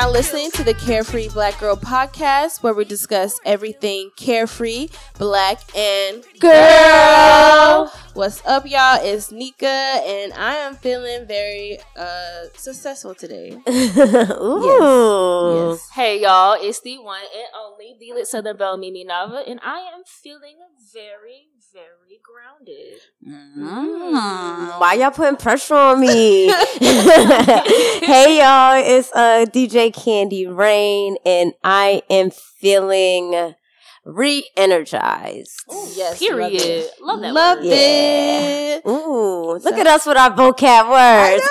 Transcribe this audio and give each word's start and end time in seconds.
now 0.00 0.10
listening 0.10 0.50
to 0.50 0.64
the 0.64 0.72
Carefree 0.72 1.28
Black 1.28 1.58
Girl 1.60 1.76
podcast, 1.76 2.62
where 2.62 2.72
we 2.72 2.86
discuss 2.86 3.38
everything 3.44 4.10
carefree, 4.16 4.88
black, 5.18 5.60
and 5.76 6.24
girl. 6.38 7.92
What's 8.20 8.44
up, 8.44 8.68
y'all? 8.68 9.00
It's 9.02 9.32
Nika, 9.32 9.66
and 9.66 10.34
I 10.34 10.56
am 10.56 10.74
feeling 10.74 11.26
very 11.26 11.78
uh, 11.96 12.48
successful 12.52 13.14
today. 13.14 13.52
Ooh. 13.66 15.70
Yes. 15.70 15.88
Hey 15.94 16.20
y'all, 16.20 16.54
it's 16.60 16.82
the 16.82 16.98
one 16.98 17.22
and 17.22 17.46
only 17.58 17.96
the 17.98 18.12
lit 18.12 18.26
Southern 18.26 18.58
Belle 18.58 18.76
Mimi 18.76 19.06
Navah, 19.06 19.50
and 19.50 19.58
I 19.62 19.90
am 19.94 20.02
feeling 20.04 20.58
very, 20.92 21.48
very 21.72 22.20
grounded. 22.22 23.00
Mm, 23.26 24.78
why 24.78 24.98
y'all 25.00 25.12
putting 25.12 25.36
pressure 25.36 25.74
on 25.74 26.00
me? 26.00 26.48
hey 26.78 28.36
y'all, 28.36 28.82
it's 28.84 29.10
uh 29.12 29.46
DJ 29.48 29.94
Candy 29.94 30.46
Raine, 30.46 31.16
and 31.24 31.54
I 31.64 32.02
am 32.10 32.30
feeling 32.30 33.54
re-energized. 34.04 35.64
Yes, 35.94 36.18
Period. 36.18 36.90
love 37.00 37.20
Love 37.20 37.20
that. 37.20 37.32
Love 37.34 37.58
word. 37.58 37.66
it. 37.66 38.82
Ooh, 38.86 39.58
look 39.62 39.78
at 39.78 39.86
us 39.86 40.06
with 40.06 40.16
our 40.16 40.30
vocab 40.30 40.90
words. 40.90 41.46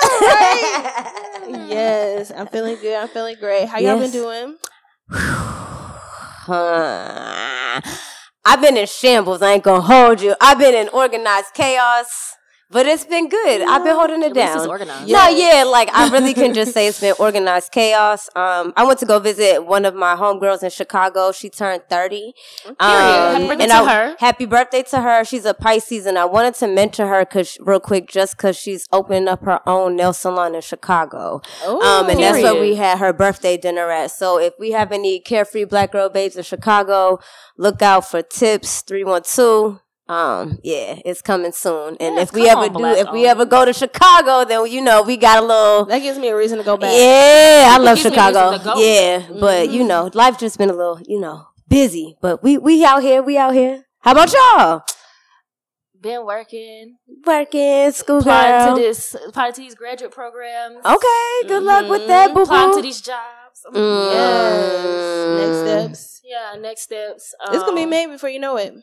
Yes, 1.68 2.30
I'm 2.36 2.46
feeling 2.48 2.76
good. 2.80 2.94
I'm 2.94 3.08
feeling 3.08 3.36
great. 3.40 3.66
How 3.68 3.78
y'all 3.78 3.96
Yes. 3.98 4.12
been 4.12 4.22
doing? 4.22 4.56
Huh. 6.46 7.80
I've 8.44 8.60
been 8.60 8.76
in 8.76 8.86
shambles. 8.86 9.42
I 9.42 9.52
ain't 9.54 9.64
gonna 9.64 9.80
hold 9.80 10.20
you. 10.20 10.34
I've 10.40 10.58
been 10.58 10.74
in 10.74 10.88
organized 10.88 11.52
chaos, 11.54 12.34
but 12.70 12.86
it's 12.86 13.04
been 13.04 13.28
good. 13.28 13.62
I've 13.62 13.82
been 13.84 13.94
holding 13.96 14.22
it 14.22 14.36
At 14.36 14.56
down. 14.56 14.68
organized. 14.68 15.10
No, 15.10 15.28
yeah, 15.28 15.64
like 15.64 15.88
I 15.92 16.08
really 16.10 16.34
can 16.34 16.54
just 16.54 16.72
say 16.72 16.86
it's 16.86 17.00
been 17.06 17.14
organized 17.18 17.72
chaos. 17.72 18.28
Um, 18.36 18.72
I 18.76 18.84
went 18.84 18.98
to 19.00 19.06
go 19.06 19.18
visit 19.18 19.64
one 19.66 19.84
of 19.84 19.94
my 19.94 20.14
homegirls 20.14 20.62
in 20.62 20.70
Chicago. 20.70 21.32
She 21.32 21.50
turned 21.50 21.82
thirty. 21.88 22.32
Um, 22.66 22.74
Happy 22.78 23.46
birthday 23.48 23.62
and 23.64 23.70
to 23.72 23.76
I- 23.78 23.94
her. 23.94 24.16
Happy 24.18 24.46
birthday 24.46 24.82
to 24.84 25.00
her. 25.00 25.24
She's 25.24 25.44
a 25.44 25.54
Pisces, 25.54 26.06
and 26.06 26.16
I 26.18 26.24
wanted 26.24 26.54
to 26.56 26.66
mention 26.68 27.08
her 27.08 27.24
cause 27.24 27.56
real 27.60 27.80
quick, 27.80 28.08
just 28.08 28.36
because 28.36 28.56
she's 28.56 28.86
opening 28.92 29.28
up 29.28 29.42
her 29.44 29.60
own 29.68 29.96
nail 29.96 30.12
salon 30.12 30.54
in 30.54 30.60
Chicago. 30.60 31.42
Um, 31.66 32.08
and 32.08 32.20
that's 32.20 32.42
where 32.42 32.60
we 32.60 32.76
had 32.76 32.98
her 32.98 33.12
birthday 33.12 33.56
dinner 33.56 33.90
at. 33.90 34.10
So 34.12 34.38
if 34.38 34.54
we 34.58 34.70
have 34.72 34.92
any 34.92 35.18
carefree 35.20 35.64
black 35.64 35.92
girl 35.92 36.08
babes 36.08 36.36
in 36.36 36.42
Chicago, 36.44 37.18
look 37.56 37.82
out 37.82 38.08
for 38.08 38.22
tips 38.22 38.82
three 38.82 39.04
one 39.04 39.22
two. 39.24 39.80
Um, 40.10 40.58
yeah, 40.64 40.98
it's 41.04 41.22
coming 41.22 41.52
soon. 41.52 41.96
And 42.00 42.16
Yes, 42.16 42.28
if 42.28 42.34
we 42.34 42.48
ever 42.48 42.62
on, 42.62 42.72
do, 42.72 42.84
if 42.84 43.12
we 43.12 43.26
ever 43.26 43.44
go 43.44 43.64
to 43.64 43.72
Chicago, 43.72 44.44
then 44.44 44.66
you 44.66 44.80
know 44.82 45.02
we 45.02 45.16
got 45.16 45.38
a 45.40 45.46
little. 45.46 45.84
That 45.84 46.00
gives 46.00 46.18
me 46.18 46.28
a 46.30 46.36
reason 46.36 46.58
to 46.58 46.64
go 46.64 46.76
back. 46.76 46.90
Yeah, 46.92 47.68
I 47.70 47.78
love 47.78 47.96
gives 47.96 48.10
me 48.10 48.16
a 48.16 48.26
reason 48.26 48.32
Chicago. 48.32 48.58
to 48.58 48.64
go. 48.64 48.74
Yeah, 48.76 49.28
but 49.38 49.70
you 49.70 49.84
know, 49.84 50.10
life 50.12 50.36
just 50.36 50.58
been 50.58 50.68
a 50.68 50.74
little, 50.74 51.00
you 51.06 51.20
know, 51.20 51.46
busy. 51.68 52.16
But 52.20 52.42
we 52.42 52.58
we 52.58 52.84
out 52.84 53.02
here, 53.04 53.22
we 53.22 53.38
out 53.38 53.54
here. 53.54 53.84
How 54.00 54.10
about 54.10 54.32
y'all? 54.32 54.82
Been 56.00 56.24
working, 56.24 56.96
Working, 57.26 57.92
school 57.92 58.18
applying 58.18 58.66
girl. 58.66 58.76
to 58.76 58.82
this, 58.82 59.14
applying 59.28 59.52
to 59.52 59.60
these 59.60 59.74
graduate 59.76 60.10
programs. 60.10 60.78
Okay, 60.84 61.46
good 61.46 61.62
luck 61.62 61.88
with 61.88 62.08
that, 62.08 62.34
boo 62.34 62.42
applying 62.42 62.74
to 62.74 62.82
these 62.82 63.00
jobs. 63.00 63.60
Mm. 63.72 64.12
Yes. 64.12 65.40
Next 65.40 65.58
steps. 65.60 66.20
Yeah, 66.24 66.58
next 66.60 66.82
steps. 66.82 67.34
It's 67.52 67.62
gonna 67.62 67.76
be 67.76 67.86
made 67.86 68.06
before 68.06 68.30
you 68.30 68.40
know 68.40 68.56
it. 68.56 68.74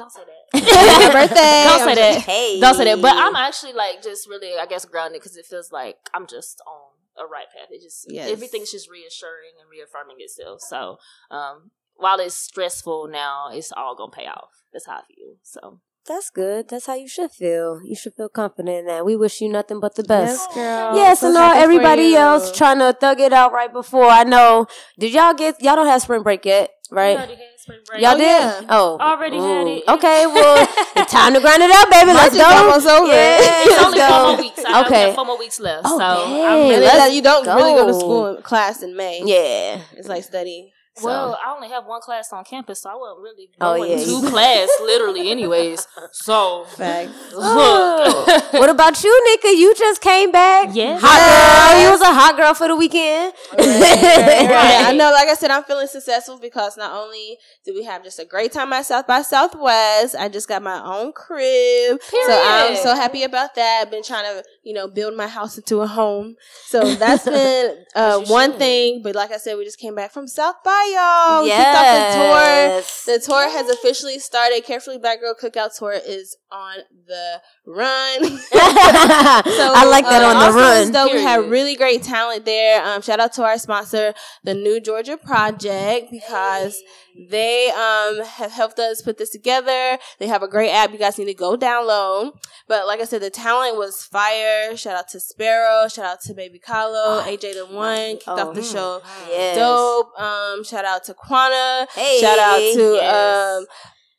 Don't 0.00 0.10
say 0.10 0.22
that. 0.24 0.64
Happy 0.64 1.12
birthday. 1.12 1.64
Don't 1.66 1.84
say 1.84 1.94
that. 1.94 2.22
Hey, 2.22 2.58
Don't 2.60 2.74
say 2.74 2.84
that. 2.84 3.02
But 3.02 3.16
I'm 3.16 3.36
actually 3.36 3.74
like 3.74 4.02
just 4.02 4.26
really, 4.28 4.52
I 4.58 4.64
guess, 4.64 4.84
grounded 4.86 5.20
because 5.20 5.36
it 5.36 5.44
feels 5.44 5.70
like 5.72 5.96
I'm 6.14 6.26
just 6.26 6.62
on 6.66 7.22
a 7.22 7.28
right 7.28 7.44
path. 7.54 7.68
It 7.70 7.82
just 7.82 8.06
Yes. 8.08 8.30
everything's 8.30 8.70
just 8.72 8.88
reassuring 8.90 9.52
and 9.60 9.68
reaffirming 9.70 10.16
itself. 10.20 10.62
So 10.62 10.96
um, 11.30 11.70
while 11.96 12.18
it's 12.18 12.34
stressful 12.34 13.08
now, 13.08 13.50
it's 13.52 13.72
all 13.72 13.94
gonna 13.94 14.10
pay 14.10 14.24
off. 14.26 14.48
That's 14.72 14.86
how 14.86 14.94
I 14.94 15.02
feel. 15.14 15.34
So 15.42 15.80
That's 16.06 16.30
good. 16.30 16.68
That's 16.70 16.86
how 16.86 16.94
you 16.94 17.06
should 17.08 17.30
feel. 17.30 17.80
You 17.84 17.94
should 17.94 18.14
feel 18.14 18.30
confident 18.30 18.78
in 18.78 18.86
that. 18.86 19.04
We 19.04 19.16
wish 19.16 19.42
you 19.42 19.50
nothing 19.50 19.80
but 19.80 19.96
the 19.96 20.02
best. 20.02 20.40
Yes, 20.48 20.54
girl. 20.54 20.96
Yes, 20.96 21.20
So 21.20 21.28
and 21.28 21.36
all 21.36 21.52
everybody 21.52 22.14
else 22.16 22.56
trying 22.56 22.78
to 22.78 22.96
thug 22.98 23.20
it 23.20 23.34
out 23.34 23.52
right 23.52 23.70
before. 23.70 24.06
I 24.06 24.24
know. 24.24 24.66
Did 24.98 25.12
y'all 25.12 25.34
get? 25.34 25.62
Y'all 25.62 25.76
don't 25.76 25.86
have 25.86 26.00
spring 26.00 26.22
break 26.22 26.46
yet, 26.46 26.70
We 26.70 26.79
right? 26.90 27.16
already 27.16 27.34
had 27.34 27.44
spring 27.58 27.78
break. 27.86 28.02
Y'all 28.02 28.12
Oh, 28.14 28.18
did? 28.18 28.24
yeah. 28.26 28.60
Oh, 28.68 28.98
Already 29.00 29.36
had 29.38 29.66
it. 29.66 29.82
Okay, 29.88 30.26
well, 30.26 30.66
time 31.06 31.34
to 31.34 31.40
grind 31.40 31.62
it 31.62 31.70
up, 31.70 31.90
baby. 31.90 32.12
Let's 32.12 32.36
go. 32.36 32.44
almost 32.44 32.86
over. 32.86 33.06
Yeah, 33.06 33.38
It's 33.40 33.70
let's 33.70 33.84
only 33.84 33.98
go. 33.98 34.08
four 34.08 34.26
more 34.32 34.36
weeks. 34.42 34.64
I 34.66 34.84
Okay. 34.86 35.00
have 35.06 35.14
four 35.14 35.24
more 35.26 35.38
weeks 35.38 35.60
left. 35.60 35.86
So 35.88 35.98
I'm 35.98 36.68
really, 36.68 37.14
you 37.14 37.22
don't 37.22 37.46
really 37.46 37.74
go 37.74 37.86
to 37.86 37.94
school 37.94 38.36
class 38.42 38.82
in 38.82 38.96
May. 38.96 39.22
Yeah. 39.24 39.80
It's 39.96 40.08
like 40.08 40.24
study. 40.24 40.72
So- 40.96 41.06
well, 41.06 41.38
I 41.44 41.52
only 41.54 41.68
have 41.68 41.86
one 41.86 42.00
class 42.02 42.32
on 42.32 42.44
campus, 42.44 42.82
so 42.82 42.90
I 42.90 42.94
wasn't 42.94 43.20
really 43.22 43.48
Oh, 43.60 43.76
going 43.76 43.90
yeah, 43.92 43.96
to 44.04 44.10
you- 44.10 44.28
class, 44.30 44.68
literally, 44.82 45.30
anyways. 45.30 45.86
So, 46.12 46.64
Facts. 46.76 47.12
Oh. 47.34 48.48
what 48.52 48.68
about 48.68 49.02
you, 49.02 49.24
Nika? 49.30 49.56
You 49.56 49.74
just 49.76 50.00
came 50.02 50.30
back. 50.32 50.70
Yeah, 50.74 50.98
Hot 51.00 51.72
girl. 51.72 51.82
You 51.84 51.90
was 51.90 52.00
a 52.00 52.12
hot 52.12 52.36
girl 52.36 52.54
for 52.54 52.68
the 52.68 52.76
weekend. 52.76 53.32
Yeah, 53.58 54.84
I 54.88 54.92
know. 54.92 55.10
Like 55.12 55.28
I 55.28 55.34
said, 55.34 55.50
I'm 55.50 55.62
feeling 55.64 55.86
successful 55.86 56.38
because 56.38 56.76
not 56.76 56.92
only 56.92 57.38
did 57.64 57.74
we 57.74 57.84
have 57.84 58.02
just 58.02 58.18
a 58.18 58.24
great 58.24 58.52
time 58.52 58.72
at 58.72 58.86
South 58.86 59.06
by 59.06 59.22
Southwest, 59.22 60.16
I 60.18 60.28
just 60.28 60.48
got 60.48 60.62
my 60.62 60.82
own 60.82 61.12
crib. 61.12 62.00
So 62.02 62.18
I'm 62.44 62.76
so 62.76 62.94
happy 62.94 63.22
about 63.22 63.54
that. 63.54 63.82
I've 63.82 63.90
been 63.90 64.02
trying 64.02 64.24
to, 64.24 64.44
you 64.64 64.74
know, 64.74 64.88
build 64.88 65.16
my 65.16 65.26
house 65.28 65.56
into 65.56 65.80
a 65.80 65.86
home. 65.86 66.34
So 66.66 66.94
that's 66.94 67.24
been 67.24 67.84
uh, 67.94 68.20
one 68.26 68.50
should. 68.52 68.58
thing. 68.58 69.00
But 69.02 69.14
like 69.14 69.30
I 69.32 69.36
said, 69.38 69.56
we 69.56 69.64
just 69.64 69.78
came 69.78 69.94
back 69.94 70.12
from 70.12 70.26
South 70.26 70.56
by 70.64 70.79
y'all. 70.88 71.46
Yes. 71.46 71.76
off 71.76 73.06
the 73.06 73.14
tour. 73.14 73.18
The 73.18 73.24
tour 73.24 73.50
has 73.50 73.68
officially 73.68 74.18
started. 74.18 74.64
Carefree 74.64 74.98
Black 74.98 75.20
Girl 75.20 75.34
Cookout 75.34 75.76
Tour 75.76 75.94
is 76.06 76.36
on 76.50 76.78
the 77.06 77.40
run. 77.66 78.22
So, 78.22 78.28
I 78.54 79.86
like 79.90 80.04
that 80.04 80.22
uh, 80.22 80.26
on 80.26 80.34
the 80.34 80.46
also, 80.46 80.58
run. 80.58 80.92
Though 80.92 81.12
we 81.12 81.22
had 81.22 81.50
really 81.50 81.76
great 81.76 82.02
talent 82.02 82.44
there. 82.44 82.84
Um, 82.84 83.02
shout 83.02 83.20
out 83.20 83.32
to 83.34 83.44
our 83.44 83.58
sponsor, 83.58 84.14
the 84.44 84.54
New 84.54 84.80
Georgia 84.80 85.16
Project, 85.16 86.10
because 86.10 86.80
they 87.28 87.68
um 87.70 88.24
have 88.24 88.52
helped 88.52 88.78
us 88.78 89.02
put 89.02 89.18
this 89.18 89.30
together. 89.30 89.98
They 90.18 90.26
have 90.26 90.42
a 90.42 90.48
great 90.48 90.70
app. 90.70 90.92
You 90.92 90.98
guys 90.98 91.18
need 91.18 91.26
to 91.26 91.34
go 91.34 91.56
download. 91.56 92.32
But 92.68 92.86
like 92.86 93.00
I 93.00 93.04
said, 93.04 93.20
the 93.22 93.30
talent 93.30 93.76
was 93.76 94.02
fire. 94.04 94.76
Shout 94.76 94.96
out 94.96 95.08
to 95.08 95.20
Sparrow. 95.20 95.88
Shout 95.88 96.04
out 96.04 96.20
to 96.22 96.34
Baby 96.34 96.58
Carlo, 96.58 97.20
AJ 97.22 97.54
the 97.54 97.66
One 97.66 98.12
kicked 98.16 98.24
Oh, 98.28 98.48
off 98.48 98.54
the 98.54 98.62
show. 98.62 99.02
Yes. 99.28 99.56
Dope. 99.56 100.18
Um, 100.20 100.64
shout 100.64 100.84
out 100.84 101.04
to 101.04 101.14
Quanna. 101.14 101.86
Hey. 101.94 102.18
Shout 102.20 102.38
out 102.38 102.58
to 102.58 102.94
Yes. 102.94 103.56
um 103.58 103.66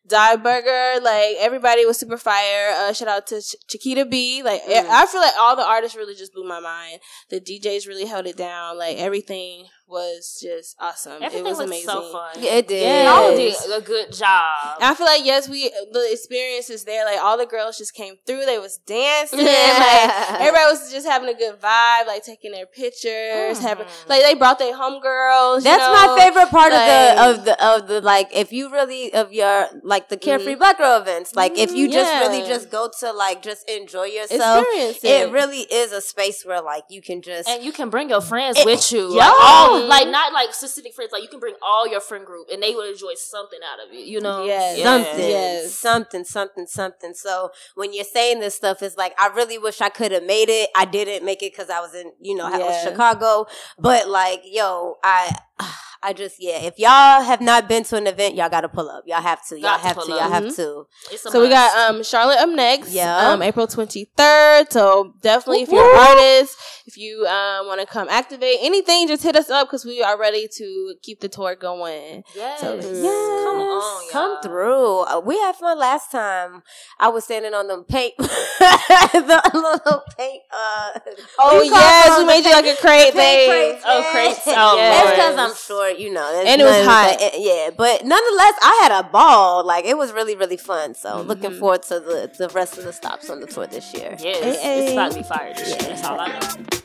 Die 0.07 0.35
Burger, 0.35 0.99
like 1.01 1.37
everybody 1.39 1.85
was 1.85 1.97
super 1.97 2.17
fire. 2.17 2.71
Uh, 2.75 2.91
shout 2.91 3.07
out 3.07 3.27
to 3.27 3.39
Ch- 3.41 3.55
Chiquita 3.69 4.03
B. 4.05 4.43
Like 4.43 4.61
Mm. 4.63 4.85
I 4.89 5.05
feel 5.05 5.21
like 5.21 5.33
all 5.39 5.55
the 5.55 5.65
artists 5.65 5.95
really 5.95 6.15
just 6.15 6.33
blew 6.33 6.45
my 6.45 6.59
mind. 6.59 6.99
The 7.29 7.39
DJs 7.39 7.87
really 7.87 8.05
held 8.05 8.25
it 8.27 8.35
down. 8.35 8.77
Like 8.77 8.97
everything 8.97 9.67
was 9.91 10.39
just 10.41 10.75
awesome. 10.79 11.21
everything 11.21 11.39
it 11.45 11.49
was 11.49 11.57
was 11.59 11.67
amazing. 11.67 11.85
so 11.89 12.11
fun. 12.11 12.31
Yeah, 12.39 12.55
it 12.55 12.67
did. 12.67 12.81
Yes. 12.81 13.05
Y'all 13.05 13.35
did 13.75 13.83
a 13.83 13.85
good 13.85 14.11
job. 14.13 14.77
I 14.81 14.93
feel 14.95 15.05
like 15.05 15.25
yes, 15.25 15.47
we 15.49 15.69
the 15.91 16.07
experience 16.11 16.69
is 16.69 16.83
there. 16.85 17.05
Like 17.05 17.19
all 17.21 17.37
the 17.37 17.45
girls 17.45 17.77
just 17.77 17.93
came 17.93 18.15
through. 18.25 18.45
They 18.45 18.57
was 18.59 18.77
dancing. 18.85 19.39
Yeah. 19.39 19.47
Like 20.31 20.41
everybody 20.41 20.65
was 20.71 20.91
just 20.91 21.05
having 21.07 21.29
a 21.29 21.33
good 21.37 21.59
vibe. 21.59 22.07
Like 22.07 22.23
taking 22.23 22.51
their 22.51 22.65
pictures. 22.65 23.59
Having 23.59 23.87
like 24.07 24.23
they 24.23 24.33
brought 24.35 24.59
their 24.59 24.73
homegirls. 24.75 25.57
you 25.57 25.63
That's 25.63 25.81
know? 25.83 25.93
my 26.15 26.19
favorite 26.19 26.49
part 26.49 26.71
like- 26.71 27.17
of 27.17 27.17
the 27.17 27.41
of 27.41 27.45
the 27.45 27.65
of 27.65 27.87
the 27.87 28.01
like 28.01 28.29
if 28.33 28.51
you 28.51 28.71
really 28.71 29.13
of 29.13 29.31
your 29.33 29.67
like 29.83 30.09
the 30.09 30.17
carefree 30.17 30.55
black 30.55 30.77
girl 30.77 30.99
events 30.99 31.35
like 31.35 31.57
if 31.57 31.71
you 31.73 31.87
just 31.89 32.01
Mm-hmm. 32.01 32.21
Yeah. 32.21 32.27
really 32.37 32.47
just 32.47 32.71
go 32.71 32.89
to 32.99 33.11
like 33.11 33.41
just 33.43 33.69
enjoy 33.69 34.05
yourself 34.05 34.65
it 34.73 35.03
it. 35.03 35.31
really 35.31 35.59
is 35.59 35.91
a 35.91 36.01
space 36.01 36.43
where 36.45 36.61
like 36.61 36.83
you 36.89 37.01
can 37.01 37.21
just 37.21 37.47
and 37.47 37.63
you 37.63 37.71
can 37.71 37.89
bring 37.89 38.09
your 38.09 38.21
friends 38.21 38.57
It- 38.57 38.65
with 38.65 38.91
you. 38.91 39.13
Yeah. 39.15 39.27
Like 39.29 39.43
all 39.43 39.80
Uh-huh. 39.81 39.89
like 39.89 40.07
not 40.09 40.33
like 40.33 40.53
specific 40.53 40.93
friends, 40.93 41.11
like 41.11 41.23
you 41.23 41.29
can 41.29 41.39
bring 41.39 41.55
all 41.61 41.87
your 41.87 42.01
friend 42.01 42.25
group 42.25 42.47
and 42.51 42.61
they 42.61 42.73
would 42.73 42.89
enjoy 42.89 43.13
something 43.15 43.59
out 43.71 43.85
of 43.85 43.93
it, 43.93 44.05
you 44.05 44.19
know? 44.21 44.45
Yes. 44.45 44.77
Yeah. 44.77 44.83
something, 44.83 45.29
Yes. 45.29 45.73
something, 45.73 46.23
something, 46.23 46.67
something. 46.67 47.13
So 47.13 47.51
when 47.75 47.93
you're 47.93 48.03
saying 48.03 48.39
this 48.39 48.55
stuff, 48.55 48.81
it's 48.81 48.97
like 48.97 49.13
I 49.19 49.27
really 49.27 49.57
wish 49.57 49.81
I 49.81 49.89
could 49.89 50.11
have 50.11 50.23
made 50.23 50.49
it. 50.49 50.69
I 50.75 50.85
didn't 50.85 51.25
make 51.25 51.43
it 51.43 51.51
because 51.53 51.69
I 51.69 51.79
was 51.79 51.93
in, 51.95 52.11
you 52.21 52.35
know, 52.35 52.45
I 52.45 52.57
was 52.57 52.83
Chicago. 52.83 53.45
But 53.77 54.07
like, 54.07 54.41
yo, 54.45 54.97
I. 55.03 55.35
I 56.03 56.13
just 56.13 56.37
yeah. 56.39 56.57
If 56.63 56.79
y'all 56.79 57.21
have 57.21 57.41
not 57.41 57.67
been 57.69 57.83
to 57.85 57.95
an 57.97 58.07
event, 58.07 58.35
y'all 58.35 58.49
got 58.49 58.61
to 58.61 58.69
pull 58.69 58.89
up. 58.89 59.03
Y'all 59.05 59.21
have 59.21 59.45
to. 59.49 59.55
Y'all 59.55 59.63
Got 59.71 59.79
have 59.81 59.95
pull 59.97 60.05
to. 60.07 60.11
Y'all 60.11 60.29
have 60.29 60.43
Mhm. 60.45 60.55
to. 60.55 60.87
It's 61.11 61.25
a 61.25 61.31
So 61.31 61.41
we 61.41 61.49
got 61.49 61.77
um 61.89 62.03
Charlotte 62.03 62.39
up 62.39 62.49
next. 62.49 62.91
Yeah. 62.91 63.29
Um 63.29 63.41
April 63.43 63.67
twenty 63.67 64.05
third. 64.17 64.71
So 64.71 65.13
definitely 65.21 65.63
if 65.63 65.69
you're 65.69 65.83
an 65.93 65.99
artist, 66.09 66.57
if 66.87 66.97
you 66.97 67.25
um 67.27 67.67
want 67.67 67.81
to 67.81 67.85
come 67.85 68.07
activate 68.09 68.57
anything, 68.61 69.07
just 69.07 69.21
hit 69.23 69.35
us 69.35 69.49
up 69.51 69.67
because 69.67 69.85
we 69.85 70.01
are 70.01 70.17
ready 70.19 70.47
to 70.57 70.95
keep 71.03 71.19
the 71.19 71.29
tour 71.29 71.55
going. 71.55 72.23
yes. 72.35 72.61
So- 72.61 72.75
Yes. 72.75 73.01
Come 73.03 73.61
on, 73.61 73.69
y'all. 74.03 74.11
Come 74.11 74.41
through. 74.41 74.99
Uh, 75.01 75.19
we 75.23 75.37
had 75.39 75.55
fun 75.55 75.77
last 75.77 76.11
time. 76.11 76.63
I 76.99 77.09
was 77.09 77.25
standing 77.25 77.53
on 77.53 77.67
them 77.67 77.83
paint, 77.83 78.13
the 78.17 79.41
little 79.53 80.03
paint. 80.17 80.41
Uh, 80.51 80.99
Oh 81.39 81.55
what 81.57 81.65
you 81.65 81.71
call 81.71 81.79
yes, 81.81 82.07
them? 82.09 82.17
we 82.19 82.25
made 82.25 82.37
you 82.45 82.51
paint- 82.51 82.65
like 82.65 82.77
a 82.77 82.81
crate 82.81 83.13
thing. 83.13 83.79
Oh, 83.85 83.99
yeah. 83.99 84.11
crates. 84.11 84.39
Oh, 84.47 84.75
Yes. 84.77 85.03
That's 85.05 85.11
because 85.11 85.37
I'm 85.37 85.55
short, 85.55 85.90
you 85.99 86.11
know. 86.13 86.43
And 86.45 86.61
it 86.61 86.63
was 86.63 86.75
none 86.77 86.85
hot. 86.85 87.19
that- 87.19 87.39
Yeah, 87.39 87.69
but 87.75 88.03
nonetheless, 88.05 88.53
I 88.61 88.79
had 88.83 88.91
a 88.91 89.03
ball. 89.09 89.63
Like 89.65 89.85
it 89.85 89.97
was 89.97 90.11
really, 90.13 90.35
really 90.35 90.57
fun. 90.57 90.95
So 90.95 91.21
looking 91.21 91.51
Mhm. 91.51 91.59
forward 91.59 91.83
to 91.83 91.99
the 91.99 92.31
the 92.37 92.49
rest 92.49 92.77
of 92.77 92.83
the 92.83 92.93
stops 92.93 93.29
on 93.29 93.39
the 93.39 93.47
tour 93.47 93.67
this 93.67 93.93
year. 93.93 94.15
Yes, 94.19 94.43
Hey, 94.43 94.55
hey. 94.61 94.83
it's 94.83 94.91
about 94.93 95.11
to 95.11 95.17
be 95.17 95.23
fired 95.23 95.55
this 95.57 95.69
year. 95.69 95.77
That's 95.79 96.03
all 96.05 96.19
I 96.19 96.27
know. 96.39 96.80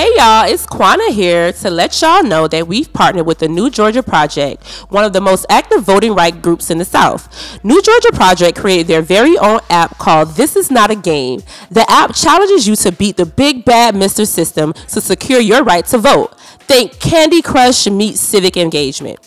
Hey 0.00 0.14
y'all, 0.16 0.50
it's 0.50 0.64
Quanna 0.64 1.10
here 1.12 1.52
to 1.52 1.68
let 1.68 2.00
y'all 2.00 2.22
know 2.22 2.48
that 2.48 2.66
we've 2.66 2.90
partnered 2.90 3.26
with 3.26 3.40
the 3.40 3.48
New 3.48 3.68
Georgia 3.68 4.02
Project, 4.02 4.66
one 4.88 5.04
of 5.04 5.12
the 5.12 5.20
most 5.20 5.44
active 5.50 5.82
voting 5.82 6.14
right 6.14 6.40
groups 6.40 6.70
in 6.70 6.78
the 6.78 6.86
South. 6.86 7.62
New 7.62 7.82
Georgia 7.82 8.10
Project 8.10 8.58
created 8.58 8.86
their 8.86 9.02
very 9.02 9.36
own 9.36 9.60
app 9.68 9.98
called 9.98 10.36
This 10.36 10.56
Is 10.56 10.70
Not 10.70 10.90
a 10.90 10.94
Game. 10.94 11.42
The 11.70 11.84
app 11.90 12.14
challenges 12.14 12.66
you 12.66 12.76
to 12.76 12.92
beat 12.92 13.18
the 13.18 13.26
big 13.26 13.66
bad 13.66 13.94
Mr. 13.94 14.26
System 14.26 14.72
to 14.72 15.02
secure 15.02 15.38
your 15.38 15.62
right 15.64 15.84
to 15.84 15.98
vote. 15.98 16.34
Think 16.60 16.98
Candy 16.98 17.42
Crush 17.42 17.86
meets 17.86 18.20
civic 18.20 18.56
engagement. 18.56 19.18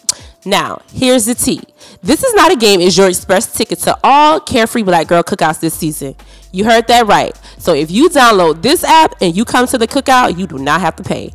Now, 0.43 0.81
here's 0.91 1.25
the 1.25 1.35
tea. 1.35 1.61
This 2.01 2.23
is 2.23 2.33
not 2.33 2.51
a 2.51 2.55
game 2.55 2.81
is 2.81 2.97
your 2.97 3.09
express 3.09 3.53
ticket 3.53 3.77
to 3.81 3.95
all 4.03 4.39
carefree 4.39 4.83
black 4.83 5.07
girl 5.07 5.21
cookouts 5.21 5.59
this 5.59 5.75
season. 5.75 6.15
You 6.55 6.65
heard 6.65 6.85
that 6.87 7.07
right. 7.07 7.35
So 7.57 7.73
if 7.73 7.89
you 7.89 8.09
download 8.09 8.61
this 8.61 8.83
app 8.83 9.15
and 9.21 9.35
you 9.35 9.43
come 9.43 9.65
to 9.65 9.77
the 9.79 9.87
cookout, 9.87 10.37
you 10.37 10.45
do 10.45 10.59
not 10.59 10.81
have 10.81 10.95
to 10.97 11.03
pay. 11.03 11.33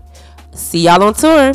See 0.52 0.82
y'all 0.82 1.02
on 1.02 1.12
tour. 1.12 1.52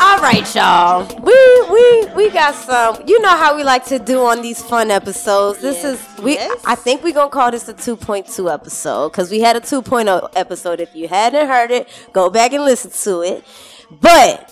All 0.00 0.18
right, 0.22 0.54
y'all. 0.54 1.06
We 1.20 1.34
we 1.70 2.06
we 2.14 2.30
got 2.30 2.54
some. 2.54 3.06
You 3.06 3.20
know 3.20 3.36
how 3.36 3.54
we 3.54 3.62
like 3.62 3.84
to 3.86 3.98
do 3.98 4.24
on 4.24 4.40
these 4.40 4.62
fun 4.62 4.90
episodes. 4.90 5.58
This 5.58 5.84
is 5.84 6.00
we. 6.22 6.36
Yes. 6.36 6.62
I 6.64 6.76
think 6.76 7.04
we're 7.04 7.12
gonna 7.12 7.28
call 7.28 7.50
this 7.50 7.68
a 7.68 7.74
2.2 7.74 8.50
episode 8.50 9.10
because 9.10 9.30
we 9.30 9.40
had 9.40 9.56
a 9.56 9.60
2.0 9.60 10.30
episode. 10.34 10.80
If 10.80 10.96
you 10.96 11.08
hadn't 11.08 11.46
heard 11.46 11.70
it, 11.70 11.88
go 12.14 12.30
back 12.30 12.54
and 12.54 12.64
listen 12.64 12.90
to 12.90 13.20
it. 13.20 13.44
But 14.00 14.50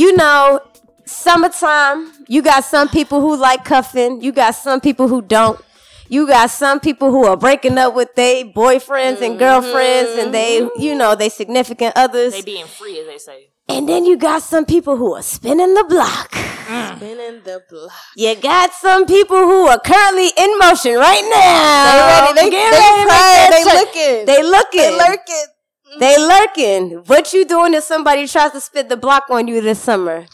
you 0.00 0.16
know, 0.16 0.60
summertime. 1.04 2.10
You 2.26 2.40
got 2.40 2.64
some 2.64 2.88
people 2.88 3.20
who 3.20 3.36
like 3.36 3.66
cuffing. 3.66 4.22
You 4.22 4.32
got 4.32 4.54
some 4.54 4.80
people 4.80 5.08
who 5.08 5.20
don't. 5.20 5.60
You 6.08 6.26
got 6.26 6.50
some 6.50 6.80
people 6.80 7.10
who 7.10 7.26
are 7.26 7.36
breaking 7.36 7.76
up 7.76 7.94
with 7.94 8.14
their 8.14 8.44
boyfriends 8.46 9.20
and 9.20 9.38
girlfriends, 9.38 10.10
and 10.18 10.34
they, 10.34 10.62
mm-hmm. 10.62 10.80
you 10.82 10.94
know, 10.94 11.14
they 11.14 11.28
significant 11.28 11.92
others. 11.96 12.32
They 12.32 12.42
being 12.42 12.66
free, 12.66 12.98
as 12.98 13.06
they 13.06 13.18
say. 13.18 13.50
And 13.68 13.88
then 13.88 14.04
you 14.06 14.16
got 14.16 14.42
some 14.42 14.64
people 14.64 14.96
who 14.96 15.14
are 15.14 15.22
spinning 15.22 15.74
the 15.74 15.84
block. 15.84 16.32
Mm. 16.32 16.96
Spinning 16.96 17.40
the 17.44 17.62
block. 17.70 17.92
You 18.16 18.34
got 18.36 18.72
some 18.72 19.06
people 19.06 19.36
who 19.36 19.68
are 19.68 19.78
currently 19.78 20.30
in 20.36 20.58
motion 20.58 20.94
right 20.96 21.26
now. 21.30 21.92
They 21.92 22.00
ready. 22.10 22.32
They, 22.40 22.50
Get 22.50 22.72
they, 22.72 23.04
ready 23.06 23.44
to 23.46 23.66
make 23.66 23.66
They 23.66 23.74
looking. 23.78 24.26
They 24.26 24.42
looking. 24.42 24.80
They 24.80 24.98
lurking. 24.98 25.46
Mm-hmm. 25.90 25.98
They 25.98 26.18
lurking. 26.18 26.90
What 27.06 27.32
you 27.32 27.44
doing 27.44 27.74
if 27.74 27.84
somebody 27.84 28.26
tries 28.28 28.52
to 28.52 28.60
spit 28.60 28.88
the 28.88 28.96
block 28.96 29.24
on 29.30 29.48
you 29.48 29.60
this 29.60 29.80
summer? 29.80 30.26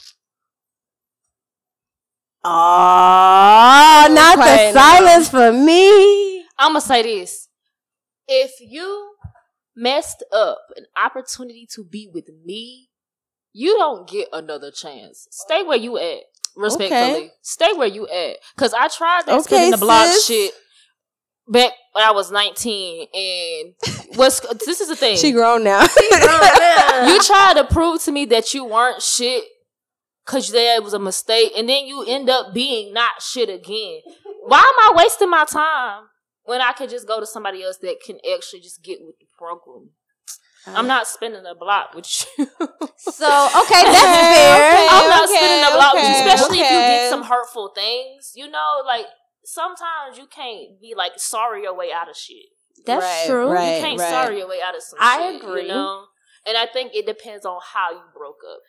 Oh, 2.44 4.08
not 4.10 4.36
the 4.38 4.72
silence 4.72 5.28
for 5.28 5.52
me. 5.52 6.40
I'm 6.58 6.70
gonna 6.70 6.80
say 6.80 7.02
this: 7.02 7.48
if 8.28 8.52
you 8.60 9.14
messed 9.74 10.22
up 10.32 10.58
an 10.76 10.84
opportunity 11.02 11.66
to 11.74 11.84
be 11.84 12.08
with 12.12 12.28
me, 12.44 12.88
you 13.52 13.76
don't 13.78 14.08
get 14.08 14.28
another 14.32 14.70
chance. 14.70 15.26
Stay 15.30 15.62
where 15.62 15.78
you 15.78 15.98
at. 15.98 16.20
Respectfully, 16.56 17.24
Okay. 17.24 17.30
stay 17.42 17.72
where 17.74 17.88
you 17.88 18.06
at. 18.08 18.36
Cause 18.56 18.72
I 18.72 18.88
tried 18.88 19.26
that 19.26 19.40
Okay, 19.40 19.42
spinning 19.42 19.70
the 19.72 19.76
block 19.78 20.06
sis. 20.06 20.26
shit 20.26 20.54
back 21.48 21.72
when 21.96 22.04
I 22.04 22.10
was 22.10 22.30
19, 22.30 23.08
and 23.14 23.74
what's 24.18 24.40
this 24.66 24.82
is 24.82 24.88
the 24.88 24.96
thing. 24.96 25.16
She 25.16 25.32
grown 25.32 25.64
now. 25.64 25.80
you 25.80 27.22
tried 27.22 27.54
to 27.56 27.66
prove 27.70 28.02
to 28.02 28.12
me 28.12 28.26
that 28.26 28.52
you 28.52 28.66
weren't 28.66 29.00
shit 29.00 29.44
because 30.22 30.50
that 30.50 30.82
was 30.82 30.92
a 30.92 30.98
mistake, 30.98 31.52
and 31.56 31.66
then 31.66 31.86
you 31.86 32.04
end 32.06 32.28
up 32.28 32.52
being 32.52 32.92
not 32.92 33.22
shit 33.22 33.48
again. 33.48 34.00
Why 34.44 34.58
am 34.58 34.94
I 34.94 34.94
wasting 34.94 35.30
my 35.30 35.46
time 35.46 36.02
when 36.44 36.60
I 36.60 36.72
could 36.72 36.90
just 36.90 37.08
go 37.08 37.18
to 37.18 37.24
somebody 37.24 37.62
else 37.62 37.78
that 37.78 37.96
can 38.04 38.18
actually 38.30 38.60
just 38.60 38.84
get 38.84 38.98
with 39.00 39.18
the 39.18 39.26
program? 39.38 39.88
Uh, 40.66 40.72
I'm 40.76 40.86
not 40.86 41.06
spending 41.06 41.46
a 41.46 41.54
block 41.54 41.94
with 41.94 42.26
you. 42.36 42.46
So 42.98 43.26
okay, 43.26 43.82
that's 43.84 44.02
fair. 44.02 44.72
okay. 44.72 44.88
I'm 44.90 45.08
not 45.08 45.28
spinning 45.28 45.64
the 45.64 45.76
block 45.76 45.94
with 45.94 46.02
you, 46.02 46.10
okay, 46.10 46.32
especially 46.32 46.60
if 46.60 46.70
you 46.70 46.76
okay. 46.76 47.00
did 47.02 47.10
some 47.10 47.22
hurtful 47.22 47.72
things. 47.74 48.32
You 48.34 48.50
know, 48.50 48.82
like 48.84 49.06
sometimes 49.46 50.18
you 50.18 50.26
can't 50.26 50.80
be 50.80 50.94
like 50.96 51.12
sorry 51.16 51.62
your 51.62 51.74
way 51.76 51.90
out 51.92 52.10
of 52.10 52.16
shit. 52.16 52.46
That's 52.84 53.02
Right, 53.04 53.24
true. 53.26 53.50
right. 53.50 53.76
You 53.76 53.82
can't 53.82 54.00
sorry 54.00 54.38
your 54.38 54.48
way 54.48 54.60
out 54.62 54.76
of 54.76 54.82
some 54.82 54.98
shit. 54.98 55.06
I 55.06 55.32
shit, 55.32 55.42
agree. 55.42 55.62
You 55.62 55.68
know? 55.68 56.04
And 56.46 56.56
I 56.56 56.66
think 56.66 56.94
it 56.94 57.06
depends 57.06 57.46
on 57.46 57.58
how 57.72 57.90
you 57.90 58.02
broke 58.14 58.40
up. 58.48 58.60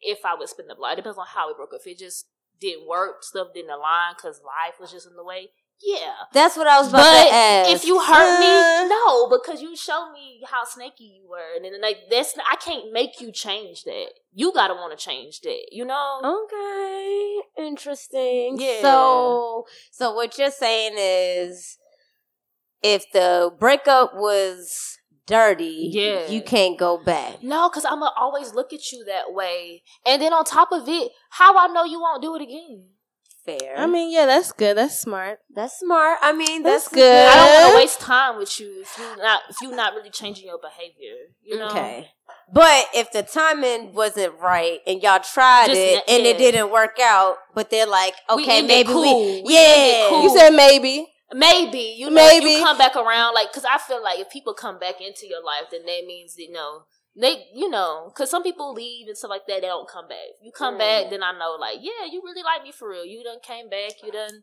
If 0.00 0.20
I 0.24 0.34
would 0.34 0.48
spin 0.48 0.66
the 0.66 0.74
block, 0.74 0.94
it 0.94 0.96
depends 0.96 1.18
on 1.18 1.26
how 1.28 1.48
we 1.48 1.54
broke 1.54 1.74
up. 1.74 1.80
If 1.84 1.92
it 1.92 1.98
just 1.98 2.26
didn't 2.60 2.88
work, 2.88 3.22
stuff 3.22 3.48
didn't 3.54 3.70
align 3.70 4.14
because 4.16 4.40
life 4.44 4.80
was 4.80 4.90
just 4.90 5.06
in 5.06 5.14
the 5.14 5.24
way, 5.24 5.50
yeah. 5.80 6.14
That's 6.32 6.56
what 6.56 6.66
I 6.66 6.78
was 6.80 6.88
about 6.88 7.02
But 7.02 7.28
to 7.28 7.34
ask. 7.34 7.70
if 7.70 7.84
you 7.84 8.00
hurt 8.00 8.36
Uh. 8.36 8.40
me, 8.40 8.88
no, 8.88 9.28
because 9.28 9.60
you 9.62 9.74
showed 9.76 10.12
me 10.12 10.40
how 10.46 10.64
snaky 10.64 11.04
you 11.04 11.28
were, 11.28 11.54
and 11.56 11.64
then 11.64 11.80
like 11.80 11.98
that's 12.10 12.34
I 12.50 12.56
can't 12.56 12.92
make 12.92 13.20
you 13.20 13.32
change 13.32 13.84
that. 13.84 14.08
You 14.34 14.52
gotta 14.52 14.74
want 14.74 14.96
to 14.98 15.02
change 15.04 15.40
that, 15.40 15.66
you 15.72 15.84
know. 15.84 16.20
Okay, 16.24 17.40
interesting. 17.58 18.56
Yeah. 18.58 18.80
So, 18.82 19.66
so 19.90 20.14
what 20.14 20.38
you're 20.38 20.50
saying 20.50 20.94
is, 20.96 21.78
if 22.82 23.04
the 23.12 23.50
breakup 23.58 24.14
was 24.14 24.98
dirty, 25.26 25.90
Yeah. 25.92 26.26
you 26.28 26.42
can't 26.42 26.78
go 26.78 26.98
back. 26.98 27.42
No, 27.42 27.68
because 27.68 27.84
I'm 27.84 28.00
gonna 28.00 28.10
always 28.16 28.54
look 28.54 28.72
at 28.72 28.90
you 28.90 29.04
that 29.04 29.32
way, 29.32 29.82
and 30.06 30.20
then 30.22 30.32
on 30.32 30.44
top 30.44 30.72
of 30.72 30.88
it, 30.88 31.12
how 31.30 31.56
I 31.56 31.66
know 31.68 31.84
you 31.84 32.00
won't 32.00 32.22
do 32.22 32.34
it 32.36 32.42
again. 32.42 32.88
Fair. 33.44 33.74
I 33.76 33.86
mean, 33.86 34.12
yeah, 34.12 34.26
that's 34.26 34.52
good. 34.52 34.76
That's 34.76 35.00
smart. 35.00 35.40
that's 35.52 35.78
smart. 35.80 36.18
I 36.22 36.32
mean, 36.32 36.62
that's, 36.62 36.84
That's 36.84 36.94
good. 36.94 37.28
I 37.28 37.34
don't 37.34 37.62
want 37.62 37.72
to 37.72 37.76
waste 37.82 38.00
time 38.00 38.38
with 38.38 38.60
you 38.60 38.82
if 38.82 38.96
you 38.96 39.16
not 39.20 39.40
if 39.50 39.56
you 39.60 39.74
not 39.74 39.94
really 39.94 40.10
changing 40.10 40.46
your 40.46 40.60
behavior. 40.60 41.16
You 41.42 41.58
know. 41.58 41.68
Okay. 41.70 42.08
But 42.52 42.86
if 42.94 43.10
the 43.10 43.22
timing 43.24 43.94
wasn't 43.94 44.38
right 44.38 44.78
and 44.86 45.02
y'all 45.02 45.18
tried 45.20 45.66
Just 45.68 45.80
it 45.80 45.94
not- 45.94 46.04
and 46.08 46.26
it 46.26 46.38
didn't 46.38 46.70
work 46.70 46.98
out, 47.00 47.36
but 47.54 47.70
they're 47.70 47.86
like, 47.86 48.14
okay, 48.30 48.58
ended 48.58 48.68
maybe 48.68 48.88
cool. 48.92 49.02
we, 49.02 49.42
We 49.42 49.54
yeah, 49.54 49.60
ended 49.74 50.10
cool. 50.10 50.22
You 50.22 50.38
said 50.38 50.50
maybe. 50.50 51.08
Maybe 51.34 51.94
you 51.98 52.10
know, 52.10 52.14
Maybe. 52.14 52.50
you 52.50 52.58
come 52.58 52.76
back 52.76 52.94
around 52.94 53.32
like 53.34 53.50
because 53.50 53.64
I 53.64 53.78
feel 53.78 54.02
like 54.02 54.18
if 54.20 54.30
people 54.30 54.52
come 54.54 54.78
back 54.78 55.00
into 55.00 55.26
your 55.26 55.42
life, 55.42 55.64
then 55.70 55.80
that 55.86 56.02
means 56.06 56.34
you 56.36 56.52
know 56.52 56.82
they 57.14 57.44
you 57.54 57.68
know 57.68 58.10
because 58.12 58.30
some 58.30 58.42
people 58.42 58.72
leave 58.72 59.06
and 59.08 59.16
stuff 59.16 59.28
like 59.30 59.46
that 59.46 59.60
they 59.60 59.66
don't 59.68 59.88
come 59.88 60.08
back. 60.08 60.32
You 60.42 60.50
come 60.56 60.74
Mm. 60.76 60.78
back, 60.78 61.10
then 61.10 61.22
I 61.22 61.32
know 61.38 61.56
like 61.60 61.78
yeah, 61.80 62.06
you 62.10 62.20
really 62.24 62.42
like 62.42 62.62
me 62.62 62.72
for 62.72 62.88
real. 62.90 63.04
You 63.04 63.22
done 63.22 63.38
came 63.42 63.68
back. 63.68 63.92
You 64.02 64.12
done 64.12 64.42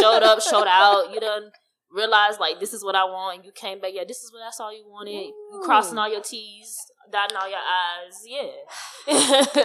showed 0.00 0.22
up, 0.22 0.40
showed 0.42 0.66
out. 0.68 1.12
You 1.12 1.20
done 1.20 1.50
realized 1.90 2.38
like 2.38 2.60
this 2.60 2.72
is 2.74 2.84
what 2.84 2.94
I 2.94 3.04
want. 3.04 3.36
And 3.38 3.44
you 3.44 3.52
came 3.52 3.80
back. 3.80 3.90
Yeah, 3.94 4.04
this 4.06 4.18
is 4.18 4.32
what 4.32 4.40
that's 4.44 4.60
all 4.60 4.72
you 4.72 4.84
wanted. 4.86 5.12
You 5.12 5.62
crossing 5.64 5.98
all 5.98 6.08
your 6.08 6.22
T's, 6.22 6.76
dotting 7.10 7.36
all 7.36 7.48
your 7.48 7.58
I's. 7.58 8.22
Yeah. 8.26 8.52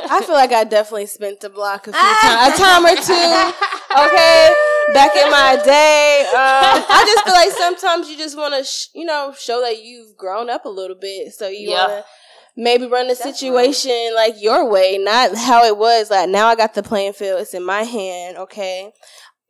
I 0.10 0.24
feel 0.26 0.36
like 0.36 0.52
I 0.52 0.64
definitely 0.64 1.06
spent 1.08 1.40
the 1.42 1.50
block 1.50 1.88
a 1.88 1.92
few 1.94 2.00
times, 2.02 2.56
a 2.56 2.58
time 2.64 2.86
or 2.86 2.96
two. 2.96 3.54
Okay, 3.94 4.54
back 4.94 5.16
in 5.16 5.30
my 5.30 5.62
day, 5.64 6.22
um, 6.30 6.84
I 6.90 7.04
just 7.06 7.24
feel 7.26 7.34
like 7.34 7.52
sometimes 7.52 8.10
you 8.10 8.18
just 8.18 8.36
want 8.38 8.56
to, 8.56 8.64
sh- 8.64 8.88
you 8.96 9.06
know, 9.06 9.34
show 9.38 9.62
that 9.62 9.84
you've 9.84 10.18
grown 10.18 10.50
up 10.50 10.66
a 10.66 10.70
little 10.70 10.96
bit. 11.00 11.34
So 11.34 11.48
you 11.48 11.70
Yeah. 11.70 11.78
want 11.88 11.92
to 11.92 12.06
maybe 12.56 12.86
run 12.88 13.08
the 13.08 13.16
situation 13.16 14.12
like 14.16 14.42
your 14.42 14.70
way, 14.70 14.98
not 14.98 15.36
how 15.36 15.64
it 15.66 15.78
was. 15.78 16.10
Like 16.12 16.30
now, 16.30 16.48
I 16.48 16.56
got 16.56 16.74
the 16.74 16.84
playing 16.84 17.14
field; 17.14 17.42
it's 17.42 17.54
in 17.54 17.64
my 17.64 17.84
hand. 17.84 18.38
Okay. 18.38 18.92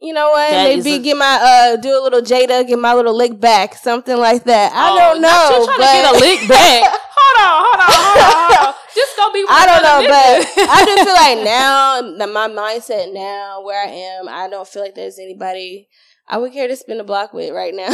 You 0.01 0.11
know 0.13 0.31
what? 0.31 0.49
That 0.51 0.67
Maybe 0.75 0.95
a- 0.95 0.99
get 0.99 1.15
my 1.15 1.39
uh 1.41 1.75
do 1.77 1.97
a 1.97 2.01
little 2.03 2.21
Jada, 2.21 2.67
get 2.67 2.77
my 2.77 2.93
little 2.93 3.15
lick 3.15 3.39
back, 3.39 3.75
something 3.75 4.17
like 4.17 4.43
that. 4.43 4.73
I 4.73 4.89
Oh, 4.91 4.95
don't 5.13 5.21
know, 5.21 5.59
You 5.59 5.65
trying 5.65 5.77
but 5.79 5.85
to 5.85 5.93
get 5.93 6.15
a 6.15 6.19
lick 6.19 6.49
back? 6.49 6.83
hold 7.15 7.37
on, 7.39 7.63
hold 7.65 7.79
on 7.79 7.87
hold 7.89 8.67
on. 8.67 8.73
Just 8.93 9.15
gonna 9.17 9.33
be. 9.33 9.45
I 9.49 9.65
don't 9.65 9.81
know, 9.81 10.07
but. 10.07 10.69
I 10.69 10.85
just 10.85 11.03
feel 11.03 11.13
like 11.15 11.43
now, 11.45 12.17
that 12.17 12.29
my 12.29 12.47
mindset 12.49 13.11
now, 13.13 13.63
where 13.63 13.81
I 13.81 13.89
am, 13.89 14.27
I 14.29 14.47
don't 14.49 14.67
feel 14.67 14.83
like 14.83 14.93
there's 14.93 15.17
anybody 15.17 15.87
I 16.27 16.37
would 16.37 16.51
care 16.53 16.67
to 16.67 16.75
spin 16.75 16.99
a 16.99 17.03
block 17.03 17.33
with 17.33 17.51
right 17.53 17.73
now. 17.73 17.89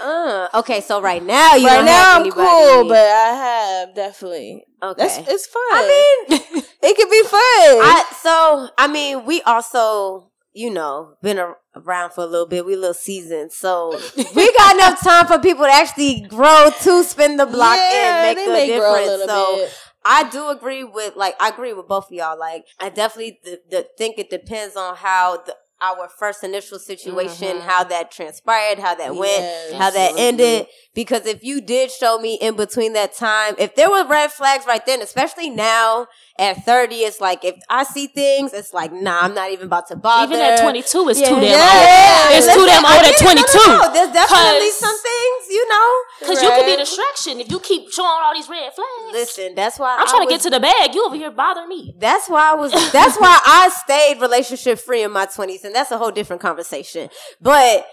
Uh, 0.00 0.48
okay, 0.54 0.80
so 0.80 1.00
right 1.00 1.22
now 1.22 1.54
you 1.54 1.66
right 1.66 1.84
now 1.84 2.18
I'm 2.18 2.30
cool, 2.30 2.88
but 2.88 2.98
I 2.98 3.34
have 3.34 3.94
definitely. 3.94 4.64
okay. 4.82 5.02
That's 5.02 5.18
it's 5.28 5.46
fun. 5.46 5.62
I 5.72 6.24
mean, 6.28 6.38
it 6.82 6.96
could 6.96 7.10
be 7.10 7.22
fun. 7.22 7.40
I 7.40 8.04
so 8.20 8.68
I 8.78 8.88
mean, 8.88 9.24
we 9.24 9.42
also 9.42 10.30
you 10.54 10.70
know 10.70 11.14
been 11.22 11.38
a, 11.38 11.54
around 11.76 12.12
for 12.12 12.22
a 12.22 12.26
little 12.26 12.46
bit. 12.46 12.66
We 12.66 12.74
a 12.74 12.76
little 12.76 12.94
seasoned, 12.94 13.52
so 13.52 13.90
we 14.34 14.52
got 14.56 14.74
enough 14.74 15.00
time 15.00 15.26
for 15.26 15.38
people 15.38 15.64
to 15.64 15.72
actually 15.72 16.22
grow 16.28 16.70
to 16.82 17.04
spin 17.04 17.36
the 17.36 17.46
block 17.46 17.76
yeah, 17.76 18.26
and 18.26 18.36
make 18.36 18.44
they 18.44 18.50
a 18.50 18.54
may 18.54 18.78
grow 18.78 18.94
a 18.94 18.98
difference. 18.98 19.30
So 19.30 19.56
bit. 19.56 19.78
I 20.04 20.28
do 20.30 20.48
agree 20.48 20.84
with 20.84 21.16
like 21.16 21.36
I 21.40 21.48
agree 21.48 21.72
with 21.72 21.86
both 21.86 22.06
of 22.06 22.12
y'all. 22.12 22.38
Like 22.38 22.64
I 22.80 22.88
definitely 22.88 23.38
th- 23.44 23.60
th- 23.70 23.86
think 23.96 24.18
it 24.18 24.30
depends 24.30 24.76
on 24.76 24.96
how 24.96 25.38
the, 25.46 25.54
our 25.82 26.08
first 26.08 26.44
initial 26.44 26.78
situation, 26.78 27.56
Mhm. 27.58 27.62
how 27.62 27.82
that 27.84 28.10
transpired, 28.12 28.78
how 28.78 28.94
that 28.94 29.14
went, 29.16 29.32
Yes, 29.42 29.72
how 29.72 29.90
that 29.90 30.10
absolutely. 30.12 30.22
ended. 30.26 30.66
Because 30.94 31.24
if 31.24 31.42
you 31.42 31.62
did 31.62 31.90
show 31.90 32.18
me 32.18 32.34
in 32.40 32.54
between 32.54 32.92
that 32.92 33.14
time, 33.14 33.54
if 33.58 33.74
there 33.76 33.88
were 33.90 34.06
red 34.06 34.30
flags 34.30 34.66
right 34.66 34.84
then, 34.84 35.00
especially 35.00 35.48
now 35.48 36.06
at 36.38 36.64
30, 36.66 36.96
it's 36.96 37.18
like 37.18 37.44
if 37.46 37.56
I 37.70 37.84
see 37.84 38.08
things, 38.08 38.52
it's 38.52 38.74
like, 38.74 38.92
nah, 38.92 39.20
I'm 39.22 39.34
not 39.34 39.50
even 39.52 39.66
about 39.66 39.88
to 39.88 39.96
bother. 39.96 40.34
Even 40.34 40.44
at 40.44 40.60
22, 40.60 41.08
it's 41.08 41.18
Yeah. 41.20 41.28
too 41.30 41.34
damn 41.40 41.44
Yeah. 41.44 42.26
old. 42.26 42.36
It's 42.36 42.46
too 42.46 42.60
Listen, 42.60 42.66
damn 42.66 42.84
I 42.84 42.96
old 42.96 43.04
at 43.06 43.10
it. 43.10 43.22
No, 43.24 43.28
no, 43.32 43.42
22. 43.42 43.58
no. 43.68 43.92
There's 43.94 44.12
definitely 44.12 44.70
some 44.70 44.98
things, 44.98 45.48
you 45.50 45.68
know. 45.68 45.88
Because 46.20 46.42
you 46.42 46.50
could 46.50 46.66
be 46.66 46.72
a 46.74 46.76
distraction 46.76 47.40
if 47.40 47.50
you 47.50 47.58
keep 47.60 47.90
showing 47.90 48.08
all 48.10 48.34
these 48.34 48.48
red 48.50 48.72
flags. 48.74 49.12
Listen, 49.12 49.54
that's 49.54 49.78
why 49.78 49.94
I'm 49.96 50.06
I 50.06 50.10
trying 50.10 50.26
to 50.28 50.32
get 50.34 50.40
to 50.42 50.50
the 50.50 50.60
bag. 50.60 50.94
You 50.94 51.06
over 51.06 51.16
here 51.16 51.30
bothering 51.30 51.68
me. 51.68 51.94
That's 51.98 52.28
why 52.28 52.50
I 52.50 52.54
was. 52.54 52.72
That's 52.92 53.16
why 53.16 53.40
I 53.46 53.70
stayed 53.84 54.20
relationship 54.20 54.78
free 54.78 55.02
in 55.02 55.10
my 55.10 55.24
twenties, 55.24 55.64
and 55.64 55.74
that's 55.74 55.90
a 55.90 55.96
whole 55.96 56.10
different 56.10 56.42
conversation. 56.42 57.08
But 57.40 57.86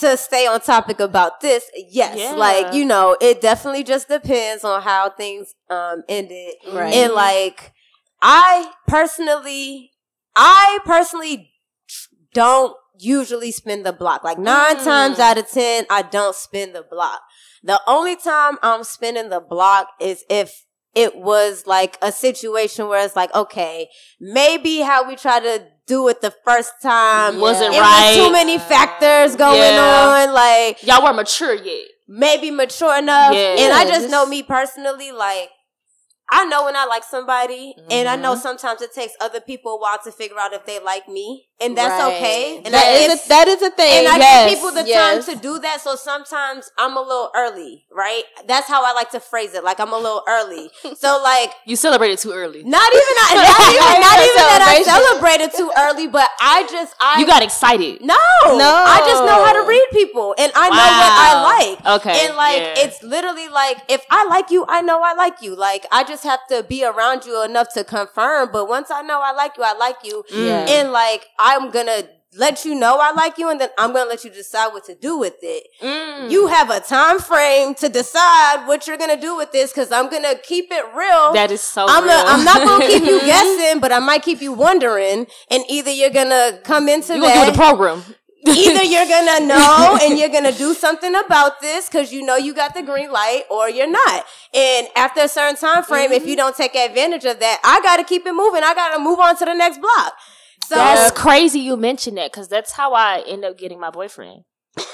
to 0.00 0.16
stay 0.16 0.46
on 0.46 0.60
topic 0.60 1.00
about 1.00 1.40
this, 1.40 1.64
yes, 1.74 2.16
Yeah. 2.18 2.32
like 2.34 2.72
you 2.74 2.84
know, 2.84 3.16
it 3.20 3.40
definitely 3.40 3.84
just 3.84 4.08
depends 4.08 4.64
on 4.64 4.82
how 4.82 5.10
things 5.10 5.54
um 5.70 6.02
ended, 6.08 6.54
Right. 6.72 6.94
and 6.94 7.12
like 7.12 7.72
I 8.22 8.70
personally, 8.86 9.90
I 10.36 10.78
personally 10.84 11.50
don't 12.32 12.74
usually 12.98 13.50
spin 13.50 13.82
the 13.82 13.92
block. 13.92 14.22
Like 14.24 14.38
nine 14.38 14.76
Mm. 14.76 14.84
times 14.84 15.18
out 15.18 15.38
of 15.38 15.50
ten, 15.50 15.86
I 15.90 16.02
don't 16.02 16.34
spin 16.36 16.72
the 16.72 16.82
block. 16.82 17.20
The 17.62 17.80
only 17.86 18.16
time 18.16 18.58
I'm 18.62 18.84
spinning 18.84 19.28
the 19.28 19.40
block 19.40 19.88
is 20.00 20.24
if 20.30 20.64
it 20.94 21.16
was 21.16 21.66
like 21.66 21.96
a 22.02 22.12
situation 22.12 22.86
where 22.88 23.04
it's 23.04 23.16
like, 23.16 23.34
okay, 23.34 23.88
maybe 24.20 24.80
how 24.80 25.06
we 25.08 25.16
try 25.16 25.40
to 25.40 25.66
do 25.86 26.08
it 26.08 26.20
the 26.20 26.32
first 26.44 26.72
time 26.82 27.38
Wasn't 27.40 27.74
it 27.74 27.80
right? 27.80 28.14
was 28.16 28.26
too 28.26 28.32
many 28.32 28.58
factors 28.58 29.36
going 29.36 29.58
Yeah. 29.58 30.26
on. 30.28 30.32
Like 30.34 30.82
Y'all 30.86 31.02
weren't 31.02 31.16
mature 31.16 31.54
yet. 31.54 31.86
maybe 32.08 32.50
mature 32.50 32.96
enough. 32.98 33.34
Yeah. 33.34 33.56
And 33.58 33.72
I 33.72 33.84
just 33.84 34.02
just- 34.02 34.10
know 34.10 34.26
me 34.26 34.42
personally, 34.42 35.12
like 35.12 35.50
I 36.30 36.46
know 36.46 36.64
when 36.64 36.76
I 36.76 36.86
like 36.86 37.04
somebody, 37.04 37.74
and 37.90 38.08
I 38.08 38.12
Mm-hmm. 38.14 38.22
know 38.22 38.34
sometimes 38.36 38.80
it 38.80 38.94
takes 38.94 39.12
other 39.20 39.40
people 39.40 39.72
a 39.74 39.78
while 39.78 39.98
to 40.04 40.10
figure 40.12 40.38
out 40.38 40.54
if 40.54 40.64
they 40.64 40.78
like 40.80 41.06
me, 41.06 41.48
and 41.60 41.76
that's 41.76 42.02
Right. 42.02 42.14
okay. 42.16 42.56
And 42.64 42.74
that 42.74 42.84
I, 42.86 43.12
is 43.12 43.24
a, 43.24 43.28
that 43.28 43.48
is 43.48 43.62
a 43.62 43.70
thing. 43.70 44.06
and 44.06 44.08
I 44.08 44.16
yes, 44.18 44.50
give 44.50 44.58
people 44.58 44.72
the 44.72 44.88
yes. 44.88 45.26
time 45.26 45.34
to 45.36 45.40
do 45.42 45.58
that. 45.60 45.80
So 45.80 45.94
sometimes 45.96 46.70
I'm 46.78 46.96
a 46.96 47.00
little 47.00 47.30
early, 47.36 47.84
right? 47.92 48.24
That's 48.48 48.66
how 48.68 48.84
I 48.84 48.92
like 48.94 49.10
to 49.10 49.20
phrase 49.20 49.54
it. 49.54 49.62
Like 49.62 49.78
I'm 49.78 49.92
a 49.92 49.98
little 49.98 50.22
early. 50.28 50.70
So 50.96 51.20
like 51.22 51.50
You 51.66 51.76
celebrated 51.76 52.18
too 52.18 52.32
early. 52.32 52.62
not 52.64 52.92
even 52.92 53.14
not, 53.16 53.34
not 53.34 53.60
even 53.74 54.00
not 54.00 54.18
even 54.18 54.42
that 54.50 54.62
I 54.66 54.82
Celebration. 54.82 55.06
celebrated 55.06 55.50
too 55.56 55.70
early, 55.78 56.06
but 56.08 56.28
I 56.40 56.66
just 56.70 56.94
I 57.00 57.20
You 57.20 57.26
got 57.26 57.42
excited. 57.42 58.00
no, 58.02 58.14
No. 58.44 58.72
I 58.86 58.98
just 59.06 59.22
know 59.24 59.44
how 59.44 59.52
to 59.52 59.68
read 59.68 59.86
people, 59.92 60.34
and 60.38 60.50
I 60.54 60.68
know 60.68 60.88
what 61.02 61.12
I 61.26 61.30
like. 61.52 62.00
Okay, 62.00 62.26
and 62.26 62.36
like 62.36 62.56
yeah. 62.58 62.74
it's 62.84 63.02
literally 63.02 63.48
like 63.48 63.78
if 63.88 64.04
I 64.10 64.24
like 64.26 64.50
you, 64.50 64.64
I 64.68 64.82
know 64.82 65.00
I 65.02 65.14
like 65.14 65.42
you. 65.42 65.54
Like 65.56 65.86
I 65.92 66.04
just 66.04 66.24
have 66.24 66.40
to 66.50 66.62
be 66.62 66.84
around 66.84 67.24
you 67.24 67.42
enough 67.44 67.72
to 67.74 67.84
confirm. 67.84 68.50
But 68.52 68.68
once 68.68 68.90
I 68.90 69.02
know 69.02 69.20
I 69.22 69.32
like 69.32 69.56
you, 69.56 69.62
I 69.64 69.74
like 69.74 69.96
you, 70.04 70.24
Yeah. 70.30 70.66
and 70.68 70.92
like 70.92 71.26
I'm 71.52 71.70
gonna 71.70 72.04
let 72.34 72.64
you 72.64 72.74
know 72.74 72.98
I 72.98 73.12
like 73.12 73.36
you, 73.36 73.50
and 73.50 73.60
then 73.60 73.68
I'm 73.78 73.92
gonna 73.92 74.08
let 74.08 74.24
you 74.24 74.30
decide 74.30 74.68
what 74.68 74.84
to 74.84 74.94
do 74.94 75.18
with 75.18 75.36
it. 75.42 75.66
Mm. 75.82 76.30
You 76.30 76.46
have 76.46 76.70
a 76.70 76.80
time 76.80 77.18
frame 77.18 77.74
to 77.76 77.88
decide 77.90 78.66
what 78.66 78.86
you're 78.86 78.96
gonna 78.96 79.20
do 79.20 79.36
with 79.36 79.52
this, 79.52 79.70
because 79.70 79.92
I'm 79.92 80.08
gonna 80.10 80.36
keep 80.42 80.66
it 80.70 80.84
real. 80.94 81.32
That 81.34 81.50
is 81.50 81.60
so 81.60 81.84
I'm, 81.88 82.04
real. 82.04 82.12
a, 82.12 82.24
I'm 82.26 82.44
not 82.44 82.66
gonna 82.66 82.86
keep 82.86 83.04
you 83.04 83.20
guessing, 83.32 83.80
but 83.80 83.92
I 83.92 83.98
might 83.98 84.22
keep 84.22 84.40
you 84.40 84.52
wondering, 84.52 85.26
and 85.50 85.64
either 85.68 85.90
you're 85.90 86.10
gonna 86.10 86.58
come 86.64 86.88
into 86.88 87.14
You 87.16 87.20
that 87.22 87.50
the 87.52 87.56
program. 87.56 88.02
either 88.48 88.82
you're 88.82 89.06
gonna 89.06 89.46
know 89.52 89.98
and 90.02 90.18
you're 90.18 90.28
gonna 90.30 90.52
do 90.52 90.74
something 90.74 91.14
about 91.14 91.60
this 91.60 91.86
because 91.88 92.12
you 92.12 92.24
know 92.24 92.36
you 92.36 92.52
got 92.54 92.74
the 92.74 92.82
green 92.82 93.12
light 93.12 93.42
or 93.50 93.70
you're 93.70 93.86
not 93.90 94.24
and 94.52 94.88
after 94.96 95.20
a 95.20 95.28
certain 95.28 95.54
time 95.54 95.84
frame 95.84 96.10
if 96.10 96.26
you 96.26 96.34
don't 96.34 96.56
take 96.56 96.74
advantage 96.74 97.24
of 97.24 97.38
that 97.38 97.60
i 97.62 97.80
gotta 97.82 98.02
keep 98.02 98.26
it 98.26 98.32
moving 98.32 98.64
i 98.64 98.74
gotta 98.74 99.00
move 99.00 99.20
on 99.20 99.36
to 99.36 99.44
the 99.44 99.54
next 99.54 99.80
block 99.80 100.14
so 100.72 100.78
That's 100.78 101.10
crazy 101.20 101.60
you 101.60 101.76
mentioned 101.76 102.16
that 102.16 102.32
because 102.32 102.48
that's 102.48 102.72
how 102.72 102.94
I 102.94 103.22
end 103.26 103.44
up 103.44 103.58
getting 103.58 103.78
my 103.78 103.90
boyfriend. 103.90 104.44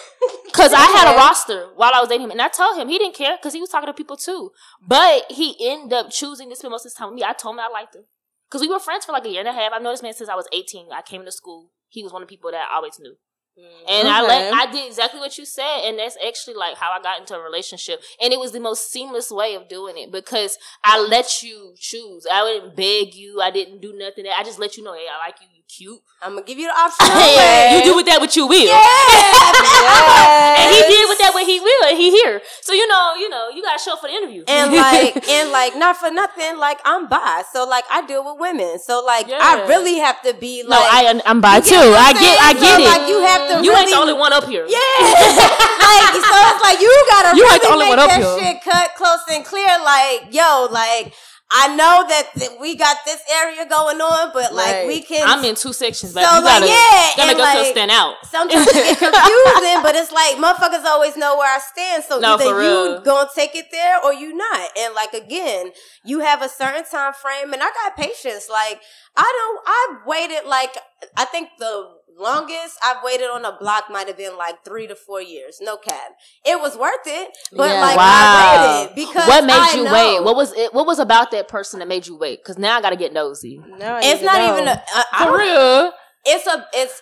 Because 0.46 0.72
I 0.72 0.86
had 0.86 1.14
a 1.14 1.16
roster 1.16 1.68
while 1.76 1.92
I 1.94 2.00
was 2.00 2.08
dating 2.08 2.24
him, 2.24 2.30
and 2.32 2.42
I 2.42 2.48
told 2.48 2.76
him 2.76 2.88
he 2.88 2.98
didn't 2.98 3.14
care 3.14 3.36
because 3.36 3.52
he 3.52 3.60
was 3.60 3.70
talking 3.70 3.86
to 3.86 3.92
people 3.92 4.16
too. 4.16 4.50
But 4.84 5.30
he 5.30 5.54
ended 5.60 5.92
up 5.92 6.10
choosing 6.10 6.50
to 6.50 6.56
spend 6.56 6.72
most 6.72 6.80
of 6.80 6.90
his 6.90 6.94
time 6.94 7.08
with 7.10 7.14
me. 7.16 7.22
I 7.22 7.32
told 7.32 7.54
him 7.54 7.60
I 7.60 7.68
liked 7.68 7.94
him 7.94 8.02
because 8.48 8.62
we 8.62 8.68
were 8.68 8.80
friends 8.80 9.04
for 9.04 9.12
like 9.12 9.24
a 9.24 9.28
year 9.28 9.40
and 9.40 9.48
a 9.48 9.52
half. 9.52 9.70
I've 9.72 9.82
known 9.82 9.92
this 9.92 10.02
man 10.02 10.14
since 10.14 10.28
I 10.28 10.34
was 10.34 10.48
eighteen. 10.52 10.88
I 10.92 11.02
came 11.02 11.24
to 11.24 11.30
school. 11.30 11.70
He 11.88 12.02
was 12.02 12.12
one 12.12 12.22
of 12.22 12.28
the 12.28 12.34
people 12.34 12.50
that 12.50 12.66
I 12.68 12.74
always 12.74 12.98
knew. 12.98 13.14
Mm, 13.56 13.90
and 14.00 14.08
I 14.08 14.18
Okay. 14.22 14.28
let 14.28 14.54
I 14.54 14.72
did 14.72 14.86
exactly 14.86 15.20
what 15.20 15.38
you 15.38 15.44
said, 15.44 15.82
and 15.84 15.98
that's 15.98 16.16
actually 16.26 16.54
like 16.54 16.76
how 16.76 16.90
I 16.90 17.00
got 17.00 17.20
into 17.20 17.36
a 17.36 17.40
relationship. 17.40 18.02
And 18.20 18.32
it 18.32 18.40
was 18.40 18.50
the 18.50 18.60
most 18.60 18.90
seamless 18.90 19.30
way 19.30 19.54
of 19.54 19.68
doing 19.68 19.96
it 19.96 20.10
because 20.10 20.58
I 20.82 20.98
let 21.00 21.42
you 21.42 21.74
choose. 21.78 22.26
I 22.30 22.42
didn't 22.44 22.74
beg 22.74 23.14
you. 23.14 23.40
I 23.40 23.52
didn't 23.52 23.80
do 23.80 23.92
nothing. 23.96 24.24
I 24.26 24.42
just 24.42 24.58
let 24.58 24.76
you 24.76 24.82
know, 24.82 24.94
hey, 24.94 25.06
I 25.08 25.24
like 25.24 25.36
you. 25.40 25.57
Cute. 25.68 26.00
i'm 26.22 26.32
gonna 26.32 26.46
give 26.46 26.56
you 26.58 26.66
the 26.66 26.72
option 26.72 27.04
Hey, 27.12 27.76
you 27.76 27.84
do 27.84 27.94
with 27.94 28.06
that 28.06 28.20
what 28.20 28.34
you 28.34 28.46
will. 28.48 28.64
Yes. 28.64 28.80
And 30.58 30.74
he 30.74 30.80
did 30.82 31.06
with 31.08 31.18
that 31.20 31.32
what 31.34 31.46
he 31.46 31.60
will, 31.60 31.84
and 31.88 31.96
he 31.96 32.10
here. 32.10 32.40
So 32.62 32.72
you 32.72 32.86
know, 32.88 33.14
you 33.14 33.28
know, 33.28 33.48
you 33.54 33.62
gotta 33.62 33.78
show 33.78 33.92
up 33.94 34.00
for 34.00 34.08
the 34.08 34.14
interview. 34.16 34.42
and 34.48 34.72
like 34.84 35.28
and 35.28 35.52
like 35.52 35.76
not 35.76 35.96
for 35.96 36.10
nothing 36.10 36.56
like 36.58 36.80
i'm 36.84 37.06
bi 37.08 37.42
so 37.52 37.64
like 37.68 37.84
i 37.90 38.04
deal 38.06 38.24
with 38.24 38.40
women 38.40 38.78
so 38.78 39.02
like 39.04 39.28
i 39.30 39.64
really 39.68 39.98
have 39.98 40.20
to 40.22 40.32
be 40.34 40.62
like. 40.64 40.70
no, 40.70 40.80
I 40.80 41.20
I'm 41.26 41.40
bi 41.40 41.60
too. 41.60 41.76
I 41.76 42.12
get 42.16 42.36
I 42.40 42.52
get 42.56 42.64
So, 42.64 42.82
it. 42.82 42.88
like 42.88 43.04
you 43.08 43.18
have 43.28 43.42
to 43.52 43.54
you 43.64 43.70
really 43.70 43.82
ain't 43.82 43.90
the 43.92 43.98
only 44.00 44.14
one 44.16 44.32
up 44.32 44.44
here. 44.48 44.64
Yeah, 44.66 44.80
like 45.04 46.16
so 46.16 46.36
it's 46.48 46.62
like 46.64 46.80
you 46.80 46.90
gotta 47.12 47.36
You 47.36 47.42
really 47.44 47.54
ain't 47.54 47.62
the 47.62 47.68
only 47.76 47.84
make 47.86 47.96
one 47.96 48.00
up 48.00 48.08
that 48.10 48.20
here. 48.24 48.38
shit 48.40 48.56
cut 48.64 48.94
close 48.96 49.20
and 49.30 49.44
clear. 49.44 49.68
Like, 49.84 50.32
yo, 50.34 50.68
like 50.70 51.12
I 51.50 51.74
know 51.76 52.04
that 52.06 52.28
th- 52.36 52.50
we 52.60 52.76
got 52.76 52.98
this 53.06 53.22
area 53.32 53.64
going 53.66 54.00
on, 54.02 54.32
but 54.34 54.52
like 54.52 54.66
Right. 54.74 54.86
we 54.86 55.00
can. 55.00 55.26
I'm 55.26 55.42
in 55.46 55.54
two 55.54 55.72
sections, 55.72 56.12
but 56.12 56.22
So, 56.22 56.36
you 56.38 56.44
like, 56.44 56.60
gotta, 56.60 56.66
yeah, 56.66 56.76
gotta 57.16 57.20
and, 57.22 57.28
make 57.28 57.38
yourself 57.38 57.64
like, 57.64 57.72
stand 57.72 57.90
out. 57.90 58.14
Sometimes 58.26 58.66
it 58.68 58.74
get 58.74 58.98
confusing, 58.98 59.82
but 59.82 59.94
it's 59.96 60.12
like 60.12 60.36
motherfuckers 60.36 60.84
always 60.84 61.16
know 61.16 61.38
where 61.38 61.48
I 61.48 61.58
stand. 61.60 62.04
So 62.04 62.18
No, 62.20 62.34
either 62.34 62.44
you 62.62 63.00
gonna 63.02 63.30
take 63.34 63.54
it 63.54 63.66
there 63.72 63.98
or 64.04 64.12
you 64.12 64.36
not. 64.36 64.68
And 64.78 64.94
like 64.94 65.14
again, 65.14 65.72
you 66.04 66.20
have 66.20 66.42
a 66.42 66.50
certain 66.50 66.84
time 66.84 67.14
frame, 67.14 67.54
and 67.54 67.62
I 67.62 67.70
got 67.72 67.96
patience. 67.96 68.48
Like 68.50 68.80
I 69.16 69.24
don't. 69.24 70.00
I've 70.00 70.06
waited 70.06 70.46
like 70.46 70.76
I 71.16 71.24
think 71.24 71.48
the 71.58 71.88
longest 72.18 72.78
I've 72.82 72.98
waited 73.04 73.26
on 73.30 73.44
a 73.44 73.56
block 73.58 73.84
might 73.90 74.06
have 74.08 74.16
been 74.16 74.36
like 74.36 74.64
three 74.64 74.86
to 74.86 74.94
four 74.94 75.22
years. 75.22 75.58
No 75.60 75.76
cap. 75.76 76.12
It 76.44 76.60
was 76.60 76.76
worth 76.76 77.06
it, 77.06 77.36
but 77.52 77.70
Yeah. 77.70 77.80
like 77.80 77.96
wow. 77.96 78.04
I 78.04 78.78
waited 78.82 78.94
because 78.94 79.28
what 79.28 79.44
made 79.44 79.52
I 79.54 79.76
you 79.76 79.84
know. 79.84 79.92
wait? 79.92 80.24
What 80.24 80.36
was 80.36 80.52
it? 80.54 80.74
What 80.74 80.86
was 80.86 80.98
about 80.98 81.30
that 81.30 81.48
person 81.48 81.78
that 81.80 81.88
made 81.88 82.06
you 82.06 82.16
wait? 82.16 82.40
Because 82.42 82.58
now 82.58 82.76
I 82.76 82.80
gotta 82.80 82.96
get 82.96 83.12
nosy. 83.12 83.60
No, 83.66 83.98
It's 84.02 84.22
not 84.22 84.36
know. 84.38 84.52
even. 84.54 84.68
A, 84.68 84.82
I, 84.94 85.04
I 85.12 85.26
For 85.26 85.38
real. 85.38 85.92
It's 86.26 86.46
a. 86.46 86.66
It's. 86.74 87.00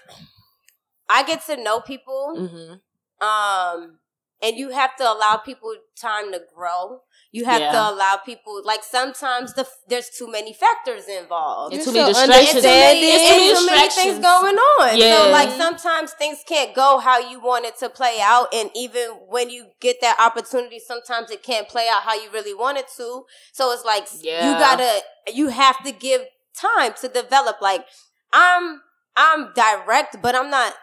I 1.09 1.23
get 1.25 1.45
to 1.47 1.57
know 1.57 1.81
people. 1.81 2.35
Mm-hmm. 2.39 3.27
um 3.27 3.99
and 4.43 4.57
you 4.57 4.71
have 4.71 4.95
to 4.97 5.05
allow 5.05 5.37
people 5.37 5.73
time 6.01 6.33
to 6.33 6.41
grow 6.55 7.01
you 7.33 7.45
have 7.45 7.61
Yeah. 7.61 7.73
to 7.73 7.91
allow 7.91 8.17
people 8.17 8.63
like 8.65 8.83
sometimes 8.83 9.53
the 9.55 9.67
there's 9.89 10.09
too 10.11 10.27
many 10.27 10.53
factors 10.55 11.07
involved 11.07 11.75
And 11.75 11.83
too 11.85 11.93
many 11.93 12.15
so 12.15 12.21
distractions. 12.21 12.55
It's 12.57 12.65
too 12.65 12.71
many, 12.71 13.13
understanding. 13.13 13.49
Too 13.49 13.67
many 13.67 13.67
too 13.67 13.67
many 13.67 13.89
things 13.91 14.19
going 14.21 14.57
on. 14.57 14.97
Yeah. 14.97 15.17
So 15.17 15.31
like 15.33 15.51
sometimes 15.51 16.13
things 16.13 16.39
can't 16.49 16.75
go 16.75 16.99
how 16.99 17.19
you 17.19 17.39
want 17.41 17.67
it 17.67 17.77
to 17.81 17.89
play 17.91 18.19
out. 18.23 18.55
And 18.55 18.71
even 18.75 19.07
when 19.29 19.51
you 19.51 19.67
get 19.81 19.97
that 20.01 20.17
opportunity, 20.19 20.79
sometimes 20.79 21.31
it 21.31 21.43
can't 21.43 21.69
play 21.69 21.89
out 21.93 22.03
how 22.05 22.15
you 22.15 22.31
really 22.33 22.55
want 22.55 22.79
it 22.79 22.87
to. 22.97 23.25
So 23.53 23.73
it's 23.73 23.85
like 23.85 24.07
Yeah. 24.21 24.47
you 24.53 24.59
gotta 24.59 25.03
you 25.35 25.49
have 25.49 25.83
to 25.85 25.93
give 25.93 26.23
time 26.59 26.95
to 27.03 27.09
develop. 27.09 27.61
Like 27.61 27.85
I'm 28.33 28.81
I'm 29.17 29.53
direct, 29.55 30.23
but 30.23 30.35
I'm 30.35 30.49
not 30.51 30.75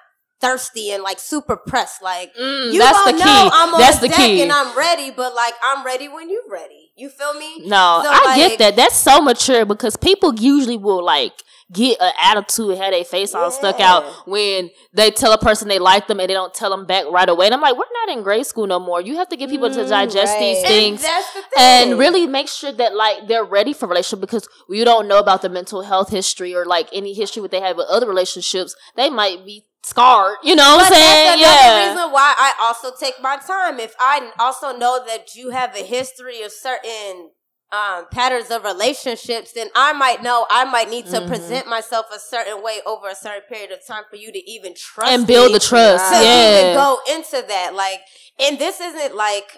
thirsty 0.44 0.92
and 0.92 1.02
like 1.04 1.20
super 1.20 1.56
pressed. 1.56 2.02
Like 2.02 2.36
Mm, 2.36 2.74
you 2.74 2.80
that's 2.80 2.98
don't 2.98 3.16
the 3.18 3.24
key. 3.24 3.30
know 3.30 3.50
I'm 3.54 3.74
on 3.74 3.80
that's 3.80 4.00
the 4.00 4.10
deck 4.10 4.18
key. 4.18 4.42
and 4.42 4.52
I'm 4.52 4.78
ready, 4.78 5.10
but 5.12 5.34
like 5.34 5.54
I'm 5.64 5.86
ready 5.86 6.08
when 6.10 6.30
you're 6.30 6.50
ready. 6.50 6.92
You 6.96 7.10
feel 7.10 7.34
me? 7.34 7.62
No, 7.68 8.02
So, 8.04 8.10
I 8.12 8.22
like- 8.26 8.38
get 8.38 8.60
that. 8.60 8.76
That's 8.76 8.96
so 8.96 9.22
mature 9.22 9.66
because 9.66 9.96
people 9.98 10.36
usually 10.36 10.78
will 10.78 11.04
like 11.04 11.34
get 11.72 12.00
an 12.00 12.12
attitude 12.22 12.70
and 12.72 12.78
have 12.84 12.92
their 12.92 13.04
face 13.04 13.34
all 13.34 13.50
stuck 13.50 13.80
out 13.80 14.04
when 14.28 14.70
they 14.94 15.10
tell 15.10 15.32
a 15.34 15.40
person 15.40 15.68
they 15.68 15.80
like 15.80 16.06
them 16.08 16.20
and 16.20 16.30
they 16.30 16.34
don't 16.36 16.54
tell 16.54 16.70
them 16.70 16.86
back 16.86 17.06
right 17.10 17.28
away. 17.28 17.46
And 17.48 17.56
I'm 17.56 17.62
like, 17.62 17.76
we're 17.76 17.96
not 18.06 18.16
in 18.16 18.22
grade 18.22 18.46
school 18.46 18.68
no 18.68 18.80
more. 18.80 19.02
You 19.02 19.16
have 19.16 19.30
to 19.30 19.38
get 19.38 19.50
people 19.50 19.70
to 19.72 19.80
Mm, 19.80 19.90
digest 19.90 20.38
these 20.38 20.58
right. 20.58 20.66
And 20.66 20.68
things. 20.68 21.02
that's 21.02 21.34
the 21.34 21.42
thing. 21.42 21.50
and 21.92 21.98
really 21.98 22.28
make 22.28 22.48
sure 22.48 22.72
that 22.74 22.94
like 22.96 23.28
they're 23.28 23.46
ready 23.46 23.74
for 23.74 23.88
relationship 23.88 24.22
because 24.22 24.48
you 24.70 24.86
don't 24.86 25.08
know 25.08 25.18
about 25.18 25.42
the 25.42 25.50
mental 25.50 25.82
health 25.82 26.10
history 26.10 26.54
or 26.54 26.64
like 26.66 26.90
any 26.94 27.14
history 27.14 27.42
what 27.42 27.50
they 27.50 27.62
have 27.62 27.78
with 27.78 27.88
other 27.90 28.08
relationships. 28.08 28.76
They 28.96 29.10
might 29.10 29.44
be 29.44 29.66
scarred. 29.84 30.38
You 30.44 30.56
know 30.56 30.78
what 30.78 30.86
I'm 30.86 30.92
But 30.92 30.94
saying? 30.94 31.26
that's 31.26 31.42
another 31.42 31.78
Yeah. 31.78 31.90
reason 31.90 32.12
why 32.12 32.34
I 32.38 32.54
also 32.62 32.92
take 33.00 33.22
my 33.22 33.38
time. 33.38 33.80
If 33.80 33.96
I 34.00 34.32
also 34.40 34.76
know 34.76 35.04
that 35.06 35.36
you 35.36 35.50
have 35.52 35.76
a 35.76 35.84
history 35.84 36.42
of 36.42 36.52
certain 36.52 37.32
um, 37.72 38.06
patterns 38.12 38.52
of 38.52 38.64
relationships, 38.64 39.54
then 39.54 39.68
I 39.74 39.94
might 39.94 40.22
know 40.22 40.46
I 40.52 40.64
might 40.64 40.92
need 40.92 41.08
to 41.08 41.22
Mhm. 41.22 41.28
present 41.28 41.66
myself 41.66 42.06
a 42.14 42.20
certain 42.20 42.62
way 42.62 42.82
over 42.86 43.08
a 43.08 43.16
certain 43.16 43.42
period 43.50 43.72
of 43.72 43.84
time 43.84 44.04
for 44.12 44.16
you 44.16 44.32
to 44.32 44.48
even 44.48 44.76
trust 44.76 45.12
And 45.12 45.26
build 45.26 45.56
the 45.56 45.60
trust. 45.60 46.14
to 46.14 46.24
Yeah. 46.24 46.50
even 46.62 46.76
go 46.76 47.00
into 47.10 47.42
that. 47.42 47.74
Like, 47.74 48.02
and 48.40 48.60
this 48.60 48.80
isn't 48.80 49.16
like. 49.16 49.58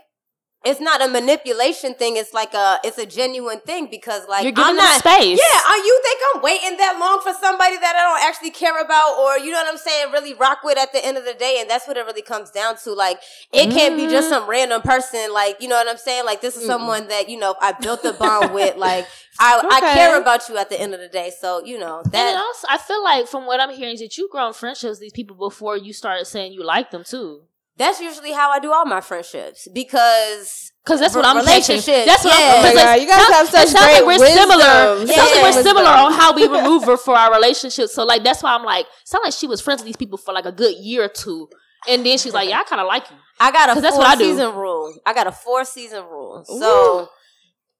It's 0.65 0.79
not 0.81 1.01
a 1.01 1.07
manipulation 1.07 1.93
thing. 1.93 2.17
It's 2.17 2.33
like 2.33 2.53
a, 2.55 2.79
it's 2.83 2.97
a 2.97 3.05
genuine 3.05 3.59
thing 3.59 3.87
because 3.89 4.27
like 4.27 4.43
You're 4.43 4.51
giving 4.51 4.71
I'm 4.71 4.75
not, 4.75 4.99
space. 4.99 5.39
yeah, 5.39 5.59
are 5.71 5.77
you 5.77 6.01
think 6.03 6.19
I'm 6.33 6.41
waiting 6.41 6.77
that 6.77 6.97
long 6.99 7.21
for 7.21 7.33
somebody 7.39 7.77
that 7.77 7.95
I 7.95 8.01
don't 8.01 8.27
actually 8.27 8.49
care 8.51 8.81
about 8.81 9.17
or 9.19 9.37
you 9.37 9.51
know 9.51 9.57
what 9.57 9.71
I'm 9.71 9.77
saying, 9.77 10.11
really 10.11 10.33
rock 10.33 10.59
with 10.63 10.77
at 10.77 10.91
the 10.91 11.05
end 11.05 11.17
of 11.17 11.25
the 11.25 11.35
day? 11.35 11.57
And 11.61 11.69
that's 11.69 11.87
what 11.87 11.97
it 11.97 12.05
really 12.05 12.23
comes 12.23 12.49
down 12.51 12.77
to. 12.83 12.93
Like, 12.93 13.19
it 13.53 13.71
can't 13.71 13.95
be 13.95 14.07
just 14.07 14.29
some 14.29 14.49
random 14.49 14.81
person, 14.81 15.31
like, 15.33 15.61
you 15.61 15.67
know 15.67 15.75
what 15.75 15.87
I'm 15.87 15.97
saying? 15.97 16.25
Like, 16.25 16.41
this 16.41 16.57
is 16.57 16.65
someone 16.65 17.07
that, 17.09 17.29
you 17.29 17.37
know, 17.39 17.55
I 17.61 17.73
built 17.73 18.03
a 18.03 18.13
bond 18.13 18.53
with. 18.53 18.75
Like, 18.85 19.07
I, 19.39 19.61
I 19.71 19.93
care 19.95 20.19
about 20.19 20.47
you 20.49 20.57
at 20.57 20.69
the 20.69 20.79
end 20.79 20.93
of 20.93 20.99
the 20.99 21.07
day. 21.07 21.31
So, 21.39 21.63
you 21.63 21.77
know, 21.79 22.01
And 22.03 22.11
that. 22.13 22.35
also, 22.37 22.67
I 22.69 22.77
feel 22.77 23.03
like 23.03 23.27
from 23.27 23.45
what 23.45 23.59
I'm 23.59 23.69
hearing 23.71 23.93
is 23.95 23.99
that 24.01 24.17
you've 24.17 24.29
grown 24.31 24.53
friendships 24.53 24.91
with 24.91 24.99
these 24.99 25.11
people 25.13 25.35
before 25.35 25.77
you 25.77 25.93
started 25.93 26.25
saying 26.25 26.53
you 26.53 26.63
like 26.63 26.91
them 26.91 27.03
too. 27.03 27.43
That's 27.77 27.99
usually 27.99 28.31
how 28.31 28.51
I 28.51 28.59
do 28.59 28.71
all 28.71 28.85
my 28.85 29.01
friendships 29.01 29.67
because 29.73 30.71
Because 30.85 30.99
that's 31.01 31.13
what 31.15 31.25
I'm 31.25 31.35
catching. 31.35 31.47
relationships, 31.75 32.05
That's 32.05 32.23
what 32.23 32.33
yeah. 32.39 32.53
I'm. 32.55 32.59
Oh 32.59 32.63
my 32.63 32.73
God, 32.73 33.01
you 33.01 33.07
guys 33.07 33.21
it 33.21 33.33
have 33.33 33.49
sounds- 33.49 33.49
such 33.49 33.63
it 33.65 33.69
sounds 33.69 33.85
great 33.85 33.93
like 33.95 34.05
we're 34.19 34.27
similar. 34.27 34.89
wisdom. 34.99 35.09
It 35.09 35.15
sounds 35.15 35.31
like 35.31 35.43
we're 35.55 35.63
similar 35.63 35.89
on 35.89 36.13
how 36.13 36.33
we 36.33 36.47
maneuver 36.55 36.95
for 36.97 37.15
our 37.17 37.33
relationships. 37.33 37.93
So 37.93 38.05
like 38.05 38.23
that's 38.23 38.41
why 38.41 38.53
I'm 38.55 38.63
like, 38.63 38.85
it 38.85 38.91
sounds 39.07 39.23
like 39.25 39.33
she 39.33 39.47
was 39.47 39.59
friends 39.61 39.81
with 39.81 39.87
these 39.87 39.97
people 39.97 40.17
for 40.17 40.33
like 40.33 40.45
a 40.45 40.51
good 40.53 40.75
year 40.77 41.03
or 41.03 41.09
two, 41.09 41.49
and 41.89 42.05
then 42.05 42.17
she's 42.17 42.33
like, 42.33 42.47
yeah, 42.49 42.59
I 42.59 42.63
kind 42.63 42.79
of 42.81 42.87
like 42.87 43.09
you. 43.09 43.17
I 43.39 43.51
got 43.51 43.69
a 43.69 43.73
'Cause 43.73 43.81
that's 43.81 43.95
four 43.95 44.05
what 44.05 44.15
I 44.15 44.15
do. 44.15 44.23
season 44.23 44.55
rule. 44.55 44.93
I 45.05 45.13
got 45.13 45.27
a 45.27 45.31
four 45.33 45.65
season 45.65 46.03
rule. 46.05 46.45
So, 46.45 47.09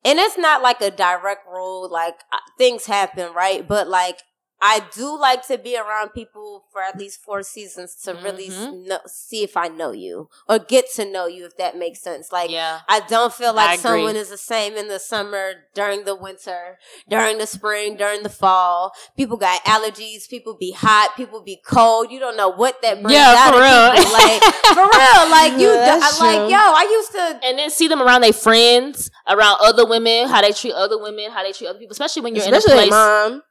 and 0.03 0.19
it's 0.19 0.37
not 0.37 0.61
like 0.61 0.81
a 0.81 0.91
direct 0.91 1.47
rule. 1.47 1.89
Like 1.89 2.15
uh, 2.33 2.37
things 2.57 2.85
happen, 2.85 3.33
right? 3.33 3.65
But 3.65 3.87
like 3.87 4.19
I 4.67 4.81
do 4.95 5.07
like 5.19 5.45
to 5.47 5.57
be 5.59 5.77
around 5.77 6.09
people 6.09 6.63
for 6.71 6.81
at 6.81 6.97
least 6.97 7.21
four 7.23 7.43
seasons 7.43 7.95
to 8.03 8.13
really 8.15 8.47
s- 8.47 8.53
Mhm. 8.53 8.87
know, 8.87 8.99
see 9.05 9.43
if 9.43 9.55
I 9.55 9.67
know 9.67 9.91
you 9.91 10.29
or 10.49 10.57
get 10.57 10.85
to 10.95 11.05
know 11.05 11.27
you, 11.27 11.45
if 11.45 11.55
that 11.57 11.77
makes 11.77 12.01
sense. 12.01 12.31
Like 12.31 12.49
yeah. 12.49 12.79
I 12.89 13.01
don't 13.01 13.31
feel 13.33 13.53
like 13.53 13.79
someone 13.79 14.15
is 14.15 14.29
the 14.29 14.37
same 14.53 14.73
in 14.75 14.87
the 14.87 14.97
summer, 14.99 15.45
during 15.75 16.05
the 16.05 16.15
winter, 16.15 16.79
during 17.07 17.37
the 17.37 17.45
spring, 17.45 17.95
during 17.95 18.23
the 18.23 18.29
fall. 18.29 18.91
People 19.15 19.37
got 19.37 19.63
allergies. 19.65 20.27
People 20.27 20.55
be 20.55 20.71
hot. 20.71 21.15
People 21.15 21.41
be 21.41 21.57
cold. 21.65 22.09
You 22.11 22.19
don't 22.19 22.35
know 22.37 22.49
what 22.49 22.81
that 22.81 23.01
brings 23.03 23.13
Yeah, 23.17 23.35
out 23.37 23.53
for 23.53 23.61
of 23.61 23.65
real. 23.67 23.85
people. 23.93 24.13
Like 24.13 24.41
for 24.77 24.85
real, 24.97 25.23
like 25.29 25.53
you, 25.61 25.69
Yeah, 25.73 25.99
I, 26.01 26.09
like 26.25 26.49
yo, 26.49 26.57
I 26.57 26.87
used 26.91 27.11
to. 27.11 27.39
And 27.47 27.59
then 27.59 27.69
see 27.69 27.87
them 27.87 28.01
around 28.01 28.21
their 28.21 28.33
friends, 28.33 29.11
around 29.27 29.57
other 29.61 29.85
women, 29.85 30.27
how 30.27 30.41
they 30.41 30.51
treat 30.53 30.73
other 30.73 30.97
women, 30.97 31.29
how 31.31 31.43
they 31.43 31.51
treat 31.51 31.67
other 31.67 31.77
people, 31.79 31.91
especially 31.93 32.23
when 32.23 32.33
you're 32.35 32.43
Especially 32.45 32.71
in 32.73 32.77
a 32.77 32.81
place. 32.81 32.91
mom. 32.91 33.43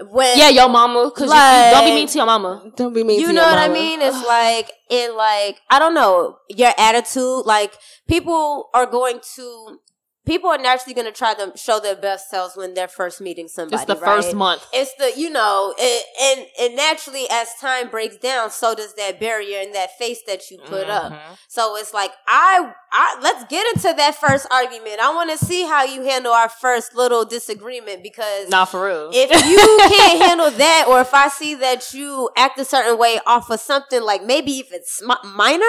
When 0.00 0.38
Yeah, 0.38 0.50
your 0.50 0.68
mama, 0.68 1.10
because 1.12 1.30
you, 1.30 1.36
you 1.36 1.70
don't 1.74 1.84
be 1.84 1.94
mean 1.94 2.06
to 2.08 2.18
your 2.18 2.26
mama. 2.26 2.70
Don't 2.76 2.94
be 2.94 3.02
mean 3.02 3.20
you 3.20 3.28
to 3.28 3.32
know 3.32 3.42
your 3.42 3.50
what 3.50 3.58
I 3.58 3.68
mean? 3.68 4.00
It's 4.00 4.24
like 4.26 4.70
it 4.88 5.14
like 5.14 5.60
I 5.70 5.78
don't 5.78 5.94
know 5.94 6.38
your 6.48 6.72
attitude. 6.78 7.46
Like 7.46 7.74
people 8.06 8.70
are 8.74 8.86
going 8.86 9.20
to 9.36 9.80
people 10.28 10.50
are 10.50 10.58
naturally 10.58 10.94
going 10.94 11.06
to 11.06 11.12
try 11.12 11.34
to 11.34 11.52
show 11.56 11.80
their 11.80 11.96
best 11.96 12.30
selves 12.30 12.56
when 12.56 12.74
they're 12.74 12.88
first 12.88 13.20
meeting 13.20 13.48
somebody. 13.48 13.76
It's 13.76 13.84
the 13.86 13.96
right? 13.96 14.22
first 14.22 14.34
month. 14.34 14.64
It's 14.72 14.94
the 14.94 15.12
you 15.18 15.30
know, 15.30 15.74
it, 15.76 16.04
and 16.20 16.46
and 16.60 16.76
naturally 16.76 17.26
as 17.30 17.48
time 17.60 17.88
breaks 17.88 18.16
down, 18.16 18.50
so 18.50 18.74
does 18.74 18.94
that 18.94 19.18
barrier 19.18 19.60
and 19.60 19.74
that 19.74 19.96
face 19.98 20.20
that 20.26 20.50
you 20.50 20.58
put 20.58 20.88
up. 20.88 21.12
Mhm. 21.12 21.38
So 21.48 21.76
it's 21.76 21.94
like 21.94 22.12
I, 22.26 22.72
I 22.92 23.18
let's 23.22 23.44
get 23.44 23.66
into 23.74 23.94
that 23.96 24.14
first 24.16 24.46
argument. 24.50 25.00
I 25.00 25.14
want 25.14 25.30
to 25.30 25.44
see 25.44 25.64
how 25.64 25.84
you 25.84 26.02
handle 26.02 26.32
our 26.32 26.48
first 26.48 26.94
little 26.94 27.24
disagreement 27.24 28.02
because 28.02 28.48
not 28.48 28.66
for 28.66 28.86
real. 28.86 29.10
if 29.12 29.30
you 29.46 29.88
can't 29.96 30.22
handle 30.22 30.50
that, 30.50 30.84
or 30.88 31.00
if 31.00 31.14
I 31.14 31.28
see 31.28 31.54
that 31.56 31.94
you 31.94 32.30
act 32.36 32.58
a 32.58 32.64
certain 32.64 32.98
way 32.98 33.18
off 33.26 33.50
of 33.50 33.60
something 33.60 34.02
like 34.02 34.22
maybe 34.24 34.58
if 34.58 34.72
it's 34.72 35.02
minor, 35.24 35.64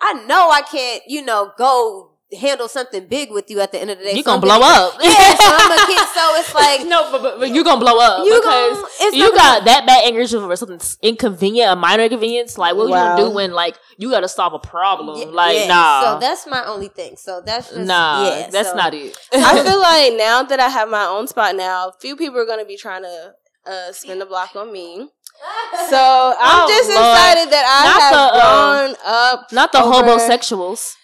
I 0.00 0.24
know 0.26 0.50
I 0.50 0.62
can't, 0.62 1.02
you 1.06 1.24
know, 1.24 1.52
go 1.58 2.13
handle 2.34 2.68
something 2.68 3.06
big 3.06 3.30
with 3.30 3.50
you 3.50 3.60
at 3.60 3.72
the 3.72 3.80
end 3.80 3.90
of 3.90 3.98
the 3.98 4.04
day. 4.04 4.12
You're 4.14 4.22
gonna 4.24 4.40
blow 4.40 4.60
up. 4.60 4.94
Yeah, 5.02 5.34
so 5.34 5.50
I'm 5.50 5.70
a 5.72 5.86
kid. 5.86 6.06
So 6.14 6.34
it's 6.36 6.54
like 6.62 6.86
no, 6.86 7.10
but, 7.12 7.22
but, 7.22 7.38
but 7.40 7.50
you're 7.54 7.64
gonna 7.64 7.80
blow 7.80 7.98
up 7.98 8.26
You 8.26 8.34
because 8.40 8.76
gon- 8.80 8.90
it's 9.00 9.16
you 9.16 9.28
not 9.28 9.34
got 9.36 9.64
that 9.66 9.86
bad 9.86 10.04
anger 10.06 10.20
issue 10.20 10.40
for 10.40 10.56
something 10.56 10.80
inconvenient, 11.02 11.70
a 11.72 11.76
minor 11.76 12.04
inconvenience. 12.04 12.56
Like, 12.58 12.74
what 12.76 12.88
Wow. 12.88 12.96
you 13.16 13.16
gonna 13.22 13.28
do 13.30 13.34
when 13.34 13.52
like 13.52 13.76
you 13.98 14.10
got 14.10 14.20
to 14.20 14.28
solve 14.28 14.52
a 14.54 14.58
problem? 14.58 15.18
Yeah, 15.18 15.26
like, 15.26 15.56
yeah. 15.56 15.66
nah, 15.68 16.14
So 16.14 16.20
that's 16.20 16.46
my 16.46 16.64
only 16.66 16.88
thing. 16.88 17.16
So 17.16 17.42
that's 17.44 17.68
just, 17.70 17.80
nah, 17.80 18.24
yeah, 18.28 18.50
that's 18.50 18.70
so- 18.70 18.76
not 18.76 18.94
it. 18.94 19.16
I 19.32 19.62
feel 19.64 19.80
like 19.80 20.14
now 20.14 20.42
that 20.42 20.60
I 20.60 20.68
have 20.68 20.88
my 20.88 21.04
own 21.04 21.26
spot 21.28 21.54
now, 21.56 21.88
a 21.88 21.92
few 22.00 22.16
people 22.16 22.38
are 22.40 22.46
gonna 22.46 22.64
be 22.64 22.76
trying 22.76 23.02
to 23.02 23.34
uh, 23.66 23.92
spin 23.92 24.18
the 24.18 24.26
block 24.26 24.54
on 24.56 24.72
me. 24.72 25.08
So 25.90 25.96
I'm 26.40 26.64
Oh, 26.64 26.68
just 26.68 26.88
Lord. 26.88 27.00
excited 27.00 27.50
that 27.52 27.64
I 27.66 27.84
Not 27.84 28.00
have 28.00 28.12
the, 28.12 28.46
um, 28.46 28.86
grown 28.86 28.96
up. 29.04 29.52
Not 29.52 29.72
the 29.72 29.82
over- 29.82 30.06
homosexuals. 30.08 30.96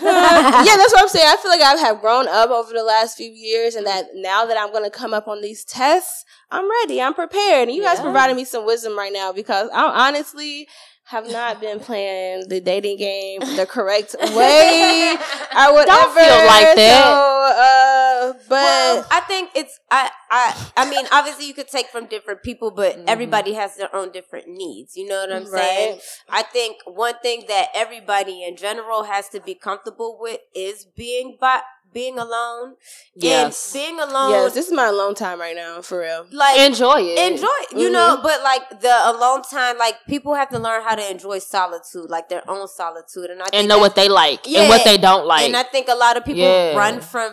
yeah, 0.02 0.76
that's 0.76 0.92
what 0.92 1.02
I'm 1.02 1.08
saying. 1.08 1.26
I 1.28 1.36
feel 1.36 1.50
like 1.50 1.60
I 1.60 1.74
have 1.76 2.00
grown 2.00 2.28
up 2.28 2.50
over 2.50 2.72
the 2.72 2.82
last 2.84 3.16
few 3.16 3.30
years, 3.30 3.74
and 3.74 3.86
that 3.86 4.06
now 4.14 4.44
that 4.44 4.56
I'm 4.58 4.72
gonna 4.72 4.90
come 4.90 5.12
up 5.12 5.26
on 5.28 5.40
these 5.42 5.64
tests, 5.64 6.24
I'm 6.50 6.68
ready. 6.82 7.00
I'm 7.02 7.14
prepared. 7.14 7.68
And 7.68 7.76
you 7.76 7.82
guys 7.82 7.98
Yeah. 7.98 8.04
providing 8.04 8.36
me 8.36 8.44
some 8.44 8.64
wisdom 8.64 8.96
right 8.96 9.12
now 9.12 9.32
because 9.32 9.68
I'm 9.72 9.90
honestly 9.90 10.68
have 11.08 11.30
not 11.30 11.60
been 11.60 11.80
playing 11.80 12.48
the 12.48 12.60
dating 12.60 12.98
game 12.98 13.40
the 13.56 13.66
correct 13.70 14.14
way. 14.20 15.16
I 15.52 15.70
would 15.72 15.86
Don't 15.86 16.14
feel 16.14 16.46
like 16.46 16.76
that. 16.76 17.04
So, 17.04 18.32
uh, 18.32 18.32
but 18.48 18.54
Well, 18.54 19.06
I 19.10 19.20
think 19.20 19.50
it's 19.54 19.78
I 19.90 20.10
I 20.30 20.54
I 20.76 20.90
mean 20.90 21.06
obviously 21.10 21.46
you 21.46 21.54
could 21.54 21.68
take 21.68 21.86
from 21.88 22.06
different 22.06 22.42
people, 22.42 22.70
but 22.70 22.96
Mhm. 22.96 23.04
everybody 23.06 23.54
has 23.54 23.76
their 23.76 23.94
own 23.94 24.12
different 24.12 24.48
needs. 24.48 24.96
You 24.96 25.06
know 25.08 25.20
what 25.20 25.32
I'm 25.32 25.50
Right. 25.50 25.74
saying? 25.76 26.00
I 26.28 26.42
think 26.42 26.76
one 26.84 27.14
thing 27.22 27.44
that 27.48 27.68
everybody 27.74 28.44
in 28.44 28.56
general 28.56 29.04
has 29.04 29.28
to 29.30 29.40
be 29.40 29.54
comfortable 29.54 30.18
with 30.20 30.40
is 30.54 30.84
being 30.84 31.36
by 31.40 31.62
being 31.92 32.18
alone. 32.18 32.74
Yes. 33.14 33.74
And 33.74 33.80
being 33.82 34.00
alone 34.00 34.30
yes, 34.30 34.54
this 34.54 34.66
is 34.66 34.72
my 34.72 34.86
alone 34.86 35.14
time 35.14 35.40
right 35.40 35.56
now, 35.56 35.80
for 35.82 36.00
real. 36.00 36.26
like 36.32 36.58
Enjoy 36.60 36.98
it. 37.00 37.32
enjoy 37.32 37.46
you 37.72 37.84
mm-hmm. 37.86 37.92
know 37.92 38.20
but 38.22 38.42
like 38.42 38.80
the 38.80 38.96
alone 39.10 39.42
time 39.42 39.78
like 39.78 39.94
people 40.06 40.34
have 40.34 40.48
to 40.50 40.58
learn 40.58 40.82
how 40.82 40.94
to 40.94 41.10
enjoy 41.10 41.38
solitude 41.38 42.08
like 42.10 42.28
their 42.28 42.42
own 42.48 42.66
solitude 42.68 43.30
and 43.30 43.40
i 43.40 43.44
think 43.44 43.54
and 43.54 43.68
know 43.68 43.78
what 43.78 43.94
they 43.94 44.08
like 44.08 44.40
Yeah. 44.46 44.60
and 44.60 44.68
what 44.68 44.84
they 44.84 44.98
don't 44.98 45.26
like. 45.26 45.44
and 45.46 45.56
I 45.56 45.62
think 45.64 45.88
a 45.88 45.94
lot 45.94 46.16
of 46.16 46.24
people 46.24 46.42
Yeah. 46.42 46.76
run 46.76 47.00
from 47.00 47.32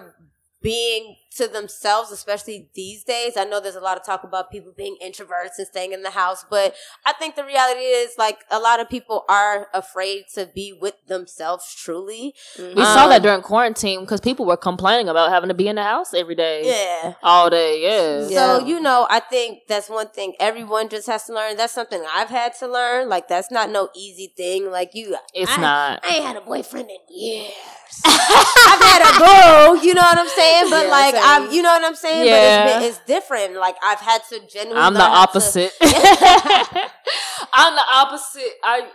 being 0.61 1.15
to 1.35 1.47
themselves, 1.47 2.11
especially 2.11 2.69
these 2.75 3.03
days. 3.03 3.33
I 3.37 3.43
know 3.43 3.59
there's 3.59 3.75
a 3.75 3.79
lot 3.81 3.97
of 3.97 4.05
talk 4.05 4.23
about 4.23 4.51
people 4.51 4.71
being 4.75 4.97
introverts 5.03 5.57
and 5.57 5.67
staying 5.67 5.91
in 5.93 6.01
the 6.01 6.11
house, 6.11 6.45
but 6.49 6.75
I 7.05 7.13
think 7.13 7.35
the 7.35 7.43
reality 7.43 7.81
is 7.81 8.11
like 8.17 8.39
a 8.49 8.59
lot 8.59 8.79
of 8.79 8.89
people 8.89 9.25
are 9.29 9.67
afraid 9.73 10.25
to 10.35 10.45
be 10.53 10.71
with 10.79 10.95
themselves 11.07 11.73
truly. 11.75 12.33
we 12.57 12.75
saw 12.83 13.03
Um, 13.05 13.09
that 13.09 13.21
during 13.21 13.41
quarantine 13.41 14.01
because 14.01 14.21
people 14.21 14.45
were 14.45 14.57
complaining 14.57 15.09
about 15.09 15.29
having 15.29 15.49
to 15.49 15.53
be 15.53 15.67
in 15.67 15.75
the 15.75 15.83
house 15.83 16.13
every 16.13 16.35
day, 16.35 16.61
Yeah. 16.65 17.13
all 17.23 17.49
day. 17.49 17.81
Yeah. 17.81 18.27
Yeah. 18.27 18.57
So, 18.57 18.65
you 18.65 18.79
know, 18.79 19.07
I 19.09 19.19
think 19.19 19.67
that's 19.67 19.89
one 19.89 20.09
thing 20.09 20.35
everyone 20.39 20.89
just 20.89 21.07
has 21.07 21.25
to 21.25 21.33
learn. 21.33 21.57
That's 21.57 21.73
something 21.73 22.03
I've 22.13 22.29
had 22.29 22.53
to 22.59 22.67
learn. 22.67 23.09
Like, 23.09 23.27
that's 23.27 23.51
not 23.51 23.69
no 23.69 23.89
easy 23.95 24.33
thing. 24.35 24.71
Like, 24.71 24.91
you, 24.93 25.15
It's 25.33 25.51
I- 25.51 25.61
not. 25.61 26.05
I 26.05 26.15
ain't 26.15 26.25
had 26.25 26.35
a 26.37 26.41
boyfriend 26.41 26.89
in 26.89 26.97
years. 27.09 27.51
I've 28.05 28.81
had 28.81 29.01
a 29.01 29.11
boo, 29.19 29.85
you 29.85 29.93
know 29.93 30.01
what 30.01 30.17
I'm 30.17 30.27
saying? 30.29 30.69
But 30.69 30.85
Yeah, 30.85 30.91
like 30.91 31.15
I'm 31.25 31.51
you 31.51 31.61
know 31.61 31.69
what 31.69 31.83
I'm 31.83 31.95
saying? 31.95 32.27
Yeah. 32.27 32.65
But 32.65 32.67
it's, 32.67 32.73
been, 32.73 32.89
it's 32.89 32.99
different. 33.05 33.55
Like 33.59 33.75
I've 33.83 33.99
had 33.99 34.21
to 34.29 34.39
genuinely 34.47 34.81
I'm 34.81 34.93
the 34.93 35.01
opposite. 35.01 35.73
I'm 35.81 37.75
the 37.75 37.85
opposite. 37.93 38.53
I 38.63 38.87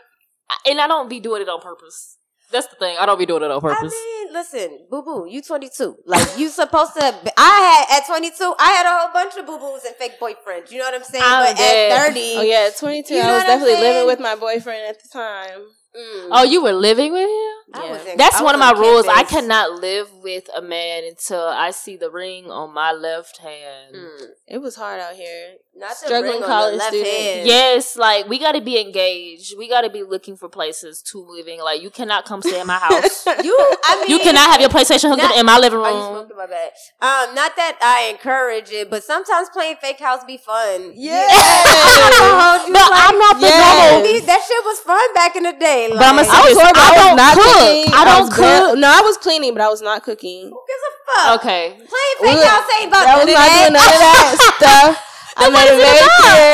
and 0.66 0.80
I 0.80 0.86
don't 0.86 1.08
be 1.08 1.20
doing 1.20 1.42
it 1.42 1.48
on 1.48 1.60
purpose. 1.60 2.16
That's 2.50 2.66
the 2.66 2.76
thing. 2.76 2.96
I 2.98 3.06
don't 3.06 3.18
be 3.18 3.26
doing 3.26 3.44
it 3.44 3.50
on 3.50 3.60
purpose. 3.60 3.94
I 3.94 4.24
mean, 4.24 4.32
listen, 4.32 4.86
boo 4.90 5.02
boo, 5.02 5.26
you 5.28 5.40
22. 5.40 5.96
Like 6.04 6.36
you 6.36 6.48
supposed 6.48 6.94
to. 6.94 7.14
Be, 7.24 7.30
I 7.36 7.86
had 7.88 8.00
at 8.00 8.06
22, 8.06 8.54
I 8.58 8.70
had 8.72 8.86
a 8.86 8.98
whole 8.98 9.12
bunch 9.12 9.36
of 9.36 9.46
boo 9.46 9.58
boos 9.58 9.84
and 9.84 9.94
fake 9.96 10.18
boyfriends. 10.20 10.72
You 10.72 10.78
know 10.78 10.84
what 10.84 10.94
I'm 10.94 11.04
saying? 11.04 11.22
I'm 11.24 11.46
but 11.46 11.56
dead. 11.56 11.92
at 11.92 12.06
30, 12.08 12.20
Oh 12.36 12.42
yeah, 12.42 12.68
at 12.68 12.76
22, 12.76 13.14
You 13.14 13.22
know 13.22 13.28
I 13.28 13.34
was 13.34 13.44
definitely 13.44 13.74
living 13.80 14.06
with 14.06 14.20
my 14.20 14.34
boyfriend 14.34 14.82
at 14.88 15.00
the 15.00 15.08
time. 15.08 15.60
Mm. 15.96 16.28
Oh, 16.32 16.42
you 16.44 16.62
were 16.62 16.72
living 16.72 17.12
with 17.12 17.28
him? 17.28 17.59
I 17.72 17.84
Yeah. 17.86 18.10
in- 18.12 18.16
That's 18.18 18.36
I 18.40 18.42
one 18.42 18.54
of 18.54 18.58
my 18.60 18.70
on 18.70 18.78
rules. 18.80 19.06
I 19.06 19.22
cannot 19.24 19.72
live 19.80 20.08
with 20.22 20.48
a 20.54 20.60
man 20.62 21.04
until 21.04 21.42
I 21.46 21.70
see 21.70 21.96
the 21.96 22.10
ring 22.10 22.50
on 22.50 22.72
my 22.74 22.92
left 22.92 23.38
hand. 23.38 23.94
Mm. 23.94 24.26
It 24.48 24.58
was 24.58 24.76
hard 24.76 25.00
out 25.00 25.14
here. 25.14 25.54
Not 25.76 25.90
the 25.90 25.94
Struggling 26.06 26.22
ring 26.24 26.34
on 26.34 26.40
the 26.42 26.46
college 26.46 26.78
left 26.78 26.94
student. 26.94 27.14
hand. 27.16 27.46
Yes, 27.46 27.96
like 27.96 28.28
we 28.28 28.38
got 28.38 28.52
to 28.52 28.60
be 28.60 28.78
engaged. 28.80 29.54
We 29.56 29.68
got 29.68 29.82
to 29.82 29.88
be 29.90 30.02
looking 30.02 30.36
for 30.36 30.48
places 30.48 31.00
to 31.12 31.18
living. 31.24 31.60
Like 31.62 31.80
you 31.80 31.90
cannot 31.90 32.24
come 32.26 32.42
stay 32.42 32.60
in 32.60 32.66
my 32.66 32.78
house. 32.86 33.24
You, 33.42 33.56
I 33.84 34.00
mean, 34.00 34.10
you 34.10 34.18
cannot 34.18 34.50
have 34.50 34.60
your 34.60 34.68
PlayStation 34.68 35.08
hooked 35.08 35.22
Not- 35.22 35.32
up 35.32 35.38
in 35.38 35.46
my 35.46 35.58
living 35.58 35.78
Are 35.78 35.90
you 35.90 35.96
room. 36.18 36.28
my 36.36 36.46
bad? 36.46 36.72
Um, 37.00 37.34
not 37.34 37.54
that 37.56 37.78
I 37.80 38.10
encourage 38.10 38.70
it, 38.72 38.90
but 38.90 39.04
sometimes 39.04 39.48
playing 39.50 39.76
fake 39.80 40.00
house 40.00 40.24
be 40.26 40.36
fun. 40.36 40.92
Yeah. 40.96 41.26
But 41.30 42.90
I'm 42.92 43.18
not 43.18 43.40
the 43.40 43.46
Yes. 43.46 43.92
normal. 43.92 44.20
That 44.26 44.40
shit 44.46 44.64
was 44.64 44.78
fun 44.80 45.14
back 45.14 45.36
in 45.36 45.44
the 45.44 45.52
day. 45.52 45.88
Like, 45.88 45.98
But 45.98 46.06
I'ma 46.08 46.22
I 46.22 46.40
was. 46.48 46.58
I 46.58 46.72
I, 46.74 46.94
don't 46.94 47.14
was 47.14 47.16
not 47.16 47.34
cook. 47.36 47.59
Cooking. 47.60 47.92
I 47.94 48.04
don't 48.04 48.20
was 48.28 48.30
bar- 48.36 48.60
cook. 48.72 48.78
No, 48.78 48.88
I 48.88 49.00
was 49.04 49.16
cleaning, 49.18 49.52
but 49.52 49.60
I 49.62 49.68
was 49.68 49.82
not 49.82 50.02
cooking. 50.02 50.48
who 50.50 50.60
gives 50.66 50.84
a 50.88 50.92
fuck? 51.04 51.40
Okay. 51.40 51.64
Playing 51.76 52.16
fake 52.20 52.40
We- 52.40 52.46
house 52.48 52.68
ain't 52.80 52.88
about 52.88 53.04
I 53.06 53.10
none 53.12 53.18
was 53.20 53.28
of 53.28 53.36
not 53.36 53.48
doing 53.50 53.72
none 53.76 53.92
of 53.92 54.00
that. 54.00 54.16
that 54.40 54.52
stuff. 54.58 55.06
I 55.40 55.48
made 55.48 55.72
it 55.72 55.78
very 55.78 56.04
clear. 56.20 56.52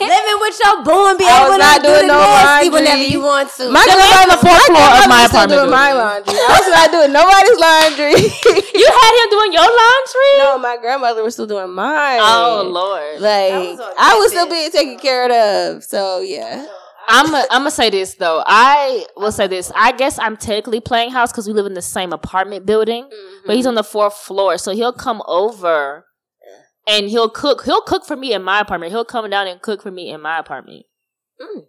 Living 0.08 0.38
with 0.42 0.56
your 0.58 0.76
boo 0.82 1.06
and 1.06 1.18
be 1.20 1.28
I 1.28 1.36
able 1.46 1.52
was 1.54 1.60
to 1.60 1.66
not 1.68 1.78
do 1.78 1.88
doing 1.94 2.08
the 2.08 2.16
no 2.16 2.18
nasty 2.18 2.42
laundry. 2.42 2.70
whenever 2.74 3.04
you 3.06 3.20
want 3.22 3.46
to. 3.60 3.64
My 3.70 3.84
The 3.86 3.94
man 3.94 4.14
on 4.24 4.28
the 4.34 4.40
fourth 4.40 4.66
floor 4.66 4.88
of 4.98 5.06
my 5.06 5.22
was 5.22 5.30
still 5.30 5.46
apartment 5.46 5.60
doing 5.62 5.70
my 5.70 5.90
building. 5.94 6.26
laundry. 6.26 6.38
I 6.42 6.50
was 6.58 6.68
not 6.74 6.86
doing 6.90 7.10
nobody's 7.14 7.58
laundry. 7.60 8.16
You 8.76 8.88
had 8.92 9.12
him 9.20 9.28
doing 9.30 9.50
your 9.52 9.68
laundry? 9.68 10.32
no, 10.42 10.58
my 10.58 10.76
grandmother 10.80 11.22
was 11.22 11.34
still 11.38 11.46
doing 11.46 11.70
mine. 11.70 12.18
Oh 12.20 12.66
Lord. 12.66 13.22
I 13.22 13.22
Like 13.22 13.78
was 13.78 13.94
I 13.98 14.10
was 14.18 14.28
still 14.32 14.48
being 14.48 14.70
taken 14.72 14.98
care 14.98 15.30
of. 15.30 15.84
So 15.84 16.20
yeah. 16.20 16.66
I'm 17.08 17.30
gonna 17.50 17.70
say 17.70 17.90
this 17.90 18.14
though. 18.14 18.42
I 18.46 19.06
will 19.16 19.32
say 19.32 19.46
this. 19.46 19.72
I 19.74 19.92
guess 19.92 20.18
I'm 20.18 20.36
technically 20.36 20.80
playing 20.80 21.10
house 21.10 21.32
because 21.32 21.46
we 21.46 21.52
live 21.52 21.66
in 21.66 21.74
the 21.74 21.82
same 21.82 22.12
apartment 22.12 22.66
building, 22.66 23.08
but 23.46 23.56
he's 23.56 23.66
on 23.66 23.74
the 23.74 23.84
fourth 23.84 24.14
floor, 24.14 24.58
so 24.58 24.72
he'll 24.72 24.92
come 24.92 25.22
over 25.26 26.06
and 26.86 27.08
he'll 27.08 27.28
cook. 27.28 27.64
He'll 27.64 27.82
cook 27.82 28.06
for 28.06 28.16
me 28.16 28.32
in 28.32 28.42
my 28.42 28.60
apartment. 28.60 28.92
He'll 28.92 29.04
come 29.04 29.28
down 29.30 29.46
and 29.46 29.60
cook 29.60 29.82
for 29.82 29.90
me 29.90 30.10
in 30.10 30.20
my 30.20 30.38
apartment. 30.38 30.86
Mm. 31.40 31.64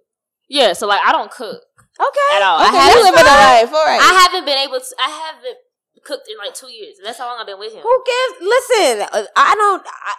Yeah, 0.50 0.74
so 0.74 0.88
like 0.88 1.02
I 1.06 1.12
don't 1.12 1.32
cook 1.32 1.62
okay. 2.00 2.38
at 2.38 2.42
all. 2.44 2.62
Okay, 2.62 2.78
I 2.78 2.88
you 2.88 2.90
haven't. 2.90 3.04
living 3.04 3.20
a 3.20 3.24
life. 3.24 3.74
All 3.74 3.86
right. 3.86 4.02
I 4.02 4.28
haven't 4.28 4.46
been 4.46 4.58
able 4.58 4.80
to. 4.80 4.96
I 5.00 5.10
haven't 5.10 5.58
cooked 6.04 6.28
in 6.30 6.38
like 6.38 6.54
two 6.54 6.72
years. 6.72 6.96
That's 7.04 7.18
how 7.18 7.28
long 7.28 7.38
I've 7.40 7.48
been 7.48 7.60
with 7.60 7.74
him. 7.74 7.82
Who 7.82 8.04
gives? 8.06 8.42
Listen, 8.42 9.08
uh, 9.12 9.26
I 9.36 9.56
don't. 9.56 9.84
I, 9.86 10.14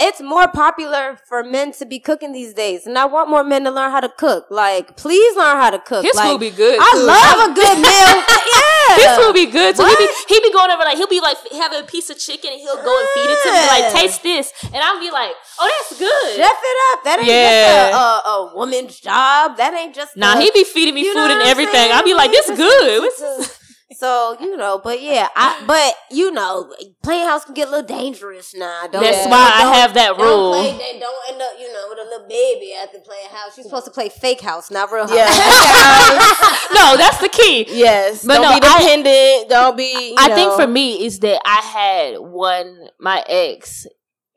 it's 0.00 0.20
more 0.20 0.48
popular 0.48 1.18
for 1.28 1.44
men 1.44 1.72
to 1.74 1.86
be 1.86 1.98
cooking 1.98 2.32
these 2.32 2.54
days, 2.54 2.86
and 2.86 2.96
I 2.98 3.04
want 3.06 3.28
more 3.30 3.44
men 3.44 3.64
to 3.64 3.70
learn 3.70 3.90
how 3.90 4.00
to 4.00 4.08
cook. 4.08 4.46
Like, 4.50 4.96
please 4.96 5.36
learn 5.36 5.56
how 5.56 5.70
to 5.70 5.78
cook. 5.78 6.04
His 6.04 6.16
like, 6.16 6.30
food 6.30 6.40
be 6.40 6.50
good. 6.50 6.78
I 6.80 6.90
too. 6.92 7.04
love 7.04 7.50
a 7.50 7.54
good 7.54 7.76
meal. 7.78 8.12
yeah, 8.50 8.96
His 8.96 9.24
food 9.24 9.34
be 9.34 9.46
good 9.46 9.76
So 9.76 9.86
He 9.86 9.94
be, 9.96 10.08
he 10.28 10.40
be 10.40 10.52
going 10.52 10.70
over 10.70 10.82
like 10.82 10.96
he'll 10.96 11.06
be 11.06 11.20
like 11.20 11.36
having 11.52 11.80
a 11.80 11.84
piece 11.86 12.10
of 12.10 12.18
chicken 12.18 12.50
and 12.52 12.60
he'll 12.60 12.82
go 12.82 12.90
and 12.98 13.08
feed 13.14 13.30
it 13.30 13.38
to 13.44 13.50
me 13.52 13.66
like 13.68 13.92
taste 13.92 14.22
this 14.22 14.52
and 14.64 14.76
I'll 14.76 14.98
be 14.98 15.10
like 15.10 15.30
oh 15.60 15.70
that's 15.70 15.98
good. 15.98 16.36
Chef 16.36 16.50
it 16.70 16.78
up. 16.98 17.04
That 17.04 17.18
ain't 17.20 17.28
Yeah. 17.28 17.90
just 17.90 17.94
a, 17.94 18.28
a, 18.28 18.50
a 18.50 18.56
woman's 18.56 18.98
job. 18.98 19.56
That 19.58 19.74
ain't 19.74 19.94
just 19.94 20.16
Nah, 20.16 20.34
a- 20.36 20.40
he 20.40 20.50
be 20.52 20.64
feeding 20.64 20.94
me 20.94 21.04
food 21.04 21.30
and 21.30 21.42
everything. 21.42 21.92
I'll 21.92 22.02
be 22.04 22.14
like 22.14 22.30
this 22.32 22.48
It's- 22.48 22.58
good. 22.58 23.50
It's- 23.90 23.98
it's- 23.98 23.98
So 24.00 24.36
you 24.40 24.56
know, 24.56 24.78
but 24.82 25.00
yeah, 25.02 25.28
I 25.36 25.62
but 25.66 25.94
you 26.10 26.30
know, 26.30 26.72
playing 27.02 27.26
house 27.26 27.44
can 27.44 27.54
get 27.54 27.68
a 27.68 27.70
little 27.70 27.86
dangerous 27.86 28.54
now. 28.54 28.86
Don't, 28.90 29.02
That's 29.02 29.18
don't- 29.18 29.30
why 29.30 29.50
I 29.54 29.62
don't- 29.64 29.74
have 29.74 29.94
that 29.94 30.16
don't 30.16 30.20
rule. 30.26 30.52
Play, 30.52 30.72
they 30.78 30.98
don't 30.98 31.16
end 31.28 31.42
up, 31.42 31.52
you 31.58 31.72
know, 31.72 31.86
with 31.90 31.98
a 31.98 32.04
little 32.04 32.26
baby 32.28 32.72
after 32.74 32.98
playing 33.00 33.28
house. 33.30 33.56
You're 33.56 33.64
supposed 33.64 33.86
to 33.86 33.90
play 33.90 34.08
fake 34.08 34.40
house, 34.40 34.70
not 34.70 34.90
real 34.92 35.06
house. 35.06 35.16
Yeah. 35.16 35.26
no, 36.74 36.96
that's 36.96 37.18
the 37.18 37.28
key. 37.28 37.66
yes. 37.68 38.24
But 38.24 38.34
don't 38.36 38.42
no, 38.42 38.60
be 38.60 38.66
I- 38.66 38.78
dependent. 38.78 39.48
don't 39.50 39.76
be. 39.76 40.10
you 40.10 40.14
I 40.18 40.34
think 40.34 40.52
for 40.54 40.66
me 40.66 41.04
is 41.04 41.18
that 41.20 41.40
I 41.44 41.60
had 41.60 42.18
one 42.20 42.88
my 42.98 43.24
ex. 43.28 43.86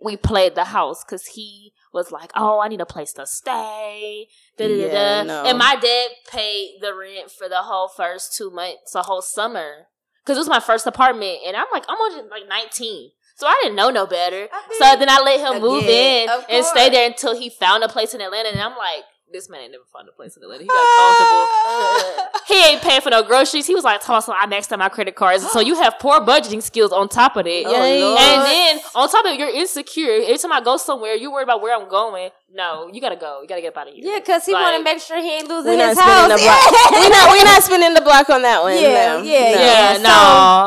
We 0.02 0.18
played 0.18 0.56
the 0.56 0.66
house 0.66 1.04
because 1.04 1.26
he 1.28 1.73
was 1.94 2.12
like, 2.12 2.32
"Oh, 2.36 2.60
I 2.60 2.68
need 2.68 2.82
a 2.82 2.86
place 2.86 3.14
to 3.14 3.26
stay." 3.26 4.28
Da, 4.58 4.68
da, 4.68 4.74
Yeah, 4.74 5.24
da. 5.24 5.24
no. 5.24 5.44
And 5.46 5.58
my 5.58 5.76
dad 5.76 6.10
paid 6.30 6.80
the 6.82 6.94
rent 6.94 7.32
for 7.32 7.48
the 7.48 7.64
whole 7.64 7.88
first 7.88 8.36
two 8.36 8.50
months, 8.50 8.92
the 8.92 9.04
whole 9.04 9.22
summer, 9.22 9.88
because 10.24 10.38
it 10.38 10.42
was 10.42 10.50
my 10.50 10.60
first 10.60 10.88
apartment, 10.88 11.40
and 11.46 11.56
I'm 11.56 11.68
like, 11.72 11.86
I'm 11.88 11.98
only 12.00 12.30
like 12.30 12.48
19. 12.48 13.12
So 13.36 13.48
I 13.48 13.60
didn't 13.64 13.76
know 13.76 13.90
no 13.90 14.06
better. 14.06 14.48
I 14.52 14.62
So 14.78 15.00
then 15.00 15.10
I 15.10 15.20
let 15.22 15.40
him 15.40 15.62
move 15.62 15.84
in 15.86 16.30
and 16.50 16.64
stay 16.66 16.90
there 16.90 17.08
until 17.08 17.36
he 17.36 17.50
found 17.50 17.84
a 17.84 17.90
place 17.90 18.14
in 18.14 18.22
Atlanta. 18.22 18.50
And 18.50 18.62
I'm 18.62 18.78
like, 18.78 19.04
this 19.34 19.50
man 19.50 19.62
ain't 19.62 19.72
never 19.74 19.84
found 19.92 20.08
a 20.08 20.12
place 20.14 20.36
in 20.38 20.42
the 20.42 20.46
Atlanta. 20.48 20.64
He 20.64 20.68
got 20.70 20.88
comfortable. 20.98 22.30
He 22.46 22.62
ain't 22.72 22.82
paying 22.82 23.00
for 23.02 23.10
no 23.10 23.24
groceries. 23.24 23.66
He 23.66 23.74
was 23.74 23.86
like, 23.86 24.02
"Toss, 24.02 24.28
I 24.28 24.46
maxed 24.48 24.72
out 24.74 24.78
my 24.80 24.90
credit 24.90 25.16
cards." 25.16 25.50
So 25.52 25.60
you 25.62 25.76
have 25.76 25.96
poor 25.98 26.20
budgeting 26.20 26.62
skills 26.62 26.92
on 26.92 27.08
top 27.08 27.38
of 27.38 27.48
it. 27.48 27.66
Oh, 27.66 27.72
Lord. 27.72 28.20
and 28.20 28.46
then 28.46 28.80
on 28.94 29.10
top 29.10 29.26
of 29.26 29.32
it, 29.32 29.40
you're 29.40 29.50
insecure. 29.50 30.12
Every 30.22 30.38
time 30.38 30.52
I 30.52 30.60
go 30.62 30.76
somewhere, 30.78 31.16
you 31.16 31.32
worry 31.32 31.44
about 31.44 31.62
where 31.62 31.74
I'm 31.76 31.88
going. 31.90 32.30
No, 32.54 32.90
you 32.94 33.00
gotta 33.02 33.16
go. 33.16 33.42
You 33.42 33.48
gotta 33.48 33.62
get 33.62 33.70
up 33.70 33.78
out 33.78 33.88
of 33.88 33.94
here. 33.96 34.04
Yeah, 34.06 34.20
because 34.20 34.46
he 34.46 34.52
Like- 34.54 34.62
want 34.62 34.78
to 34.78 34.84
make 34.84 35.00
sure 35.02 35.18
he 35.22 35.32
ain't 35.38 35.48
losing 35.48 35.72
We're 35.72 35.78
not 35.78 35.90
his 35.90 35.98
spinning 35.98 36.14
house. 36.16 36.40
the 36.40 36.46
block. 36.46 36.92
we're 36.92 37.10
not. 37.10 37.30
We're 37.32 37.46
not 37.46 37.64
spinning 37.64 37.94
the 37.96 38.02
block 38.02 38.30
on 38.30 38.42
that 38.44 38.62
one. 38.62 38.74
Yeah, 38.76 38.82
no. 38.82 38.92
yeah, 38.92 39.18
No. 39.18 39.24
yeah. 39.24 39.50
Yeah, 39.50 39.94
So, 39.96 40.02
no, 40.04 40.10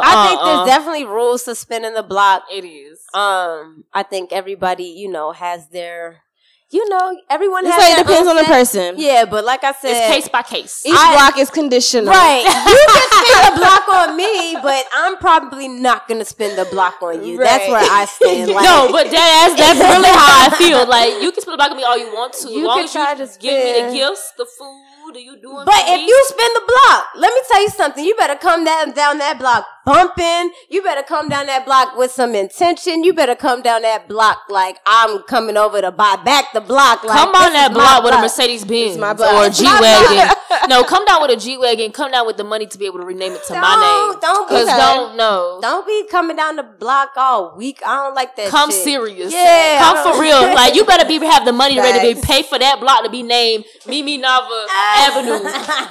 I 0.02 0.26
think 0.29 0.40
uh-uh. 0.40 0.57
there's 0.64 0.68
definitely 0.68 1.05
rules 1.05 1.42
to 1.44 1.55
spinning 1.55 1.92
the 1.94 2.02
block. 2.02 2.44
It 2.50 2.64
is. 2.64 3.00
Um, 3.14 3.85
I 3.92 4.02
think 4.02 4.33
everybody, 4.33 4.85
you 4.85 5.09
know, 5.11 5.33
has 5.33 5.68
their, 5.68 6.22
you 6.70 6.88
know, 6.88 7.16
everyone 7.31 7.64
It's 7.64 7.74
has. 7.76 7.90
like 7.90 7.98
it 8.00 8.07
depends 8.07 8.29
on 8.29 8.37
the 8.37 8.44
person. 8.44 8.94
Yeah, 8.98 9.24
but 9.24 9.44
like 9.44 9.62
I 9.62 9.72
said, 9.72 9.90
It's 9.96 10.14
case 10.14 10.29
by 10.29 10.42
case. 10.42 10.83
Each 10.85 10.92
I- 10.96 11.14
block 11.14 11.38
is 11.38 11.50
conditional. 11.50 12.11
Right. 12.12 12.42
You 12.66 12.87
can 12.90 13.07
spin 13.22 13.55
the 13.55 13.61
block 13.61 13.88
on 13.88 14.16
me, 14.16 14.57
but 14.62 14.85
I'm 14.94 15.16
probably 15.18 15.68
not 15.68 16.09
gonna 16.09 16.24
spend 16.24 16.59
the 16.59 16.64
block 16.66 17.00
on 17.02 17.24
you. 17.24 17.38
That's 17.38 17.68
where 17.68 17.79
I 17.83 18.05
stand. 18.07 18.50
Like, 18.57 18.64
no, 18.64 18.88
but 18.90 19.11
that's 19.11 19.55
that's 19.55 19.79
really 19.92 20.09
how 20.11 20.46
I 20.46 20.55
feel. 20.59 20.87
Like 20.88 21.22
you 21.22 21.31
can 21.33 21.40
spend 21.42 21.55
the 21.55 21.59
block 21.59 21.70
on 21.70 21.76
me 21.76 21.85
all 21.85 21.96
you 21.98 22.07
want 22.12 22.33
to, 22.35 22.48
as 22.48 22.52
You 22.52 22.66
long 22.66 22.79
can 22.79 22.85
as 22.87 22.92
try 22.92 23.12
you 23.12 23.26
to 23.26 23.38
give 23.38 23.55
me 23.55 23.72
the 23.83 23.92
gifts, 23.94 24.33
the 24.37 24.46
food. 24.46 24.83
Are 25.14 25.18
you 25.20 25.37
doing? 25.40 25.64
But 25.64 25.83
if 25.87 26.00
me? 26.02 26.07
you 26.09 26.24
spend 26.29 26.50
the 26.57 26.62
block, 26.66 27.05
let 27.16 27.33
me 27.33 27.40
tell 27.48 27.62
you 27.62 27.68
something. 27.70 28.05
You 28.05 28.16
better 28.16 28.35
come 28.35 28.64
down 28.64 28.90
down 28.90 29.18
that 29.18 29.38
block 29.38 29.64
bumping. 29.87 30.51
You 30.68 30.83
better 30.83 31.03
come 31.03 31.29
down 31.31 31.46
that 31.46 31.64
block 31.64 31.96
with 31.96 32.11
some 32.11 32.35
intention. 32.35 33.05
You 33.05 33.14
better 33.14 33.35
come 33.37 33.62
down 33.62 33.83
that 33.83 34.09
block 34.09 34.40
like 34.51 34.79
I'm 34.85 35.22
coming 35.22 35.57
over 35.57 35.81
to 35.81 35.90
buy 35.92 36.16
back 36.25 36.53
the 36.53 36.61
block. 36.61 37.05
Like, 37.05 37.16
Come 37.18 37.29
on 37.35 37.53
that 37.55 37.68
my 37.72 37.75
block 37.75 38.05
with 38.05 38.14
a. 38.14 38.20
Mercedes 38.20 38.64
Benz 38.64 38.96
or 38.99 39.46
a 39.46 39.51
G 39.51 39.64
my 39.64 39.81
wagon. 39.81 40.68
no, 40.68 40.83
come 40.85 41.05
down 41.07 41.22
with 41.22 41.31
a 41.31 41.37
G 41.37 41.57
wagon. 41.57 41.92
Come 41.92 42.11
down 42.11 42.27
with 42.27 42.37
the 42.37 42.44
money 42.44 42.66
to 42.66 42.77
be 42.79 42.85
able 42.87 42.99
to 42.99 43.05
rename 43.05 43.33
it 43.33 43.44
to 43.44 43.55
my 43.55 43.61
Don't- 43.61 44.11
name. 44.12 44.20
don't 44.20 44.49
be 44.49 44.55
don't 44.66 45.16
know. 45.16 45.59
Don't 45.62 45.87
be 45.87 46.07
coming 46.11 46.37
down 46.37 46.57
the 46.57 46.64
block 46.64 47.12
all 47.16 47.57
week. 47.57 47.81
I 47.87 47.94
don't 48.05 48.14
like 48.14 48.35
that. 48.37 48.49
Come 48.49 48.70
shit. 48.70 48.83
serious. 48.83 49.33
Yeah, 49.33 49.79
Come 49.81 50.12
for 50.14 50.20
real. 50.20 50.37
Like 50.57 50.75
you 50.75 50.85
better 50.85 51.07
be 51.07 51.25
have 51.27 51.44
the 51.44 51.53
money 51.53 51.79
ready 51.79 52.14
to 52.14 52.20
Facts. 52.20 52.27
pay 52.27 52.42
for 52.42 52.59
that 52.59 52.81
block 52.81 53.05
to 53.05 53.11
be 53.11 53.22
named 53.22 53.64
Mimi 53.87 54.18
Navah 54.20 54.66
Avenue 54.70 55.46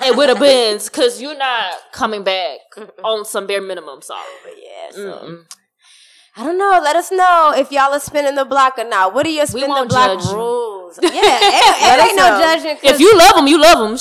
and 0.05 0.17
with 0.17 0.35
a 0.35 0.39
Benz. 0.39 0.89
Cause 0.89 1.21
you're 1.21 1.37
not 1.37 1.73
coming 1.93 2.23
back 2.23 2.59
on 3.03 3.23
some 3.25 3.45
bare 3.47 3.61
minimum. 3.61 3.84
I'm 3.89 4.01
sorry. 4.01 4.35
But 4.43 4.53
yeah, 4.61 4.91
so. 4.91 5.19
Mm-mm. 5.25 5.45
I 6.37 6.43
don't 6.43 6.57
know. 6.57 6.81
Let 6.83 6.97
us 6.97 7.11
know 7.11 7.53
if 7.55 7.71
y'all 7.71 7.93
are 7.93 7.99
spinning 7.99 8.35
the 8.35 8.43
block 8.43 8.77
or 8.77 8.83
not. 8.83 9.13
What 9.13 9.25
are 9.25 9.29
your 9.29 9.45
spin 9.45 9.69
the 9.69 9.85
block 9.87 10.19
judge 10.19 10.25
you. 10.25 10.35
rules? 10.35 10.99
Yeah, 11.01 11.11
it, 11.11 11.99
it 11.99 12.07
ain't 12.07 12.15
no 12.15 12.39
judging. 12.39 12.77
If 12.83 12.99
you 12.99 13.17
love 13.17 13.35
them, 13.35 13.47
you 13.47 13.59
love 13.61 13.79
them. 13.79 13.97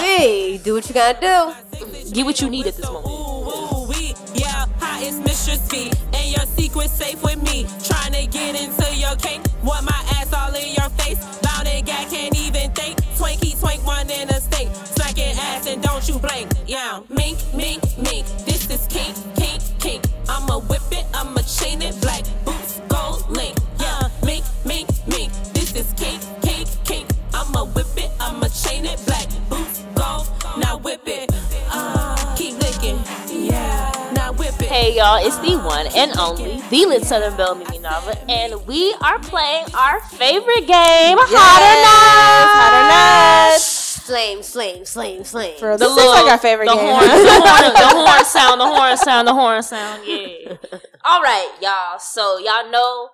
baby, 0.00 0.58
do 0.62 0.74
what 0.74 0.88
you 0.88 0.94
gotta 0.94 1.18
do. 1.20 1.78
Get 2.12 2.24
what 2.24 2.40
you 2.40 2.48
need 2.50 2.66
at 2.66 2.76
this 2.76 2.84
moment. 2.86 3.06
Ooh, 3.06 3.86
wee, 3.88 4.14
yeah, 4.34 4.66
how 4.78 5.00
is 5.00 5.18
Mistress 5.20 5.68
B? 5.68 5.92
And 6.14 6.30
your 6.30 6.46
secret 6.46 6.90
safe 6.90 7.22
with 7.22 7.40
me. 7.42 7.66
Trying 7.84 8.12
to 8.14 8.26
get 8.26 8.60
into 8.60 8.96
your 8.96 9.14
cake. 9.16 9.40
Want 9.62 9.84
my 9.84 10.00
ass 10.18 10.32
all 10.32 10.54
in 10.54 10.74
your 10.74 10.88
face. 10.90 11.18
Bound 11.40 11.68
and 11.68 11.84
gag, 11.86 12.08
can't 12.08 12.36
even 12.36 12.70
think. 12.72 12.96
Twinkie, 13.18 13.60
twink, 13.60 13.86
one 13.86 14.08
in 14.10 14.28
a 14.30 14.40
state. 14.40 14.74
Smacking 14.74 15.36
ass 15.38 15.66
and 15.66 15.82
don't 15.82 16.06
you 16.08 16.18
blink. 16.18 16.50
Yeah, 16.66 17.00
mink, 17.10 17.38
mink, 17.54 17.82
mink. 17.98 18.26
This 18.46 18.57
is 18.78 18.86
kink, 18.86 19.16
kink, 19.36 19.62
kink. 19.78 20.04
I'ma 20.28 20.58
whip 20.58 20.82
it, 20.92 21.06
I'ma 21.14 21.40
chain 21.42 21.82
it. 21.82 22.00
Black 22.00 22.24
boots, 22.44 22.80
gold 22.88 23.28
link. 23.30 23.56
Yeah, 23.78 24.08
mink, 24.24 24.44
mink, 24.64 24.88
mink. 25.06 25.32
This 25.52 25.74
is 25.74 25.92
kink, 25.94 26.20
kink, 26.42 26.68
kink. 26.84 27.08
I'ma 27.34 27.64
whip 27.64 27.86
it, 27.96 28.10
I'ma 28.20 28.48
chain 28.48 28.84
it. 28.84 29.00
Black 29.06 29.28
boots, 29.48 29.84
gold. 29.94 30.26
Now 30.58 30.78
whip 30.78 31.02
it. 31.06 31.30
Uh, 31.70 32.34
keep 32.36 32.58
licking. 32.58 32.98
Yeah, 33.28 34.12
now 34.14 34.32
whip 34.32 34.60
it. 34.60 34.68
Hey 34.68 34.96
y'all, 34.96 35.24
it's 35.24 35.38
the 35.38 35.56
one 35.56 35.86
and 35.96 36.16
only, 36.18 36.60
the 36.70 36.86
Lit 36.86 37.04
Southern 37.04 37.36
Belle 37.36 37.54
Mimi 37.54 37.78
Navah, 37.78 38.18
and 38.28 38.66
we 38.66 38.94
are 39.02 39.18
playing 39.18 39.66
our 39.74 40.00
favorite 40.00 40.66
game, 40.66 41.18
Hot 41.18 41.62
or 41.62 41.76
Not. 41.84 42.48
Hot 42.58 42.72
or 42.74 42.88
not. 42.88 43.77
Flame, 44.08 44.42
flame, 44.42 44.84
flame, 44.86 45.22
flame. 45.22 45.58
For 45.58 45.76
The 45.76 45.84
this 45.84 45.90
is 45.98 46.06
like 46.06 46.32
our 46.32 46.38
favorite 46.38 46.64
the 46.66 46.74
game. 46.74 46.86
Horn, 46.86 47.04
the, 47.04 47.12
horn, 47.44 47.74
the 47.74 47.88
horn 48.08 48.24
sound, 48.24 48.58
the 48.58 48.66
horn 48.66 48.96
sound, 48.96 49.28
the 49.28 49.34
horn 49.34 49.62
sound. 49.62 50.02
Yeah. 50.06 50.56
All 51.04 51.20
right, 51.20 51.50
y'all. 51.60 51.98
So 51.98 52.38
y'all 52.38 52.70
know 52.70 53.10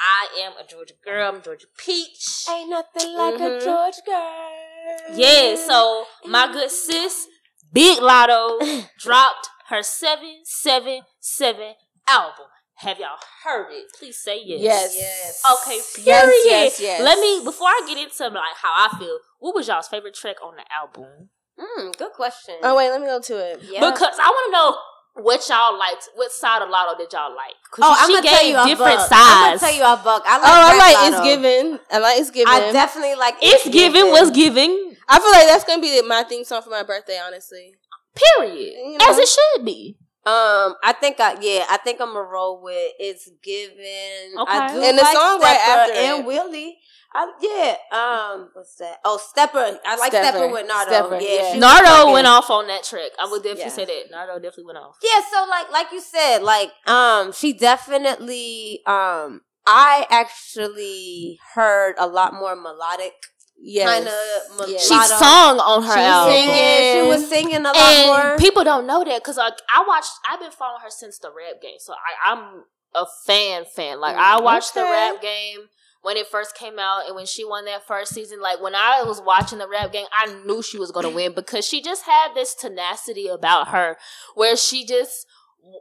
I 0.00 0.28
am 0.44 0.52
a 0.58 0.66
Georgia 0.66 0.94
girl. 1.04 1.28
I'm 1.34 1.42
Georgia 1.42 1.66
peach. 1.76 2.46
Ain't 2.50 2.70
nothing 2.70 3.14
like 3.14 3.34
Mhm. 3.34 3.58
a 3.58 3.60
George 3.62 4.00
girl. 4.06 5.12
Yeah, 5.12 5.54
so 5.56 6.06
my 6.24 6.50
good 6.50 6.70
sis, 6.70 7.26
Big 7.70 7.98
Latto, 7.98 8.58
dropped 8.98 9.50
her 9.68 9.82
777 9.82 11.74
album. 12.08 12.46
Have 12.76 12.98
y'all 13.00 13.18
heard 13.44 13.70
it? 13.72 13.86
Please 13.98 14.16
say 14.22 14.40
yes. 14.42 14.60
Yes. 14.62 14.96
Yes. 14.96 15.42
Okay, 15.60 15.80
Yes, 16.04 16.32
yes, 16.46 16.80
yes. 16.80 17.02
Let 17.02 17.18
me 17.18 17.42
before 17.44 17.66
I 17.68 17.82
get 17.86 17.98
into 17.98 18.28
like 18.28 18.54
how 18.62 18.72
I 18.88 18.96
feel. 18.98 19.18
What 19.38 19.54
was 19.54 19.68
y'all's 19.68 19.88
favorite 19.88 20.14
track 20.14 20.36
on 20.44 20.54
the 20.56 20.64
album? 20.72 21.30
Mm, 21.58 21.96
good 21.96 22.12
question. 22.12 22.54
Oh 22.62 22.76
wait, 22.76 22.90
let 22.90 23.00
me 23.00 23.06
go 23.06 23.20
to 23.20 23.34
it. 23.52 23.60
yeah. 23.70 23.80
Because 23.90 24.16
I 24.20 24.28
want 24.28 24.46
to 24.46 24.52
know 24.52 25.24
what 25.24 25.42
y'all 25.48 25.76
liked. 25.78 26.08
What 26.14 26.30
side 26.30 26.62
of 26.62 26.68
Latto 26.68 26.96
did 26.98 27.12
y'all 27.12 27.34
like? 27.34 27.54
oh, 27.80 27.96
I'm 27.98 28.08
she 28.08 28.14
gonna 28.14 28.28
tell 28.28 28.42
gave 28.42 28.50
you 28.50 28.66
different 28.76 28.98
buck. 28.98 29.08
I'm 29.12 29.46
gonna 29.46 29.58
tell 29.58 29.74
you 29.74 29.82
a 29.82 30.00
buck. 30.02 30.22
I 30.26 30.38
like 30.38 30.46
Oh, 30.46 30.52
I 30.54 30.78
like 30.78 30.96
Latto. 30.96 31.08
It's 31.08 31.20
Given. 31.34 31.80
I 31.90 31.98
like 31.98 32.18
It's 32.20 32.30
Given. 32.30 32.48
I 32.54 32.72
definitely 32.72 33.14
like 33.16 33.34
It's 33.42 33.68
giving 33.68 34.10
was 34.10 34.30
giving. 34.30 34.94
I 35.08 35.18
feel 35.18 35.32
like 35.32 35.46
that's 35.48 35.64
gonna 35.64 35.82
be 35.82 36.00
my 36.02 36.22
theme 36.24 36.44
song 36.44 36.62
for 36.62 36.70
my 36.70 36.82
birthday. 36.84 37.18
Honestly, 37.24 37.74
Period. 38.14 38.74
You 38.76 38.98
know. 38.98 39.06
As 39.08 39.18
it 39.18 39.28
should 39.28 39.64
be. 39.64 39.96
Um, 40.26 40.74
I 40.84 40.92
think 41.00 41.18
I 41.20 41.36
yeah, 41.40 41.64
I 41.70 41.78
think 41.78 42.00
I'm 42.00 42.08
gonna 42.08 42.20
roll 42.22 42.60
with 42.62 42.92
it's 42.98 43.30
given. 43.42 44.34
I 44.36 44.66
Okay. 44.66 44.74
do 44.74 44.82
And 44.82 44.98
the 44.98 45.02
like 45.02 45.16
song 45.16 45.40
right 45.40 45.58
after 45.58 45.92
and 45.94 46.20
it. 46.20 46.26
Wheelie. 46.26 46.72
I, 47.14 47.32
yeah. 47.40 47.96
Um, 47.98 48.50
what's 48.52 48.74
that? 48.76 48.98
Oh, 49.04 49.18
Stepper. 49.30 49.78
I 49.84 49.96
like 49.96 50.12
Stepper. 50.12 50.38
Stepper, 50.38 50.52
with 50.52 50.66
Nardo. 50.68 50.90
Stepper, 50.92 51.18
yeah, 51.20 51.52
yeah. 51.54 51.58
Nardo 51.58 51.86
fucking- 51.88 52.12
went 52.12 52.26
off 52.26 52.50
on 52.50 52.66
that 52.68 52.84
trick. 52.84 53.12
I 53.18 53.26
would 53.30 53.42
definitely 53.42 53.62
Yeah. 53.64 53.68
say 53.70 53.84
that. 53.86 54.10
Nardo 54.10 54.34
definitely 54.34 54.64
went 54.66 54.78
off. 54.78 54.96
Yeah, 55.02 55.20
so 55.32 55.46
like 55.48 55.70
like 55.72 55.90
you 55.92 56.00
said, 56.00 56.42
like 56.42 56.70
um, 56.86 57.32
she 57.32 57.52
definitely 57.54 58.82
um, 58.86 59.40
I 59.66 60.06
actually 60.10 61.38
heard 61.54 61.94
a 61.98 62.06
lot 62.06 62.34
more 62.34 62.54
melodic 62.54 63.14
yes. 63.58 63.88
kind 63.88 64.06
of 64.06 64.68
Yes. 64.68 64.82
She 64.82 64.94
sung 65.06 65.58
on 65.60 65.82
her 65.84 65.92
She 65.94 66.00
album. 66.00 66.32
singing. 66.34 66.54
singing. 66.54 67.04
She 67.04 67.08
was 67.08 67.28
singing 67.28 67.56
a 67.66 67.72
lot 67.72 67.76
and 67.76 68.06
more. 68.06 68.36
people 68.38 68.64
don't 68.64 68.86
know 68.86 69.04
that 69.04 69.22
because 69.22 69.36
like 69.38 69.54
I 69.74 69.84
watched, 69.86 70.10
I've 70.30 70.40
been 70.40 70.50
following 70.50 70.82
her 70.82 70.90
since 70.90 71.18
the 71.18 71.28
rap 71.28 71.60
game, 71.62 71.78
so 71.78 71.92
I, 71.94 72.32
I'm 72.32 72.64
a 72.94 73.06
fan 73.26 73.64
fan. 73.64 74.00
Like 74.00 74.16
I 74.16 74.40
watched 74.40 74.74
the 74.74 74.82
rap 74.82 75.20
game 75.22 75.68
when 76.02 76.16
it 76.16 76.26
first 76.28 76.54
came 76.56 76.78
out, 76.78 77.06
and 77.06 77.14
when 77.16 77.26
she 77.26 77.44
won 77.44 77.64
that 77.66 77.86
first 77.86 78.14
season. 78.14 78.40
Like 78.40 78.60
when 78.62 78.74
I 78.74 79.02
was 79.02 79.20
watching 79.20 79.58
the 79.58 79.68
rap 79.68 79.92
game, 79.92 80.06
I 80.12 80.32
knew 80.46 80.62
she 80.62 80.78
was 80.78 80.90
gonna 80.90 81.10
win 81.10 81.32
because 81.34 81.66
she 81.66 81.82
just 81.82 82.04
had 82.04 82.34
this 82.34 82.54
tenacity 82.54 83.26
about 83.26 83.68
her, 83.68 83.96
where 84.34 84.56
she 84.56 84.86
just 84.86 85.26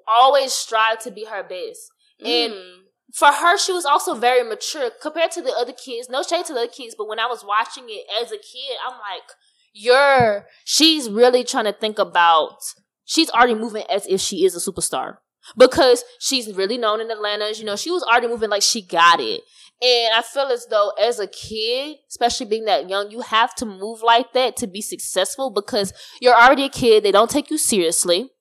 always 0.07 0.53
strived 0.53 1.01
to 1.01 1.11
be 1.11 1.25
her 1.25 1.43
best. 1.43 1.91
And 2.19 2.53
Mm. 2.53 2.83
for 3.13 3.31
her, 3.31 3.57
she 3.57 3.71
was 3.71 3.85
also 3.85 4.15
very 4.15 4.43
mature 4.43 4.89
compared 5.01 5.31
to 5.31 5.41
the 5.41 5.53
other 5.53 5.71
kids. 5.73 6.09
No 6.09 6.23
shade 6.23 6.45
to 6.47 6.53
the 6.53 6.61
other 6.61 6.67
kids, 6.71 6.95
but 6.97 7.07
when 7.07 7.19
I 7.19 7.27
was 7.27 7.43
watching 7.45 7.85
it 7.87 8.05
as 8.21 8.31
a 8.31 8.37
kid, 8.37 8.77
I'm 8.85 8.93
like, 8.99 9.29
you're, 9.73 10.47
she's 10.65 11.09
really 11.09 11.43
trying 11.43 11.65
to 11.65 11.73
think 11.73 11.99
about, 11.99 12.57
she's 13.05 13.29
already 13.29 13.53
moving 13.55 13.83
as 13.89 14.07
if 14.07 14.19
she 14.19 14.43
is 14.43 14.55
a 14.55 14.71
superstar 14.71 15.17
because 15.55 16.03
she's 16.19 16.53
really 16.53 16.77
known 16.77 16.99
in 16.99 17.11
Atlanta. 17.11 17.51
You 17.53 17.63
know, 17.63 17.75
she 17.75 17.91
was 17.91 18.03
already 18.03 18.27
moving 18.27 18.49
like 18.49 18.63
she 18.63 18.81
got 18.81 19.19
it. 19.19 19.41
And 19.79 20.13
I 20.15 20.23
feel 20.23 20.47
as 20.47 20.65
though 20.69 20.91
as 20.99 21.19
a 21.19 21.27
kid, 21.27 21.97
especially 22.09 22.47
being 22.47 22.65
that 22.65 22.89
young, 22.89 23.11
you 23.11 23.21
have 23.21 23.53
to 23.55 23.65
move 23.65 24.01
like 24.01 24.33
that 24.33 24.57
to 24.57 24.67
be 24.67 24.81
successful 24.81 25.51
because 25.51 25.93
you're 26.19 26.35
already 26.35 26.65
a 26.65 26.69
kid. 26.69 27.03
They 27.03 27.11
don't 27.11 27.29
take 27.29 27.51
you 27.51 27.59
seriously. 27.59 28.31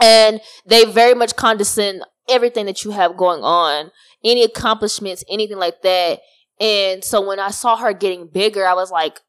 And 0.00 0.40
they 0.66 0.84
very 0.84 1.14
much 1.14 1.36
condescend 1.36 2.02
everything 2.28 2.66
that 2.66 2.84
you 2.84 2.90
have 2.90 3.16
going 3.16 3.42
on, 3.42 3.92
any 4.24 4.42
accomplishments, 4.42 5.22
anything 5.30 5.58
like 5.58 5.82
that. 5.82 6.20
And 6.60 7.04
so 7.04 7.26
when 7.26 7.38
I 7.38 7.50
saw 7.50 7.76
her 7.76 7.92
getting 7.92 8.26
bigger, 8.26 8.66
I 8.66 8.74
was 8.74 8.90
like, 8.90 9.20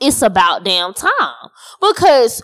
it's 0.00 0.22
about 0.22 0.64
damn 0.64 0.94
time. 0.94 1.50
Because 1.80 2.42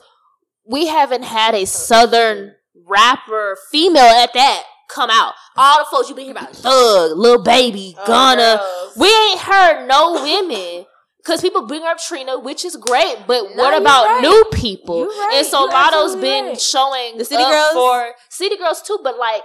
we 0.68 0.88
haven't 0.88 1.22
had 1.22 1.54
a 1.54 1.64
southern 1.64 2.54
rapper, 2.86 3.56
female 3.70 4.02
at 4.02 4.32
that, 4.34 4.64
come 4.92 5.10
out. 5.10 5.34
All 5.56 5.78
the 5.78 5.86
folks 5.90 6.08
you 6.08 6.14
been 6.14 6.24
hearing 6.26 6.36
about, 6.38 6.54
Thug, 6.56 7.16
Lil 7.16 7.42
Baby, 7.42 7.94
Oh, 7.98 8.06
Gunna. 8.06 8.56
girls. 8.58 8.96
we 8.96 9.08
ain't 9.08 9.40
heard 9.40 9.86
no 9.86 10.22
women. 10.22 10.86
Cause 11.24 11.42
people 11.42 11.66
bring 11.66 11.82
up 11.84 11.98
Trina, 11.98 12.38
which 12.38 12.64
is 12.64 12.76
great, 12.76 13.16
but 13.26 13.54
No, 13.54 13.62
what 13.62 13.78
about 13.78 14.06
right. 14.06 14.22
new 14.22 14.44
people? 14.52 15.00
You 15.00 15.08
right. 15.10 15.32
And 15.36 15.46
so 15.46 15.64
You 15.66 15.70
Latto's 15.70 15.94
absolutely 16.14 16.20
been 16.22 16.46
right. 16.46 16.60
showing 16.60 17.18
The 17.18 17.24
City 17.26 17.42
up 17.42 17.50
Girls? 17.50 17.72
for 17.74 18.14
City 18.30 18.56
Girls 18.56 18.80
too, 18.82 18.98
but 19.04 19.18
like 19.18 19.42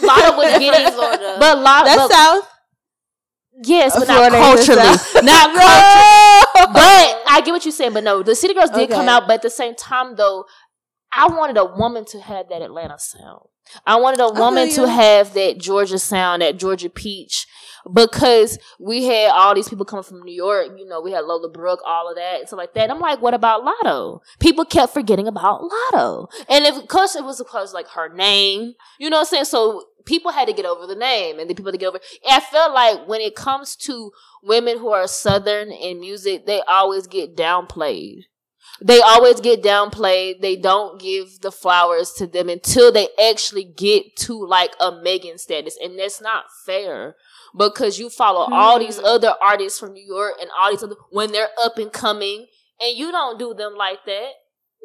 Latto 0.00 0.36
was 0.36 0.58
getting, 0.58 0.92
Florida. 0.92 1.36
but 1.40 1.56
Latto, 1.58 1.84
That's 1.84 1.96
but, 1.96 2.10
South. 2.12 2.48
yes, 3.64 3.94
but 3.98 4.06
Florida 4.06 4.38
not 4.38 4.58
is 4.58 4.66
the 4.66 4.74
culturally, 4.74 4.98
South. 4.98 5.14
not 5.24 5.44
culturally. 5.54 6.44
But 6.74 7.22
I 7.26 7.40
get 7.44 7.52
what 7.52 7.64
you're 7.64 7.72
saying. 7.72 7.92
But 7.94 8.04
no, 8.04 8.22
the 8.22 8.34
City 8.34 8.52
Girls 8.52 8.70
did 8.70 8.82
Okay. 8.90 8.94
come 8.94 9.08
out, 9.08 9.26
but 9.26 9.34
at 9.34 9.42
the 9.42 9.50
same 9.50 9.74
time, 9.76 10.16
though, 10.16 10.44
I 11.18 11.26
wanted 11.26 11.56
a 11.56 11.64
woman 11.64 12.04
to 12.06 12.20
have 12.20 12.48
that 12.48 12.62
Atlanta 12.62 12.96
sound. 12.96 13.48
I 13.84 13.96
wanted 13.96 14.20
a 14.20 14.30
woman 14.30 14.70
to 14.74 14.88
have 14.88 15.34
that 15.34 15.58
Georgia 15.58 15.98
sound, 15.98 16.42
that 16.42 16.58
Georgia 16.58 16.88
peach, 16.88 17.44
because 17.92 18.56
we 18.78 19.04
had 19.04 19.32
all 19.32 19.52
these 19.52 19.68
people 19.68 19.84
coming 19.84 20.04
from 20.04 20.22
New 20.22 20.32
York. 20.32 20.68
You 20.78 20.86
know, 20.86 21.00
we 21.00 21.10
had 21.10 21.24
Lola 21.24 21.50
Brooke, 21.50 21.80
all 21.84 22.08
of 22.08 22.14
that, 22.14 22.38
and 22.38 22.46
stuff 22.46 22.58
like 22.58 22.72
that. 22.74 22.88
I'm 22.88 23.00
like, 23.00 23.20
what 23.20 23.34
about 23.34 23.64
Latto? 23.64 24.20
People 24.38 24.64
kept 24.64 24.94
forgetting 24.94 25.26
about 25.26 25.62
Latto, 25.62 26.28
and 26.48 26.64
if, 26.64 26.76
of 26.76 26.86
course 26.86 27.16
it 27.16 27.24
was 27.24 27.38
because 27.38 27.74
like 27.74 27.88
her 27.88 28.08
name. 28.14 28.74
You 29.00 29.10
know 29.10 29.16
what 29.16 29.22
I'm 29.22 29.30
saying? 29.30 29.44
So 29.46 29.86
people 30.06 30.30
had 30.30 30.46
to 30.46 30.54
get 30.54 30.66
over 30.66 30.86
the 30.86 30.94
name, 30.94 31.40
and 31.40 31.50
the 31.50 31.54
people 31.54 31.72
had 31.72 31.80
to 31.80 31.84
get 31.84 31.88
over. 31.88 32.00
I 32.30 32.38
felt 32.38 32.72
like 32.72 33.08
when 33.08 33.20
it 33.20 33.34
comes 33.34 33.74
to 33.76 34.12
women 34.44 34.78
who 34.78 34.90
are 34.90 35.08
Southern 35.08 35.72
in 35.72 35.98
music, 35.98 36.46
they 36.46 36.62
always 36.62 37.08
get 37.08 37.36
downplayed. 37.36 38.22
They 38.80 39.00
always 39.00 39.40
get 39.40 39.62
downplayed. 39.62 40.40
They 40.40 40.56
don't 40.56 41.00
give 41.00 41.40
the 41.40 41.50
flowers 41.50 42.12
to 42.12 42.26
them 42.26 42.48
until 42.48 42.92
they 42.92 43.08
actually 43.30 43.64
get 43.64 44.16
to 44.18 44.46
like 44.46 44.74
a 44.80 44.92
Megan 44.92 45.38
status. 45.38 45.76
And 45.82 45.98
that's 45.98 46.20
not 46.20 46.44
fair 46.64 47.16
because 47.56 47.98
you 47.98 48.08
follow 48.08 48.52
all 48.52 48.78
these 48.78 48.96
mm-hmm. 48.96 49.06
other 49.06 49.34
artists 49.42 49.80
from 49.80 49.94
New 49.94 50.04
York 50.04 50.34
and 50.40 50.50
all 50.58 50.70
these 50.70 50.82
other 50.82 50.96
when 51.10 51.32
they're 51.32 51.50
up 51.60 51.78
and 51.78 51.92
coming 51.92 52.46
and 52.80 52.96
you 52.96 53.10
don't 53.10 53.38
do 53.38 53.54
them 53.54 53.74
like 53.76 54.04
that. 54.06 54.30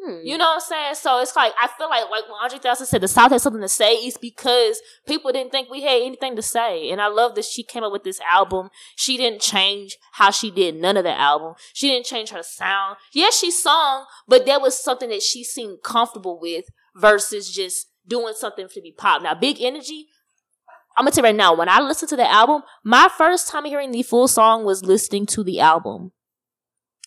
Hmm. 0.04 0.18
You 0.22 0.36
know 0.36 0.44
what 0.44 0.54
I'm 0.54 0.60
saying? 0.60 0.94
So 0.96 1.20
it's 1.20 1.34
like 1.34 1.52
I 1.60 1.68
feel 1.78 1.88
like 1.88 2.10
like 2.10 2.24
when 2.24 2.38
Andre 2.42 2.58
Thousand 2.58 2.86
said 2.86 3.00
the 3.00 3.08
South 3.08 3.30
has 3.32 3.42
something 3.42 3.62
to 3.62 3.68
say, 3.68 3.94
it's 3.94 4.18
because 4.18 4.80
people 5.06 5.32
didn't 5.32 5.50
think 5.50 5.70
we 5.70 5.82
had 5.82 6.02
anything 6.02 6.36
to 6.36 6.42
say. 6.42 6.90
And 6.90 7.00
I 7.00 7.06
love 7.06 7.34
that 7.36 7.46
she 7.46 7.62
came 7.62 7.82
up 7.82 7.92
with 7.92 8.04
this 8.04 8.20
album. 8.30 8.68
She 8.96 9.16
didn't 9.16 9.40
change 9.40 9.96
how 10.12 10.30
she 10.30 10.50
did 10.50 10.74
none 10.74 10.98
of 10.98 11.04
the 11.04 11.18
album. 11.18 11.54
She 11.72 11.88
didn't 11.88 12.06
change 12.06 12.30
her 12.30 12.42
sound. 12.42 12.96
Yes, 13.14 13.38
she 13.38 13.50
sung, 13.50 14.04
but 14.28 14.44
that 14.44 14.60
was 14.60 14.82
something 14.82 15.08
that 15.08 15.22
she 15.22 15.42
seemed 15.42 15.78
comfortable 15.82 16.38
with 16.38 16.66
versus 16.96 17.50
just 17.50 17.86
doing 18.06 18.34
something 18.36 18.68
to 18.68 18.80
be 18.82 18.92
pop. 18.92 19.22
Now, 19.22 19.34
big 19.34 19.56
energy. 19.60 20.08
I'm 20.96 21.04
gonna 21.04 21.12
tell 21.12 21.24
you 21.24 21.28
right 21.28 21.34
now, 21.34 21.56
when 21.56 21.68
I 21.68 21.80
listened 21.80 22.10
to 22.10 22.16
the 22.16 22.30
album, 22.30 22.62
my 22.84 23.08
first 23.16 23.48
time 23.48 23.64
hearing 23.64 23.90
the 23.90 24.02
full 24.02 24.28
song 24.28 24.64
was 24.64 24.84
listening 24.84 25.24
to 25.26 25.42
the 25.42 25.60
album. 25.60 26.12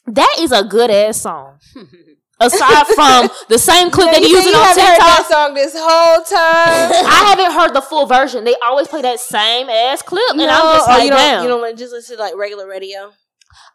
That 0.08 0.36
is 0.40 0.52
a 0.52 0.64
good 0.64 0.90
ass 0.90 1.22
song. 1.22 1.60
Aside 2.40 2.86
from 2.88 3.30
the 3.50 3.58
same 3.58 3.90
clip 3.90 4.12
that 4.12 4.22
you 4.22 4.28
they 4.30 4.46
using 4.46 4.54
on 4.54 4.62
haven't 4.64 4.84
heard 4.84 4.92
TikTok, 4.94 5.18
that 5.18 5.28
song 5.28 5.54
this 5.56 5.74
whole 5.76 6.22
time. 6.24 7.06
I 7.10 7.34
haven't 7.34 7.52
heard 7.52 7.74
the 7.74 7.82
full 7.82 8.06
version. 8.06 8.44
They 8.44 8.56
always 8.64 8.88
play 8.88 9.02
that 9.02 9.20
same 9.20 9.70
ass 9.70 10.04
clip, 10.04 10.22
and 10.32 10.42
I'm 10.42 10.48
just 10.78 10.88
oh, 10.88 10.92
like, 10.92 11.04
you 11.04 11.10
don't, 11.10 11.18
damn. 11.18 11.44
you 11.44 11.50
don't 11.50 11.78
just 11.78 11.92
listen 11.94 12.16
to 12.18 12.22
like 12.22 12.36
regular 12.36 12.68
radio. 12.68 13.12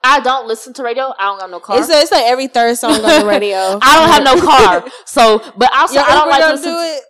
I 0.04 0.20
don't 0.20 0.46
listen 0.46 0.72
to 0.74 0.82
radio. 0.82 1.12
I 1.18 1.24
don't 1.26 1.40
got 1.40 1.50
no 1.50 1.58
car. 1.60 1.78
It's, 1.78 1.88
it's 1.88 2.12
like 2.12 2.24
every 2.24 2.46
third 2.46 2.76
song 2.76 2.92
on 2.92 3.20
the 3.20 3.26
radio. 3.28 3.78
I 3.82 3.98
don't 3.98 4.10
have 4.10 4.24
no 4.24 4.40
car, 4.40 4.84
so 5.06 5.38
but 5.56 5.70
also 5.74 5.94
Your 5.94 6.04
I 6.04 6.14
don't 6.14 6.28
like 6.28 6.40
don't 6.40 6.52
listen 6.52 6.70
do 6.70 6.76
to. 6.76 6.84
it. 6.84 7.02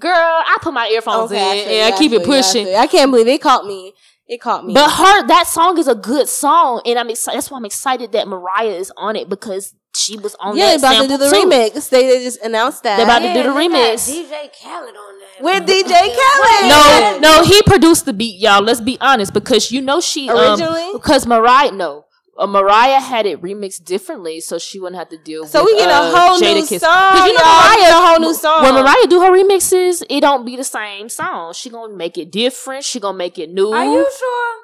Girl, 0.00 0.12
I 0.14 0.58
put 0.60 0.72
my 0.74 0.88
earphones 0.88 1.30
Okay, 1.32 1.64
in 1.64 1.86
and 1.86 1.94
I 1.94 1.96
keep 1.98 2.12
it 2.12 2.22
I 2.22 2.24
pushing. 2.24 2.66
feel. 2.66 2.76
I 2.76 2.86
can't 2.86 3.10
believe 3.10 3.26
it 3.28 3.40
caught 3.40 3.64
me. 3.64 3.92
It 4.26 4.40
caught 4.40 4.64
me. 4.64 4.74
But 4.74 4.88
her 4.90 5.26
that 5.26 5.46
song 5.48 5.78
is 5.78 5.88
a 5.88 5.94
good 5.96 6.28
song, 6.28 6.82
and 6.84 6.98
I'm 6.98 7.10
excited. 7.10 7.36
That's 7.36 7.50
why 7.50 7.58
I'm 7.58 7.64
excited 7.64 8.12
that 8.12 8.26
Mariah 8.28 8.70
is 8.70 8.92
on 8.96 9.16
it 9.16 9.28
because 9.28 9.74
she 9.94 10.16
was 10.16 10.34
on 10.40 10.56
yeah, 10.56 10.66
they 10.72 10.76
that 10.78 10.92
about 10.94 11.02
to 11.02 11.08
do 11.08 11.16
the 11.18 11.30
too. 11.30 11.36
remix. 11.46 11.88
They, 11.90 12.06
they 12.06 12.22
just 12.24 12.40
announced 12.42 12.82
that. 12.84 12.96
they're 12.96 13.06
about 13.06 13.20
to 13.20 13.32
do 13.34 13.42
the 13.42 13.48
remix. 13.48 14.08
DJ 14.08 14.50
Khaled 14.62 14.94
on 14.96 15.14
that. 15.20 15.42
with 15.42 15.62
DJ 15.68 15.92
Khaled. 16.16 16.70
No, 16.70 17.18
no, 17.20 17.42
he 17.44 17.60
produced 17.62 18.04
the 18.06 18.12
beat, 18.12 18.38
y'all. 18.40 18.62
Let's 18.62 18.80
be 18.80 18.96
honest, 19.00 19.32
because 19.34 19.70
you 19.72 19.80
know 19.80 20.00
she 20.00 20.28
um, 20.30 20.38
Originally? 20.38 20.90
because 20.92 21.26
Mariah 21.26 21.72
no. 21.72 22.06
Uh, 22.38 22.46
Mariah 22.46 23.00
had 23.00 23.26
it 23.26 23.42
remixed 23.42 23.84
differently, 23.84 24.40
so 24.40 24.58
she 24.58 24.80
wouldn't 24.80 24.98
have 24.98 25.10
to 25.10 25.18
deal 25.18 25.44
So 25.46 25.62
with 25.62 25.74
we 25.74 25.78
get 25.78 25.90
a 25.90 25.92
uh, 25.92 26.16
whole 26.16 26.38
new 26.40 26.46
Jadakiss. 26.46 26.80
song. 26.80 26.90
'Cause 27.12 27.26
you 27.26 27.34
know 27.34 27.40
y'all. 27.40 27.60
Mariah, 27.60 27.74
We 27.76 27.80
get 27.82 27.90
a 27.92 28.06
whole 28.06 28.18
new 28.20 28.34
song. 28.34 28.62
When 28.62 28.74
Mariah 28.76 29.06
do 29.10 29.20
her 29.20 29.30
remixes, 29.30 30.02
it 30.08 30.20
don't 30.22 30.46
be 30.46 30.56
the 30.56 30.64
same 30.64 31.10
song. 31.10 31.52
She 31.52 31.68
gonna 31.68 31.92
make 31.94 32.16
it 32.16 32.30
different. 32.32 32.84
She 32.84 32.98
gonna 32.98 33.18
make 33.18 33.38
it 33.38 33.50
new. 33.50 33.72
Are 33.72 33.84
you 33.84 34.08
sure? 34.18 34.54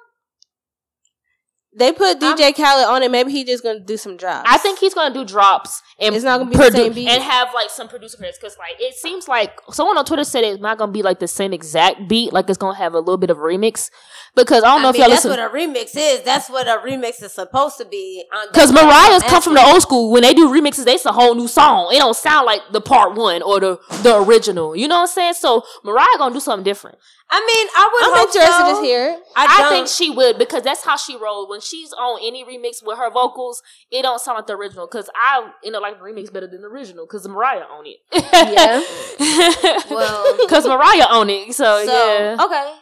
They 1.78 1.92
put 1.92 2.18
DJ 2.20 2.54
Khaled 2.54 2.86
on 2.88 3.02
it. 3.02 3.10
Maybe 3.10 3.32
he 3.32 3.44
just 3.44 3.62
gonna 3.62 3.80
do 3.80 3.96
some 3.96 4.16
drops. 4.16 4.48
I 4.50 4.58
think 4.58 4.78
he's 4.78 4.94
gonna 4.94 5.14
do 5.14 5.24
drops 5.24 5.82
and 6.00 6.14
It's 6.14 6.24
not 6.24 6.38
gonna 6.38 6.50
be 6.50 6.56
the 6.56 6.70
same 6.70 6.92
beat. 6.92 7.08
and 7.08 7.22
have 7.22 7.48
like 7.54 7.70
some 7.70 7.88
producer 7.88 8.16
credits 8.16 8.38
because 8.38 8.56
like 8.58 8.76
it 8.80 8.94
seems 8.94 9.28
like 9.28 9.58
someone 9.70 9.96
on 9.96 10.04
Twitter 10.04 10.24
said 10.24 10.42
it's 10.44 10.60
not 10.60 10.78
gonna 10.78 10.92
be 10.92 11.02
like 11.02 11.20
the 11.20 11.28
same 11.28 11.52
exact 11.52 12.08
beat. 12.08 12.32
Like 12.32 12.48
it's 12.48 12.58
gonna 12.58 12.76
have 12.76 12.94
a 12.94 12.98
little 12.98 13.16
bit 13.18 13.30
of 13.30 13.36
remix 13.38 13.90
because 14.34 14.64
I 14.64 14.68
don't 14.68 14.82
know 14.82 14.88
I 14.88 14.90
if 14.90 14.94
mean, 14.94 15.02
y'all 15.02 15.10
that's 15.10 15.24
listen. 15.24 15.40
what 15.40 15.50
a 15.50 15.54
remix 15.54 15.92
is. 15.96 16.22
That's 16.22 16.50
what 16.50 16.66
a 16.66 16.78
remix 16.84 17.22
is 17.22 17.32
supposed 17.32 17.78
to 17.78 17.84
be. 17.84 18.24
Uh, 18.34 18.46
because 18.52 18.72
Mariah's 18.72 19.22
come 19.22 19.42
from 19.42 19.54
the 19.54 19.64
old 19.64 19.82
school. 19.82 20.10
When 20.10 20.22
they 20.22 20.34
do 20.34 20.48
remixes, 20.48 20.84
they 20.84 20.96
it's 20.96 21.04
a 21.04 21.12
whole 21.12 21.34
new 21.34 21.46
song. 21.46 21.90
It 21.94 21.98
don't 21.98 22.16
sound 22.16 22.46
like 22.46 22.62
the 22.72 22.80
part 22.80 23.14
one 23.14 23.42
or 23.42 23.60
the 23.60 23.78
the 24.02 24.16
original. 24.22 24.74
You 24.74 24.88
know 24.88 24.96
what 24.96 25.00
I'm 25.02 25.06
saying? 25.08 25.34
So 25.34 25.62
Mariah 25.84 26.06
gonna 26.18 26.34
do 26.34 26.40
something 26.40 26.64
different. 26.64 26.96
I 27.28 27.40
mean, 27.40 27.68
I 27.76 27.90
would. 27.92 28.04
I'm 28.04 28.18
hope 28.18 28.28
interested 28.28 28.66
so. 28.66 28.80
to 28.80 28.86
hear. 28.86 29.18
I, 29.34 29.66
I, 29.66 29.68
think 29.68 29.88
she 29.88 30.10
would 30.10 30.38
because 30.38 30.62
that's 30.62 30.84
how 30.84 30.96
she 30.96 31.16
rolled. 31.16 31.50
When 31.50 31.60
she's 31.60 31.92
on 31.92 32.20
any 32.22 32.44
remix 32.44 32.86
with 32.86 32.98
her 32.98 33.10
vocals, 33.10 33.62
it 33.90 34.02
don't 34.02 34.20
sound 34.20 34.36
like 34.36 34.46
the 34.46 34.52
original. 34.52 34.86
Because 34.86 35.10
I, 35.16 35.50
you 35.64 35.72
know, 35.72 35.80
like 35.80 35.98
the 35.98 36.04
remix 36.04 36.32
better 36.32 36.46
than 36.46 36.62
the 36.62 36.68
original. 36.68 37.04
Because 37.04 37.26
Mariah 37.26 37.62
on 37.62 37.84
it. 37.86 37.96
Yeah. 38.36 39.82
Well, 39.90 40.36
because 40.38 40.66
Mariah 40.66 41.06
on 41.10 41.28
it. 41.30 41.52
So, 41.54 41.84
so 41.84 42.18
yeah. 42.18 42.44
okay. 42.44 42.74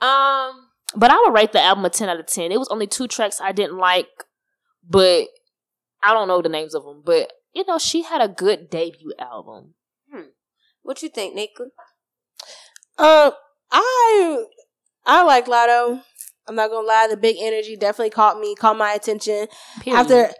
Um, 0.00 0.68
But 0.96 1.10
I 1.10 1.22
would 1.24 1.34
rate 1.34 1.52
the 1.52 1.62
album 1.62 1.84
a 1.84 1.90
ten 1.90 2.08
out 2.08 2.18
of 2.18 2.26
ten. 2.26 2.50
It 2.50 2.58
was 2.58 2.68
only 2.68 2.88
two 2.88 3.06
tracks 3.06 3.40
I 3.40 3.52
didn't 3.52 3.78
like, 3.78 4.08
but 4.88 5.28
I 6.02 6.12
don't 6.12 6.26
know 6.26 6.42
the 6.42 6.48
names 6.48 6.74
of 6.74 6.84
them. 6.84 7.02
But 7.04 7.32
you 7.52 7.64
know, 7.68 7.78
she 7.78 8.02
had 8.02 8.20
a 8.20 8.28
good 8.28 8.70
debut 8.70 9.12
album. 9.18 9.74
what 10.82 11.00
you 11.02 11.08
think, 11.08 11.34
Nika? 11.34 11.66
Um, 12.98 13.32
I 13.74 14.44
I 15.04 15.22
like 15.24 15.46
Latto. 15.46 16.00
I'm 16.46 16.54
not 16.54 16.70
gonna 16.70 16.86
lie. 16.86 17.08
The 17.10 17.16
big 17.16 17.36
energy 17.40 17.76
definitely 17.76 18.10
caught 18.10 18.38
me, 18.38 18.54
caught 18.54 18.76
my 18.76 18.92
attention. 18.92 19.48
Period. 19.80 19.98
After 19.98 20.30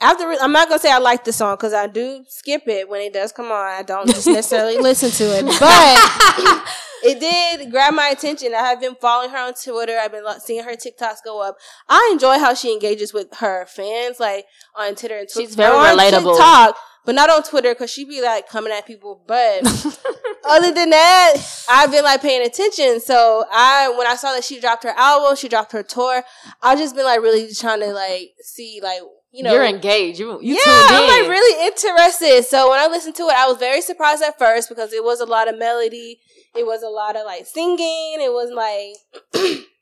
after 0.00 0.24
I'm 0.40 0.52
not 0.52 0.68
gonna 0.68 0.78
say 0.78 0.92
I 0.92 0.98
like 0.98 1.24
the 1.24 1.32
song 1.32 1.56
because 1.56 1.72
I 1.72 1.86
do 1.86 2.24
skip 2.28 2.62
it 2.66 2.88
when 2.88 3.00
it 3.00 3.12
does 3.12 3.32
come 3.32 3.46
on. 3.46 3.72
I 3.72 3.82
don't 3.82 4.08
just 4.08 4.26
necessarily 4.26 4.78
listen 4.80 5.10
to 5.10 5.24
it, 5.38 5.44
but 5.60 6.68
it 7.02 7.20
did 7.20 7.70
grab 7.70 7.94
my 7.94 8.08
attention. 8.08 8.54
I 8.54 8.62
have 8.68 8.80
been 8.80 8.96
following 8.96 9.30
her 9.30 9.38
on 9.38 9.54
Twitter. 9.54 9.96
I've 9.98 10.12
been 10.12 10.24
seeing 10.40 10.64
her 10.64 10.72
TikToks 10.72 11.18
go 11.24 11.40
up. 11.42 11.56
I 11.88 12.10
enjoy 12.12 12.38
how 12.38 12.52
she 12.54 12.72
engages 12.72 13.14
with 13.14 13.28
her 13.38 13.66
fans, 13.66 14.20
like 14.20 14.44
on 14.74 14.94
Twitter 14.96 15.18
and 15.18 15.28
Twitter. 15.28 15.48
She's 15.48 15.54
very 15.54 15.74
relatable. 15.74 16.36
TikTok, 16.36 16.76
but 17.06 17.14
not 17.14 17.30
on 17.30 17.42
Twitter 17.44 17.72
because 17.72 17.90
she 17.90 18.04
be 18.04 18.20
like 18.20 18.48
coming 18.48 18.72
at 18.72 18.84
people. 18.84 19.22
But 19.26 19.62
other 20.44 20.74
than 20.74 20.90
that, 20.90 21.34
I've 21.70 21.90
been 21.90 22.04
like 22.04 22.20
paying 22.20 22.44
attention. 22.44 23.00
So 23.00 23.44
I, 23.50 23.94
when 23.96 24.06
I 24.06 24.16
saw 24.16 24.34
that 24.34 24.44
she 24.44 24.60
dropped 24.60 24.82
her 24.82 24.92
album, 24.96 25.36
she 25.36 25.48
dropped 25.48 25.72
her 25.72 25.84
tour. 25.84 26.24
I've 26.62 26.78
just 26.78 26.96
been 26.96 27.04
like 27.04 27.22
really 27.22 27.54
trying 27.54 27.80
to 27.80 27.92
like 27.92 28.32
see 28.42 28.80
like 28.82 29.00
you 29.32 29.44
know 29.44 29.52
You're 29.52 29.64
engaged. 29.64 30.18
You, 30.18 30.40
you 30.42 30.54
yeah. 30.54 30.62
I'm 30.66 31.08
like 31.08 31.30
really 31.30 31.66
interested. 31.66 32.42
So 32.42 32.68
when 32.68 32.80
I 32.80 32.88
listened 32.88 33.14
to 33.16 33.22
it, 33.24 33.34
I 33.36 33.46
was 33.46 33.58
very 33.58 33.80
surprised 33.80 34.22
at 34.22 34.38
first 34.38 34.68
because 34.68 34.92
it 34.92 35.04
was 35.04 35.20
a 35.20 35.26
lot 35.26 35.48
of 35.48 35.58
melody. 35.58 36.20
It 36.56 36.66
was 36.66 36.82
a 36.82 36.88
lot 36.88 37.16
of 37.16 37.24
like 37.24 37.46
singing. 37.46 38.16
It 38.20 38.32
was 38.32 38.50
like 38.50 39.56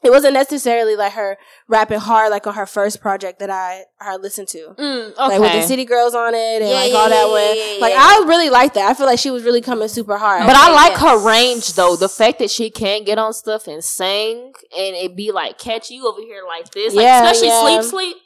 it 0.04 0.10
wasn't 0.10 0.34
necessarily 0.34 0.96
like 0.96 1.12
her 1.12 1.38
rapping 1.68 1.98
hard 2.00 2.30
like 2.30 2.46
on 2.46 2.54
her 2.54 2.66
first 2.66 3.00
project 3.00 3.38
that 3.40 3.50
I 3.50 3.84
I 4.00 4.16
listened 4.16 4.48
to. 4.48 4.74
Mm, 4.78 5.10
okay. 5.12 5.18
Like 5.18 5.40
with 5.40 5.52
the 5.52 5.62
City 5.62 5.84
Girls 5.84 6.14
on 6.14 6.34
it 6.34 6.62
and 6.62 6.68
Yeah, 6.68 6.74
like 6.76 6.92
yeah, 6.92 6.98
all 6.98 7.08
that 7.08 7.26
yeah, 7.26 7.72
one. 7.72 7.80
like. 7.80 7.94
I 7.96 8.24
really 8.26 8.50
like 8.50 8.74
that. 8.74 8.90
I 8.90 8.94
feel 8.94 9.06
like 9.06 9.18
she 9.18 9.30
was 9.30 9.44
really 9.44 9.60
coming 9.60 9.88
super 9.88 10.16
hard. 10.18 10.46
But 10.46 10.56
I 10.56 10.72
like 10.72 10.92
yes. 10.92 11.00
her 11.00 11.26
range 11.26 11.72
though. 11.74 11.96
The 11.96 12.08
fact 12.08 12.38
that 12.38 12.50
she 12.50 12.70
can 12.70 13.04
get 13.04 13.18
on 13.18 13.32
stuff 13.32 13.66
and 13.66 13.82
sing 13.84 14.52
and 14.76 14.96
it 14.96 15.16
be 15.16 15.32
like 15.32 15.58
catchy 15.58 15.94
you 15.94 16.08
over 16.08 16.20
here 16.20 16.42
like 16.46 16.70
this. 16.70 16.94
Like, 16.94 17.06
especially 17.06 17.50
sleep 17.50 17.82
sleep. 17.82 18.16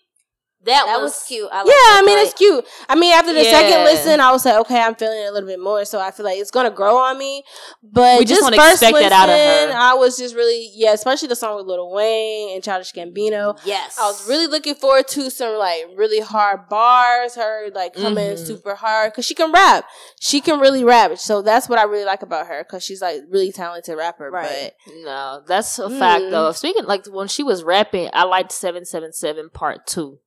That, 0.64 0.84
That 0.86 1.00
was, 1.00 1.12
was 1.12 1.24
cute. 1.28 1.48
I 1.52 1.58
yeah, 1.58 1.98
I 1.98 2.02
mean 2.06 2.16
part. 2.16 2.26
it's 2.28 2.34
cute. 2.38 2.64
I 2.88 2.94
mean 2.94 3.12
after 3.12 3.32
the 3.34 3.44
Yeah. 3.44 3.50
second 3.50 3.84
listen, 3.84 4.20
I 4.20 4.32
was 4.32 4.44
like, 4.44 4.56
okay, 4.60 4.80
I'm 4.80 4.94
feeling 4.94 5.18
it 5.18 5.26
a 5.28 5.32
little 5.32 5.48
bit 5.48 5.60
more. 5.60 5.84
So 5.84 6.00
I 6.00 6.10
feel 6.10 6.24
like 6.24 6.38
it's 6.38 6.50
gonna 6.50 6.70
grow 6.70 6.96
on 6.96 7.18
me. 7.18 7.44
But 7.82 8.18
We 8.18 8.24
just 8.24 8.40
just 8.40 8.54
first 8.54 8.82
expect 8.82 8.98
that 8.98 9.12
out 9.12 9.28
of 9.28 9.34
listen, 9.34 9.70
her. 9.70 9.76
I 9.76 9.94
was 9.94 10.16
just 10.16 10.34
really 10.34 10.70
yeah, 10.74 10.92
especially 10.92 11.28
the 11.28 11.36
song 11.36 11.56
with 11.56 11.66
Lil 11.66 11.90
Wayne 11.92 12.54
and 12.54 12.62
Childish 12.64 12.92
Gambino. 12.92 13.58
Yes, 13.64 13.98
I 14.00 14.06
was 14.06 14.26
really 14.28 14.46
looking 14.46 14.74
forward 14.74 15.06
to 15.08 15.30
some 15.30 15.56
like 15.58 15.84
really 15.96 16.20
hard 16.20 16.68
bars, 16.68 17.34
her 17.34 17.70
like 17.74 17.94
coming 17.94 18.36
Mhm. 18.36 18.46
super 18.46 18.74
hard 18.74 19.12
because 19.12 19.24
she 19.26 19.34
can 19.34 19.52
rap. 19.52 19.84
She 20.20 20.40
can 20.40 20.60
really 20.60 20.82
rap, 20.84 21.18
so 21.18 21.42
that's 21.42 21.68
what 21.68 21.78
I 21.78 21.82
really 21.84 22.04
like 22.06 22.22
about 22.22 22.46
her 22.46 22.64
because 22.64 22.82
she's 22.82 23.02
like 23.02 23.20
really 23.28 23.52
talented 23.52 23.96
rapper. 23.96 24.30
Right. 24.30 24.72
No, 25.02 25.42
that's 25.46 25.78
a 25.78 25.90
fact 25.90 26.24
Mm. 26.24 26.30
though. 26.30 26.52
Speaking 26.52 26.84
like 26.86 27.06
when 27.06 27.28
she 27.28 27.42
was 27.42 27.62
rapping, 27.62 28.08
I 28.12 28.24
liked 28.24 28.52
seven 28.52 28.84
seven 28.84 29.12
seven 29.12 29.50
part 29.50 29.86
two 29.86 30.18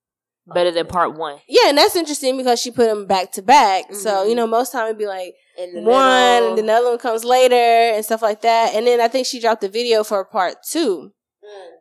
better 0.53 0.71
than 0.71 0.87
part 0.87 1.15
one. 1.15 1.39
Yeah, 1.47 1.69
and 1.69 1.77
that's 1.77 1.95
interesting 1.95 2.37
because 2.37 2.59
she 2.59 2.71
put 2.71 2.87
them 2.87 3.05
back 3.05 3.31
to 3.33 3.41
back. 3.41 3.93
So 3.93 4.09
Mhm. 4.25 4.29
you 4.29 4.35
know, 4.35 4.47
most 4.47 4.71
time 4.71 4.85
it'd 4.85 4.97
be 4.97 5.07
like 5.07 5.35
one, 5.73 5.83
middle. 5.83 5.95
and 6.49 6.57
then 6.57 6.65
the 6.67 6.73
other 6.73 6.89
one 6.89 6.97
comes 6.97 7.23
later 7.23 7.55
and 7.55 8.03
stuff 8.05 8.21
like 8.21 8.41
that. 8.41 8.73
And 8.75 8.85
then 8.87 9.01
I 9.01 9.07
think 9.07 9.25
she 9.27 9.39
dropped 9.39 9.61
the 9.61 9.69
video 9.69 10.03
for 10.03 10.23
part 10.25 10.57
two. 10.63 11.11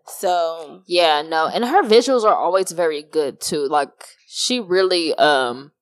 So 0.06 0.82
Yeah, 0.86 1.22
no, 1.22 1.46
and 1.48 1.64
her 1.64 1.82
visuals 1.82 2.24
are 2.24 2.34
always 2.36 2.70
very 2.72 3.02
good 3.02 3.40
too. 3.40 3.66
Like 3.66 3.90
she 4.28 4.60
really, 4.60 5.14
um, 5.14 5.72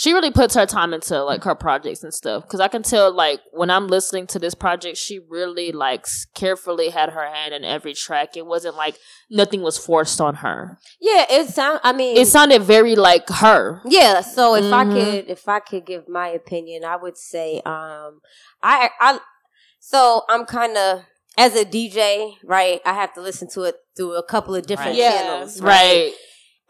she 0.00 0.12
really 0.12 0.30
puts 0.30 0.54
her 0.54 0.64
time 0.64 0.94
into 0.94 1.24
like 1.24 1.42
her 1.42 1.56
projects 1.56 2.04
and 2.04 2.14
stuff. 2.14 2.44
Because 2.44 2.60
I 2.60 2.68
can 2.68 2.84
tell, 2.84 3.12
like 3.12 3.40
when 3.50 3.68
I'm 3.68 3.88
listening 3.88 4.28
to 4.28 4.38
this 4.38 4.54
project, 4.54 4.96
she 4.96 5.18
really 5.18 5.72
like 5.72 6.06
carefully 6.34 6.90
had 6.90 7.08
her 7.10 7.26
hand 7.26 7.52
in 7.52 7.64
every 7.64 7.94
track. 7.94 8.36
It 8.36 8.46
wasn't 8.46 8.76
like 8.76 8.96
nothing 9.28 9.60
was 9.60 9.76
forced 9.76 10.20
on 10.20 10.36
her. 10.36 10.78
yeah, 11.00 11.26
it 11.28 11.48
sound. 11.48 11.80
I 11.82 11.92
mean, 11.92 12.16
It 12.16 12.28
sounded 12.28 12.62
very 12.62 12.94
like 12.94 13.28
her. 13.28 13.82
Yeah, 13.84 14.20
so 14.20 14.54
if 14.54 14.72
I 14.72 14.84
Mhm. 14.84 14.92
could 14.92 15.30
if 15.30 15.48
I 15.48 15.58
could 15.58 15.84
give 15.84 16.08
my 16.08 16.28
opinion, 16.28 16.84
I 16.84 16.94
would 16.94 17.16
say 17.16 17.60
um 17.66 18.20
I 18.62 18.90
I 19.00 19.18
so 19.80 20.22
I'm 20.28 20.44
kind 20.46 20.76
of 20.76 21.02
as 21.36 21.56
a 21.56 21.64
DJ, 21.64 22.34
right? 22.44 22.80
I 22.86 22.92
have 22.92 23.14
to 23.14 23.20
listen 23.20 23.48
to 23.54 23.62
it 23.62 23.74
through 23.96 24.14
a 24.14 24.22
couple 24.22 24.54
of 24.54 24.64
different 24.64 24.90
Right. 24.90 24.98
Yeah. 24.98 25.22
channels, 25.22 25.60
Right. 25.60 26.12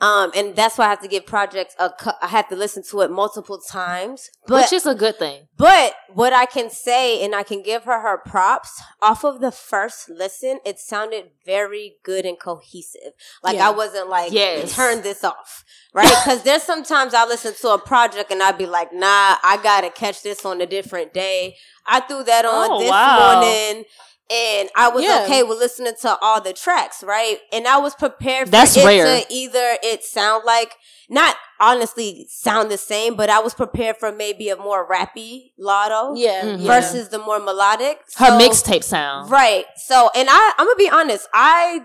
Um 0.01 0.31
and 0.37 0.55
that's 0.55 0.79
why 0.79 0.87
I 0.87 0.91
have 0.91 1.01
to 1.03 1.09
give 1.09 1.27
projects 1.27 1.75
a 1.79 1.91
cou- 1.91 2.13
I 2.23 2.29
have 2.29 2.49
to 2.51 2.57
listen 2.57 2.83
to 2.91 3.01
it 3.01 3.11
multiple 3.11 3.59
times. 3.59 4.31
But 4.47 4.63
Which 4.63 4.73
is 4.73 4.87
a 4.87 4.95
good 4.95 5.19
thing. 5.19 5.49
but 5.57 5.95
what 6.13 6.33
I 6.33 6.47
can 6.47 6.71
say, 6.71 7.23
and 7.25 7.35
I 7.35 7.43
can 7.43 7.63
give 7.63 7.83
her 7.85 8.01
her 8.01 8.17
props, 8.19 8.81
off 9.03 9.25
of 9.25 9.41
the 9.41 9.51
first 9.51 10.09
listen, 10.09 10.61
it 10.65 10.79
sounded 10.79 11.31
very 11.45 11.97
good 12.05 12.25
and 12.25 12.39
cohesive. 12.39 13.13
Like 13.43 13.57
Yeah. 13.57 13.69
I 13.69 13.73
wasn't 13.73 14.09
like, 14.09 14.31
Yes. 14.33 14.75
turn 14.75 15.03
this 15.03 15.25
off, 15.25 15.65
right? 15.93 16.07
Because 16.25 16.43
there's 16.45 16.63
sometimes 16.63 17.13
I 17.13 17.25
listen 17.27 17.55
to 17.63 17.71
a 17.71 17.79
project 17.79 18.31
and 18.31 18.41
I'd 18.43 18.57
be 18.59 18.67
like, 18.67 18.93
nah, 18.93 19.37
I 19.43 19.59
gotta 19.63 19.91
catch 19.91 20.23
this 20.23 20.45
on 20.45 20.61
a 20.61 20.67
different 20.67 21.13
day. 21.13 21.57
I 21.87 22.01
threw 22.01 22.23
that 22.23 22.45
on 22.45 22.69
Oh, 22.71 22.79
this 22.79 22.91
wow. 22.91 23.41
morning. 23.41 23.85
And 24.31 24.69
I 24.77 24.89
was 24.89 25.05
Yeah. 25.05 25.23
okay 25.25 25.43
with 25.43 25.59
listening 25.59 25.95
to 26.03 26.19
all 26.21 26.41
the 26.41 26.53
tracks, 26.53 27.03
right? 27.03 27.39
And 27.51 27.67
I 27.67 27.79
was 27.79 27.95
prepared 27.95 28.49
for 28.49 28.53
That's 28.53 28.77
it 28.77 28.85
rare. 28.85 29.07
to 29.23 29.33
either 29.33 29.79
it 29.83 30.05
sound 30.05 30.45
like 30.45 30.77
not 31.09 31.37
honestly 31.61 32.27
sound 32.31 32.71
the 32.71 32.77
same, 32.77 33.15
but 33.15 33.31
I 33.31 33.39
was 33.39 33.55
prepared 33.55 33.97
for 33.97 34.13
maybe 34.13 34.51
a 34.51 34.57
more 34.57 34.87
rappy 34.87 35.53
Latto 35.59 36.13
yeah, 36.15 36.43
Mhm. 36.43 36.61
yeah. 36.61 36.67
versus 36.67 37.09
the 37.09 37.19
more 37.19 37.39
melodic. 37.41 38.01
Her 38.17 38.39
mixtape 38.39 38.85
sound. 38.85 39.31
Right. 39.31 39.65
So, 39.77 40.11
and 40.15 40.29
I, 40.31 40.53
I'm 40.59 40.67
gonna 40.67 40.77
be 40.77 40.91
honest. 40.91 41.27
I, 41.33 41.85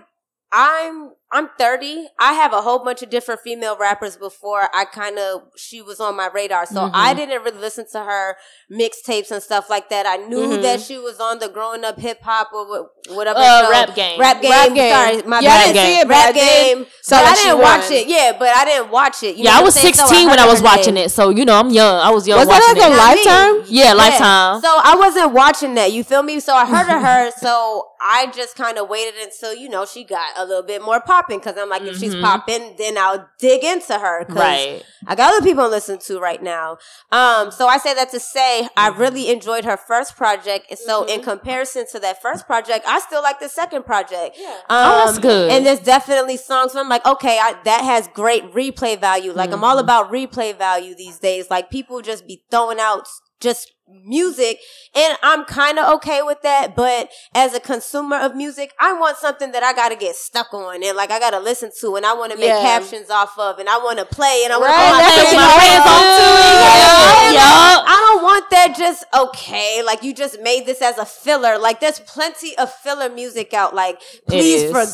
I'm, 0.52 1.12
I'm 1.32 1.48
30. 1.58 2.06
I 2.20 2.34
have 2.34 2.52
a 2.52 2.62
whole 2.62 2.84
bunch 2.84 3.02
of 3.02 3.10
different 3.10 3.40
female 3.40 3.76
rappers 3.76 4.16
before 4.16 4.68
I 4.72 4.84
kind 4.84 5.18
of 5.18 5.42
she 5.56 5.82
was 5.82 5.98
on 5.98 6.16
my 6.16 6.28
radar. 6.32 6.64
So 6.66 6.82
Mhm. 6.82 6.90
I 6.94 7.12
didn't 7.12 7.42
really 7.42 7.58
listen 7.58 7.86
to 7.92 8.04
her 8.04 8.36
mixtapes 8.70 9.30
and 9.32 9.42
stuff 9.42 9.68
like 9.68 9.88
that. 9.88 10.06
I 10.06 10.16
knew 10.16 10.46
Mhm. 10.46 10.62
that 10.62 10.80
she 10.80 10.96
was 10.98 11.18
on 11.20 11.40
the 11.40 11.48
growing 11.48 11.84
up 11.84 11.98
hip 11.98 12.22
hop 12.22 12.50
or 12.52 12.88
whatever. 13.08 13.40
Uh. 13.40 13.68
Rap 13.70 13.94
Game. 13.96 14.20
Rap 14.20 14.40
game. 14.42 14.50
Rap 14.50 14.74
Game. 14.74 14.92
Sorry, 14.92 15.22
my 15.22 15.40
Yeah, 15.40 15.54
I 15.54 15.58
didn't 15.64 15.74
Game. 15.74 15.86
see 15.86 16.00
it, 16.00 16.06
I 16.06 16.08
Rap 16.08 16.34
did 16.34 16.40
game. 16.40 16.86
that 17.08 17.24
I 17.26 17.34
didn't 17.34 17.58
watch 17.58 17.82
won. 17.90 17.92
it. 17.92 18.06
Yeah, 18.06 18.32
but 18.38 18.48
I 18.48 18.64
didn't 18.64 18.90
watch 18.90 19.22
it. 19.24 19.36
You 19.36 19.44
know 19.44 19.50
yeah, 19.50 19.58
I 19.58 19.62
was 19.62 19.76
I'm 19.76 19.82
saying? 19.82 19.94
So 19.94 20.06
16 20.06 20.28
when 20.30 20.38
I 20.38 20.46
was 20.46 20.62
watching 20.62 20.94
name. 20.94 21.06
it, 21.06 21.10
so 21.10 21.30
you 21.30 21.44
know 21.44 21.58
I'm 21.58 21.70
young. 21.70 21.98
I 21.98 22.10
was 22.10 22.28
young 22.28 22.38
Was 22.38 22.48
that 22.48 22.74
like 22.76 22.84
a 22.86 22.94
lifetime? 22.94 23.64
Yeah, 23.66 23.92
Lifetime. 23.94 24.60
So 24.60 24.68
I 24.82 24.94
wasn't 24.96 25.32
watching 25.32 25.74
that. 25.74 25.90
You 25.92 26.04
feel 26.04 26.22
me? 26.22 26.38
So 26.40 26.54
I 26.54 26.64
heard 26.66 26.88
of 26.94 27.02
her. 27.02 27.32
So 27.44 27.88
I 28.00 28.26
just 28.26 28.54
kind 28.56 28.78
of 28.78 28.88
waited 28.88 29.14
until 29.22 29.54
you 29.54 29.68
know 29.68 29.84
she 29.86 30.04
got 30.04 30.26
a 30.36 30.44
little 30.44 30.62
bit 30.62 30.82
more 30.82 31.00
popping 31.14 31.38
because 31.38 31.56
I'm 31.56 31.68
like, 31.68 31.82
if 31.82 31.96
she's 31.98 32.14
Mhm. 32.14 32.22
popping, 32.22 32.74
then 32.76 32.98
I'll 32.98 33.22
dig 33.38 33.62
into 33.62 33.94
her. 34.04 34.26
Right. 34.28 34.82
I 35.06 35.14
got 35.14 35.32
other 35.34 35.44
people 35.48 35.64
to 35.64 35.70
listen 35.70 35.98
to 36.08 36.18
right 36.18 36.42
now. 36.42 36.78
Um, 37.12 37.50
so 37.58 37.68
I 37.68 37.78
say 37.78 37.92
that 37.94 38.10
to 38.10 38.20
say 38.20 38.68
I 38.76 38.88
really 38.88 39.30
enjoyed 39.30 39.64
her 39.64 39.76
first 39.76 40.16
project, 40.16 40.66
and 40.70 40.78
so 40.78 41.04
in 41.04 41.22
comparison 41.22 41.86
to 41.92 41.98
that 42.00 42.20
first 42.22 42.46
project, 42.46 42.84
I 42.88 42.98
still 43.00 43.22
like 43.22 43.38
the 43.40 43.48
second 43.48 43.84
project. 43.84 44.36
Yeah. 44.40 44.48
Um, 44.68 44.84
Oh, 44.94 45.06
that's 45.06 45.18
good. 45.18 45.50
And 45.52 45.64
there's 45.66 45.80
definitely 45.80 46.36
songs 46.36 46.74
where 46.74 46.82
I'm 46.82 46.88
like, 46.88 47.06
okay, 47.06 47.38
I, 47.40 47.54
that 47.64 47.82
has 47.84 48.08
great 48.08 48.44
replay 48.52 48.98
value. 49.00 49.32
Like 49.32 49.52
I'm 49.52 49.64
all 49.64 49.78
about 49.78 50.10
replay 50.10 50.56
value 50.56 50.94
these 50.94 51.18
days. 51.18 51.44
Like 51.50 51.70
people 51.70 52.00
just 52.02 52.26
be 52.26 52.42
throwing 52.50 52.80
out 52.80 53.06
just 53.40 53.70
music 54.02 54.58
and 54.94 55.18
I'm 55.22 55.44
kind 55.44 55.78
of 55.78 55.94
okay 55.96 56.22
with 56.22 56.40
that 56.42 56.74
but 56.74 57.10
as 57.34 57.52
a 57.52 57.60
consumer 57.60 58.16
of 58.16 58.34
music 58.34 58.72
I 58.80 58.94
want 58.94 59.18
something 59.18 59.52
that 59.52 59.62
I 59.62 59.74
got 59.74 59.90
to 59.90 59.96
get 59.96 60.16
stuck 60.16 60.54
on 60.54 60.82
and 60.82 60.96
like 60.96 61.10
I 61.10 61.18
got 61.18 61.30
to 61.30 61.38
listen 61.40 61.70
to 61.80 61.96
and 61.96 62.06
I 62.06 62.14
want 62.14 62.32
to 62.32 62.38
make 62.38 62.46
Yeah. 62.48 62.62
captions 62.62 63.10
off 63.10 63.38
of 63.38 63.58
and 63.58 63.68
I 63.68 63.76
want 63.78 63.98
to 63.98 64.06
play 64.06 64.40
and 64.44 64.52
I 64.54 64.56
want 64.56 64.70
Right, 64.70 64.86
to 64.86 65.36
what 65.36 65.36
my 65.36 65.42
hands 65.62 65.84
want. 65.84 65.88
off 65.88 66.16
to 66.16 66.22
it. 66.22 67.34
Yeah. 67.34 67.74
Yup. 67.74 67.84
I 67.86 68.10
don't 68.12 68.22
want 68.22 68.50
that 68.50 68.74
just 68.78 69.04
okay. 69.14 69.82
Like 69.84 70.02
you 70.02 70.14
just 70.14 70.40
made 70.40 70.64
this 70.64 70.80
as 70.80 70.96
a 70.96 71.04
filler. 71.04 71.58
Like 71.58 71.80
there's 71.80 72.00
plenty 72.00 72.56
of 72.56 72.72
filler 72.72 73.10
music 73.10 73.52
out. 73.52 73.74
Like 73.74 74.00
please 74.26 74.70
for 74.70 74.84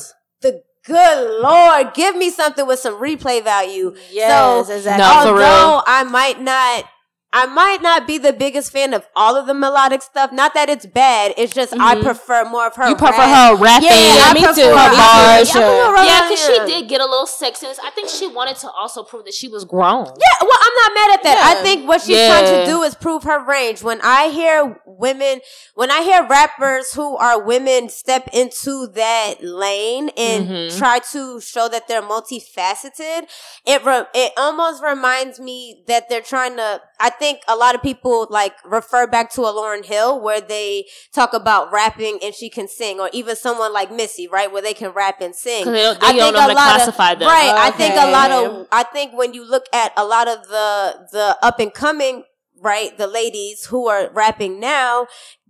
the 0.41 0.63
good 0.85 1.41
lord, 1.43 1.95
give 1.95 2.17
me 2.17 2.31
something 2.31 2.67
with 2.67 2.81
some 2.81 2.95
replay 3.01 3.43
value. 3.45 3.95
Yes, 4.11 4.67
so, 4.67 4.75
exactly. 4.75 5.05
No, 5.05 5.31
for 5.33 5.39
real. 5.39 5.47
although 5.47 5.83
I 5.87 6.03
might 6.05 6.41
not. 6.41 6.85
I 7.33 7.47
might 7.47 7.81
not 7.81 8.09
be 8.09 8.19
the 8.19 8.33
biggest 8.33 8.73
fan 8.73 8.93
of 8.93 9.07
all 9.15 9.37
of 9.37 9.47
the 9.47 9.55
melodic 9.55 10.03
stuff. 10.03 10.33
Not 10.33 10.53
that 10.55 10.69
it's 10.69 10.85
bad. 10.85 11.33
It's 11.37 11.55
just 11.55 11.73
I 11.79 12.01
prefer 12.03 12.45
more 12.45 12.67
of 12.67 12.75
her. 12.75 12.89
You 12.89 12.97
prefer 12.97 13.19
rap. 13.19 13.51
her 13.57 13.63
rapping. 13.63 13.87
Yeah, 13.89 14.27
I 14.27 14.35
me 14.35 14.41
too. 14.41 14.67
her 14.67 14.91
Me 14.91 14.97
bars. 14.97 15.51
for 15.53 15.59
sure. 15.59 15.97
Yeah, 16.05 16.29
because 16.29 16.45
she 16.45 16.59
did 16.67 16.89
get 16.89 17.01
a 17.01 17.05
little 17.05 17.27
sexiness. 17.27 17.79
I 17.85 17.91
think 17.95 18.09
she 18.09 18.27
wanted 18.27 18.57
to 18.57 18.71
also 18.71 19.05
prove 19.05 19.27
that 19.27 19.35
she 19.35 19.47
was 19.47 19.65
grown. 19.65 20.07
Yeah, 20.07 20.37
well, 20.43 20.59
I'm 20.61 20.75
not 20.83 20.93
mad 20.95 21.11
at 21.15 21.23
that. 21.23 21.37
Yeah. 21.55 21.61
I 21.61 21.63
think 21.63 21.87
what 21.87 22.01
she's 22.03 22.17
trying 22.27 22.47
to 22.47 22.67
do 22.67 22.83
is 22.83 22.97
prove 22.97 23.23
her 23.23 23.45
range. 23.47 23.85
When 23.85 24.01
I 24.03 24.31
hear 24.31 24.81
women, 24.85 25.41
when 25.77 25.91
I 25.93 26.03
hear 26.03 26.27
rappers 26.27 26.93
who 26.95 27.17
are 27.17 27.41
women 27.41 27.91
step 27.91 28.29
into 28.33 28.89
that 28.95 29.35
lane 29.41 30.11
and 30.17 30.49
Mhm. 30.49 30.79
try 30.79 30.99
to 31.13 31.41
show 31.41 31.69
that 31.69 31.87
they're 31.87 32.03
multifaceted, 32.03 33.29
it 33.67 33.85
re- 33.85 34.07
it 34.15 34.33
almost 34.37 34.83
reminds 34.83 35.39
me 35.39 35.85
that 35.87 36.09
they're 36.09 36.21
trying 36.21 36.57
to. 36.57 36.81
I 36.99 37.11
think 37.21 37.43
a 37.47 37.55
lot 37.55 37.77
of 37.77 37.83
people 37.83 38.27
like 38.31 38.55
refer 38.65 39.07
back 39.07 39.31
to 39.35 39.43
a 39.43 39.53
Lauryn 39.53 39.85
Hill 39.85 40.21
where 40.21 40.41
they 40.41 40.87
talk 41.15 41.33
about 41.33 41.71
rapping 41.73 42.19
and 42.25 42.35
she 42.35 42.51
can 42.51 42.67
sing, 42.67 42.99
or 42.99 43.09
even 43.13 43.37
someone 43.37 43.73
like 43.73 43.93
Missy, 43.93 44.27
right, 44.27 44.51
where 44.53 44.63
they 44.63 44.75
can 44.75 44.91
rap 44.91 45.21
and 45.21 45.37
sing. 45.37 45.65
they 45.71 45.83
don't- 45.83 46.01
they 46.01 46.07
I 46.09 46.13
don't 46.13 46.21
think 46.21 46.33
know 46.35 46.39
a 46.39 46.43
how 46.43 46.49
to 46.49 46.55
lot 46.55 46.67
of- 46.67 46.75
classify 46.77 47.15
them. 47.15 47.29
Right. 47.29 47.55
I 47.55 47.71
think 47.71 47.95
a 47.95 48.11
lot 48.11 48.31
of 48.33 48.67
I 48.73 48.83
think 48.83 49.13
when 49.21 49.35
you 49.35 49.45
look 49.49 49.67
at 49.73 49.93
a 49.97 50.05
lot 50.05 50.27
of 50.27 50.39
the 50.49 51.07
the 51.13 51.27
up 51.49 51.61
and 51.61 51.73
coming, 51.73 52.25
right, 52.71 52.97
the 52.99 53.07
ladies 53.07 53.67
who 53.67 53.89
are 53.89 54.11
rapping 54.13 54.59
now, 54.61 55.07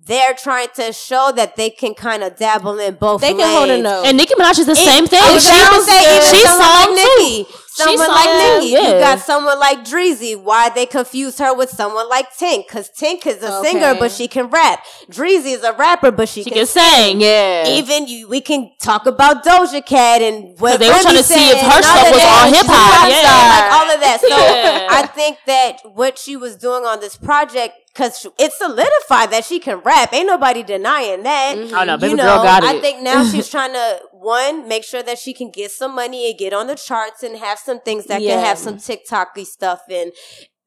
they're 0.06 0.34
trying 0.34 0.68
to 0.76 0.92
show 0.92 1.32
that 1.36 1.56
they 1.56 1.70
can 1.70 1.94
kind 1.94 2.22
of 2.22 2.36
dabble 2.36 2.78
in 2.78 2.94
both. 2.94 3.20
They 3.20 3.34
can 3.34 3.48
hold 3.56 3.68
a 3.70 3.80
note. 3.80 4.04
And 4.06 4.16
Nicki 4.16 4.34
Minaj 4.34 4.58
is 4.58 4.66
the 4.66 4.74
same 4.76 5.06
thing. 5.06 5.20
Oh, 5.22 5.30
I 5.30 5.34
was 5.34 5.44
She 5.44 5.50
gonna 5.50 5.76
was 5.76 5.86
say, 5.86 6.16
even 6.16 6.40
she 6.40 6.46
someone 6.46 6.68
like 6.74 6.90
Nicki. 6.90 7.44
too. 7.44 7.56
Someone 7.72 8.06
She 8.08 8.12
like 8.12 8.24
sung, 8.28 8.58
Nicki. 8.60 8.66
You 8.72 8.82
got 8.98 9.20
someone 9.20 9.58
like 9.60 9.78
Dreezy. 9.84 10.42
Why 10.42 10.68
they 10.70 10.86
confuse 10.86 11.38
her 11.38 11.54
with 11.54 11.70
someone 11.70 12.08
like 12.08 12.26
Tink? 12.36 12.66
Because 12.66 12.90
Tink 12.90 13.26
is 13.26 13.42
a 13.42 13.58
Okay. 13.58 13.70
singer, 13.70 13.94
but 13.98 14.10
she 14.10 14.26
can 14.26 14.48
rap. 14.50 14.84
Dreezy 15.10 15.54
is 15.54 15.62
a 15.62 15.72
rapper, 15.74 16.10
but 16.10 16.28
she, 16.28 16.42
She 16.42 16.50
can, 16.50 16.58
can 16.58 16.66
sing, 16.66 17.20
yeah. 17.20 17.68
even 17.68 18.08
you, 18.08 18.28
we 18.28 18.40
can 18.40 18.72
talk 18.82 19.06
about 19.06 19.44
Doja 19.44 19.84
Cat 19.86 20.20
and 20.20 20.58
what 20.58 20.80
they 20.80 20.88
were 20.88 20.94
trying 21.00 21.16
to 21.16 21.22
see 21.22 21.50
if 21.50 21.60
her 21.60 21.82
stuff 21.82 22.10
was 22.10 22.22
all 22.24 22.46
hip-hop, 22.48 22.48
She's 22.50 22.62
a 22.62 22.66
pop 22.66 23.08
yeah. 23.08 23.48
like 23.54 23.72
all 23.72 23.94
of 23.94 24.00
that. 24.00 24.18
So 24.20 24.28
Yeah. 24.28 24.88
I 24.90 25.06
think 25.06 25.38
that 25.46 25.76
what 25.94 26.18
she 26.18 26.36
was 26.36 26.56
doing 26.56 26.84
on 26.84 27.00
this 27.00 27.16
project, 27.16 27.74
because 27.92 28.26
it 28.38 28.52
solidified 28.52 29.30
that 29.32 29.44
she 29.44 29.58
can 29.58 29.78
rap. 29.80 30.12
Ain't 30.12 30.26
nobody 30.26 30.62
denying 30.62 31.22
that. 31.24 31.54
Mm-hmm. 31.56 31.74
Oh, 31.74 31.84
no, 31.84 31.94
You 31.94 31.98
baby 31.98 32.14
know, 32.14 32.22
girl 32.24 32.42
got 32.42 32.62
it. 32.62 32.68
I 32.70 32.80
think 32.80 33.02
now 33.02 33.24
she's 33.24 33.48
trying 33.56 33.72
to 33.72 34.00
one 34.12 34.68
make 34.68 34.84
sure 34.84 35.02
that 35.02 35.18
she 35.18 35.32
can 35.34 35.50
get 35.50 35.70
some 35.70 35.94
money 35.94 36.30
and 36.30 36.38
get 36.38 36.52
on 36.52 36.66
the 36.68 36.76
charts 36.76 37.22
and 37.22 37.36
have 37.38 37.58
some 37.58 37.80
things 37.80 38.06
that 38.06 38.22
Yeah. 38.22 38.36
can 38.36 38.44
have 38.44 38.58
some 38.58 38.76
TikToky 38.76 39.44
stuff 39.46 39.82
and. 39.90 40.12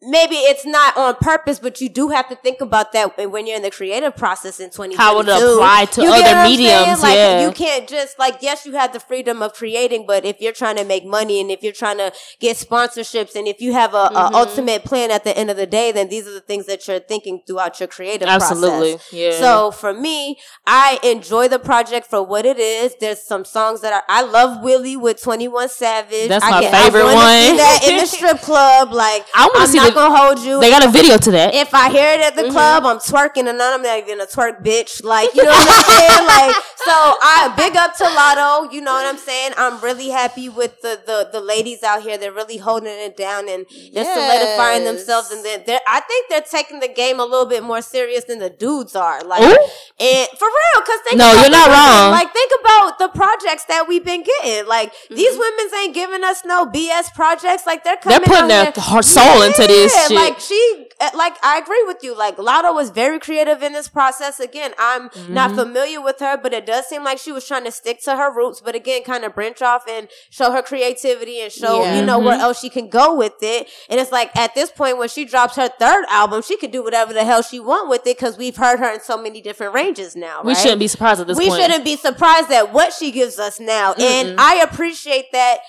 Maybe 0.05 0.35
it's 0.35 0.65
not 0.65 0.97
on 0.97 1.15
purpose, 1.15 1.59
but 1.59 1.79
you 1.81 1.89
do 1.89 2.09
have 2.09 2.27
to 2.29 2.35
think 2.35 2.61
about 2.61 2.91
that 2.93 3.17
when- 3.17 3.47
you're 3.47 3.55
in 3.57 3.61
the 3.63 3.71
creative 3.71 4.15
process 4.15 4.59
in 4.59 4.69
2022. 4.69 4.97
How 5.01 5.15
would 5.17 5.27
it 5.27 5.41
apply 5.41 5.85
to 5.85 6.01
You 6.01 6.09
other 6.09 6.19
get 6.21 6.27
what 6.35 6.37
I'm 6.45 6.49
mediums. 6.51 7.01
Like, 7.03 7.15
yeah. 7.15 7.41
You 7.45 7.51
can't 7.51 7.87
just 7.87 8.17
like 8.19 8.37
yes, 8.41 8.65
you 8.65 8.73
have 8.73 8.93
the 8.93 8.99
freedom 8.99 9.41
of 9.41 9.53
creating, 9.53 10.05
but 10.07 10.23
if 10.25 10.39
you're 10.41 10.53
trying 10.53 10.75
to 10.77 10.83
make 10.83 11.05
money 11.05 11.39
and 11.41 11.49
if 11.51 11.61
you're 11.63 11.73
trying 11.73 11.97
to 11.97 12.11
get 12.39 12.57
sponsorships 12.57 13.35
and 13.35 13.47
if 13.47 13.61
you 13.61 13.73
have 13.73 13.93
a, 13.93 13.97
a 13.97 14.09
Mm-hmm. 14.23 14.35
ultimate 14.35 14.83
plan 14.85 15.11
at 15.11 15.23
the 15.23 15.37
end 15.37 15.49
of 15.49 15.57
the 15.57 15.65
day, 15.65 15.91
then 15.91 16.07
these 16.09 16.27
are 16.27 16.31
the 16.33 16.39
things 16.39 16.65
that 16.65 16.87
you're 16.87 16.99
thinking 16.99 17.41
throughout 17.45 17.79
your 17.79 17.87
creative 17.87 18.27
Absolutely, 18.27 18.93
process. 18.93 18.93
Absolutely. 19.07 19.25
Yeah. 19.25 19.39
So 19.39 19.71
for 19.71 19.93
me, 19.93 20.37
I 20.65 20.99
enjoy 21.03 21.47
the 21.49 21.59
project 21.59 22.07
for 22.07 22.23
what 22.23 22.45
it 22.45 22.57
is. 22.59 22.95
There's 22.99 23.21
some 23.21 23.43
songs 23.45 23.81
that 23.81 23.91
are, 23.93 24.03
I 24.09 24.21
love 24.23 24.63
Wheelie 24.63 24.99
with 24.99 25.21
21 25.21 25.69
Savage. 25.69 26.29
That's 26.29 26.43
I 26.43 26.49
my 26.51 26.61
can- 26.61 26.71
favorite 26.83 27.03
wanna 27.03 27.15
one. 27.15 27.41
See 27.43 27.57
that 27.57 27.79
in 27.89 27.97
the 27.97 28.05
strip 28.17 28.39
club, 28.41 28.91
like 28.93 29.25
I 29.35 29.47
wanna 29.47 29.59
I'm 29.59 29.67
see 29.67 29.79
not 29.93 30.09
gonna 30.09 30.17
hold 30.17 30.39
you. 30.39 30.59
They 30.59 30.69
got 30.69 30.85
a 30.85 30.89
video 30.91 31.17
to 31.17 31.31
that. 31.31 31.53
If 31.53 31.73
I 31.73 31.89
hear 31.91 32.11
it 32.13 32.21
at 32.21 32.35
the 32.35 32.43
Mm-hmm. 32.43 32.51
club, 32.51 32.85
I'm 32.85 32.97
twerking 32.97 33.47
and 33.49 33.61
I'm 33.61 33.81
not 33.81 33.99
even 33.99 34.19
a 34.19 34.25
twerk 34.25 34.63
bitch. 34.63 35.03
Like, 35.03 35.33
you 35.33 35.43
know 35.43 35.49
what 35.51 35.67
I'm 35.69 35.83
saying? 35.85 36.27
Like, 36.27 36.55
so 36.83 36.91
I 37.21 37.53
big 37.55 37.75
up 37.77 37.95
to 37.97 38.03
Latto. 38.03 38.71
You 38.73 38.81
know 38.81 38.91
what 38.93 39.05
I'm 39.05 39.17
saying? 39.17 39.53
I'm 39.57 39.79
really 39.81 40.09
happy 40.09 40.49
with 40.49 40.81
the 40.81 40.99
the, 41.05 41.29
the 41.31 41.39
ladies 41.41 41.83
out 41.83 42.01
here. 42.03 42.17
They're 42.17 42.33
really 42.33 42.57
holding 42.57 42.89
it 42.91 43.15
down 43.17 43.47
and 43.49 43.65
they're 43.93 44.03
solidifying 44.05 44.83
themselves. 44.85 45.31
And 45.31 45.43
they're, 45.45 45.59
they're, 45.59 45.79
I 45.87 45.99
think 46.01 46.29
they're 46.29 46.41
taking 46.41 46.79
the 46.79 46.87
game 46.87 47.19
a 47.19 47.23
little 47.25 47.45
bit 47.45 47.63
more 47.63 47.81
serious 47.81 48.23
than 48.25 48.39
the 48.39 48.49
dudes 48.49 48.95
are. 48.95 49.23
Like, 49.23 49.41
Ooh. 49.41 49.67
and 49.99 50.27
for 50.37 50.47
real, 50.47 50.77
because 50.83 50.99
think 51.05 51.17
No, 51.17 51.31
you're 51.41 51.49
not 51.49 51.69
wrong. 51.69 52.11
Like, 52.11 52.31
think 52.33 52.51
about 52.61 52.99
the 52.99 53.09
projects 53.09 53.65
that 53.65 53.85
we've 53.87 54.05
been 54.05 54.23
getting. 54.23 54.67
Like, 54.67 54.91
Mm-hmm. 54.93 55.15
these 55.15 55.37
women's 55.37 55.73
ain't 55.73 55.93
giving 55.95 56.23
us 56.23 56.43
no 56.45 56.65
BS 56.65 57.13
projects. 57.15 57.65
Like, 57.65 57.83
they're 57.83 57.97
coming. 57.97 58.19
They're 58.19 58.27
putting 58.27 58.47
their 58.47 58.71
heart- 58.77 59.05
soul 59.05 59.41
into 59.41 59.65
this 59.67 59.82
Yeah, 59.91 60.07
shit. 60.07 60.15
Like, 60.15 60.39
she 60.39 60.87
uh, 61.01 61.09
like 61.15 61.33
I 61.43 61.57
agree 61.57 61.83
with 61.87 61.97
you. 62.03 62.15
Like 62.17 62.37
Latto 62.37 62.73
was 62.73 62.89
very 62.91 63.19
creative 63.19 63.61
in 63.63 63.73
this 63.73 63.87
process. 63.87 64.39
Again, 64.39 64.73
I'm 64.77 65.09
Mm-hmm. 65.09 65.33
not 65.33 65.55
familiar 65.55 66.01
with 66.01 66.19
her, 66.19 66.37
but 66.37 66.53
it 66.53 66.65
does 66.65 66.87
seem 66.87 67.03
like 67.03 67.17
she 67.17 67.31
was 67.31 67.47
trying 67.47 67.65
to 67.65 67.71
stick 67.71 68.01
to 68.03 68.15
her 68.15 68.33
roots, 68.33 68.61
but 68.61 68.75
again, 68.75 69.03
kind 69.03 69.23
of 69.25 69.33
branch 69.35 69.61
off 69.61 69.83
and 69.87 70.07
show 70.29 70.51
her 70.51 70.61
creativity 70.61 71.39
and 71.41 71.51
show 71.51 71.81
Yeah. 71.81 71.99
you 71.99 72.05
know 72.05 72.19
where 72.19 72.33
Mm-hmm. 72.33 72.41
else 72.43 72.59
she 72.61 72.69
can 72.69 72.87
go 72.89 73.13
with 73.15 73.33
it. 73.41 73.67
And 73.89 73.99
it's 73.99 74.11
like 74.11 74.35
at 74.35 74.55
this 74.55 74.71
point 74.71 74.97
when 74.97 75.09
she 75.09 75.25
drops 75.25 75.55
her 75.55 75.67
third 75.67 76.05
album, 76.09 76.41
she 76.41 76.57
can 76.57 76.71
do 76.71 76.83
whatever 76.83 77.13
the 77.13 77.25
hell 77.25 77.41
she 77.41 77.59
want 77.59 77.89
with 77.89 78.01
it 78.07 78.17
because 78.17 78.37
we've 78.37 78.55
heard 78.55 78.79
her 78.79 78.93
in 78.93 79.01
so 79.01 79.21
many 79.21 79.41
different 79.41 79.73
ranges 79.73 80.15
now. 80.15 80.41
We 80.43 80.55
shouldn't 80.55 80.79
be 80.79 80.87
surprised 80.87 81.21
at 81.21 81.27
this 81.27 81.37
we 81.37 81.49
point. 81.49 81.61
shouldn't 81.61 81.83
be 81.85 81.95
surprised 81.97 82.51
at 82.51 82.71
what 82.73 82.93
she 82.93 83.11
gives 83.11 83.39
us 83.39 83.59
now. 83.59 83.93
And 83.93 84.39
I 84.39 84.55
appreciate 84.61 85.25
that 85.33 85.59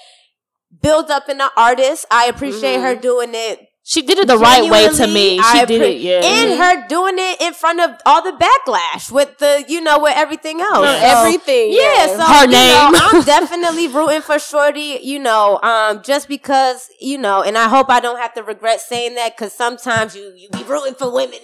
build 0.83 1.11
up 1.11 1.29
in 1.29 1.39
the 1.39 1.51
artist. 1.57 2.07
I 2.11 2.27
appreciate 2.27 2.81
her 2.81 2.95
doing 2.95 3.31
it 3.33 3.61
She 3.87 4.01
did 4.01 4.19
it 4.19 4.27
the 4.29 4.39
right 4.39 4.71
way 4.71 4.89
to 4.89 5.07
me. 5.07 5.37
She 5.37 5.43
I 5.45 5.67
did 5.67 5.83
appre- 5.83 5.97
it, 5.97 6.01
yeah. 6.01 6.21
And 6.25 6.59
her 6.59 6.89
doing 6.89 7.17
it 7.19 7.43
in 7.43 7.53
front 7.53 7.81
of 7.81 7.91
all 8.07 8.23
the 8.23 8.33
backlash 8.33 9.11
with 9.13 9.37
the, 9.37 9.63
you 9.69 9.83
know, 9.83 9.99
with 9.99 10.15
everything 10.17 10.63
else. 10.63 10.77
So, 10.77 10.85
everything, 10.85 11.71
Yeah, 11.71 12.07
yeah. 12.07 12.07
so 12.07 12.23
Her 12.25 12.45
you 12.47 12.53
know. 12.53 12.91
I'm 12.95 13.23
definitely 13.27 13.89
rooting 13.89 14.23
for 14.23 14.39
Shorty, 14.39 15.01
you 15.03 15.19
know, 15.19 15.61
um, 15.63 16.03
just 16.03 16.29
because, 16.29 16.89
you 16.99 17.19
know, 17.19 17.43
and 17.43 17.59
I 17.59 17.69
hope 17.69 17.91
I 17.91 18.01
don't 18.01 18.19
have 18.19 18.33
to 18.35 18.43
regret 18.43 18.81
saying 18.81 19.17
that 19.17 19.37
because 19.37 19.53
sometimes 19.53 20.17
you, 20.17 20.33
you 20.35 20.49
be 20.49 20.63
rooting 20.65 20.95
for 20.95 21.13
women. 21.13 21.39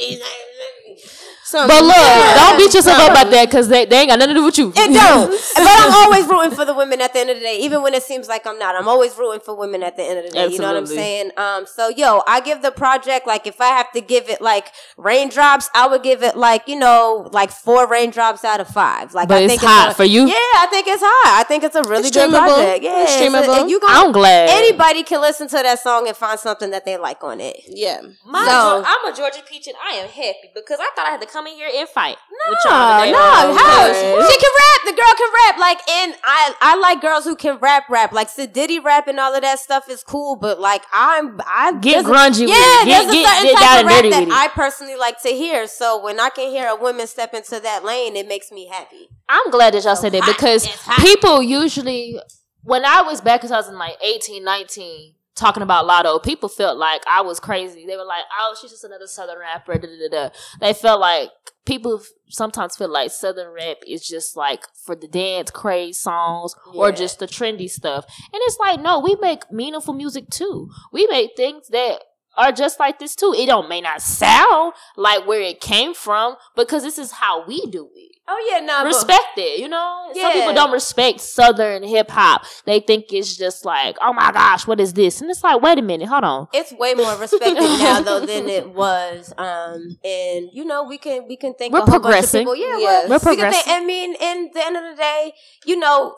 And 1.55 1.71
it's 1.71 1.71
like, 1.71 1.81
But 1.81 1.85
look, 1.87 1.97
Yeah. 1.97 2.35
don't 2.35 2.59
beat 2.59 2.75
yourself 2.75 2.99
up 3.01 3.11
about 3.11 3.31
that 3.31 3.45
because 3.49 3.69
they, 3.69 3.85
they 3.87 4.01
ain't 4.01 4.11
got 4.11 4.19
nothing 4.19 4.35
to 4.35 4.41
do 4.41 4.45
with 4.45 4.59
you. 4.59 4.69
It 4.75 4.93
don't. 4.93 5.31
but 5.57 5.67
I'm 5.67 5.93
always 5.95 6.27
rooting 6.27 6.51
for 6.57 6.65
the 6.65 6.75
women 6.75 7.01
at 7.01 7.13
the 7.13 7.21
end 7.21 7.31
of 7.31 7.37
the 7.37 7.43
day, 7.43 7.59
even 7.61 7.83
when 7.83 7.95
it 7.95 8.03
seems 8.03 8.29
like 8.29 8.47
I'm 8.47 8.59
not. 8.59 8.75
I'm 8.77 8.89
always 8.89 9.17
rooting 9.17 9.41
for 9.41 9.55
women 9.55 9.83
at 9.83 9.97
the 9.97 10.03
end 10.05 10.19
of 10.19 10.25
the 10.27 10.31
day. 10.31 10.47
You 10.49 10.59
know 10.59 10.69
what 10.69 10.77
I'm 10.77 10.87
saying? 10.87 11.31
Um. 11.37 11.67
So 11.67 11.89
yo, 11.89 12.23
I 12.27 12.41
give 12.41 12.63
the 12.63 12.71
project 12.71 13.27
like 13.27 13.47
if 13.47 13.61
I 13.61 13.67
have 13.69 13.91
to 13.93 14.01
give 14.01 14.29
it 14.29 14.41
like 14.41 14.73
raindrops, 14.97 15.69
I 15.75 15.87
would 15.87 16.03
give 16.03 16.23
it 16.23 16.37
like 16.37 16.69
you 16.69 16.79
know 16.79 17.29
like 17.33 17.51
four 17.51 17.87
raindrops 17.87 18.45
out 18.45 18.61
of 18.61 18.69
five. 18.69 19.15
Like 19.15 19.29
But 19.29 19.39
I 19.39 19.41
it's 19.43 19.51
think 19.53 19.63
hot 19.63 19.93
a- 19.93 19.95
for 19.95 20.05
you? 20.05 20.27
Yeah, 20.27 20.35
I 20.35 20.67
think 20.71 20.87
it's 20.87 21.03
hot. 21.05 21.41
I 21.41 21.45
think 21.45 21.65
it's 21.65 21.75
a 21.77 21.83
really 21.83 22.09
It's 22.09 22.17
good 22.17 22.31
streamable. 22.31 22.55
project. 22.55 22.85
Yeah, 22.85 23.03
It's 23.03 23.15
so 23.15 23.21
streamable. 23.21 23.65
if 23.65 23.71
you 23.71 23.81
gonna, 23.81 23.99
I'm 23.99 24.13
glad. 24.13 24.49
anybody 24.51 25.03
can 25.03 25.21
listen 25.21 25.49
to 25.49 25.57
that 25.57 25.79
song 25.81 26.07
and 26.09 26.17
find 26.17 26.39
something 26.39 26.71
that 26.71 26.85
they 26.85 26.97
like 26.97 27.23
on 27.25 27.41
it. 27.41 27.57
Yeah. 27.67 28.01
My 28.25 28.45
So- 28.47 28.85
I'm 28.87 29.13
a 29.13 29.17
Georgia 29.17 29.43
Peach 29.49 29.67
and 29.67 29.77
I 29.85 29.95
am 29.95 30.09
happy 30.09 30.51
because 30.55 30.79
I 30.81 30.89
thought 30.95 31.07
I 31.07 31.11
had 31.11 31.21
to 31.21 31.27
come 31.27 31.40
in 31.47 31.55
here 31.55 31.69
and 31.73 31.89
fight. 31.89 32.17
with 32.31 32.59
No, 32.65 32.71
y'all 32.71 33.01
today. 33.01 33.13
no, 33.13 33.19
how 33.19 33.87
Okay. 33.89 34.27
she 34.29 34.39
can 34.39 34.51
rap. 34.59 34.81
The 34.87 34.93
girl 34.93 35.15
can 35.17 35.31
rap. 35.47 35.59
Like, 35.59 35.89
and 35.89 36.15
I, 36.25 36.55
I 36.61 36.77
like 36.77 37.01
girls 37.01 37.25
who 37.25 37.37
can 37.37 37.59
rap, 37.59 37.89
rap. 37.89 38.13
Like, 38.13 38.29
Sadiddy 38.29 38.83
rap 38.83 39.07
and 39.09 39.21
all 39.21 39.35
of 39.35 39.43
that 39.43 39.59
stuff 39.59 39.89
is 39.89 40.03
cool. 40.03 40.37
But 40.37 40.61
like, 40.61 40.83
I'm, 40.93 41.41
I 41.47 41.73
Get 41.81 42.05
grungy 42.05 42.41
with 42.41 42.51
Yeah, 42.51 42.83
it. 42.83 42.85
Get- 42.87 43.07
there's 43.07 43.25
a 43.25 43.29
certain 43.29 43.45
get 43.45 43.59
type 43.59 43.69
down 43.69 43.81
of 43.81 43.87
rap 43.87 44.29
that. 44.29 44.29
I 44.33 44.49
personally 44.55 44.97
like 44.97 45.21
to 45.23 45.29
hear. 45.29 45.67
So 45.67 46.03
when 46.03 46.19
I 46.21 46.31
can 46.31 46.49
hear 46.51 46.69
a 46.69 46.77
woman 46.77 47.07
step 47.07 47.35
into 47.35 47.61
that 47.61 47.85
lane, 47.85 48.17
it 48.17 48.27
makes 48.29 48.51
me 48.51 48.67
happy. 48.69 49.09
I'm 49.29 49.51
glad 49.51 49.75
that 49.75 49.85
y'all 49.85 49.97
said 49.97 50.13
that 50.13 50.25
because 50.27 50.67
people 51.01 51.43
usually, 51.43 52.19
when 52.63 52.85
I 52.85 53.03
was 53.03 53.21
back 53.21 53.41
because 53.41 53.53
I 53.53 53.57
was 53.57 53.67
in 53.69 53.75
2000, 53.75 53.79
like 53.79 53.97
18, 54.03 54.45
19, 54.45 55.15
talking 55.41 55.63
about 55.63 55.87
Latto, 55.87 56.23
people 56.23 56.49
felt 56.49 56.79
like 56.79 57.03
I 57.11 57.23
was 57.23 57.41
crazy. 57.41 57.87
They 57.87 57.97
were 57.97 58.05
like, 58.05 58.25
oh, 58.39 58.55
she's 58.61 58.71
just 58.71 58.85
another 58.85 59.07
Southern 59.07 59.39
rapper. 59.39 59.75
Da, 59.79 59.89
da, 59.89 60.09
da, 60.09 60.29
da. 60.29 60.35
They 60.61 60.73
felt 60.73 61.01
like 61.01 61.31
people 61.65 62.03
sometimes 62.29 62.77
feel 62.77 62.91
like 62.91 63.11
Southern 63.11 63.53
rap 63.53 63.79
is 63.87 64.07
just 64.07 64.37
like 64.37 64.65
for 64.85 64.95
the 64.95 65.09
dance 65.09 65.51
craze 65.51 65.99
songs 65.99 66.55
or 66.75 66.93
just 66.93 67.19
the 67.19 67.27
trendy 67.27 67.69
stuff. 67.69 68.05
And 68.33 68.41
it's 68.45 68.59
like, 68.59 68.81
no, 68.81 69.01
we 69.01 69.17
make 69.17 69.51
meaningful 69.51 69.95
music 69.95 70.31
too. 70.31 70.71
We 70.93 71.07
make 71.09 71.37
things 71.37 71.69
that 71.69 72.01
are 72.37 72.53
just 72.53 72.79
like 72.81 72.99
this 72.99 73.15
too. 73.15 73.35
It 73.37 73.47
don't 73.47 73.69
may 73.69 73.81
not 73.81 74.03
sound 74.03 74.73
like 74.97 75.27
where 75.27 75.41
it 75.41 75.61
came 75.61 75.95
from 75.95 76.37
because 76.57 76.83
this 76.83 76.99
is 76.99 77.13
how 77.13 77.45
we 77.47 77.67
do 77.67 77.89
it. 77.95 78.07
Oh 78.33 78.49
yeah, 78.53 78.61
no, 78.65 78.79
but 78.83 78.87
Respect 78.87 79.39
it, 79.39 79.59
you 79.59 79.69
know. 79.69 80.09
Some 80.15 80.23
Yeah. 80.23 80.33
people 80.33 80.55
don't 80.55 80.71
respect 80.71 81.21
Southern 81.21 81.83
hip 81.83 82.09
hop. 82.11 82.45
They 82.65 82.79
think 82.79 83.07
it's 83.13 83.37
just 83.37 83.65
like, 83.65 83.97
oh 84.01 84.13
my 84.13 84.31
gosh, 84.31 84.69
what 84.69 84.79
is 84.79 84.93
this? 84.93 85.21
And 85.21 85.29
it's 85.29 85.43
like, 85.43 85.61
wait 85.61 85.79
a 85.79 85.83
minute, 85.83 86.07
hold 86.09 86.23
on. 86.23 86.47
it's 86.53 86.73
way 86.73 86.95
more 86.95 87.17
respected 87.17 87.57
now 87.57 88.01
though 88.03 88.21
than 88.27 88.49
it 88.49 88.71
was. 88.73 89.33
Um, 89.37 89.99
and 90.05 90.49
you 90.53 90.65
know 90.65 90.85
we 90.85 90.97
can 90.99 91.27
we 91.27 91.37
can 91.37 91.55
think 91.55 91.73
We're 91.73 91.81
a 91.81 91.83
whole 91.83 91.91
bunch 91.95 91.97
of 91.97 92.03
progressing. 92.03 92.41
people. 92.43 92.55
Yeah, 92.57 92.79
Yes. 92.79 93.09
We're 93.09 93.17
we 93.17 93.19
can 93.19 93.21
think- 93.21 93.41
progressing. 93.41 93.73
I 93.73 93.85
mean, 93.85 94.15
in 94.15 94.51
the 94.55 94.65
end 94.65 94.77
of 94.77 94.83
the 94.85 94.95
day, 94.97 95.33
you 95.67 95.77
know. 95.79 96.15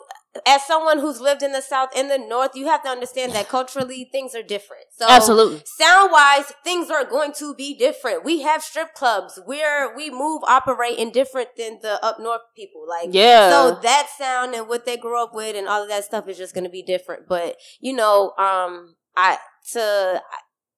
As 0.47 0.65
someone 0.65 0.99
who's 0.99 1.21
lived 1.21 1.43
in 1.43 1.51
the 1.51 1.61
South 1.61 1.89
and 1.95 2.09
the 2.09 2.17
North, 2.17 2.51
you 2.55 2.65
have 2.65 2.81
to 2.83 2.89
understand 2.89 3.33
that 3.33 3.49
culturally 3.49 4.09
things 4.11 4.33
are 4.33 4.41
different. 4.41 4.85
So 4.91 5.05
Absolutely. 5.07 5.61
sound 5.77 6.11
wise, 6.11 6.51
things 6.63 6.89
are 6.89 7.05
going 7.05 7.33
to 7.33 7.53
be 7.53 7.77
different. 7.77 8.25
We 8.25 8.41
have 8.41 8.63
strip 8.63 8.95
clubs 8.95 9.39
where 9.45 9.95
we 9.95 10.09
move, 10.09 10.41
operate 10.47 10.97
in 10.97 11.11
different 11.11 11.49
than 11.55 11.79
the 11.81 12.03
up 12.03 12.19
north 12.19 12.41
people. 12.55 12.85
Like, 12.87 13.09
Yeah. 13.11 13.49
So 13.49 13.79
that 13.81 14.09
sound 14.17 14.55
and 14.55 14.67
what 14.67 14.85
they 14.85 14.97
grew 14.97 15.21
up 15.21 15.35
with 15.35 15.55
and 15.55 15.67
all 15.67 15.83
of 15.83 15.89
that 15.89 16.05
stuff 16.05 16.27
is 16.27 16.37
just 16.37 16.55
going 16.55 16.63
to 16.63 16.69
be 16.69 16.81
different. 16.81 17.27
But 17.27 17.57
you 17.79 17.93
know, 17.93 18.33
um, 18.39 18.95
I 19.15 19.37
to 19.73 20.21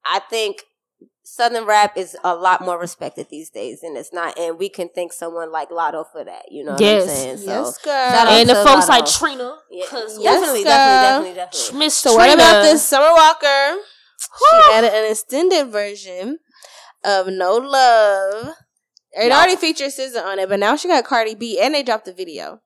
I 0.06 0.20
think 0.20 0.64
Southern 1.28 1.66
rap 1.66 1.98
is 1.98 2.16
a 2.24 2.36
lot 2.36 2.62
more 2.62 2.80
respected 2.80 3.30
these 3.32 3.50
days, 3.50 3.82
and 3.82 3.98
it's 3.98 4.14
not. 4.14 4.38
And 4.38 4.60
we 4.60 4.70
can 4.70 4.90
thank 4.94 5.12
someone 5.12 5.52
like 5.52 5.72
Latto 5.72 6.06
for 6.12 6.24
that. 6.24 6.52
You 6.52 6.64
know 6.64 6.74
what 6.74 6.82
Yes. 6.82 7.02
I'm 7.02 7.10
saying? 7.10 7.38
So 7.38 7.44
yes, 7.46 7.78
girl. 7.80 7.94
and 8.30 8.48
the 8.48 8.54
to 8.54 8.64
folks 8.64 8.88
like 8.88 9.08
Trina. 9.08 9.58
yeah, 9.72 9.86
Cause 9.88 10.20
Yes, 10.22 10.40
definitely, 10.40 10.64
definitely, 10.64 11.00
definitely, 11.02 11.34
definitely. 11.34 11.80
Miss 11.80 11.96
So 11.96 12.14
Trina. 12.16 12.28
what 12.28 12.36
about 12.36 12.62
this 12.62 12.84
Summer 12.84 13.12
Walker? 13.12 13.78
She 14.40 14.74
added 14.74 14.94
an 14.94 15.10
extended 15.10 15.68
version 15.70 16.38
of 17.04 17.26
No 17.28 17.56
Love. 17.58 18.54
It 19.14 19.30
Yeah. 19.30 19.36
already 19.38 19.56
featured 19.56 19.88
SZA 19.94 20.24
on 20.24 20.38
it, 20.38 20.48
but 20.48 20.60
now 20.60 20.76
she 20.76 20.88
got 20.88 21.06
Cardi 21.06 21.34
B, 21.34 21.60
and 21.60 21.74
they 21.74 21.82
dropped 21.82 22.06
the 22.06 22.14
video. 22.14 22.60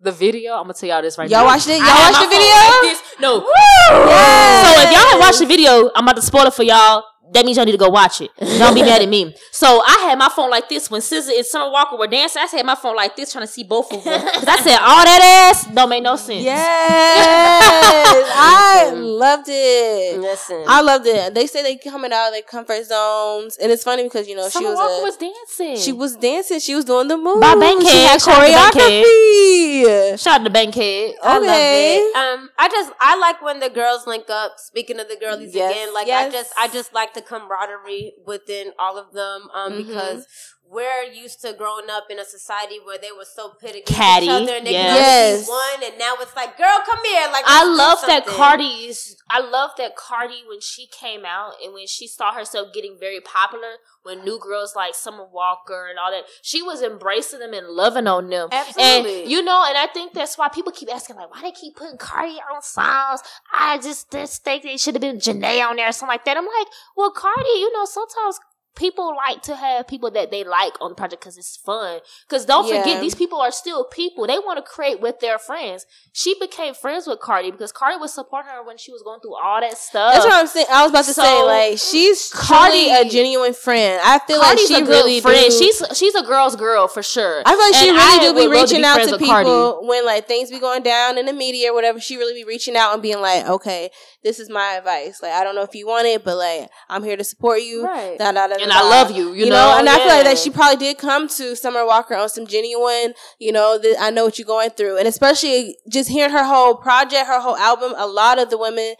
The 0.00 0.12
video, 0.12 0.54
I'm 0.54 0.62
gonna 0.62 0.72
tell 0.72 0.88
y'all 0.88 1.02
this 1.02 1.18
right 1.18 1.28
now. 1.28 1.40
Y'all 1.40 1.46
watched 1.46 1.68
it? 1.68 1.76
Y'all 1.76 1.84
I 1.86 2.10
watched 2.10 2.20
the 2.22 2.28
video? 2.34 2.54
like 2.54 2.80
this. 2.80 3.02
No. 3.20 3.46
Yes. 3.90 4.74
So 4.74 4.82
if 4.84 4.90
y'all 4.90 5.00
haven't 5.04 5.20
watched 5.20 5.38
the 5.40 5.46
video, 5.46 5.90
I'm 5.94 6.04
about 6.04 6.16
to 6.16 6.22
spoil 6.22 6.46
it 6.46 6.54
for 6.54 6.62
y'all. 6.62 7.04
That 7.32 7.44
means 7.44 7.56
y'all 7.56 7.64
need 7.66 7.72
to 7.72 7.78
go 7.78 7.88
watch 7.88 8.20
it. 8.20 8.30
Don't 8.58 8.74
be 8.74 8.82
mad 8.82 9.02
at 9.02 9.08
me. 9.08 9.34
So 9.52 9.82
I 9.86 10.06
had 10.08 10.18
my 10.18 10.28
phone 10.28 10.50
like 10.50 10.68
this 10.68 10.90
when 10.90 11.00
SZA 11.00 11.36
and 11.36 11.46
Summer 11.46 11.70
Walker 11.70 11.96
were 11.96 12.06
dancing. 12.08 12.42
I 12.42 12.46
had 12.46 12.66
my 12.66 12.74
phone 12.74 12.96
like 12.96 13.14
this, 13.16 13.30
trying 13.32 13.46
to 13.46 13.52
see 13.52 13.62
both 13.64 13.92
of 13.92 14.02
them. 14.02 14.20
Cause 14.20 14.44
I 14.48 14.56
said 14.60 14.78
all 14.80 15.04
that 15.04 15.50
ass 15.52 15.66
don't 15.72 15.88
make 15.88 16.02
no 16.02 16.16
sense. 16.16 16.42
Yes, 16.42 18.24
I 18.34 18.90
loved 18.94 19.46
it. 19.48 20.18
Listen, 20.20 20.64
I 20.66 20.80
loved 20.80 21.06
it. 21.06 21.34
They 21.34 21.46
say 21.46 21.62
they 21.62 21.76
coming 21.76 22.12
out 22.12 22.28
of 22.28 22.32
their 22.34 22.42
comfort 22.42 22.84
zones, 22.84 23.56
and 23.58 23.70
it's 23.70 23.84
funny 23.84 24.02
because 24.04 24.28
you 24.28 24.34
know 24.36 24.48
Summer 24.48 24.64
she 24.66 24.68
was 24.70 24.76
Walker 24.78 25.00
a, 25.00 25.02
was 25.04 25.16
dancing. 25.16 25.76
she 25.76 25.92
was 25.92 26.16
dancing. 26.16 26.60
She 26.60 26.74
was 26.74 26.84
doing 26.84 27.08
the 27.08 27.16
move. 27.16 27.40
By 27.40 27.54
Bankhead. 27.54 27.88
She 27.90 28.02
had 28.04 28.20
Shout 28.20 28.42
out 28.42 28.72
to 28.72 28.78
Bankhead. 28.78 29.04
choreography. 29.04 30.18
Shout 30.22 30.40
out 30.40 30.44
to 30.44 30.50
Bankhead. 30.50 31.14
I 31.22 31.38
love 31.38 31.44
it. 31.48 32.16
Um, 32.16 32.50
I 32.58 32.68
just 32.68 32.92
I 33.00 33.16
like 33.18 33.42
when 33.42 33.60
the 33.60 33.70
girls 33.70 34.06
link 34.06 34.28
up. 34.30 34.58
Speaking 34.58 34.98
of 35.00 35.08
the 35.08 35.16
girlies 35.16 35.54
Yes, 35.54 35.72
again, 35.72 35.94
like 35.94 36.06
yes. 36.06 36.28
I 36.28 36.30
just 36.32 36.52
I 36.58 36.68
just 36.68 36.92
like 36.94 37.14
the 37.20 37.26
camaraderie 37.28 38.14
within 38.26 38.72
all 38.78 38.98
of 38.98 39.12
them. 39.12 39.48
Um, 39.54 39.72
Mhm. 39.72 39.86
because 39.86 40.26
we're 40.70 41.02
used 41.12 41.40
to 41.42 41.52
growing 41.52 41.90
up 41.90 42.04
in 42.10 42.18
a 42.20 42.24
society 42.24 42.76
where 42.84 42.96
they 42.96 43.10
were 43.10 43.24
so 43.26 43.50
pit 43.60 43.70
against 43.70 43.92
Catty, 43.92 44.26
each 44.26 44.30
other 44.30 44.52
and 44.54 44.66
they 44.66 44.72
yes. 44.72 44.84
could 44.84 44.90
only 44.90 45.00
Yes. 45.00 45.46
be 45.46 45.50
one, 45.50 45.90
and 45.90 45.98
now 45.98 46.14
it's 46.20 46.36
like, 46.36 46.56
girl, 46.56 46.78
come 46.86 47.04
here. 47.04 47.26
Like 47.32 47.44
I 47.46 47.64
let's 47.64 47.70
do 47.70 47.76
love 47.76 47.98
that 48.06 48.24
something. 48.24 48.34
Cardi's. 48.34 49.16
I 49.28 49.40
love 49.40 49.70
that 49.78 49.96
Cardi 49.96 50.42
when 50.48 50.60
she 50.60 50.86
came 50.86 51.24
out 51.24 51.54
and 51.64 51.74
when 51.74 51.86
she 51.88 52.06
saw 52.06 52.32
herself 52.32 52.68
getting 52.72 52.96
very 53.00 53.20
popular. 53.20 53.74
When 54.02 54.24
new 54.24 54.38
girls 54.40 54.74
like 54.74 54.94
Summer 54.94 55.26
Walker 55.30 55.86
and 55.90 55.98
all 55.98 56.10
that, 56.10 56.22
she 56.40 56.62
was 56.62 56.80
embracing 56.80 57.40
them 57.40 57.52
and 57.52 57.66
loving 57.68 58.06
on 58.06 58.30
them. 58.30 58.48
Absolutely. 58.50 59.22
And 59.22 59.30
you 59.30 59.42
know, 59.42 59.62
and 59.68 59.76
I 59.76 59.88
think 59.92 60.14
that's 60.14 60.38
why 60.38 60.48
people 60.48 60.72
keep 60.72 60.90
asking, 60.90 61.16
like, 61.16 61.30
why 61.30 61.42
they 61.42 61.52
keep 61.52 61.76
putting 61.76 61.98
Cardi 61.98 62.38
on 62.50 62.62
songs? 62.62 63.20
I 63.52 63.76
just, 63.76 64.10
just 64.10 64.42
think 64.42 64.62
they 64.62 64.78
should 64.78 64.94
have 64.94 65.02
been 65.02 65.18
Jhené 65.18 65.62
on 65.68 65.76
there 65.76 65.88
or 65.90 65.92
something 65.92 66.14
like 66.14 66.24
that. 66.24 66.38
I'm 66.38 66.46
like, 66.46 66.66
well, 66.96 67.10
Cardi, 67.10 67.44
you 67.56 67.70
know, 67.74 67.84
sometimes 67.84 68.40
people 68.76 69.14
like 69.16 69.42
to 69.42 69.56
have 69.56 69.86
people 69.88 70.10
that 70.12 70.30
they 70.30 70.44
like 70.44 70.72
on 70.80 70.90
the 70.90 70.94
project 70.94 71.20
because 71.22 71.36
it's 71.36 71.56
fun. 71.56 72.00
Because 72.28 72.44
don't 72.44 72.66
Yeah. 72.68 72.80
forget, 72.82 73.00
these 73.00 73.14
people 73.14 73.40
are 73.40 73.50
still 73.50 73.84
people. 73.84 74.26
They 74.26 74.38
want 74.38 74.56
to 74.58 74.62
create 74.62 75.00
with 75.00 75.20
their 75.20 75.38
friends. 75.38 75.86
She 76.12 76.38
became 76.40 76.74
friends 76.74 77.06
with 77.06 77.20
Cardi 77.20 77.50
because 77.50 77.72
Cardi 77.72 77.96
was 77.98 78.12
supporting 78.14 78.50
her 78.52 78.62
when 78.62 78.78
she 78.78 78.92
was 78.92 79.02
going 79.02 79.20
through 79.20 79.36
all 79.42 79.60
that 79.60 79.76
stuff. 79.76 80.14
That's 80.14 80.24
what 80.24 80.34
I'm 80.34 80.46
saying. 80.46 80.66
I 80.70 80.82
was 80.82 80.90
about 80.90 81.04
to 81.06 81.14
So, 81.14 81.22
say, 81.22 81.42
like, 81.42 81.78
she's 81.78 82.30
Cardi- 82.32 82.90
a 82.90 83.04
genuine 83.04 83.54
friend. 83.54 84.00
I 84.04 84.18
feel 84.20 84.40
Cardi's 84.40 84.70
like 84.70 84.78
she 84.78 84.82
a 84.82 84.86
good 84.86 84.90
really 84.90 85.20
friend. 85.20 85.50
do- 85.50 85.58
She's 85.58 85.82
she's 85.94 86.14
a 86.14 86.22
girl's 86.22 86.56
girl 86.56 86.88
for 86.88 87.02
sure. 87.02 87.42
I 87.44 87.50
feel 87.52 87.60
like 87.60 87.74
she 87.74 87.88
And 87.88 87.96
really 87.96 88.18
I 88.18 88.18
do 88.20 88.34
be 88.34 88.46
reaching 88.60 88.78
be 88.80 88.84
out 88.84 89.02
to 89.02 89.10
with 89.12 89.20
Cardi. 89.22 89.44
people 89.46 89.86
when 89.86 90.04
like 90.06 90.26
things 90.28 90.50
be 90.50 90.58
going 90.58 90.82
down 90.82 91.18
in 91.18 91.26
the 91.26 91.32
media 91.32 91.70
or 91.72 91.74
whatever. 91.74 92.00
She 92.00 92.16
really 92.16 92.34
be 92.34 92.44
reaching 92.44 92.76
out 92.76 92.92
and 92.94 93.02
being 93.02 93.20
like, 93.20 93.46
"Okay, 93.48 93.90
this 94.22 94.38
is 94.38 94.48
my 94.48 94.74
advice. 94.74 95.20
Like, 95.22 95.32
I 95.32 95.44
don't 95.44 95.54
know 95.54 95.62
if 95.62 95.74
you 95.74 95.86
want 95.86 96.06
it, 96.06 96.24
but 96.24 96.36
like, 96.36 96.68
I'm 96.88 97.02
here 97.02 97.16
to 97.16 97.24
support 97.24 97.60
you. 97.62 97.84
Right. 97.84 98.16
Da, 98.18 98.32
da, 98.32 98.46
da, 98.46 98.56
da, 98.68 98.72
And. 98.72 98.72
I 98.72 98.88
love 98.88 99.10
you, 99.10 99.32
you 99.32 99.46
know. 99.46 99.56
know? 99.72 99.78
And 99.78 99.88
I 99.88 99.96
feel 99.98 100.08
like 100.08 100.24
that 100.24 100.38
she 100.38 100.50
probably 100.50 100.76
did 100.76 100.98
come 100.98 101.28
to 101.28 101.56
Summer 101.56 101.84
Walker 101.86 102.14
on 102.14 102.28
some 102.28 102.46
genuine, 102.46 103.14
you 103.38 103.52
know, 103.52 103.78
that 103.78 103.96
I 103.98 104.10
know 104.10 104.24
what 104.24 104.38
you're 104.38 104.46
going 104.46 104.70
through, 104.70 104.98
and 104.98 105.08
especially 105.08 105.76
just 105.88 106.08
hearing 106.10 106.32
her 106.32 106.44
whole 106.44 106.74
project, 106.74 107.26
her 107.26 107.40
whole 107.40 107.56
album. 107.56 107.94
A 107.96 108.06
lot 108.06 108.38
of 108.38 108.50
the 108.50 108.58
women 108.58 108.94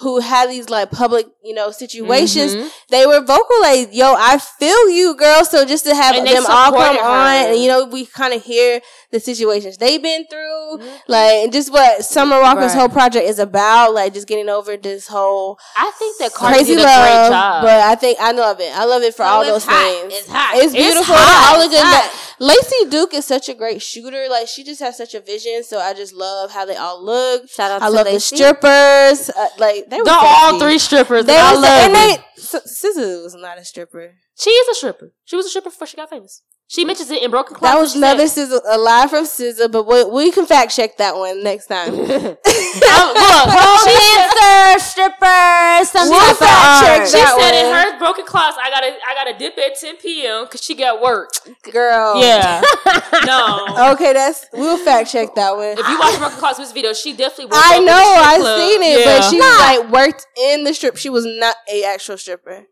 who 0.00 0.20
had 0.20 0.48
these 0.48 0.68
like 0.70 0.90
public, 0.92 1.26
you 1.42 1.52
know, 1.54 1.70
situations, 1.72 2.54
Mhm. 2.54 2.70
they 2.90 3.04
were 3.06 3.20
vocal 3.20 3.60
like, 3.60 3.88
"Yo, 3.92 4.14
I 4.16 4.38
feel 4.38 4.88
you, 4.90 5.14
girl." 5.16 5.44
So 5.44 5.64
just 5.64 5.84
to 5.86 5.94
have 5.94 6.14
And 6.14 6.26
them 6.26 6.44
all 6.46 6.70
come 6.72 6.96
her. 6.96 7.02
on, 7.02 7.34
and 7.50 7.58
you 7.58 7.68
know, 7.68 7.84
we 7.84 8.06
kind 8.06 8.32
of 8.32 8.42
hear 8.44 8.80
the 9.10 9.18
situations 9.20 9.76
they've 9.78 10.02
been 10.02 10.24
through, 10.30 10.78
Mm-hmm. 10.78 10.86
like 11.08 11.32
and 11.44 11.52
just 11.52 11.72
what 11.72 12.04
Summer 12.04 12.40
Walker's 12.40 12.72
Right. 12.72 12.78
whole 12.80 12.88
project 12.88 13.26
is 13.28 13.38
about, 13.38 13.92
like 13.94 14.14
just 14.14 14.26
getting 14.28 14.48
over 14.48 14.76
this 14.76 15.08
whole 15.08 15.58
I 15.76 15.90
think 15.98 16.18
that 16.18 16.32
Cardi 16.32 16.54
crazy 16.56 16.76
love. 16.76 16.84
great 16.84 17.28
job. 17.30 17.62
But 17.62 17.80
I 17.80 17.94
think 17.96 18.18
I 18.20 18.30
love 18.32 18.60
it. 18.60 18.70
I 18.76 18.84
love 18.84 19.02
it 19.02 19.14
for 19.16 19.24
all 19.24 19.44
those 19.44 19.64
hot. 19.64 19.82
things. 19.82 20.14
It's 20.14 20.28
hot. 20.28 20.54
It's 20.56 20.66
It's 20.66 20.74
beautiful. 20.74 21.14
hot. 21.16 21.56
All 21.56 21.62
the 21.62 21.68
good. 21.68 21.78
It's 21.78 21.82
hot. 21.82 22.10
Lacey 22.40 22.84
Duke 22.88 23.14
is 23.14 23.24
such 23.24 23.48
a 23.48 23.54
great 23.54 23.82
shooter. 23.82 24.28
Like 24.30 24.46
she 24.46 24.62
just 24.62 24.80
has 24.80 24.96
such 24.96 25.14
a 25.14 25.20
vision. 25.20 25.64
So 25.64 25.80
I 25.80 25.92
just 25.92 26.12
love 26.12 26.52
how 26.52 26.64
they 26.64 26.76
all 26.76 27.02
look. 27.02 27.48
Shout 27.50 27.72
out 27.72 27.78
to 27.80 27.84
I 27.84 27.88
to 27.88 27.94
love 27.94 28.06
the 28.06 28.20
strippers. 28.20 29.30
Uh, 29.30 29.48
like 29.58 29.87
they 29.88 30.00
were 30.00 30.10
all 30.10 30.58
three 30.58 30.78
strippers. 30.78 31.24
They 31.24 31.36
and 31.36 31.42
I 31.42 31.54
love 31.54 31.64
and 31.64 31.92
it. 31.92 32.20
they. 32.36 32.42
So, 32.42 32.60
SZA 32.60 33.22
was 33.22 33.34
not 33.34 33.58
a 33.58 33.64
stripper. 33.64 34.14
She 34.38 34.50
is 34.50 34.68
a 34.68 34.74
stripper. 34.74 35.12
She 35.24 35.36
was 35.36 35.46
a 35.46 35.48
stripper 35.48 35.70
before 35.70 35.86
she 35.86 35.96
got 35.96 36.10
famous. 36.10 36.42
She 36.70 36.84
mentions 36.84 37.10
it 37.10 37.22
in 37.22 37.30
Broken 37.30 37.56
Clock. 37.56 37.72
That 37.72 37.80
was 37.80 37.96
another 37.96 38.24
SZA, 38.24 38.60
a 38.68 38.76
lie 38.76 39.06
from 39.08 39.24
SZA, 39.24 39.72
but 39.72 39.84
we, 39.86 40.04
we 40.04 40.30
can 40.30 40.44
fact 40.44 40.70
check 40.76 40.98
that 40.98 41.16
one 41.16 41.42
next 41.42 41.66
time. 41.66 41.94
Oh, 42.90 43.12
look, 43.12 43.88
dancer, 43.88 44.84
stripper, 44.84 45.84
some 45.84 46.08
We'll 46.08 46.34
fact 46.34 46.84
check 46.84 47.00
art. 47.00 47.08
she 47.08 47.16
that 47.18 47.36
said 47.38 47.54
in 47.54 47.74
her 47.74 47.98
Broken 47.98 48.24
Clocks, 48.24 48.56
I 48.60 48.70
gotta 48.70 48.86
I 48.86 49.14
gotta 49.14 49.38
dip 49.38 49.58
at 49.58 49.78
10 49.78 49.96
p.m. 49.96 50.44
because 50.44 50.62
she 50.62 50.74
got 50.74 51.00
work. 51.02 51.30
Girl. 51.72 52.20
Yeah. 52.20 52.62
no. 53.26 53.92
Okay, 53.92 54.12
that's 54.12 54.46
we'll 54.52 54.78
fact 54.78 55.10
check 55.10 55.34
that 55.34 55.56
one. 55.56 55.76
If 55.78 55.88
you 55.88 55.98
watch 55.98 56.18
Broken 56.18 56.38
Clocks 56.38 56.58
music 56.58 56.74
video, 56.74 56.92
she 56.92 57.12
definitely 57.14 57.46
worked 57.46 57.56
I 57.58 57.78
know, 57.80 57.92
I've 57.94 58.60
seen 58.60 58.82
it, 58.82 59.00
Yeah. 59.00 59.18
but 59.18 59.30
she 59.30 59.38
was 59.38 59.58
like 59.60 59.90
worked 59.92 60.26
in 60.44 60.64
the 60.64 60.74
strip. 60.74 60.96
She 60.96 61.08
was 61.10 61.24
not 61.26 61.56
a 61.72 61.84
actual 61.84 62.16
stripper. 62.18 62.66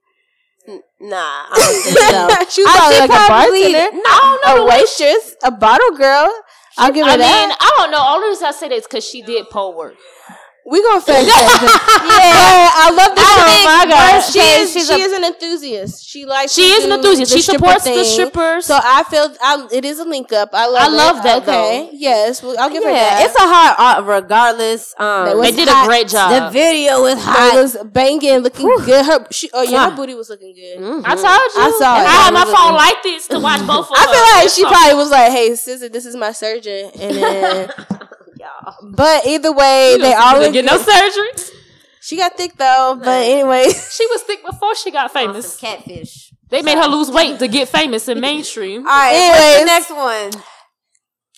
Nah, 1.00 1.46
I 1.50 1.54
don't 1.54 1.82
think 1.82 1.98
so. 2.48 2.50
she 2.50 2.62
was 2.62 2.72
probably 2.76 2.98
like 2.98 3.10
a 3.10 3.28
bartender, 3.28 3.98
I 4.06 4.38
don't 4.44 4.56
know. 4.56 4.64
a 4.64 4.68
waitress, 4.68 5.36
a 5.44 5.50
bottle 5.50 5.96
girl. 5.96 6.30
I'll 6.78 6.92
give 6.92 7.06
her 7.06 7.12
I 7.12 7.16
mean, 7.16 7.20
that. 7.20 7.56
I 7.60 7.80
don't 7.82 7.90
know. 7.90 8.04
Only 8.06 8.28
reason 8.28 8.46
I 8.46 8.50
say 8.52 8.68
that 8.68 8.74
is 8.74 8.84
because 8.84 9.04
she 9.04 9.22
did 9.22 9.48
pole 9.50 9.76
work. 9.76 9.94
We 10.68 10.82
gonna 10.82 11.00
fact 11.00 11.22
check. 11.30 11.30
yeah, 12.02 12.70
I 12.74 12.90
love 12.90 13.14
this. 13.14 13.22
I 13.24 13.36
girl. 13.38 13.46
think 13.46 13.66
my 13.70 13.86
God, 13.86 14.20
she 14.20 14.38
is. 14.40 14.72
she's 14.72 14.88
she 14.88 14.94
a- 14.94 15.04
is 15.06 15.12
an 15.12 15.24
enthusiast. 15.24 16.04
She 16.04 16.26
likes. 16.26 16.52
She 16.54 16.62
to 16.62 16.68
is 16.68 16.84
an 16.86 16.92
enthusiast. 16.92 17.32
She 17.32 17.40
stripper 17.40 17.66
supports 17.78 17.84
the 17.84 18.02
strippers. 18.04 18.66
So 18.66 18.74
I 18.82 19.04
feel 19.04 19.30
I, 19.40 19.68
it 19.72 19.84
is 19.84 20.00
a 20.00 20.04
link 20.04 20.32
up. 20.32 20.50
I 20.52 20.66
love. 20.66 20.82
I 20.82 20.88
love 20.88 21.16
it. 21.18 21.22
that, 21.22 21.42
Okay, 21.46 21.90
yes, 21.92 22.42
well, 22.42 22.56
I'll 22.58 22.68
give 22.70 22.82
her 22.82 22.90
that. 22.90 23.24
it's 23.24 23.36
a 23.36 23.46
hard 23.46 23.74
art 23.78 24.22
regardless. 24.22 24.92
Um, 24.98 25.38
They 25.40 25.52
They 25.52 25.56
did 25.56 25.68
hot. 25.68 25.84
a 25.84 25.86
great 25.86 26.08
job. 26.08 26.30
the 26.34 26.50
video 26.50 27.04
is 27.06 27.18
It 27.18 27.22
hot. 27.22 27.54
was 27.54 27.76
banging, 27.84 28.38
looking 28.40 28.66
good. 28.84 29.06
Her, 29.06 29.24
she, 29.30 29.48
oh 29.54 29.62
yeah, 29.62 29.90
her 29.90 29.94
booty 29.96 30.14
was 30.14 30.30
looking 30.30 30.52
good. 30.52 30.78
I 31.06 31.14
told 31.14 31.24
you. 31.54 31.62
I 31.62 31.76
saw 31.78 31.94
it. 32.00 32.06
I 32.10 32.10
had 32.26 32.34
my 32.34 32.44
phone 32.44 32.74
looking- 32.74 32.74
like 32.74 33.02
this 33.04 33.28
to 33.28 33.38
watch 33.38 33.64
both 33.68 33.86
of 33.90 33.96
I 33.96 34.04
feel 34.10 34.42
like 34.42 34.50
she 34.50 34.62
probably 34.64 34.94
was 34.98 35.10
like, 35.10 35.30
"Hey, 35.30 35.54
sister, 35.54 35.88
this 35.88 36.06
is 36.06 36.16
my 36.16 36.32
surgeon," 36.32 36.90
and 36.98 37.16
then. 37.16 37.70
but 38.82 39.26
either 39.26 39.52
way, 39.52 39.96
they 40.00 40.14
all 40.14 40.38
didn't 40.40 40.52
get 40.54 40.64
no 40.64 40.78
good. 40.78 40.86
surgery. 40.86 41.30
She 42.00 42.16
got 42.16 42.36
thick 42.36 42.56
though, 42.56 42.96
but 43.02 43.24
anyway, 43.24 43.64
She 43.68 44.06
was 44.06 44.22
thick 44.22 44.44
before 44.44 44.74
she 44.76 44.90
got 44.90 45.10
Some 45.12 45.26
famous. 45.28 45.56
catfish. 45.56 46.32
They 46.48 46.62
made 46.62 46.78
her 46.78 46.86
lose 46.86 47.10
weight 47.10 47.38
to 47.40 47.48
get 47.48 47.68
famous 47.68 48.08
in 48.08 48.20
mainstream. 48.20 48.80
All 48.86 48.92
right, 48.92 49.30
what's 49.30 49.58
the 49.58 49.64
next 49.64 49.90
one? 49.90 50.30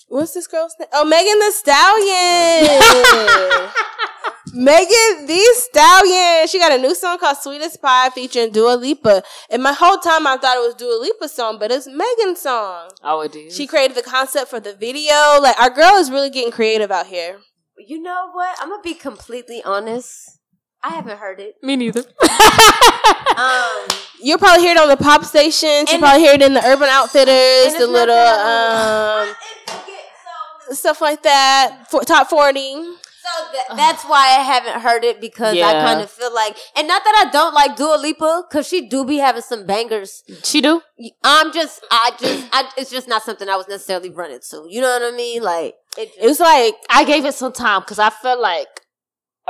what's 0.09 0.33
this 0.35 0.47
girl's 0.47 0.75
name? 0.79 0.89
Oh, 0.93 1.05
Megan 1.05 1.39
Thee 1.39 1.53
Stallion. 1.53 3.71
Megan 4.55 5.27
Thee 5.27 5.47
Stallion. 5.55 6.47
She 6.49 6.59
got 6.59 6.73
a 6.73 6.79
new 6.79 6.95
song 6.95 7.19
called 7.19 7.37
Sweetest 7.39 7.81
Pie 7.83 8.11
featuring 8.11 8.53
Dua 8.53 8.75
Lipa. 8.75 9.23
And 9.51 9.63
my 9.63 9.73
whole 9.73 9.99
time 9.99 10.27
I 10.27 10.37
thought 10.37 10.57
it 10.57 10.67
was 10.67 10.75
Dua 10.75 10.99
Lipa's 11.01 11.33
song, 11.33 11.59
but 11.59 11.71
it's 11.71 11.87
Megan's 11.87 12.41
song. 12.41 12.91
Oh, 13.03 13.21
it 13.21 13.35
is. 13.35 13.55
She 13.57 13.67
created 13.67 13.97
the 13.97 14.03
concept 14.03 14.51
for 14.51 14.61
the 14.61 14.75
video. 14.75 15.41
Like 15.41 15.59
our 15.61 15.71
girl 15.71 15.97
is 15.97 16.11
really 16.11 16.31
getting 16.31 16.53
creative 16.53 16.91
out 16.91 17.07
here. 17.07 17.39
You 17.79 18.03
know 18.03 18.31
what? 18.33 18.57
I'm 18.61 18.71
gonna 18.71 18.83
be 18.83 18.95
completely 18.95 19.63
honest. 19.65 20.39
I 20.83 20.91
haven't 20.91 21.19
heard 21.19 21.41
it. 21.41 21.57
Me 21.63 21.77
neither. 21.77 22.05
Um, 23.39 23.87
You'll 24.21 24.39
probably 24.39 24.65
hear 24.65 24.73
it 24.73 24.79
on 24.81 24.89
the 24.89 24.97
pop 24.97 25.25
stations. 25.25 25.93
You'll 25.93 26.01
probably 26.01 26.23
hear 26.23 26.35
it 26.35 26.43
in 26.43 26.55
the 26.55 26.65
Urban 26.65 26.89
Outfitters, 26.91 27.75
the 27.79 27.87
little 27.87 28.17
um 28.17 29.33
stuff 30.73 31.01
like 31.01 31.23
that. 31.23 31.87
For, 31.89 32.03
top 32.03 32.29
forty. 32.29 32.75
So 33.37 33.53
th- 33.53 33.65
that's 33.77 34.05
why 34.05 34.37
I 34.39 34.43
haven't 34.43 34.81
heard 34.81 35.05
it 35.05 35.21
because 35.21 35.57
I 35.57 35.73
kind 35.85 36.01
of 36.01 36.11
feel 36.11 36.35
like, 36.35 36.57
and 36.77 36.89
not 36.89 37.03
that 37.05 37.27
I 37.27 37.31
don't 37.31 37.55
like 37.55 37.77
Dua 37.77 37.97
Lipa, 38.01 38.45
because 38.49 38.67
she 38.67 38.89
do 38.89 39.05
be 39.05 39.19
having 39.19 39.43
some 39.43 39.67
bangers. 39.67 40.25
she 40.43 40.61
do. 40.61 40.81
I'm 41.23 41.53
just, 41.53 41.85
I 41.91 42.13
just, 42.19 42.49
I, 42.53 42.71
it's 42.77 42.91
just 42.91 43.09
not 43.09 43.23
something 43.23 43.49
I 43.49 43.57
was 43.57 43.69
necessarily 43.69 44.11
running 44.11 44.41
to. 44.51 44.67
You 44.69 44.81
know 44.81 44.99
what 44.99 45.13
I 45.13 45.17
mean? 45.17 45.43
Like 45.43 45.75
it. 45.97 46.11
It 46.21 46.27
was 46.27 46.41
like 46.41 46.75
I 46.91 47.05
gave 47.05 47.25
it 47.25 47.35
some 47.35 47.53
time 47.53 47.81
because 47.83 47.99
I 47.99 48.11
felt 48.11 48.41
like 48.41 48.69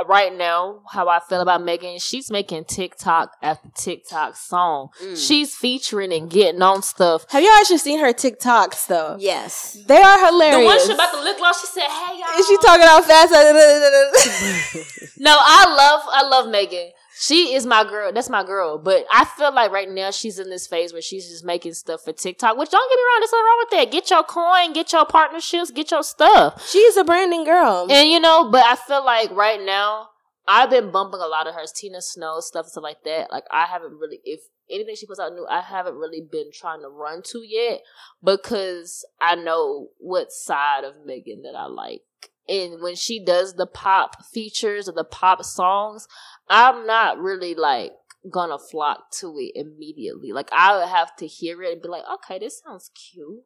right 0.07 0.35
now 0.35 0.81
how 0.91 1.07
I 1.09 1.19
feel 1.19 1.41
about 1.41 1.63
Megan. 1.63 1.99
She's 1.99 2.29
making 2.31 2.65
TikTok 2.65 3.31
after 3.41 3.69
TikTok 3.75 4.35
song. 4.35 4.89
Mm. 5.03 5.17
She's 5.27 5.55
featuring 5.55 6.13
and 6.13 6.29
getting 6.29 6.61
on 6.61 6.81
stuff. 6.81 7.25
have 7.29 7.41
y'all 7.43 7.51
actually 7.59 7.77
seen 7.79 7.99
her 7.99 8.13
TikToks 8.13 8.87
though? 8.87 9.17
yes. 9.19 9.77
They 9.87 9.97
are 10.01 10.25
hilarious. 10.25 10.59
The 10.59 10.65
one 10.65 10.79
shit 10.79 10.95
about 10.95 11.11
the 11.11 11.21
lip 11.21 11.37
gloss. 11.37 11.61
She 11.61 11.67
said, 11.67 11.87
"Hey 11.87 12.19
y'all." 12.19 12.39
Is 12.39 12.47
she 12.47 12.57
talking 12.57 12.85
out 12.87 13.03
fast? 13.05 13.33
No, 15.21 15.35
I 15.37 15.65
love 15.75 16.01
I 16.11 16.27
love 16.27 16.49
Megan. 16.49 16.91
She 17.21 17.53
is 17.53 17.65
my 17.65 17.83
girl. 17.83 18.13
That's 18.13 18.29
my 18.29 18.45
girl. 18.45 18.77
But 18.77 19.05
I 19.11 19.25
feel 19.25 19.53
like 19.53 19.71
right 19.71 19.89
now 19.89 20.09
she's 20.09 20.39
in 20.39 20.49
this 20.49 20.67
phase 20.67 20.93
where 20.93 21.01
she's 21.01 21.27
just 21.27 21.43
making 21.43 21.73
stuff 21.73 22.03
for 22.05 22.13
TikTok. 22.13 22.57
Which 22.57 22.69
don't 22.69 22.89
get 22.89 22.95
me 22.95 23.03
wrong, 23.03 23.19
there's 23.19 23.31
nothing 23.33 23.45
wrong 23.45 23.57
with 23.59 23.69
that. 23.71 23.91
Get 23.91 24.09
your 24.09 24.23
coin, 24.23 24.71
get 24.71 24.93
your 24.93 25.05
partnerships, 25.05 25.69
get 25.69 25.91
your 25.91 26.01
stuff. 26.01 26.65
She's 26.65 26.95
a 26.95 27.03
branding 27.03 27.43
girl. 27.43 27.87
And 27.91 28.09
you 28.09 28.21
know, 28.21 28.49
but 28.49 28.63
I 28.63 28.77
feel 28.77 29.03
like 29.03 29.31
right 29.31 29.59
now 29.61 30.07
I've 30.47 30.69
been 30.69 30.91
bumping 30.91 31.19
a 31.19 31.27
lot 31.27 31.45
of 31.45 31.55
hers, 31.55 31.73
Tina 31.73 32.01
Snow 32.01 32.39
stuff 32.39 32.67
and 32.67 32.71
stuff 32.71 32.83
like 32.83 33.03
that. 33.03 33.29
Like 33.31 33.43
I 33.51 33.65
haven't 33.65 33.99
really, 33.99 34.21
if 34.23 34.39
anything 34.69 34.95
she 34.95 35.05
puts 35.05 35.19
out 35.19 35.33
new, 35.33 35.45
I 35.45 35.59
haven't 35.59 35.95
really 35.95 36.21
been 36.21 36.51
trying 36.53 36.79
to 36.83 36.87
run 36.87 37.21
to 37.31 37.43
yet 37.45 37.81
because 38.23 39.05
I 39.19 39.35
know 39.35 39.89
what 39.97 40.31
side 40.31 40.85
of 40.85 41.05
Megan 41.05 41.41
that 41.41 41.57
I 41.57 41.65
like. 41.65 42.03
And 42.49 42.81
when 42.81 42.95
she 42.95 43.23
does 43.23 43.53
the 43.53 43.67
pop 43.67 44.25
features 44.25 44.89
or 44.89 44.93
the 44.93 45.03
pop 45.03 45.43
songs, 45.43 46.07
I'm 46.49 46.85
not 46.87 47.19
really 47.19 47.53
like 47.55 47.91
gonna 48.29 48.57
flock 48.59 49.11
to 49.19 49.35
it 49.37 49.51
immediately. 49.55 50.31
Like 50.31 50.49
I 50.51 50.77
would 50.77 50.89
have 50.89 51.15
to 51.17 51.27
hear 51.27 51.61
it 51.63 51.73
and 51.73 51.81
be 51.81 51.87
like, 51.87 52.03
okay, 52.15 52.39
this 52.39 52.61
sounds 52.65 52.89
cute. 52.93 53.43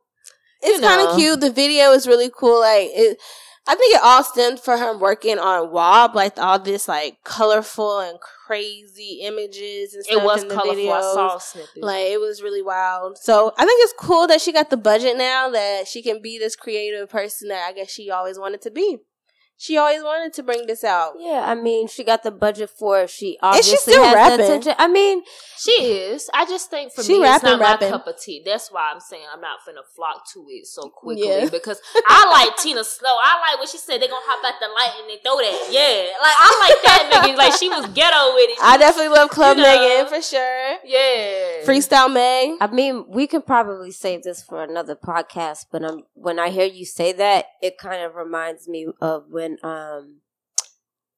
it's 0.62 0.80
kind 0.86 1.08
of 1.08 1.16
cute. 1.18 1.40
The 1.42 1.52
video 1.52 1.92
is 1.92 2.08
really 2.08 2.32
cool. 2.36 2.62
Like 2.62 2.90
it, 2.92 3.18
I 3.66 3.76
think 3.76 3.96
it 3.96 4.02
all 4.04 4.24
stemmed 4.24 4.60
for 4.60 4.78
her 4.78 4.98
working 4.98 5.40
on 5.40 5.72
WAP, 5.72 6.16
like 6.16 6.38
all 6.38 6.60
this 6.60 6.88
like 6.88 7.18
colorful 7.24 8.00
and 8.00 8.20
crazy 8.20 9.22
images 9.24 9.94
and 9.94 10.04
stuff 10.04 10.22
It 10.22 10.24
was 10.26 10.42
in 10.44 10.50
the 10.50 10.56
colorful. 10.56 10.76
videos. 10.76 10.98
I 10.98 11.02
saw 11.14 11.36
a 11.38 11.40
snippet. 11.40 11.84
Like 11.84 12.06
it 12.08 12.20
was 12.20 12.42
really 12.42 12.62
wild. 12.62 13.18
So 13.20 13.54
I 13.58 13.66
think 13.66 13.80
it's 13.84 13.94
cool 13.98 14.28
that 14.28 14.42
she 14.42 14.52
got 14.52 14.70
the 14.70 14.76
budget 14.78 15.18
now 15.18 15.50
that 15.50 15.88
she 15.88 16.02
can 16.02 16.22
be 16.22 16.38
this 16.40 16.56
creative 16.58 17.10
person 17.10 17.50
that 17.50 17.66
I 17.70 17.74
guess 17.74 17.90
she 17.90 18.10
always 18.10 18.38
wanted 18.40 18.62
to 18.64 18.72
be. 18.72 18.98
She 19.58 19.78
always 19.78 20.04
wanted 20.04 20.34
to 20.34 20.44
bring 20.44 20.68
this 20.68 20.84
out. 20.84 21.14
Yeah, 21.20 21.44
I 21.48 21.56
mean, 21.56 21.88
she 21.88 22.04
got 22.04 22.24
the 22.24 22.32
budget 22.32 22.70
for 22.70 23.02
it. 23.04 23.10
She 23.10 23.38
obviously 23.42 23.78
still 23.78 24.04
has 24.04 24.14
rapping? 24.16 24.38
the 24.40 24.44
attention. 24.46 24.74
I 24.78 24.88
mean, 24.88 25.24
She 25.58 25.72
is. 25.72 26.30
I 26.34 26.46
just 26.46 26.70
think 26.70 26.92
for 26.92 27.02
She 27.04 27.14
me, 27.14 27.22
rapping, 27.24 27.36
it's 27.52 27.60
not 27.60 27.60
rapping. 27.62 27.92
my 27.92 27.98
cup 27.98 28.08
of 28.08 28.20
tea. 28.20 28.42
That's 28.46 28.70
why 28.72 28.92
I'm 28.94 29.00
saying 29.00 29.24
I'm 29.34 29.40
not 29.40 29.60
finna 29.66 29.86
flock 29.96 30.28
to 30.34 30.46
it 30.50 30.68
so 30.68 30.90
quickly 30.90 31.30
Yeah. 31.30 31.48
because 31.50 31.80
I 31.96 32.30
like 32.32 32.58
Tina 32.58 32.84
Snow. 32.84 33.16
I 33.24 33.40
like 33.52 33.60
what 33.60 33.70
she 33.70 33.78
said. 33.78 34.02
They 34.02 34.08
gonna 34.08 34.20
hop 34.26 34.44
out 34.44 34.60
the 34.60 34.68
light 34.68 35.00
and 35.00 35.10
they 35.10 35.22
throw 35.24 35.38
that. 35.38 35.68
Yeah, 35.72 36.12
like 36.22 36.36
I 36.38 36.50
like 36.68 36.84
that 36.84 37.24
nigga. 37.24 37.38
Like 37.38 37.54
she 37.58 37.70
was 37.70 37.86
ghetto 37.94 38.34
with 38.36 38.50
it. 38.50 38.58
I 38.62 38.78
definitely 38.78 39.16
love 39.16 39.30
Club 39.30 39.56
You 39.58 39.64
know. 39.64 39.70
Megan 39.80 40.08
for 40.14 40.22
sure. 40.22 40.78
yeah. 40.84 41.64
Freestyle 41.66 42.12
May. 42.14 42.58
I 42.60 42.68
mean, 42.68 43.06
we 43.08 43.28
can 43.28 43.42
probably 43.44 43.92
save 43.92 44.24
this 44.24 44.44
for 44.44 44.64
another 44.64 44.96
podcast, 44.96 45.68
but 45.72 45.84
um, 45.84 46.04
when 46.16 46.40
I 46.40 46.50
hear 46.50 46.66
you 46.66 46.86
say 46.86 47.14
that, 47.14 47.46
it 47.62 47.78
kind 47.78 48.04
of 48.04 48.16
reminds 48.16 48.68
me 48.68 48.88
of 49.00 49.26
when 49.30 49.43
um, 49.64 50.22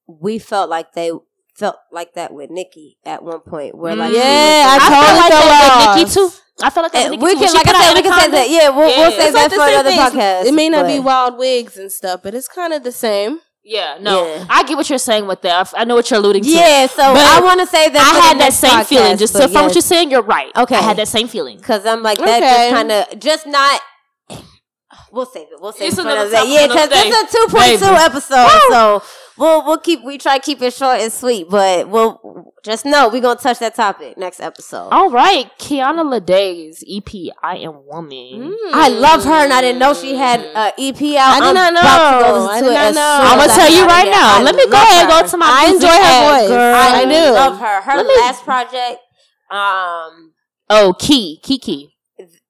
we 0.06 0.38
felt 0.38 0.70
like 0.70 0.92
they 0.92 1.10
felt 1.56 1.76
like 1.90 2.14
that 2.14 2.32
with 2.32 2.50
Nicki 2.50 2.98
at 3.04 3.22
one 3.22 3.40
point, 3.40 3.76
where 3.76 3.96
like 3.96 4.12
Yeah, 4.14 4.66
I, 4.68 4.76
I 4.76 4.78
feel 4.78 4.96
totally 4.96 5.18
like 5.18 5.32
fell 5.32 5.48
that 5.48 5.96
with 5.96 5.96
Nicki 5.96 6.14
too. 6.14 6.30
I 6.62 6.70
feel 6.70 6.82
like 6.84 6.92
that 6.92 7.12
And 7.12 7.20
with 7.20 7.22
we 7.22 7.32
too. 7.34 7.38
can, 7.40 7.48
she 7.48 7.54
like 7.58 7.68
I 7.68 7.84
said, 7.86 7.94
we 7.94 8.02
can 8.02 8.20
say 8.20 8.30
that. 8.30 8.48
Yeah, 8.50 8.68
we'll, 8.70 8.88
Yeah. 8.88 8.98
we'll 9.08 9.10
save 9.10 9.20
It's 9.28 9.34
that 9.34 9.42
like 9.42 9.50
the 9.50 9.56
for 9.56 9.68
another 9.68 9.90
thing. 9.90 9.98
podcast. 9.98 10.44
It 10.46 10.54
may 10.54 10.68
not 10.68 10.86
be 10.86 10.98
wild 10.98 11.38
wigs 11.38 11.76
and 11.76 11.90
stuff, 11.92 12.20
but 12.22 12.34
it's 12.34 12.48
kind 12.48 12.72
of 12.72 12.82
the 12.82 12.92
same. 12.92 13.40
Yeah, 13.68 13.98
no, 14.00 14.24
Yeah. 14.26 14.46
I 14.48 14.62
get 14.62 14.76
what 14.76 14.88
you're 14.88 14.98
saying 14.98 15.26
with 15.26 15.42
that. 15.42 15.72
I 15.74 15.80
I 15.80 15.84
know 15.84 15.96
what 15.96 16.08
you're 16.10 16.20
alluding 16.20 16.44
to. 16.44 16.48
Yeah, 16.48 16.86
so 16.86 16.96
But 17.12 17.16
I 17.24 17.40
want 17.42 17.58
to 17.60 17.66
say 17.66 17.88
that 17.88 18.00
I 18.00 18.08
for 18.08 18.14
the 18.14 18.20
had 18.28 18.34
that 18.38 18.44
next 18.44 18.56
same 18.58 18.84
feeling. 18.84 19.16
Just 19.16 19.32
but 19.32 19.42
so 19.42 19.48
from 19.48 19.64
what 19.64 19.74
you're 19.74 19.82
saying, 19.82 20.10
you're 20.12 20.22
right. 20.22 20.52
Okay. 20.56 20.76
I 20.76 20.82
had 20.82 20.96
that 20.98 21.08
same 21.08 21.26
feeling. 21.26 21.60
Cause 21.60 21.84
I'm 21.84 22.00
like 22.02 22.18
that 22.20 22.42
Okay. 22.42 22.70
just 22.70 22.74
kind 22.74 22.92
of 22.92 23.18
just 23.20 23.46
not. 23.46 23.80
We'll 25.12 25.26
save 25.26 25.48
it. 25.52 25.60
We'll 25.60 25.72
save 25.72 25.88
It's 25.90 25.98
it 25.98 26.02
for 26.02 26.08
another 26.08 26.30
day. 26.30 26.42
Yeah, 26.46 26.66
because 26.66 26.88
it's 26.92 27.34
a 27.34 27.36
two 27.36 27.46
point 27.56 27.78
two 27.78 27.84
episode, 27.86 28.48
so 28.70 29.02
we'll 29.38 29.64
we'll 29.64 29.78
keep 29.78 30.02
we 30.04 30.18
try 30.18 30.38
to 30.38 30.42
keep 30.44 30.60
it 30.62 30.72
short 30.74 31.00
and 31.00 31.12
sweet, 31.12 31.48
but 31.48 31.88
we'll 31.88 32.52
just 32.64 32.84
know 32.84 33.08
we're 33.08 33.20
gonna 33.22 33.38
touch 33.38 33.60
that 33.60 33.74
topic 33.76 34.18
next 34.18 34.40
episode. 34.40 34.88
All 34.90 35.10
right, 35.10 35.50
Kiana 35.58 36.04
Lede's 36.04 36.82
EP 36.90 37.32
"I 37.42 37.58
Am 37.58 37.86
Woman." 37.86 38.54
I 38.74 38.88
love 38.88 39.24
her, 39.24 39.44
and 39.44 39.52
I 39.52 39.60
didn't 39.60 39.78
know 39.78 39.94
she 39.94 40.16
had 40.16 40.40
uh, 40.54 40.72
EP 40.78 41.00
out. 41.16 41.34
I 41.34 41.40
did 41.40 41.48
I'm 41.48 41.54
not 41.54 41.72
about 41.72 42.18
to 42.18 42.24
go 42.24 42.34
know. 42.44 42.50
I 42.50 42.58
to 42.60 42.64
did 42.64 42.70
it 42.70 42.74
not 42.74 42.86
as 42.86 42.94
know. 42.94 43.16
soon 43.16 43.26
I'm 43.26 43.38
gonna 43.38 43.52
tell 43.52 43.70
you 43.72 43.86
right 43.86 44.10
now. 44.10 44.36
I 44.38 44.42
Let 44.42 44.54
me 44.56 44.66
go 44.66 44.72
ahead 44.76 45.04
her. 45.10 45.22
go 45.22 45.28
to 45.28 45.36
my. 45.36 45.46
I 45.48 45.70
enjoy 45.70 45.88
her 45.88 46.40
voice. 46.40 46.48
girl. 46.48 46.74
I 46.74 47.04
do. 47.04 47.32
love 47.34 47.58
her. 47.60 47.80
Her 47.82 47.96
Let 47.98 48.06
me- 48.06 48.16
last 48.20 48.42
project, 48.44 49.00
um, 49.50 50.32
Oh, 50.68 50.94
Key, 50.98 51.38
Kiki. 51.42 51.92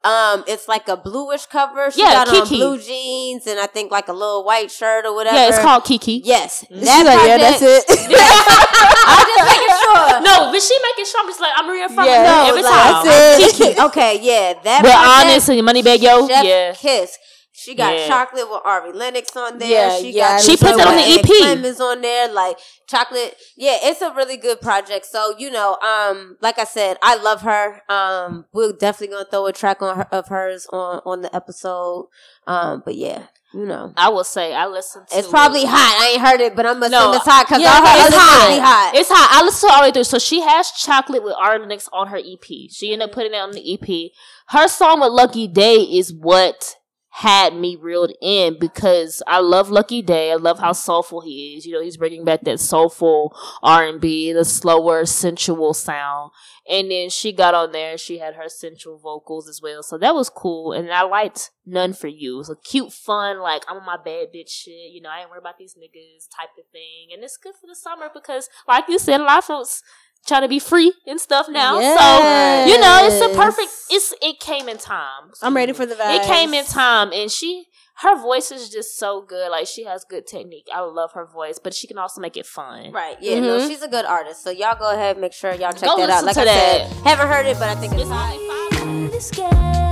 Um, 0.07 0.45
it's 0.47 0.69
like 0.69 0.87
a 0.87 0.97
bluish 0.97 1.47
cover. 1.47 1.91
She 1.91 2.01
Yeah, 2.01 2.25
got 2.25 2.29
on 2.29 2.47
blue 2.49 2.79
jeans 2.79 3.47
and 3.47 3.59
I 3.59 3.67
think 3.67 3.91
like 3.91 4.07
a 4.09 4.13
little 4.13 4.45
white 4.45 4.71
shirt 4.71 5.05
or 5.05 5.15
whatever. 5.15 5.37
Yeah, 5.37 5.49
it's 5.49 5.59
called 5.59 5.85
Kiki. 5.85 6.23
Yes, 6.25 6.65
that 6.71 7.03
like, 7.03 7.27
yeah, 7.27 7.39
that's 7.39 7.63
it. 7.63 7.85
I'm 7.91 9.27
just 9.27 9.47
making 9.51 9.75
sure. 9.83 10.21
No, 10.23 10.53
but 10.53 10.63
she 10.63 10.79
making 10.95 11.07
sure 11.11 11.21
I'm 11.21 11.27
just 11.29 11.41
like 11.41 11.53
I'm 11.57 11.69
reaffirming 11.69 12.07
Yeah, 12.07 12.23
no, 12.23 12.49
every 12.51 12.63
like, 12.63 12.73
time. 12.73 13.05
that's 13.05 13.43
it. 13.43 13.57
Kiki. 13.59 13.81
Okay, 13.87 14.21
yeah, 14.23 14.55
that. 14.63 14.83
But 14.83 14.93
project, 14.95 15.27
honest 15.27 15.49
and 15.51 15.65
money 15.65 15.83
bag 15.83 16.03
yo, 16.03 16.27
Chef 16.29 16.45
yeah. 16.45 16.73
Kiss. 16.75 17.19
She 17.59 17.75
got 17.75 17.95
Yeah. 17.97 18.07
chocolate 18.07 18.51
with 18.51 18.61
Ari 18.65 18.93
Lennox 18.93 19.35
on 19.35 19.57
there. 19.59 19.89
Yeah, 19.89 19.99
she 19.99 20.11
yeah, 20.11 20.33
got 20.37 20.43
She 20.43 20.57
put 20.59 20.77
that 20.77 20.87
on 20.87 20.95
the 20.97 21.03
EP. 21.03 21.25
Clemens 21.25 21.81
on 21.81 22.03
there, 22.03 22.29
like 22.31 22.59
chocolate. 22.87 23.35
Yeah, 23.57 23.79
it's 23.83 24.03
a 24.03 24.13
really 24.13 24.37
good 24.37 24.61
project. 24.61 25.07
So 25.07 25.35
you 25.39 25.51
know, 25.51 25.77
um, 25.77 26.37
like 26.43 26.59
I 26.59 26.65
said, 26.65 26.99
I 27.03 27.17
love 27.17 27.41
her. 27.43 27.83
Um, 27.89 28.45
we're 28.53 28.73
definitely 28.73 29.15
gonna 29.17 29.29
throw 29.31 29.47
a 29.47 29.53
track 29.55 29.81
on 29.81 29.97
her 29.97 30.09
of 30.13 30.29
hers 30.29 30.67
on 30.71 31.01
on 31.07 31.23
the 31.23 31.35
episode. 31.35 32.09
Um, 32.47 32.83
but 32.85 32.95
yeah, 32.95 33.23
you 33.55 33.65
know. 33.65 33.93
I 33.97 34.11
will 34.11 34.23
say 34.23 34.55
I 34.55 34.67
listened 34.67 35.09
to 35.09 35.19
It's 35.19 35.27
probably 35.29 35.63
it. 35.63 35.69
hot. 35.69 35.99
I 36.01 36.11
ain't 36.13 36.21
heard 36.21 36.41
it, 36.41 36.55
but 36.55 36.67
I'm 36.67 36.83
assuming 36.83 36.91
No, 36.91 37.13
it's 37.15 37.25
hot 37.25 37.47
because 37.49 37.63
yeah, 37.63 37.71
all 37.73 37.87
her 37.87 38.07
it's 38.07 38.17
hot. 38.17 38.49
really 38.49 38.61
hot. 38.61 38.93
It's 38.95 39.09
hot. 39.11 39.29
I 39.33 39.43
listened 39.45 39.61
to 39.71 39.73
it 39.73 39.77
all 39.77 39.83
the 39.83 39.89
way 39.89 39.93
through. 39.93 40.05
So 40.05 40.19
she 40.19 40.43
has 40.43 40.71
chocolate 40.73 41.25
with 41.25 41.33
Ari 41.39 41.61
Lennox 41.61 41.89
on 41.93 42.09
her 42.09 42.19
EP. 42.19 42.45
She 42.71 42.93
ended 42.93 43.09
up 43.09 43.15
putting 43.15 43.33
it 43.33 43.39
on 43.39 43.53
the 43.53 43.75
EP. 43.75 44.13
Her 44.49 44.69
song 44.69 45.01
with 45.01 45.11
Lucky 45.13 45.49
Daye 45.49 45.83
is 45.99 46.13
what 46.13 46.76
had 47.21 47.57
me 47.57 47.77
reeled 47.77 48.13
in 48.21 48.59
because 48.59 49.23
I 49.27 49.41
love 49.41 49.71
Lucky 49.71 50.03
Daye. 50.03 50.33
I 50.33 50.35
love 50.35 50.59
how 50.59 50.73
soulful 50.73 51.23
he 51.23 51.55
is. 51.57 51.65
You 51.65 51.73
know, 51.73 51.81
he's 51.81 51.97
bringing 51.97 52.27
back 52.27 52.43
that 52.43 52.61
soulful 52.61 53.35
R 53.63 53.87
and 53.87 53.99
B, 53.99 54.35
the 54.35 54.45
slower, 54.45 55.07
sensual 55.07 55.73
sound. 55.73 56.33
And 56.69 56.91
then 56.91 57.09
she 57.09 57.33
got 57.33 57.55
on 57.55 57.73
there 57.73 57.97
she 57.97 58.19
had 58.19 58.35
her 58.35 58.51
sensual 58.51 58.99
vocals 58.99 59.49
as 59.49 59.63
well. 59.63 59.83
So 59.83 59.97
that 59.97 60.15
was 60.15 60.29
cool. 60.29 60.73
And 60.73 60.93
I 60.93 61.05
liked 61.05 61.53
None 61.65 61.95
for 61.95 62.09
You. 62.09 62.35
It 62.35 62.39
was 62.39 62.51
a 62.51 62.57
cute, 62.57 62.93
fun, 62.93 63.41
like 63.41 63.63
I'm 63.67 63.79
on 63.79 63.87
my 63.87 63.97
bad 63.97 64.29
bitch 64.35 64.51
shit. 64.51 64.93
You 64.93 65.01
know, 65.01 65.09
I 65.09 65.21
ain't 65.21 65.31
worried 65.31 65.41
about 65.41 65.57
these 65.59 65.75
niggas 65.75 66.29
type 66.39 66.51
of 66.59 66.67
thing. 66.71 67.15
And 67.15 67.25
it's 67.25 67.39
good 67.39 67.55
for 67.59 67.67
the 67.67 67.75
summer 67.75 68.11
because, 68.13 68.51
like 68.69 68.89
you 68.91 68.99
said, 68.99 69.23
a 69.23 69.25
lot 69.25 69.39
of 69.39 69.45
folks 69.45 69.83
trying 70.27 70.43
to 70.43 70.49
be 70.49 70.59
free 70.59 70.93
and 71.07 71.21
stuff 71.21 71.49
now. 71.49 71.75
So 71.75 72.67
you 72.71 72.81
know, 72.81 73.01
it's 73.03 73.21
a 73.25 73.37
perfect. 73.37 73.71
It's 73.91 74.15
it 74.23 74.41
came 74.41 74.69
in 74.69 74.79
time. 74.79 75.31
I'm 75.43 75.55
ready 75.55 75.73
for 75.73 75.87
the 75.87 75.95
vibes. 75.95 76.17
It 76.17 76.23
came 76.27 76.55
in 76.55 76.65
time, 76.65 77.13
and 77.13 77.31
she 77.31 77.67
her 78.01 78.21
voice 78.21 78.51
is 78.51 78.69
just 78.69 78.99
so 78.99 79.23
good. 79.23 79.51
Like 79.51 79.67
she 79.67 79.85
has 79.85 80.05
good 80.05 80.27
technique. 80.27 80.69
I 80.75 80.81
love 80.81 81.13
her 81.13 81.25
voice, 81.27 81.59
but 81.63 81.73
she 81.75 81.87
can 81.87 81.97
also 81.99 82.21
make 82.21 82.37
it 82.37 82.45
fun. 82.47 82.93
Right. 82.93 83.17
Yeah. 83.21 83.41
No, 83.41 83.59
Mhm. 83.59 83.69
she's 83.69 83.83
a 83.83 83.89
good 83.89 84.05
artist. 84.05 84.43
So 84.45 84.51
y'all 84.51 84.79
go 84.79 84.91
ahead, 84.93 85.19
make 85.19 85.33
sure 85.33 85.53
y'all 85.55 85.73
check 85.73 85.89
Go 85.89 85.97
that 85.99 86.11
out. 86.11 86.25
Like 86.25 86.37
I 86.37 86.45
that. 86.45 86.91
said, 86.91 87.05
haven't 87.07 87.29
heard 87.29 87.47
it, 87.47 87.59
but 87.59 87.69
I 87.69 87.75
think 87.77 87.95
it's, 87.95 88.03
It's 89.31 89.39
hot. 89.39 89.86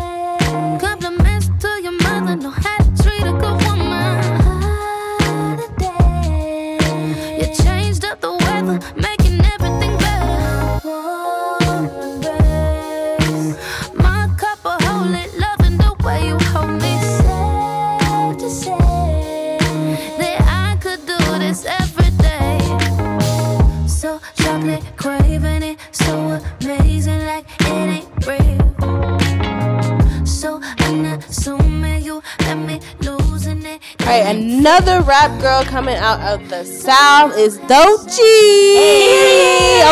Right, 34.07 34.37
another 34.37 35.01
rap 35.03 35.41
girl 35.41 35.65
coming 35.65 35.97
out 35.97 36.21
of 36.21 36.49
the 36.49 36.65
South 36.65 37.37
is 37.37 37.59
Doechii. 37.59 38.21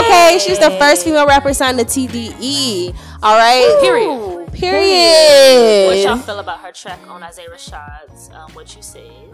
Okay, 0.00 0.38
she's 0.38 0.58
the 0.58 0.70
first 0.78 1.04
female 1.04 1.26
rapper 1.26 1.52
signed 1.52 1.78
to 1.78 1.84
TDE. 1.84 2.94
All 3.22 3.36
right, 3.36 3.78
Period. 3.82 4.52
Period. 4.52 5.86
What 5.88 5.98
y'all 5.98 6.18
feel 6.18 6.38
about 6.38 6.60
her 6.60 6.72
track 6.72 7.00
on 7.08 7.22
Isaiah 7.22 7.48
Rashad's 7.50 8.30
um, 8.34 8.50
What 8.52 8.76
You 8.76 8.82
Said? 8.82 9.31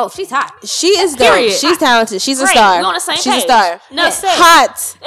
Oh, 0.00 0.08
she's 0.08 0.30
hot. 0.30 0.54
She 0.64 0.86
is 0.86 1.16
dope. 1.16 1.34
Period. 1.34 1.52
She's 1.52 1.76
talented. 1.76 2.22
She's 2.22 2.38
a 2.38 2.44
Great. 2.44 2.52
star. 2.52 2.78
We 2.78 2.84
on 2.84 2.94
the 2.94 3.00
same 3.00 3.16
She's 3.16 3.26
page. 3.26 3.38
a 3.38 3.46
star. 3.46 3.80
No, 3.90 4.10
say. 4.10 4.28
Hot. 4.30 4.96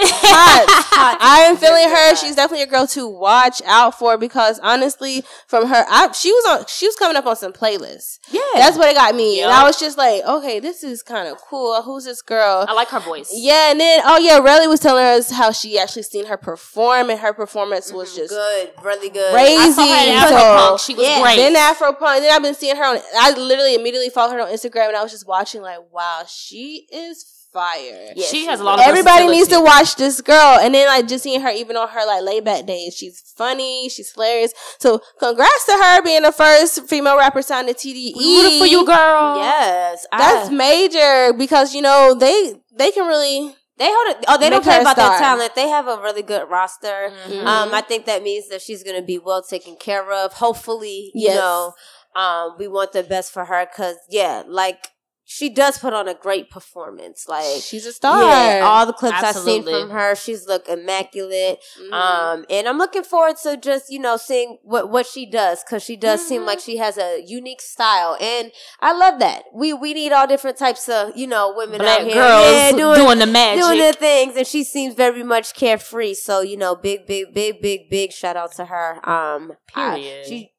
Hot. 0.94 1.18
I 1.22 1.44
am 1.48 1.56
feeling 1.56 1.88
her. 1.90 2.16
She's 2.18 2.36
definitely 2.36 2.64
a 2.64 2.68
girl 2.68 2.86
to 2.88 3.08
watch 3.08 3.62
out 3.66 3.98
for 3.98 4.18
because 4.18 4.60
honestly, 4.60 5.24
from 5.48 5.68
her, 5.68 5.86
I, 5.88 6.12
she 6.12 6.32
was 6.32 6.46
on. 6.60 6.66
She 6.68 6.88
was 6.88 6.96
coming 6.98 7.16
up 7.16 7.26
on 7.26 7.38
some 7.38 7.54
playlists. 7.54 8.20
Yeah. 8.30 8.42
That's 8.56 8.78
what 8.78 8.90
it 8.90 8.96
got 8.96 9.16
me, 9.16 9.42
and 9.42 9.52
I 9.52 9.64
was 9.64 9.80
just 9.80 9.98
like, 9.98 10.24
okay, 10.26 10.60
this 10.60 10.84
is 10.84 11.02
kind 11.04 11.28
of 11.30 11.38
cool. 11.38 11.82
Who's 11.84 12.04
this 12.04 12.22
girl? 12.22 12.66
I 12.68 12.74
like 12.74 12.90
her 12.90 13.00
voice. 13.00 13.30
Yeah, 13.34 13.72
and 13.72 13.80
then 13.80 14.02
oh 14.04 14.18
yeah, 14.18 14.40
Relly 14.40 14.68
was 14.68 14.82
telling 14.82 15.06
us 15.06 15.32
how 15.32 15.52
she 15.52 15.80
actually 15.80 16.04
seen 16.04 16.26
her 16.26 16.38
perform, 16.38 17.10
and 17.10 17.20
her 17.20 17.32
performance 17.34 17.94
was 17.94 18.10
mm-hmm. 18.10 18.18
just 18.20 18.32
good, 18.32 18.72
really 18.84 19.10
good. 19.10 19.34
crazy. 19.34 19.56
I 19.58 19.72
saw 19.72 19.86
her 19.88 20.28
So- 20.28 20.36
Afropunk. 20.36 20.86
She 20.86 20.96
was 20.96 21.06
Yeah. 21.08 21.22
great. 21.22 21.38
then 21.38 21.56
Afro 21.56 21.94
Punk. 21.94 22.22
Then 22.22 22.34
I've 22.34 22.42
been 22.42 22.56
seeing 22.56 22.76
her 22.76 22.84
on. 22.84 23.00
I 23.20 23.32
literally 23.32 23.76
immediately 23.76 24.10
followed 24.10 24.34
her 24.34 24.42
on 24.42 24.48
Instagram, 24.50 24.81
and 24.88 24.98
I 24.98 25.04
was 25.04 25.12
just 25.12 25.28
watching 25.28 25.62
like, 25.62 25.80
wow, 25.92 26.24
she 26.28 26.88
is 26.92 27.26
fire. 27.54 28.14
Yeah, 28.16 28.26
she 28.26 28.42
she 28.42 28.46
has 28.46 28.60
a 28.60 28.64
lot 28.64 28.80
of 28.80 28.86
Everybody 28.86 29.28
needs 29.28 29.50
to 29.50 29.60
watch 29.60 29.96
this 29.96 30.22
girl, 30.22 30.58
and 30.62 30.74
then 30.74 30.88
like 30.88 31.08
just 31.08 31.24
seeing 31.24 31.42
her 31.42 31.50
even 31.50 31.76
on 31.78 31.90
her 31.90 32.06
like 32.06 32.24
layback 32.24 32.66
days, 32.66 32.96
she's 32.96 33.20
funny, 33.36 33.90
she's 33.90 34.12
hilarious. 34.14 34.54
So 34.80 35.02
congrats 35.20 35.66
to 35.66 35.74
her 35.74 36.02
being 36.02 36.22
the 36.24 36.32
first 36.32 36.88
female 36.88 37.18
rapper 37.18 37.42
signed 37.42 37.68
to 37.68 37.74
TDE. 37.74 38.16
Rooting 38.16 38.60
for 38.60 38.66
you, 38.68 38.86
girl. 38.86 39.38
Yes, 39.38 40.06
That's 40.18 40.50
I, 40.50 40.54
major 40.54 41.34
because 41.38 41.74
you 41.76 41.82
know 41.82 42.16
they 42.18 42.56
they 42.78 42.92
can 42.92 43.06
really 43.08 43.54
they 43.78 43.88
hold 43.90 44.16
it. 44.16 44.26
Oh, 44.28 44.38
they 44.38 44.50
don't 44.50 44.64
care 44.64 44.74
play 44.74 44.76
her 44.76 44.82
about 44.92 44.96
their 44.96 45.18
talent. 45.20 45.56
They 45.56 45.68
have 45.68 45.88
a 45.88 45.98
really 45.98 46.22
good 46.22 46.48
roster. 46.50 47.12
Mhm. 47.28 47.46
Um, 47.46 47.74
I 47.74 47.82
think 47.82 48.06
that 48.06 48.22
means 48.22 48.48
that 48.50 48.62
she's 48.62 48.84
going 48.84 48.96
to 48.96 49.02
be 49.06 49.18
well 49.18 49.42
taken 49.42 49.76
care 49.76 50.12
of. 50.14 50.34
Hopefully, 50.34 51.12
you 51.16 51.28
Yes. 51.30 51.36
know, 51.36 51.74
um, 52.16 52.56
we 52.58 52.68
want 52.68 52.92
the 52.94 53.04
best 53.04 53.32
for 53.32 53.46
her 53.46 53.66
because 53.66 53.96
yeah, 54.10 54.44
like 54.48 54.90
she 55.24 55.48
does 55.50 55.78
put 55.78 55.94
on 55.94 56.10
a 56.10 56.14
great 56.14 56.50
performance. 56.50 57.26
Like 57.26 57.62
she's 57.62 57.86
a 57.86 57.94
star. 57.94 58.22
yeah, 58.22 58.66
all 58.66 58.86
the 58.86 58.92
clips 58.92 59.24
I've 59.24 59.36
seen 59.38 59.64
from 59.64 59.90
her, 59.92 60.14
she's 60.14 60.46
look 60.46 60.68
immaculate. 60.68 61.60
Mhm. 61.82 61.94
Um, 61.94 62.46
and 62.50 62.68
I'm 62.68 62.78
looking 62.78 63.04
forward 63.04 63.38
to 63.44 63.56
just 63.56 63.90
you 63.90 64.00
know 64.00 64.18
seeing 64.18 64.58
what 64.64 64.90
what 64.90 65.06
she 65.06 65.26
does 65.26 65.64
because 65.64 65.84
she 65.84 65.96
does 65.96 66.28
seem 66.28 66.40
Mm-hmm. 66.42 66.48
like 66.48 66.60
she 66.60 66.78
has 66.78 66.98
a 66.98 67.24
unique 67.26 67.62
style, 67.62 68.18
and 68.20 68.52
I 68.82 68.92
love 68.92 69.20
that. 69.20 69.44
We 69.54 69.72
we 69.72 69.94
need 69.94 70.12
all 70.12 70.28
different 70.28 70.58
types 70.58 70.90
of 70.90 71.16
you 71.16 71.28
know 71.28 71.54
women 71.56 71.78
Black 71.78 72.02
out 72.02 72.06
here, 72.08 72.16
girls 72.16 72.52
yeah, 72.52 72.72
doing, 72.72 73.20
the 73.20 73.26
magic. 73.28 73.64
doing 73.64 73.80
the 73.80 73.94
things, 73.94 74.36
and 74.36 74.46
she 74.46 74.66
seems 74.66 74.96
very 74.96 75.24
much 75.24 75.54
carefree. 75.54 76.16
So 76.16 76.42
you 76.42 76.58
know, 76.58 76.76
big, 76.76 77.06
big, 77.08 77.34
big, 77.34 77.62
big, 77.62 77.90
big 77.90 78.12
shout 78.12 78.36
out 78.36 78.52
to 78.58 78.66
her. 78.66 78.96
Um, 79.10 79.54
I- 79.76 79.96
Period. 79.96 80.26
she 80.26 80.51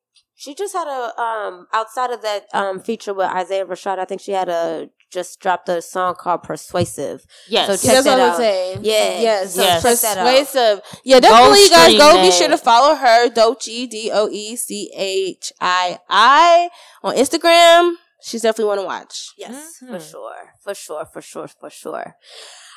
she 0.43 0.55
just 0.55 0.73
had 0.73 0.89
a 0.89 1.21
um 1.21 1.67
outside 1.73 2.11
of 2.11 2.21
that 2.23 2.47
um 2.53 2.81
feature 2.81 3.15
with 3.15 3.27
Isaiah 3.29 3.65
Rashad. 3.65 3.99
I 3.99 4.05
think 4.05 4.21
she 4.21 4.33
had 4.33 4.49
a 4.49 4.89
just 5.11 5.39
dropped 5.41 5.69
a 5.69 5.81
song 5.83 6.15
called 6.19 6.43
Persuasive. 6.43 7.25
yes. 7.49 7.67
So 7.69 7.73
check 7.77 7.95
That's 7.95 8.05
that 8.07 8.11
what 8.19 8.21
I'm 8.27 8.31
out. 8.31 8.37
saying. 8.39 8.79
Yeah. 8.83 9.21
Yes. 9.29 9.55
So 9.55 9.63
Yes. 9.63 9.83
check 9.83 9.99
that 10.01 10.19
out. 10.19 10.27
Persuasive. 10.27 10.81
Yeah, 11.05 11.21
definitely, 11.21 11.63
you 11.65 11.71
guys 11.71 11.85
stream 11.93 11.99
go 11.99 12.23
be 12.23 12.31
sure 12.33 12.49
to 12.49 12.59
follow 12.59 12.95
her, 12.97 13.29
Doechii, 13.29 13.89
D 13.91 14.11
O 14.13 14.29
E 14.31 14.57
C 14.57 14.91
H 14.97 15.53
I 15.61 15.99
I, 16.09 16.71
on 17.05 17.15
Instagram. 17.17 17.95
She's 18.25 18.43
definitely 18.43 18.67
one 18.73 18.79
to 18.79 18.85
watch. 18.85 19.33
Yes, 19.37 19.77
for 19.79 19.99
Mhm. 19.99 20.11
sure, 20.11 20.55
for 20.65 20.75
sure, 20.75 21.05
for 21.13 21.21
sure, 21.21 21.49
for 21.61 21.71
sure. 21.71 22.17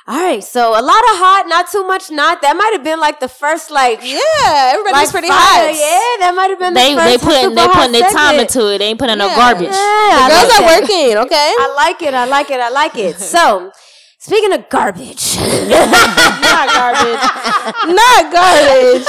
All 0.08 0.22
right, 0.22 0.44
so 0.44 0.70
a 0.70 0.84
lot 0.86 1.02
of 1.10 1.16
hot, 1.18 1.46
not 1.48 1.66
too 1.72 1.82
much 1.88 2.12
not. 2.12 2.40
That 2.44 2.56
might 2.56 2.74
have 2.74 2.84
been 2.84 3.00
like 3.00 3.20
the 3.20 3.28
first 3.28 3.72
like 3.72 4.02
Yeah, 4.06 4.74
everybody's 4.78 5.10
like 5.10 5.10
pretty 5.10 5.28
fire. 5.30 5.66
hot. 5.66 5.74
Yeah, 5.74 6.14
that 6.22 6.34
might 6.38 6.52
have 6.54 6.60
been 6.60 6.76
they 6.76 6.94
the 6.94 7.02
they 7.02 7.18
first 7.18 7.24
putting 7.26 7.42
super 7.50 7.56
they 7.56 7.66
hot 7.66 7.74
putting 7.74 7.92
their 7.98 8.12
time 8.14 8.36
into 8.38 8.62
it. 8.70 8.78
They 8.78 8.86
ain't 8.94 9.00
putting 9.00 9.18
no 9.18 9.34
garbage. 9.34 9.66
Yeah, 9.74 9.74
The 9.74 10.22
I 10.22 10.30
girls 10.30 10.46
like 10.46 10.54
are 10.54 10.62
that. 10.62 10.82
working, 10.86 11.18
okay? 11.26 11.50
I 11.58 11.74
like 11.74 12.02
it. 12.06 12.14
I 12.14 12.26
like 12.26 12.50
it. 12.52 12.60
I 12.62 12.70
like 12.70 12.96
it. 13.02 13.18
So, 13.18 13.72
speaking 14.26 14.54
of 14.54 14.68
garbage, 14.70 15.38
Not 15.70 16.68
garbage. 16.74 17.24
Not 18.02 18.22
garbage. 18.34 19.06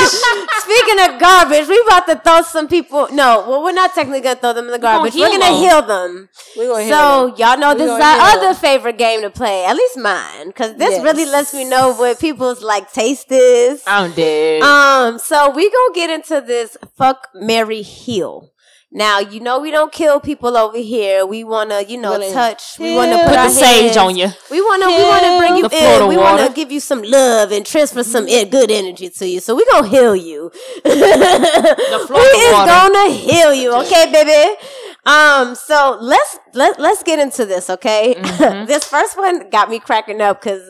speaking 0.64 0.98
of 1.06 1.20
garbage, 1.20 1.68
we 1.68 1.82
about 1.86 2.06
to 2.06 2.16
throw 2.22 2.42
some 2.42 2.68
people. 2.68 3.08
No, 3.12 3.44
well, 3.48 3.62
we're 3.62 3.72
not 3.72 3.94
technically 3.94 4.20
gonna 4.20 4.36
throw 4.40 4.52
them 4.52 4.66
in 4.66 4.72
the 4.72 4.78
garbage. 4.78 5.14
heal 5.14 5.28
We're 5.30 5.38
gonna 5.38 5.52
them. 5.52 5.62
heal 5.62 5.82
them. 5.82 6.28
We 6.56 6.66
gonna 6.66 6.88
So 6.88 7.28
them. 7.28 7.34
y'all 7.38 7.58
know 7.58 7.72
We 7.72 7.78
this 7.80 7.90
is 7.92 8.00
our 8.00 8.20
other 8.36 8.46
them. 8.52 8.54
favorite 8.56 8.98
game 8.98 9.22
to 9.22 9.30
play. 9.30 9.64
At 9.64 9.76
least 9.76 9.96
mine, 9.98 10.48
because 10.48 10.74
this 10.76 10.90
Yes. 10.92 11.02
really 11.02 11.24
lets 11.26 11.52
me 11.54 11.64
know 11.64 11.94
what 11.94 12.18
people's 12.20 12.62
like 12.62 12.92
taste 12.92 13.30
is. 13.30 13.82
I'm 13.86 14.12
dead. 14.12 14.62
Um, 14.62 15.18
so 15.18 15.50
we 15.50 15.70
gonna 15.70 15.94
get 15.94 16.10
into 16.10 16.40
this 16.40 16.76
fuck 16.96 17.28
marry 17.34 17.82
heal. 17.82 18.50
Now 18.92 19.18
you 19.18 19.40
know 19.40 19.58
we 19.60 19.70
don't 19.72 19.92
kill 19.92 20.20
people 20.20 20.56
over 20.56 20.78
here. 20.78 21.26
We 21.26 21.42
wanna, 21.44 21.82
you 21.82 21.98
know, 21.98 22.18
touch. 22.32 22.78
We 22.78 22.94
wanna 22.94 23.16
put, 23.16 23.26
Put 23.28 23.36
our 23.38 23.48
the 23.48 23.54
sage 23.54 23.82
hands- 23.82 23.96
on 23.96 24.16
you. 24.16 24.28
We 24.50 24.60
wanna, 24.62 24.86
we 24.86 25.02
wanna 25.02 25.38
bring 25.38 25.56
you 25.56 25.68
The 25.68 25.76
in. 26.02 26.08
We 26.08 26.16
wanna 26.16 26.50
give 26.50 26.70
you 26.70 26.78
some 26.80 27.02
love 27.02 27.50
and 27.50 27.66
transfer 27.66 28.04
some 28.04 28.26
good 28.26 28.70
energy 28.70 29.10
to 29.10 29.28
you. 29.28 29.40
So 29.40 29.54
we 29.56 29.66
gonna 29.66 29.88
heal 29.88 30.14
you. 30.14 30.50
The 30.84 30.90
we 32.10 32.16
is 32.16 32.52
water. 32.52 32.70
gonna 32.70 33.10
heal 33.10 33.52
you, 33.52 33.74
okay, 33.82 34.10
baby. 34.12 34.56
Um, 35.04 35.54
so 35.56 35.98
let's 36.00 36.38
let 36.54 36.78
let's 36.80 37.02
get 37.02 37.18
into 37.18 37.44
this, 37.44 37.68
okay? 37.70 38.14
Mm-hmm. 38.18 38.66
this 38.72 38.84
first 38.84 39.16
one 39.18 39.50
got 39.50 39.68
me 39.68 39.78
cracking 39.80 40.20
up 40.20 40.40
because 40.40 40.62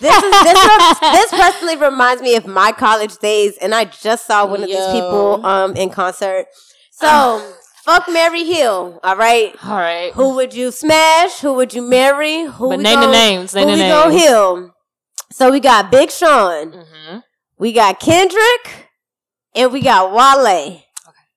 this 0.00 0.14
is 0.22 0.30
this 0.44 0.98
this 1.00 1.30
personally 1.32 1.76
reminds 1.76 2.22
me 2.22 2.36
of 2.36 2.46
my 2.46 2.70
college 2.72 3.16
days, 3.18 3.58
and 3.60 3.74
I 3.74 3.84
just 3.84 4.26
saw 4.26 4.46
one 4.46 4.62
of 4.62 4.68
these 4.68 4.86
people 4.92 5.44
um 5.44 5.74
in 5.76 5.90
concert. 5.90 6.46
So 6.92 7.54
fuck 7.84 8.08
marry 8.08 8.44
Hill, 8.44 9.00
all 9.02 9.16
right. 9.16 9.54
All 9.64 9.76
right. 9.76 10.12
Who 10.12 10.34
would 10.36 10.54
you 10.54 10.70
smash? 10.70 11.40
Who 11.40 11.54
would 11.54 11.74
you 11.74 11.82
marry? 11.82 12.44
Who 12.44 12.68
But 12.68 12.78
we 12.78 12.82
name 12.84 13.00
the 13.00 13.10
names, 13.10 13.54
name 13.54 13.66
who 13.68 13.76
the 13.76 13.82
we 13.82 13.88
gonna 13.88 14.10
names. 14.10 14.22
heal? 14.22 14.74
So 15.30 15.50
we 15.50 15.60
got 15.60 15.90
Big 15.90 16.10
Sean, 16.10 16.72
Mm-hmm. 16.72 17.18
we 17.58 17.72
got 17.72 17.98
Kendrick, 17.98 18.88
and 19.54 19.72
we 19.72 19.80
got 19.80 20.12
Wale. 20.12 20.82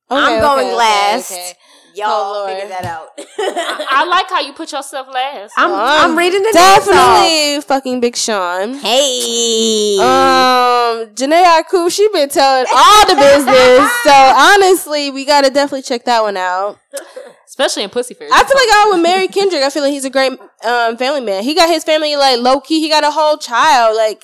I'm 0.10 0.34
Okay, 0.34 0.42
going 0.42 0.68
okay, 0.68 0.76
okay, 0.76 0.76
last. 0.76 1.56
Okay. 1.96 2.02
Y'all 2.02 2.44
Oh, 2.44 2.48
figure 2.48 2.68
that 2.68 2.84
out. 2.86 3.08
I 3.18 4.06
like 4.06 4.30
how 4.30 4.42
you 4.42 4.52
put 4.54 4.72
yourself 4.72 5.08
last. 5.14 5.54
I'm, 5.56 5.72
Um, 5.72 5.80
I'm 5.80 6.18
reading 6.18 6.42
the 6.44 6.52
names 6.52 6.58
off. 6.58 6.86
Definitely 6.86 7.62
fucking 7.62 8.00
Big 8.02 8.16
Sean. 8.18 8.74
Hey. 8.76 9.98
Um, 10.00 11.08
Jhené 11.16 11.44
Aiko, 11.46 11.90
she 11.92 12.08
been 12.12 12.30
telling 12.30 12.66
all 12.74 13.06
the 13.08 13.16
business. 13.16 13.90
So 14.06 14.12
honestly, 14.14 15.10
we 15.10 15.26
gotta 15.26 15.50
definitely 15.50 15.82
check 15.82 16.06
that 16.06 16.22
one 16.22 16.38
out. 16.38 16.78
Especially 17.48 17.84
in 17.84 17.90
Pussy 17.90 18.14
Fairy. 18.14 18.30
I 18.32 18.44
feel 18.44 18.56
like 18.58 18.70
I 18.70 18.88
would 18.92 19.02
marry 19.02 19.28
Kendrick. 19.28 19.64
I 19.64 19.70
feel 19.70 19.82
like 19.84 19.94
he's 19.94 20.06
a 20.06 20.10
great 20.10 20.34
um 20.64 20.98
family 20.98 21.22
man. 21.22 21.44
He 21.44 21.56
got 21.56 21.70
his 21.70 21.84
family 21.84 22.16
like 22.16 22.40
low 22.40 22.60
key. 22.60 22.82
He 22.82 22.90
got 22.90 23.04
a 23.04 23.12
whole 23.12 23.38
child. 23.38 23.96
Like 23.98 24.24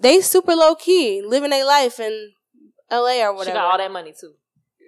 they 0.00 0.20
super 0.20 0.54
low 0.54 0.74
key, 0.74 1.22
living 1.26 1.50
their 1.50 1.64
life 1.64 2.00
in 2.00 2.32
L.A. 2.90 3.22
or 3.22 3.32
whatever. 3.32 3.32
she 3.32 3.36
whatever. 3.38 3.54
got 3.54 3.72
all 3.72 3.78
that 3.78 3.90
money 3.92 4.12
too. 4.18 4.32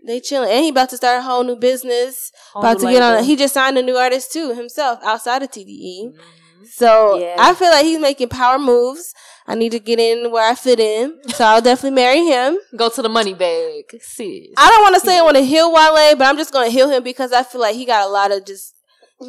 They 0.06 0.20
chilling, 0.20 0.50
and 0.50 0.62
he 0.62 0.70
about 0.70 0.90
to 0.90 0.96
start 0.96 1.18
a 1.18 1.22
whole 1.22 1.42
new 1.42 1.56
business. 1.56 2.30
Whole 2.52 2.62
about 2.62 2.78
new 2.78 2.86
to 2.86 2.92
get 2.92 3.02
on. 3.02 3.24
He 3.24 3.34
just 3.36 3.54
signed 3.54 3.76
a 3.76 3.82
new 3.82 3.96
artist 3.96 4.32
too 4.32 4.54
himself 4.54 5.00
outside 5.02 5.42
of 5.42 5.50
TDE. 5.50 6.06
Mm-hmm. 6.06 6.64
So 6.70 7.18
Yeah. 7.18 7.36
I 7.38 7.54
feel 7.54 7.70
like 7.70 7.84
he's 7.84 7.98
making 7.98 8.28
power 8.28 8.58
moves. 8.58 9.14
I 9.46 9.54
need 9.54 9.72
to 9.72 9.78
get 9.78 9.98
in 9.98 10.30
where 10.30 10.48
I 10.48 10.54
fit 10.54 10.80
in. 10.80 11.18
So 11.28 11.44
I'll 11.44 11.62
definitely 11.62 11.94
marry 11.94 12.24
him. 12.24 12.58
Go 12.76 12.88
to 12.88 13.02
the 13.02 13.08
money 13.08 13.34
bag. 13.34 13.84
Sis. 14.00 14.48
I 14.56 14.68
don't 14.70 14.82
want 14.82 14.94
to 14.94 15.00
say 15.00 15.18
I 15.18 15.22
want 15.22 15.36
to 15.36 15.44
heal 15.44 15.72
Wale, 15.72 16.16
but 16.16 16.26
I'm 16.26 16.36
just 16.36 16.52
going 16.52 16.66
to 16.66 16.72
heal 16.72 16.90
him 16.90 17.02
because 17.02 17.32
I 17.32 17.42
feel 17.42 17.60
like 17.60 17.76
he 17.76 17.84
got 17.84 18.06
a 18.06 18.10
lot 18.10 18.32
of 18.32 18.44
just 18.44 18.74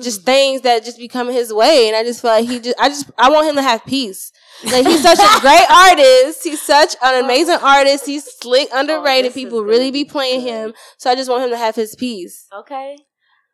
just 0.02 0.22
mm. 0.22 0.26
things 0.26 0.62
that 0.62 0.84
just 0.84 0.98
be 0.98 1.08
coming 1.08 1.34
his 1.34 1.54
way, 1.54 1.88
and 1.88 1.96
I 1.96 2.04
just 2.04 2.22
feel 2.22 2.32
like 2.32 2.48
he 2.48 2.60
just 2.60 2.78
I 2.80 2.90
just 2.90 3.10
I 3.18 3.30
want 3.30 3.48
him 3.48 3.56
to 3.56 3.62
have 3.62 3.86
peace. 3.86 4.32
Like 4.66 4.86
he's 4.88 5.02
such 5.02 5.20
a 5.20 5.42
great 5.42 5.66
artist. 5.70 6.44
He's 6.44 6.62
such 6.62 6.94
an 6.96 7.14
oh. 7.16 7.24
amazing 7.24 7.60
artist. 7.62 8.06
He's 8.06 8.26
slick, 8.26 8.70
oh, 8.72 8.80
underrated. 8.80 9.32
this 9.32 9.38
is 9.38 9.44
People 9.44 9.64
really 9.64 9.92
be 9.92 10.04
playing 10.06 10.42
good. 10.42 10.50
him. 10.50 10.74
So 10.98 11.10
I 11.12 11.16
just 11.16 11.30
want 11.30 11.44
him 11.44 11.50
to 11.52 11.58
have 11.58 11.76
his 11.76 11.96
peace. 11.96 12.48
Okay. 12.54 12.98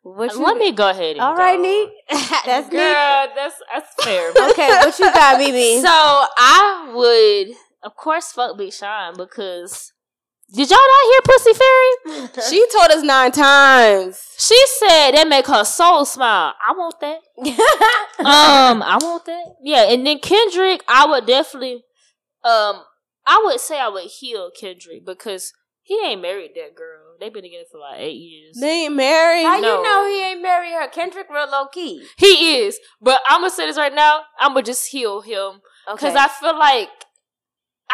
What 0.02 0.32
uh, 0.32 0.34
you 0.34 0.44
Let 0.44 0.58
me 0.58 0.72
go 0.72 0.90
ahead. 0.90 1.12
And 1.16 1.20
All 1.20 1.34
right, 1.34 1.56
go. 1.56 1.62
Neat. 1.62 1.90
That's 2.44 2.68
Girl, 2.68 2.78
neat. 2.78 3.30
that's 3.34 3.54
that's 3.72 4.04
fair. 4.04 4.30
Okay, 4.50 4.68
what 4.68 4.98
you 4.98 5.10
got, 5.12 5.38
Mimi? 5.40 5.80
So 5.80 5.88
I 5.88 6.92
would, 6.94 7.56
of 7.82 7.96
course, 7.96 8.30
fuck 8.32 8.58
Big 8.58 8.70
Sean 8.74 9.14
because 9.16 9.93
did 10.52 10.68
y'all 10.70 10.78
not 10.78 11.10
hear 11.10 11.20
Pussy 11.24 11.52
Fairy? 11.54 12.28
She 12.50 12.66
told 12.76 12.90
us 12.90 13.02
nine 13.02 13.32
times. 13.32 14.20
She 14.38 14.60
said 14.78 15.12
that 15.12 15.26
make 15.28 15.46
her 15.46 15.64
soul 15.64 16.04
smile. 16.04 16.54
I 16.66 16.72
want 16.72 17.00
that. 17.00 17.18
um, 18.18 18.82
I 18.82 18.98
want 19.00 19.24
that. 19.26 19.54
Yeah, 19.62 19.84
and 19.90 20.06
then 20.06 20.18
Kendrick, 20.18 20.82
I 20.88 21.06
would 21.06 21.26
definitely 21.26 21.84
Um, 22.44 22.82
I 23.26 23.40
would 23.44 23.60
say 23.60 23.80
I 23.80 23.88
would 23.88 24.04
heal 24.04 24.50
Kendrick 24.58 25.04
because 25.06 25.52
he 25.82 25.98
ain't 26.04 26.20
married 26.22 26.50
that 26.56 26.74
girl. 26.74 27.16
They've 27.20 27.32
been 27.32 27.42
together 27.44 27.64
for 27.70 27.78
like 27.78 28.00
eight 28.00 28.16
years. 28.16 28.56
They 28.60 28.84
ain't 28.86 28.94
married. 28.96 29.44
How 29.44 29.60
No. 29.60 29.76
you 29.78 29.82
know 29.82 30.06
he 30.08 30.22
ain't 30.22 30.42
married 30.42 30.72
her? 30.72 30.88
Kendrick 30.88 31.28
real 31.30 31.48
low 31.50 31.66
key. 31.68 32.04
He 32.18 32.58
is, 32.58 32.78
but 33.00 33.20
I'm 33.26 33.40
gonna 33.40 33.50
say 33.50 33.66
this 33.66 33.76
right 33.78 33.94
now. 33.94 34.22
I'm 34.38 34.50
gonna 34.52 34.62
just 34.62 34.90
heal 34.90 35.20
him 35.22 35.60
Okay. 35.88 35.94
because 35.94 36.14
I 36.16 36.28
feel 36.28 36.58
like 36.58 36.88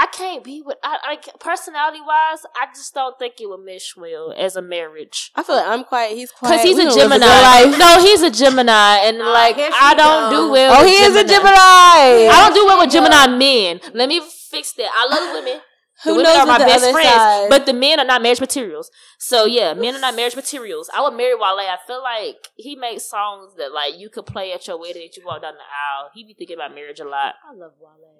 I 0.00 0.06
can't 0.06 0.42
be 0.42 0.62
with. 0.64 0.78
I, 0.82 0.96
I 1.04 1.16
personality 1.38 2.00
wise, 2.00 2.46
I 2.58 2.72
just 2.74 2.94
don't 2.94 3.18
think 3.18 3.34
it 3.38 3.46
would 3.50 3.62
mesh 3.62 3.94
well 3.98 4.32
as 4.34 4.56
a 4.56 4.62
marriage. 4.62 5.30
I 5.34 5.42
feel 5.42 5.56
like 5.56 5.66
I'm 5.68 5.84
quiet. 5.84 6.16
He's 6.16 6.30
quiet. 6.30 6.52
Because 6.52 6.64
he's 6.64 6.76
We 6.78 6.86
a 6.86 6.90
Gemini. 6.90 7.26
life. 7.26 7.78
No, 7.78 8.00
he's 8.00 8.22
a 8.22 8.30
Gemini, 8.30 8.96
and 9.04 9.20
oh, 9.20 9.30
like 9.30 9.56
I 9.58 9.92
don't 9.94 10.30
do 10.30 10.50
well. 10.50 10.80
Oh, 10.80 10.86
he 10.86 10.94
is 10.94 11.14
a 11.14 11.22
Gemini. 11.22 12.32
I 12.32 12.36
don't 12.40 12.54
do 12.54 12.64
well 12.64 12.78
with 12.80 12.90
Gemini 12.90 13.26
men. 13.26 13.80
Let 13.92 14.08
me 14.08 14.22
fix 14.50 14.72
that. 14.72 14.88
I 14.96 15.06
love 15.06 15.34
women. 15.44 15.60
Who 16.04 16.12
the 16.12 16.16
women 16.16 16.32
knows 16.32 16.38
are 16.38 16.46
my 16.46 16.58
best 16.58 16.90
friends, 16.92 17.08
side? 17.10 17.50
but 17.50 17.66
the 17.66 17.74
men 17.74 18.00
are 18.00 18.06
not 18.06 18.22
marriage 18.22 18.40
materials. 18.40 18.90
So 19.18 19.44
yeah, 19.44 19.74
men 19.74 19.94
are 19.96 20.00
not 20.00 20.16
marriage 20.16 20.34
materials. 20.34 20.88
I 20.96 21.02
would 21.02 21.12
marry 21.12 21.34
Wale. 21.34 21.58
I 21.60 21.76
feel 21.86 22.02
like 22.02 22.48
he 22.56 22.74
makes 22.74 23.04
songs 23.04 23.52
that 23.58 23.70
like 23.74 23.98
you 23.98 24.08
could 24.08 24.24
play 24.24 24.54
at 24.54 24.66
your 24.66 24.80
wedding 24.80 25.02
if 25.04 25.18
you 25.18 25.26
walk 25.26 25.42
down 25.42 25.52
the 25.54 25.60
aisle. 25.60 26.08
He 26.14 26.24
be 26.24 26.32
thinking 26.32 26.56
about 26.56 26.74
marriage 26.74 27.00
a 27.00 27.04
lot. 27.04 27.34
I 27.46 27.52
love 27.54 27.72
Wale. 27.78 28.19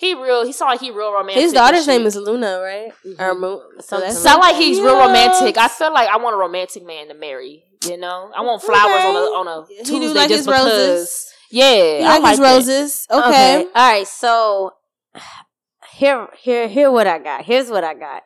He 0.00 0.14
real. 0.14 0.46
He 0.46 0.52
sound 0.52 0.70
like 0.70 0.80
he 0.80 0.90
real 0.90 1.12
romantic. 1.12 1.42
His 1.42 1.52
daughter's 1.52 1.86
name 1.86 2.06
is 2.06 2.16
Luna, 2.16 2.58
right? 2.62 2.90
Or 3.18 3.34
Moon. 3.34 3.60
So 3.80 3.82
Something 3.82 4.08
that's 4.08 4.18
Sound 4.18 4.40
like 4.40 4.56
he's 4.56 4.80
real 4.80 4.96
romantic. 4.96 5.58
I 5.58 5.68
feel 5.68 5.92
like 5.92 6.08
I 6.08 6.16
want 6.16 6.34
a 6.34 6.38
romantic 6.38 6.86
man 6.86 7.08
to 7.08 7.14
marry. 7.14 7.64
You 7.86 7.98
know, 7.98 8.30
I 8.34 8.40
want 8.40 8.62
flowers 8.62 9.04
on 9.04 9.14
a 9.14 9.18
on 9.18 9.46
a 9.46 9.66
He 9.68 9.76
Tuesday 9.84 9.98
do 10.00 10.14
like 10.14 10.28
just 10.28 10.38
his 10.38 10.46
because. 10.46 10.66
roses. 10.66 11.26
Yeah, 11.50 11.98
He 11.98 12.02
I 12.04 12.08
like, 12.18 12.22
like 12.22 12.30
his 12.30 12.38
that. 12.40 12.54
roses. 12.54 13.06
Okay. 13.10 13.66
All 13.74 13.92
right. 13.92 14.06
So 14.06 14.72
here, 15.92 16.28
here, 16.40 16.66
here. 16.68 16.90
What 16.90 17.06
I 17.06 17.18
got. 17.18 17.44
Here's 17.44 17.68
what 17.70 17.84
I 17.84 17.92
got. 17.94 18.22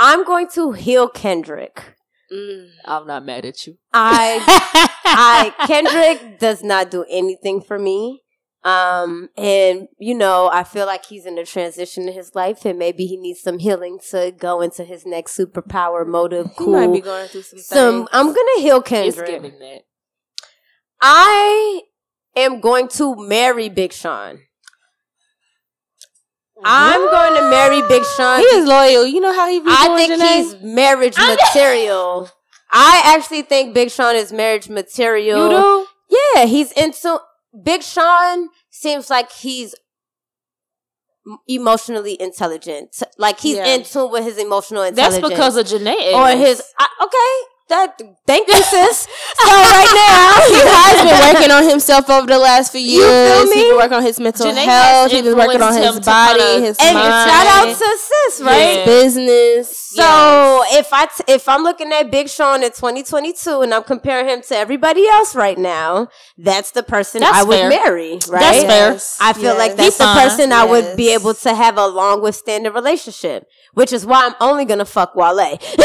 I'm 0.00 0.24
going 0.24 0.48
to 0.54 0.72
heal 0.72 1.08
Kendrick. 1.08 1.94
Mm. 2.32 2.70
I'm 2.86 3.06
not 3.06 3.24
mad 3.24 3.44
at 3.44 3.66
you. 3.66 3.76
I, 3.92 4.42
I 5.04 5.54
Kendrick 5.66 6.40
does 6.40 6.64
not 6.64 6.90
do 6.90 7.04
anything 7.08 7.60
for 7.60 7.78
me. 7.78 8.22
Um, 8.64 9.28
and 9.36 9.88
you 9.98 10.14
know, 10.14 10.48
I 10.52 10.62
feel 10.62 10.86
like 10.86 11.06
he's 11.06 11.26
in 11.26 11.36
a 11.38 11.44
transition 11.44 12.08
in 12.08 12.14
his 12.14 12.34
life, 12.34 12.64
and 12.64 12.78
maybe 12.78 13.06
he 13.06 13.16
needs 13.16 13.40
some 13.40 13.58
healing 13.58 13.98
to 14.10 14.32
go 14.36 14.60
into 14.60 14.84
his 14.84 15.04
next 15.04 15.36
superpower 15.36 16.06
motive. 16.06 16.50
He 16.56 16.66
might 16.66 16.92
be 16.92 17.00
going 17.00 17.28
through 17.28 17.42
some 17.42 17.58
Some. 17.58 18.08
I'm 18.12 18.26
gonna 18.26 18.60
heal 18.60 18.80
Kendrick. 18.80 19.42
I 21.00 21.82
am 22.36 22.60
going 22.60 22.86
to 22.88 23.16
marry 23.16 23.68
Big 23.68 23.92
Sean. 23.92 24.38
I'm 26.64 27.10
going 27.10 27.34
to 27.34 27.50
marry 27.50 27.82
Big 27.88 28.04
Sean. 28.16 28.38
He 28.38 28.44
is 28.44 28.66
loyal. 28.66 29.04
You 29.04 29.20
know 29.20 29.32
how 29.32 29.48
he 29.48 29.58
be 29.58 29.66
I 29.68 29.96
think 29.96 30.12
Jhené? 30.12 30.36
he's 30.36 30.62
marriage 30.62 31.16
material. 31.18 32.30
I 32.70 33.02
actually 33.16 33.42
think 33.42 33.74
Big 33.74 33.90
Sean 33.90 34.14
is 34.14 34.32
marriage 34.32 34.68
material. 34.68 35.50
You 35.50 35.58
do? 35.58 35.86
Yeah, 36.36 36.44
he's 36.46 36.70
into 36.72 37.18
Big 37.62 37.82
Sean 37.82 38.48
seems 38.70 39.10
like 39.10 39.30
he's 39.32 39.74
emotionally 41.46 42.20
intelligent. 42.20 42.96
Like 43.18 43.40
he's 43.40 43.56
Yeah. 43.56 43.66
in 43.74 43.84
tune 43.84 44.10
with 44.10 44.24
his 44.24 44.38
emotional 44.38 44.82
intelligence. 44.82 45.20
That's 45.22 45.28
because 45.32 45.56
of 45.56 45.66
Jhené. 45.66 46.12
or 46.14 46.36
his 46.36 46.62
I, 46.78 46.88
okay. 47.02 47.48
That 47.68 47.96
thank 48.26 48.48
you, 48.48 48.54
sis. 48.62 49.06
so 49.38 49.46
right 49.46 49.92
now 49.96 50.44
he 50.52 50.60
has 50.60 51.02
been 51.08 51.34
working 51.34 51.50
on 51.50 51.68
himself 51.70 52.10
over 52.10 52.26
the 52.26 52.38
last 52.38 52.70
few 52.72 52.80
years. 52.80 53.06
feel 53.32 53.40
He's 53.46 53.50
me? 53.50 53.62
been 53.62 53.76
working 53.76 53.92
on 53.94 54.02
his 54.02 54.20
mental 54.20 54.46
Jhené 54.46 54.64
health. 54.64 55.10
He's 55.10 55.22
been 55.22 55.36
working 55.38 55.62
on 55.62 55.72
his 55.74 56.00
body, 56.00 56.38
kinda- 56.40 56.66
his 56.66 56.76
and 56.80 56.94
mind, 56.98 57.30
shout 57.30 57.46
out 57.46 57.64
to 57.78 57.98
sis, 57.98 58.40
right? 58.42 58.76
Yeah. 58.78 58.84
business. 58.84 59.78
So 59.94 60.64
if 60.72 60.92
I 60.92 61.06
t- 61.06 61.24
if 61.28 61.48
I'm 61.48 61.62
looking 61.62 61.92
at 61.92 62.10
Big 62.10 62.28
Sean 62.28 62.62
in 62.62 62.72
2022 62.72 63.62
and 63.62 63.72
I'm 63.72 63.84
comparing 63.84 64.28
him 64.28 64.42
to 64.48 64.56
everybody 64.56 65.06
else 65.08 65.34
right 65.34 65.56
now, 65.58 66.08
that's 66.36 66.72
the 66.72 66.82
person 66.82 67.20
That's 67.20 67.38
I 67.38 67.42
would 67.44 67.58
fair. 67.58 67.68
marry, 67.68 68.12
right? 68.28 68.40
That's 68.40 68.64
fair. 68.64 68.98
I 69.20 69.32
feel 69.32 69.44
Yes. 69.44 69.58
like 69.58 69.76
that's 69.76 69.96
the 69.98 70.04
fine. 70.04 70.28
person 70.28 70.52
I 70.52 70.64
would 70.64 70.96
be 70.96 71.10
able 71.12 71.34
to 71.34 71.54
have 71.54 71.78
a 71.78 71.86
long 71.86 72.22
withstanding 72.22 72.72
relationship, 72.72 73.44
which 73.74 73.92
is 73.92 74.04
why 74.04 74.26
I'm 74.26 74.34
only 74.40 74.64
gonna 74.64 74.84
fuck 74.84 75.14
Wale 75.14 75.36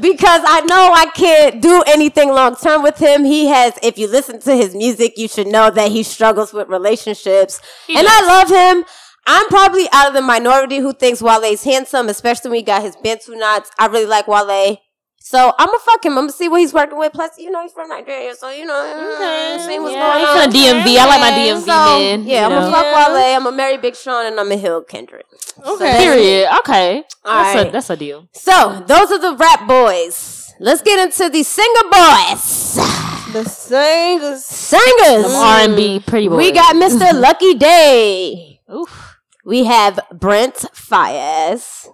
because 0.00 0.42
I 0.44 0.62
know 0.66 0.92
I 0.92 1.06
can't 1.14 1.62
do 1.62 1.82
anything 1.86 2.30
long 2.30 2.56
term 2.56 2.82
with 2.82 2.98
him. 2.98 3.24
He 3.24 3.46
has, 3.46 3.78
if 3.82 3.98
you 3.98 4.08
listen 4.08 4.40
to 4.40 4.56
his 4.56 4.74
music, 4.74 5.14
you 5.16 5.28
should 5.28 5.46
know 5.46 5.70
that 5.70 5.90
he 5.92 6.02
struggles 6.02 6.52
with 6.52 6.68
relationships, 6.68 7.60
He 7.86 7.96
and 7.96 8.06
does. 8.06 8.22
I 8.22 8.26
love 8.26 8.48
him. 8.48 8.84
I'm 9.26 9.46
probably 9.48 9.88
out 9.92 10.08
of 10.08 10.14
the 10.14 10.20
minority 10.20 10.78
who 10.78 10.92
thinks 10.92 11.22
Wale's 11.22 11.64
handsome, 11.64 12.08
especially 12.08 12.50
when 12.50 12.58
he 12.58 12.64
got 12.64 12.82
his 12.82 12.96
Bantu 12.96 13.34
knots. 13.36 13.70
I 13.78 13.86
really 13.86 14.06
like 14.06 14.28
Wale. 14.28 14.78
So 15.26 15.54
I'm 15.58 15.66
gonna 15.68 15.78
fuck 15.78 16.04
him. 16.04 16.12
I'm 16.18 16.24
gonna 16.24 16.32
see 16.32 16.50
what 16.50 16.60
he's 16.60 16.74
working 16.74 16.98
with. 16.98 17.14
Plus, 17.14 17.30
you 17.38 17.50
know, 17.50 17.62
he's 17.62 17.72
from 17.72 17.88
Nigeria, 17.88 18.34
so 18.34 18.50
you 18.50 18.66
know, 18.66 18.76
Okay. 19.16 19.56
see 19.66 19.78
what's 19.78 19.94
Yeah, 19.94 20.06
going 20.06 20.18
he's 20.20 20.28
on. 20.28 20.42
from 20.42 20.52
DMV. 20.52 20.98
I 20.98 21.06
like 21.06 21.20
my 21.20 21.30
DMV 21.30 21.60
So, 21.60 21.66
man. 21.98 22.24
Yeah, 22.26 22.40
you 22.40 22.44
I'm 22.44 22.50
know. 22.52 22.60
gonna 22.60 22.72
fuck 22.76 22.84
Yeah. 22.84 23.14
Wale. 23.14 23.36
I'm 23.36 23.44
gonna 23.44 23.56
marry 23.56 23.76
Big 23.78 23.96
Sean, 23.96 24.26
and 24.26 24.38
I'm 24.38 24.50
gonna 24.50 24.60
heal 24.60 24.82
Kendrick. 24.82 25.24
Okay. 25.66 25.96
Period. 25.96 26.50
Okay. 26.58 27.04
That's, 27.24 27.26
Alright. 27.54 27.68
a, 27.68 27.70
that's 27.72 27.88
a 27.88 27.96
deal. 27.96 28.28
So 28.32 28.84
those 28.86 29.10
are 29.12 29.18
the 29.18 29.34
rap 29.34 29.66
boys. 29.66 30.52
Let's 30.60 30.82
get 30.82 30.98
into 30.98 31.30
the 31.30 31.42
singer 31.42 31.84
boys. 31.90 32.74
The 33.32 33.44
singers. 33.48 34.44
Singers. 34.44 35.24
Some 35.32 35.42
R 35.42 35.58
and 35.60 35.74
B 35.74 36.00
pretty 36.06 36.28
boy. 36.28 36.36
We 36.36 36.52
got 36.52 36.76
Mr. 36.76 37.12
Lucky 37.18 37.54
Daye. 37.54 38.60
Oof. 38.70 39.16
We 39.42 39.64
have 39.64 39.98
Brent 40.12 40.54
Faiyaz. 40.74 41.88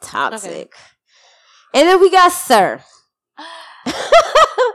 Toxic. 0.00 0.72
And 1.74 1.88
then 1.88 2.00
we 2.00 2.10
got 2.10 2.30
Sir. 2.32 2.80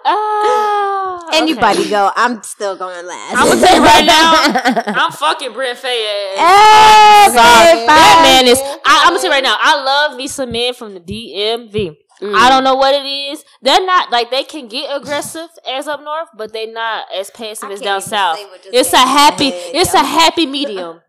Ah, 0.10 1.28
Anybody 1.34 1.82
okay. 1.82 1.90
go. 1.90 2.12
I'm 2.16 2.42
still 2.44 2.78
going 2.78 3.06
last. 3.06 3.38
I'm 3.38 3.48
gonna 3.48 3.60
tell 3.62 3.76
you 3.76 3.82
right 3.84 4.06
now. 4.06 4.94
I'm 5.06 5.12
fucking 5.12 5.52
Brent 5.54 5.78
Faiyaz. 5.78 6.38
Hey, 6.38 7.86
That 7.86 8.20
man 8.24 8.48
is. 8.48 8.58
I, 8.86 9.04
I'm 9.04 9.10
gonna 9.10 9.20
tell 9.20 9.26
you 9.26 9.32
right 9.32 9.44
now. 9.44 9.58
I 9.60 9.82
love 9.84 10.18
me 10.18 10.28
some 10.28 10.52
men 10.52 10.74
from 10.74 10.94
the 10.94 11.00
DMV. 11.02 11.98
Mm. 12.22 12.34
I 12.36 12.50
don't 12.50 12.64
know 12.64 12.76
what 12.76 12.96
it 12.96 13.06
is. 13.06 13.44
They're 13.62 13.86
not 13.86 14.10
like 14.12 14.32
they 14.32 14.44
can 14.44 14.68
get 14.68 14.90
aggressive 14.96 15.50
as 15.70 15.88
up 15.88 16.02
north, 16.02 16.30
but 16.36 16.54
they're 16.54 16.72
not 16.72 17.06
as 17.14 17.30
passive 17.30 17.70
I 17.70 17.74
as 17.74 17.82
down 17.82 18.02
south. 18.02 18.38
say 18.38 18.46
It's 18.72 18.90
a 18.94 18.98
came 18.98 19.02
to 19.02 19.06
my 19.06 19.12
happy. 19.12 19.50
head, 19.52 19.72
It's 19.76 19.94
a 19.94 20.04
happy 20.04 20.46
medium 20.46 21.02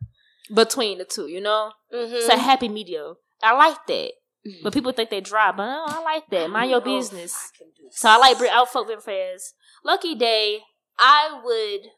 between 0.53 0.99
the 0.99 1.05
two. 1.05 1.29
You 1.29 1.41
know, 1.41 1.73
Mm-hmm. 1.95 2.15
it's 2.17 2.29
a 2.29 2.37
happy 2.37 2.69
medium. 2.69 3.15
I 3.43 3.55
like 3.57 3.87
that. 3.87 4.11
Mm-hmm. 4.49 4.63
But 4.63 4.73
people 4.73 4.93
think 4.93 5.11
they 5.11 5.21
dry, 5.21 5.53
but 5.53 5.67
no, 5.67 5.85
I 5.87 6.03
like 6.03 6.25
that. 6.31 6.51
Mind 6.51 6.71
your 6.71 6.81
business. 6.81 7.53
So 7.91 8.09
I 8.09 8.17
like 8.17 8.39
Brit. 8.39 8.53
I'll 8.53 8.67
fuck 8.67 8.87
with 8.89 9.05
Fez. 9.05 9.55
Lucky 9.85 10.15
Daye. 10.15 10.61
I 10.99 11.41
would. 11.45 11.91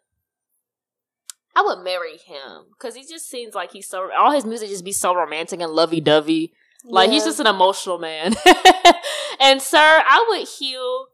I 1.56 1.62
would 1.62 1.82
marry 1.82 2.16
him 2.16 2.66
because 2.72 2.94
he 2.94 3.02
just 3.02 3.28
seems 3.28 3.54
like 3.54 3.72
he's 3.72 3.88
so. 3.88 4.10
All 4.16 4.32
his 4.32 4.44
music 4.44 4.68
just 4.68 4.84
be 4.84 4.92
so 4.92 5.14
romantic 5.14 5.60
and 5.60 5.72
lovey 5.72 6.00
dovey. 6.00 6.52
Like 6.84 7.10
he's 7.10 7.24
just 7.24 7.40
an 7.40 7.46
emotional 7.46 7.98
man. 7.98 8.34
and 9.40 9.60
sir, 9.60 10.02
I 10.06 10.24
would 10.28 10.48
heal 10.48 11.06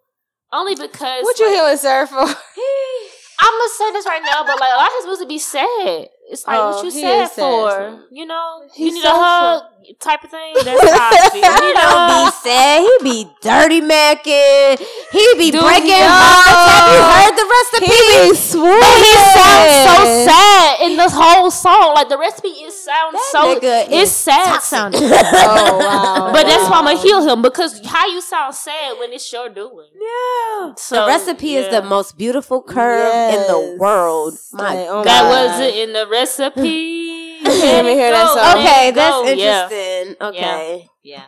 only 0.53 0.75
because. 0.75 1.25
What 1.25 1.39
you 1.39 1.47
like, 1.47 1.57
healing, 1.57 1.77
sir, 1.77 2.07
for? 2.07 2.19
I'm 3.39 3.53
gonna 3.53 3.71
say 3.77 3.93
this 3.93 4.07
right 4.07 4.23
now, 4.23 4.45
but 4.45 4.61
like 4.61 4.73
a 4.73 4.77
lot 4.77 4.87
of 4.87 4.93
his 4.99 5.07
music 5.07 5.29
be 5.29 5.39
sad. 5.39 6.09
It's 6.29 6.47
like 6.47 6.59
Oh, 6.59 6.71
what 6.77 6.85
you 6.85 6.91
he 6.91 7.01
sad 7.03 7.23
is 7.23 7.31
sad, 7.33 7.39
for, 7.39 8.05
you 8.11 8.27
know? 8.27 8.63
He's 8.75 8.89
you 8.89 8.95
need 8.95 9.03
so 9.03 9.11
a 9.15 9.19
hug 9.19 9.63
type 10.01 10.25
of 10.25 10.31
thing. 10.31 10.55
That's 10.65 10.91
how 10.91 11.11
I 11.15 11.31
feel. 11.31 11.39
He 11.39 11.69
You 11.69 11.75
don't 11.79 12.09
know? 12.11 12.25
be 12.27 12.31
sad. 12.43 12.83
He 12.83 12.93
be 13.07 13.31
dirty 13.41 13.81
macking. 13.81 14.75
He 15.13 15.25
be 15.39 15.51
Dude, 15.55 15.63
breaking 15.63 15.95
yo. 15.95 16.11
hearts. 16.11 16.67
Have 16.67 16.87
you 16.91 17.03
heard 17.07 17.35
the 17.39 17.47
recipe? 17.47 17.87
He 17.95 18.31
be 18.31 18.35
swoon. 18.35 18.81
But 18.83 18.97
he 18.99 19.15
sounds 19.39 19.75
so 19.87 19.95
sad 20.27 20.81
in 20.91 20.97
this 20.97 21.13
whole 21.15 21.51
song. 21.53 21.95
Like 21.95 22.09
the 22.09 22.19
recipe 22.19 22.49
is 22.67 22.75
sounds 22.75 23.13
That 23.15 23.29
so 23.31 23.55
nigga 23.61 23.87
it's 23.87 24.11
is 24.11 24.13
sad 24.13 24.47
toxic. 24.47 24.69
sounding. 24.69 25.03
Oh 25.05 25.79
wow. 25.87 26.33
But 26.33 26.43
that's 26.51 26.69
why 26.69 26.79
I'm 26.79 26.85
gonna 26.87 26.99
heal 26.99 27.23
him 27.23 27.43
because 27.43 27.79
how 27.87 28.09
you 28.09 28.21
sound 28.21 28.55
sad 28.57 28.99
when 28.99 29.13
it's 29.13 29.33
your 29.33 29.49
doing. 29.49 29.87
Yeah. 29.95 30.75
So, 30.77 31.03
the 31.03 31.07
recipe 31.07 31.55
is 31.55 31.71
the 31.71 31.83
most 31.83 32.19
beautiful 32.19 32.63
curve 32.63 33.15
in 33.35 33.41
the 33.47 33.77
world. 33.79 34.35
My 34.53 34.75
Like, 34.75 34.87
oh 34.91 34.97
my 34.99 35.05
That 35.05 35.23
God. 35.23 35.29
wasn't 35.31 35.77
in 35.77 35.93
the 35.93 36.07
recipe. 36.21 37.41
Let 37.45 37.85
me 37.85 37.93
hear 37.95 38.11
that 38.11 38.29
song. 38.29 38.59
Okay, 38.63 38.89
it 38.89 38.95
that's 38.95 39.15
go. 39.15 39.25
Yeah. 39.33 39.65
interesting. 39.65 40.17
Okay. 40.29 40.89
Yeah. 41.05 41.25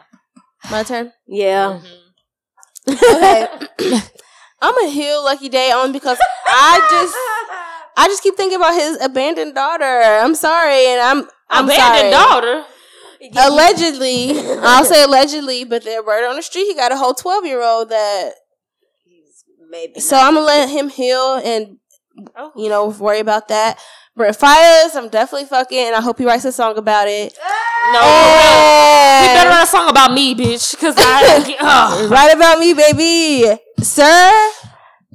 My 0.71 0.83
turn. 0.83 1.13
Yeah. 1.27 1.81
Mhm. 2.89 2.95
Okay. 3.05 4.01
I'm 4.61 4.75
a 4.85 4.91
heal 4.91 5.23
Lucky 5.25 5.49
Daye 5.49 5.71
on 5.73 5.93
because 5.93 6.19
I 6.47 6.81
just 6.91 7.15
I 7.97 8.07
just 8.09 8.23
keep 8.23 8.37
thinking 8.37 8.57
about 8.57 8.75
his 8.75 9.01
abandoned 9.01 9.55
daughter. 9.55 9.85
I'm 9.85 10.35
sorry, 10.35 10.87
and 10.87 11.01
I'm 11.01 11.29
I'm 11.51 11.65
Abandoned 11.67 11.99
sorry. 11.99 12.11
daughter. 12.11 12.65
Allegedly, 13.37 14.39
I'll 14.63 14.85
say 14.85 15.03
allegedly, 15.05 15.65
but 15.65 15.85
the 15.85 16.03
right 16.07 16.25
on 16.25 16.37
the 16.37 16.43
street, 16.43 16.65
he 16.67 16.75
got 16.75 16.93
a 16.93 16.97
whole 16.97 17.15
twelve 17.15 17.45
year 17.47 17.63
old 17.63 17.91
that. 17.91 18.33
Maybe. 19.71 20.01
So 20.01 20.17
I'm 20.17 20.35
gonna 20.35 20.47
let 20.47 20.69
him 20.71 20.89
heal 20.89 21.35
and 21.45 21.77
Oh. 22.37 22.51
you 22.57 22.69
know 22.69 22.89
worry 22.89 23.21
about 23.21 23.47
that. 23.49 23.79
Brent 24.19 24.37
Faiyaz, 24.37 24.97
I'm 24.97 25.09
definitely 25.09 25.47
fucking, 25.47 25.79
and 25.79 25.95
I 25.95 26.01
hope 26.01 26.19
he 26.19 26.27
writes 26.27 26.45
a 26.45 26.51
song 26.51 26.77
about 26.77 27.07
it. 27.07 27.39
No, 27.93 28.01
he 28.01 29.29
better 29.33 29.49
write 29.49 29.63
a 29.63 29.67
song 29.67 29.89
about 29.89 30.13
me, 30.13 30.35
bitch. 30.35 30.73
Because 30.73 30.97
I. 30.99 32.09
Right 32.11 32.35
about 32.35 32.59
me, 32.59 32.75
baby, 32.75 33.59
sir. 33.81 34.51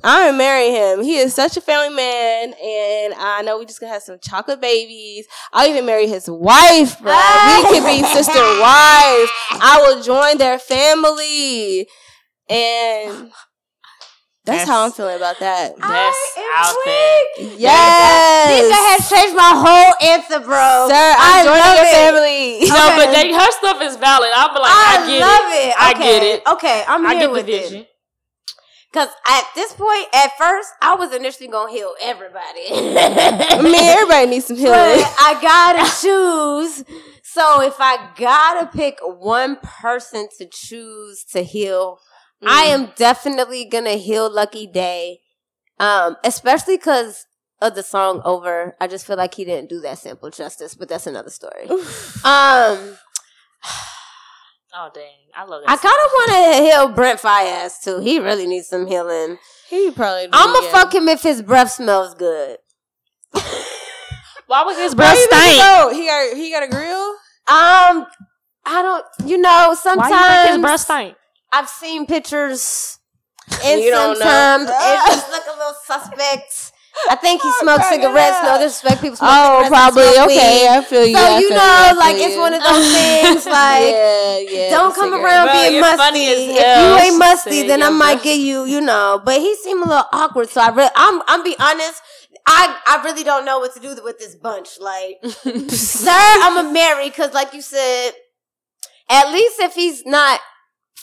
I'm 0.06 0.28
gonna 0.28 0.38
marry 0.38 0.70
him. 0.72 1.01
He 1.04 1.18
is 1.18 1.34
such 1.34 1.58
a 1.58 1.62
family 1.62 1.93
man, 1.93 2.54
and 2.54 3.14
I 3.16 3.41
know 3.43 3.60
we 3.60 3.66
just 3.66 3.82
gonna 3.82 3.91
have 3.91 4.04
some 4.04 4.20
chocolate 4.22 4.62
babies. 4.62 5.28
I'll 5.51 5.70
even 5.70 5.86
marry 5.86 6.08
his 6.08 6.30
wife, 6.30 6.99
bro. 7.01 7.12
we 7.12 7.64
can 7.72 7.86
be 7.86 8.08
sister 8.14 8.34
wives. 8.34 9.32
I 9.51 9.84
will 9.86 10.01
join 10.01 10.38
their 10.38 10.60
family, 10.60 11.88
and 12.49 13.32
that's, 14.45 14.67
how 14.69 14.85
I'm 14.85 14.91
feeling 14.91 15.15
about 15.15 15.39
that. 15.39 15.75
that's 15.77 16.37
am 16.37 16.51
out 16.57 16.75
there. 16.85 17.19
This 17.37 17.59
Yes, 17.59 18.99
has 18.99 19.09
changed 19.09 19.35
my 19.35 19.53
whole 19.55 19.93
answer, 20.09 20.39
bro. 20.39 20.87
sir. 20.89 21.13
I'm 21.17 21.39
I 21.39 21.43
joining 21.43 21.63
love 21.63 21.75
your 21.77 21.85
it. 21.87 21.95
family. 21.95 22.69
No, 22.69 22.83
but 22.97 23.11
they, 23.13 23.31
her 23.33 23.51
stuff 23.51 23.81
is 23.81 23.95
valid. 23.95 24.29
I'm 24.35 24.53
like, 24.53 24.63
I, 24.65 24.97
I, 24.99 25.07
get 25.07 25.19
love 25.21 25.47
it. 25.53 25.67
it. 25.69 25.75
I 25.77 25.91
Okay. 25.91 26.03
get 26.03 26.23
it. 26.23 26.47
Okay, 26.47 26.83
I'm 26.87 27.05
I 27.05 27.11
here 27.15 27.19
get 27.21 27.27
the 27.27 27.33
with 27.33 27.49
it. 27.49 27.87
Cause 28.93 29.07
at 29.27 29.43
this 29.55 29.73
point, 29.73 30.05
at 30.13 30.37
first, 30.37 30.69
I 30.79 30.93
was 30.93 31.13
initially 31.15 31.47
gonna 31.47 31.71
heal 31.71 31.93
everybody. 31.99 32.67
I 32.69 33.59
mean, 33.63 33.73
everybody 33.75 34.27
needs 34.27 34.45
some 34.45 34.55
healing. 34.55 34.71
but 34.73 35.15
I 35.19 35.39
gotta 35.41 35.89
choose. 36.01 36.83
So 37.23 37.61
if 37.61 37.75
I 37.79 38.09
gotta 38.15 38.67
pick 38.67 38.99
one 39.01 39.55
person 39.63 40.27
to 40.37 40.47
choose 40.47 41.23
to 41.31 41.41
heal, 41.41 41.97
I 42.45 42.63
am 42.65 42.91
definitely 42.95 43.65
gonna 43.65 43.95
heal 43.95 44.29
Lucky 44.29 44.67
Daye. 44.67 45.19
Um, 45.79 46.17
especially 46.23 46.77
because 46.77 47.25
of 47.61 47.75
the 47.75 47.83
song 47.83 48.21
over. 48.25 48.75
I 48.79 48.87
just 48.87 49.07
feel 49.07 49.17
like 49.17 49.33
he 49.33 49.45
didn't 49.45 49.69
do 49.69 49.79
that 49.81 49.97
sample 49.97 50.29
justice, 50.29 50.75
but 50.75 50.89
that's 50.89 51.07
another 51.07 51.29
story. 51.29 51.67
um, 51.69 51.77
Oh 54.75 54.89
dang, 54.91 55.03
I 55.35 55.43
love 55.45 55.61
that. 55.63 55.69
I 55.69 55.77
kind 55.77 55.85
of 55.85 56.11
want 56.11 56.57
to 56.57 56.63
heal 56.63 56.87
Brent 56.89 57.19
Faiyaz 57.19 57.83
too. 57.83 57.99
He 57.99 58.17
really 58.17 58.47
needs 58.47 58.67
some 58.67 58.87
healing. 58.87 59.37
He 59.69 59.91
probably. 59.91 60.29
I'm 60.33 60.51
gonna 60.51 60.67
fuck 60.71 60.95
him 60.95 61.07
if 61.07 61.21
his 61.21 61.43
breath 61.43 61.71
smells 61.71 62.15
good. 62.15 62.57
Why 64.47 64.63
would 64.65 64.75
his 64.77 64.95
breath 64.95 65.15
stink? 65.15 65.61
go. 65.61 65.91
He 65.93 66.07
got 66.07 66.35
he 66.35 66.51
got 66.51 66.63
a 66.63 66.67
grill. 66.67 67.09
Um, 67.45 68.07
I 68.65 68.81
don't. 68.81 69.05
You 69.25 69.37
know, 69.37 69.75
sometimes 69.79 70.11
Why 70.11 70.37
you 70.37 70.43
think 70.43 70.55
his 70.55 70.61
breath 70.61 70.79
stink? 70.81 71.15
I've 71.54 71.70
seen 71.70 72.06
pictures, 72.08 72.99
and 73.64 73.80
You 73.82 73.91
don't 73.91 74.20
know. 74.20 74.26
sometimes 74.26 74.70
it 74.74 75.08
just 75.16 75.30
look 75.32 75.43
a 75.47 75.58
little 75.58 75.76
suspect. 75.86 76.72
I 77.10 77.16
think 77.16 77.41
he 77.41 77.47
oh, 77.49 77.58
smokes 77.62 77.89
cigarettes. 77.89 78.38
up. 78.38 78.43
No 78.43 78.58
disrespect, 78.66 79.01
people 79.01 79.18
smoke 79.18 79.30
Oh, 79.32 79.64
cigarettes. 79.64 79.66
and 79.66 79.74
probably. 79.74 80.14
smoke 80.14 80.30
Okay, 80.30 80.62
weed. 80.62 80.70
I 80.70 80.82
feel 80.84 81.06
you. 81.08 81.18
So 81.18 81.24
I 81.26 81.39
you 81.39 81.49
know, 81.49 81.58
I 81.60 81.91
like 81.93 82.16
you. 82.18 82.24
it's 82.30 82.38
one 82.38 82.54
of 82.54 82.62
those 82.62 82.93
things. 82.93 83.45
Like 83.47 83.93
yeah, 83.97 84.38
yeah. 84.38 84.70
don't 84.70 84.93
come 84.93 85.10
cigarette. 85.12 85.26
around 85.26 85.45
Bro, 85.47 85.54
being 85.70 85.82
musty. 85.82 85.97
funny 85.97 86.26
as 86.28 86.39
If 86.39 86.58
hell. 86.62 86.89
you 86.97 87.04
ain't 87.04 87.18
musty, 87.18 87.60
said 87.62 87.70
then 87.70 87.82
I 87.84 87.89
might 87.89 88.22
get 88.22 88.38
you. 88.39 88.66
You 88.66 88.82
know, 88.82 89.20
but 89.26 89.39
he 89.41 89.56
seemed 89.56 89.82
a 89.84 89.88
little 89.89 90.06
awkward. 90.14 90.49
So 90.49 90.62
I 90.62 90.70
really, 90.70 90.91
I'm, 90.95 91.22
I'm 91.28 91.43
be 91.43 91.56
honest. 91.60 92.01
I, 92.45 92.78
I 92.86 93.01
really 93.06 93.24
don't 93.24 93.45
know 93.45 93.58
what 93.60 93.74
to 93.74 93.80
do 93.80 93.95
with 94.04 94.20
this 94.20 94.36
bunch. 94.36 94.78
Like, 94.80 95.18
sir, 95.72 96.12
I'm 96.12 96.64
a 96.68 96.72
marry 96.72 97.10
because, 97.10 97.34
like 97.34 97.54
you 97.56 97.62
said, 97.62 98.12
at 99.10 99.32
least 99.32 99.60
if 99.62 99.74
he's 99.74 100.06
not 100.06 100.39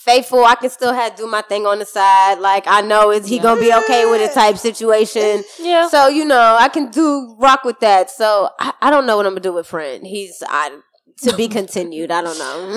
faithful, 0.03 0.43
I 0.43 0.55
can 0.55 0.69
still 0.69 0.93
have 0.93 1.15
do 1.15 1.27
my 1.27 1.41
thing 1.41 1.65
on 1.65 1.79
the 1.79 1.85
side. 1.85 2.39
Like, 2.39 2.65
I 2.67 2.81
know 2.81 3.11
is 3.11 3.27
he 3.27 3.39
gonna 3.39 3.61
be 3.61 3.73
okay 3.73 4.05
with 4.05 4.21
it 4.21 4.33
type 4.33 4.57
situation. 4.57 5.43
Yeah. 5.59 5.87
So 5.87 6.07
you 6.07 6.25
know, 6.25 6.57
I 6.59 6.69
can 6.69 6.89
do 6.89 7.35
rock 7.39 7.63
with 7.63 7.79
that. 7.81 8.09
So 8.09 8.49
I, 8.59 8.73
I 8.81 8.89
don't 8.89 9.05
know 9.05 9.17
what 9.17 9.25
I'm 9.25 9.33
gonna 9.33 9.41
do 9.41 9.53
with 9.53 9.67
friend. 9.67 10.05
He's 10.05 10.41
I 10.47 10.79
to 11.23 11.35
be 11.35 11.47
continued. 11.59 12.11
I 12.11 12.21
don't 12.21 12.37
know. 12.37 12.67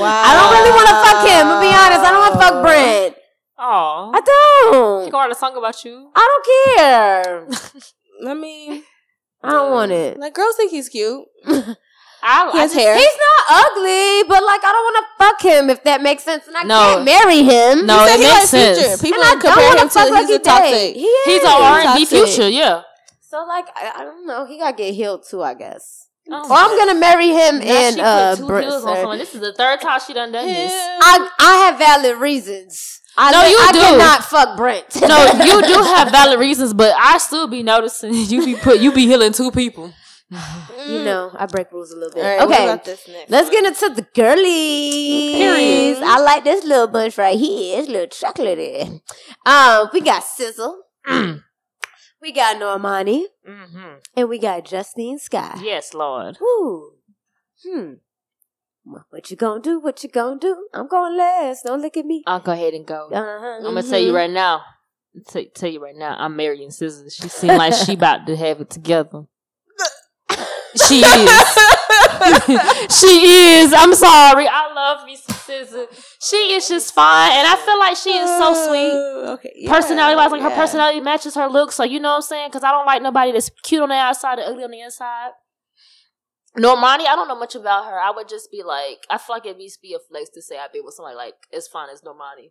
Wow. 0.00 0.22
I 0.26 0.32
don't 0.34 0.52
really 0.56 0.72
want 0.72 0.88
to 0.88 0.96
fuck 1.04 1.20
him. 1.28 1.46
To 1.46 1.60
be 1.60 1.70
honest, 1.74 2.00
I 2.00 2.10
don't 2.10 2.20
want 2.20 2.34
to 2.34 2.40
fuck 2.40 2.62
Brent. 2.62 3.16
Oh, 3.58 4.10
I 4.12 4.20
don't. 4.20 5.10
gonna 5.10 5.22
write 5.24 5.32
a 5.32 5.38
song 5.38 5.56
about 5.56 5.84
you. 5.84 6.10
I 6.16 6.28
don't 6.28 6.76
care. 6.76 7.46
I 8.28 8.34
mean, 8.34 8.82
I 9.42 9.50
don't 9.52 9.70
want 9.70 9.92
it. 9.92 10.18
like 10.18 10.34
girls 10.34 10.56
think 10.56 10.70
he's 10.72 10.88
cute. 10.88 11.24
I, 12.22 12.50
He 12.52 12.58
I 12.58 12.62
has 12.62 12.72
just- 12.72 12.80
hair. 12.80 12.94
He's 12.96 13.04
not 13.04 13.66
ugly, 13.66 14.22
but 14.28 14.42
like 14.44 14.62
I 14.64 14.70
don't 14.72 14.84
want 14.84 14.96
to 15.02 15.24
fuck 15.24 15.42
him 15.42 15.70
if 15.70 15.82
that 15.84 16.00
makes 16.02 16.22
sense, 16.22 16.46
and 16.46 16.56
I 16.56 16.62
No. 16.62 16.78
can't 16.78 17.04
marry 17.04 17.42
him. 17.42 17.86
No, 17.86 18.04
He 18.06 18.10
it 18.12 18.16
he 18.20 18.24
makes 18.24 18.34
likes 18.34 18.50
Future. 18.50 18.74
sense. 18.74 19.02
People 19.02 19.20
and 19.22 19.28
I 19.28 19.30
don't 19.32 19.40
compare 19.40 19.66
want 19.68 19.80
him 19.80 19.88
to 19.88 19.94
fuck 19.94 20.10
like 20.10 20.26
he's 20.26 20.36
a 20.36 20.38
toxic. 20.38 20.70
Day. 20.70 20.92
He 20.94 21.00
is. 21.04 21.26
He's 21.26 21.42
a 21.44 21.52
R 21.52 21.78
and 21.80 21.94
B 21.98 22.04
future. 22.06 22.48
Yeah. 22.48 22.82
So 23.28 23.44
like 23.48 23.66
I, 23.74 23.92
I 23.96 24.04
don't 24.04 24.26
know. 24.26 24.44
He 24.46 24.58
gotta 24.58 24.76
get 24.76 24.94
healed 24.94 25.24
too, 25.28 25.42
I 25.42 25.54
guess. 25.54 26.06
Oh. 26.30 26.48
Or 26.48 26.56
I'm 26.56 26.78
gonna 26.78 26.98
marry 27.00 27.28
him 27.30 27.58
Now 27.58 27.64
and 27.64 27.94
she 27.96 28.00
uh, 28.00 28.30
put 28.36 28.38
two 28.38 28.46
Brent. 28.46 28.66
on 28.72 28.80
someone. 28.82 29.18
This 29.18 29.34
is 29.34 29.40
the 29.40 29.52
third 29.54 29.80
time 29.80 29.98
she 30.06 30.12
done 30.14 30.30
done 30.30 30.46
this. 30.46 30.70
I 30.72 31.28
I 31.40 31.56
have 31.66 31.78
valid 31.78 32.18
reasons. 32.20 33.00
I, 33.16 33.30
No, 33.32 33.42
you 33.46 33.58
I 33.60 33.72
do. 33.72 33.80
cannot 33.80 34.24
fuck 34.24 34.56
Brent. 34.56 34.86
No, 35.02 35.26
you 35.44 35.60
do 35.66 35.82
have 35.94 36.10
valid 36.12 36.38
reasons, 36.38 36.72
but 36.72 36.94
I 36.98 37.18
still 37.18 37.46
be 37.48 37.62
noticing 37.62 38.14
you 38.14 38.44
be 38.44 38.54
put 38.54 38.78
you 38.80 38.92
be 38.92 39.06
healing 39.06 39.32
two 39.32 39.50
people. 39.50 39.92
You 40.88 41.04
know, 41.04 41.30
I 41.34 41.46
break 41.46 41.70
rules 41.72 41.92
a 41.92 41.96
little 41.96 42.14
bit. 42.14 42.24
All 42.24 42.30
right, 42.30 42.48
what 42.48 42.54
okay, 42.54 42.64
about 42.64 42.84
this 42.84 43.06
next 43.06 43.30
let's 43.30 43.50
one? 43.50 43.62
get 43.62 43.64
into 43.66 43.94
the 43.94 44.08
girlies. 44.14 45.36
Period. 45.36 46.02
I 46.02 46.20
like 46.20 46.44
this 46.44 46.64
little 46.64 46.86
bunch 46.86 47.18
right 47.18 47.38
here. 47.38 47.78
It's 47.78 47.88
a 47.88 47.92
little 47.92 48.06
chocolatey. 48.08 49.00
Um, 49.44 49.90
we 49.92 50.00
got 50.00 50.22
SZA. 50.22 51.42
we 52.22 52.32
got 52.32 52.56
Normani. 52.56 53.24
Mm-hmm. 53.46 53.94
And 54.16 54.28
we 54.28 54.38
got 54.38 54.64
Justine 54.64 55.18
Skye. 55.18 55.60
Yes, 55.62 55.92
Lord. 55.92 56.38
Woo. 56.40 56.92
Hmm. 57.64 57.92
What 58.84 59.30
you 59.30 59.36
gonna 59.36 59.60
do? 59.60 59.78
What 59.78 60.02
you 60.02 60.08
gonna 60.08 60.40
do? 60.40 60.68
I'm 60.74 60.88
going 60.88 61.16
last. 61.16 61.64
Don't 61.64 61.80
look 61.80 61.96
at 61.96 62.04
me. 62.04 62.24
I'll 62.26 62.40
go 62.40 62.52
ahead 62.52 62.74
and 62.74 62.84
go. 62.86 63.08
Uh-huh. 63.12 63.58
I'm 63.58 63.74
gonna 63.74 63.82
tell 63.82 64.00
you 64.00 64.14
right 64.14 64.30
now. 64.30 64.62
Tell, 65.28 65.44
tell 65.54 65.70
you 65.70 65.82
right 65.82 65.94
now, 65.94 66.16
I'm 66.18 66.34
marrying 66.36 66.70
Scissors. 66.70 67.14
She 67.14 67.28
seems 67.28 67.58
like 67.58 67.74
she 67.74 67.92
about 67.92 68.26
to 68.26 68.36
have 68.36 68.60
it 68.62 68.70
together. 68.70 69.24
She 70.76 71.00
is. 71.00 71.48
she 73.00 73.58
is. 73.58 73.72
I'm 73.72 73.94
sorry. 73.94 74.46
I 74.48 74.72
love 74.74 75.06
me 75.06 75.16
some. 75.16 75.86
She 76.20 76.36
is 76.54 76.68
just 76.68 76.94
fine, 76.94 77.30
and 77.32 77.46
I 77.46 77.56
feel 77.56 77.78
like 77.78 77.96
she 77.96 78.10
is 78.10 78.28
so 78.38 78.54
sweet. 78.68 78.92
Uh, 78.92 79.32
Okay. 79.34 79.52
yeah, 79.56 79.70
Personality 79.72 80.16
wise, 80.16 80.30
like 80.32 80.42
her 80.42 80.50
personality 80.50 81.00
matches 81.00 81.34
her 81.34 81.46
looks. 81.48 81.74
So 81.76 81.84
you 81.84 82.00
know 82.00 82.10
what 82.10 82.16
I'm 82.16 82.22
saying? 82.22 82.48
Because 82.48 82.64
I 82.64 82.70
don't 82.70 82.86
like 82.86 83.02
nobody 83.02 83.32
that's 83.32 83.50
cute 83.62 83.82
on 83.82 83.88
the 83.90 83.94
outside 83.94 84.38
and 84.38 84.48
ugly 84.50 84.64
on 84.64 84.70
the 84.70 84.80
inside. 84.80 85.30
Normani, 86.58 87.06
I 87.06 87.14
don't 87.16 87.28
know 87.28 87.38
much 87.38 87.54
about 87.54 87.86
her. 87.86 87.98
I 87.98 88.10
would 88.10 88.28
just 88.28 88.50
be 88.50 88.62
like, 88.62 89.06
I 89.08 89.16
feel 89.18 89.36
like 89.36 89.46
it 89.46 89.56
needs 89.56 89.76
to 89.76 89.80
be 89.82 89.94
a 89.94 89.98
flex 89.98 90.28
to 90.30 90.42
say 90.42 90.58
I've 90.58 90.72
been 90.72 90.84
with 90.84 90.94
somebody 90.94 91.16
like 91.16 91.34
as 91.54 91.66
fine 91.68 91.88
as 91.90 92.02
Normani. 92.02 92.50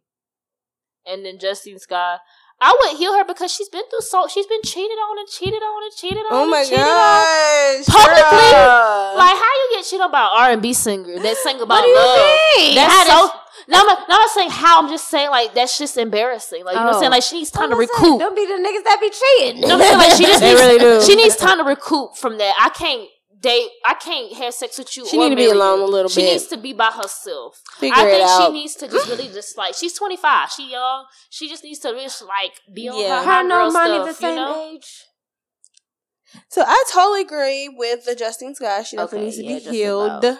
And 1.05 1.25
then 1.25 1.37
Justine 1.39 1.77
Scott, 1.79 2.19
I 2.63 2.75
wouldn't 2.79 2.99
heal 2.99 3.17
her 3.17 3.25
because 3.25 3.51
she's 3.51 3.69
been 3.69 3.83
through 3.89 4.01
so 4.01 4.27
she's 4.27 4.45
been 4.45 4.61
cheated 4.63 4.97
on 5.09 5.17
and 5.19 5.27
cheated 5.27 5.61
on 5.63 5.83
and 5.83 5.93
cheated 5.95 6.19
on. 6.19 6.31
Oh 6.31 6.45
my 6.47 6.61
cheated 6.63 6.77
on. 6.79 6.85
gosh. 6.85 7.85
Publicly? 7.89 8.51
girl. 8.53 9.17
Like 9.17 9.35
how 9.35 9.51
you 9.61 9.67
get 9.75 9.85
cheated 9.85 10.01
on 10.05 10.11
by 10.11 10.21
R 10.45 10.51
and 10.51 10.61
B 10.61 10.73
singer 10.73 11.17
that 11.19 11.37
sing 11.37 11.59
about 11.61 11.81
What 11.81 11.81
do 11.83 11.89
you 11.89 11.95
love? 11.95 12.37
mean? 12.57 12.75
That's 12.75 12.93
How 12.93 13.03
so. 13.03 13.09
does- 13.27 13.37
No, 13.67 13.79
I'm, 13.81 13.87
not, 13.87 13.99
no, 14.09 14.15
I'm 14.15 14.21
not 14.21 14.29
saying 14.29 14.49
how. 14.51 14.81
I'm 14.81 14.89
just 14.89 15.07
saying 15.09 15.29
like 15.29 15.53
that's 15.53 15.77
just 15.77 15.97
embarrassing. 15.97 16.63
Like 16.65 16.73
you 16.75 16.79
know 16.81 16.85
what 16.85 16.91
I'm 16.93 16.95
Oh. 16.97 16.99
saying? 17.01 17.11
Like 17.11 17.23
she 17.23 17.37
needs 17.37 17.51
time 17.51 17.69
to 17.69 17.75
I'm 17.75 17.81
saying, 17.81 17.89
recoup. 17.97 18.19
Don't 18.19 18.35
be 18.35 18.45
the 18.45 18.57
niggas 18.61 18.83
that 18.85 18.97
be 19.01 19.09
cheating. 19.09 19.61
No, 19.67 19.75
I'm 19.75 19.81
saying 19.81 19.97
like 19.97 20.11
she 20.17 20.25
just 20.25 20.41
needs, 20.45 20.59
really 20.61 20.77
do. 20.79 21.01
She 21.01 21.15
needs 21.15 21.35
time 21.35 21.57
to 21.57 21.63
recoup 21.63 22.15
from 22.15 22.37
that. 22.37 22.53
I 22.61 22.69
can't 22.69 23.09
date. 23.41 23.69
I 23.85 23.95
can't 23.95 24.31
have 24.33 24.53
sex 24.53 24.77
with 24.77 24.95
you. 24.95 25.07
She 25.07 25.17
or 25.17 25.23
need 25.23 25.29
to 25.31 25.35
be 25.35 25.45
alone 25.47 25.79
you. 25.79 25.85
a 25.85 25.87
little 25.87 26.09
she 26.09 26.21
bit. 26.21 26.25
She 26.27 26.31
needs 26.33 26.47
to 26.47 26.57
be 26.57 26.73
by 26.73 26.91
herself. 26.91 27.61
Figure 27.79 27.95
I 27.95 28.07
it 28.07 28.11
think 28.11 28.29
out. 28.29 28.45
she 28.47 28.53
needs 28.53 28.75
to 28.75 28.87
just 28.87 29.09
really 29.09 29.27
just 29.29 29.57
like 29.57 29.75
she's 29.75 29.93
25. 29.93 30.51
She 30.51 30.71
young. 30.71 31.05
She 31.29 31.49
just 31.49 31.63
needs 31.63 31.79
to 31.79 31.93
just 31.93 32.21
like 32.23 32.53
be 32.73 32.87
on 32.89 32.99
Yeah. 32.99 33.09
her, 33.19 33.25
Her 33.25 33.31
hot 33.31 33.39
and 33.41 33.49
girl 33.49 33.71
Normani 33.71 33.95
stuff. 33.95 34.07
the 34.07 34.13
same 34.13 34.29
you 34.29 34.35
know? 34.35 34.71
age. 34.75 35.03
So 36.49 36.63
I 36.65 36.83
totally 36.93 37.21
agree 37.21 37.67
with 37.69 38.05
the 38.05 38.15
Justine 38.15 38.55
Scott. 38.55 38.85
She 38.87 38.95
definitely 38.95 39.17
Okay, 39.17 39.25
needs 39.25 39.37
to 39.37 39.43
yeah, 39.65 39.71
be 39.71 39.77
healed. 39.77 40.23
about. 40.23 40.39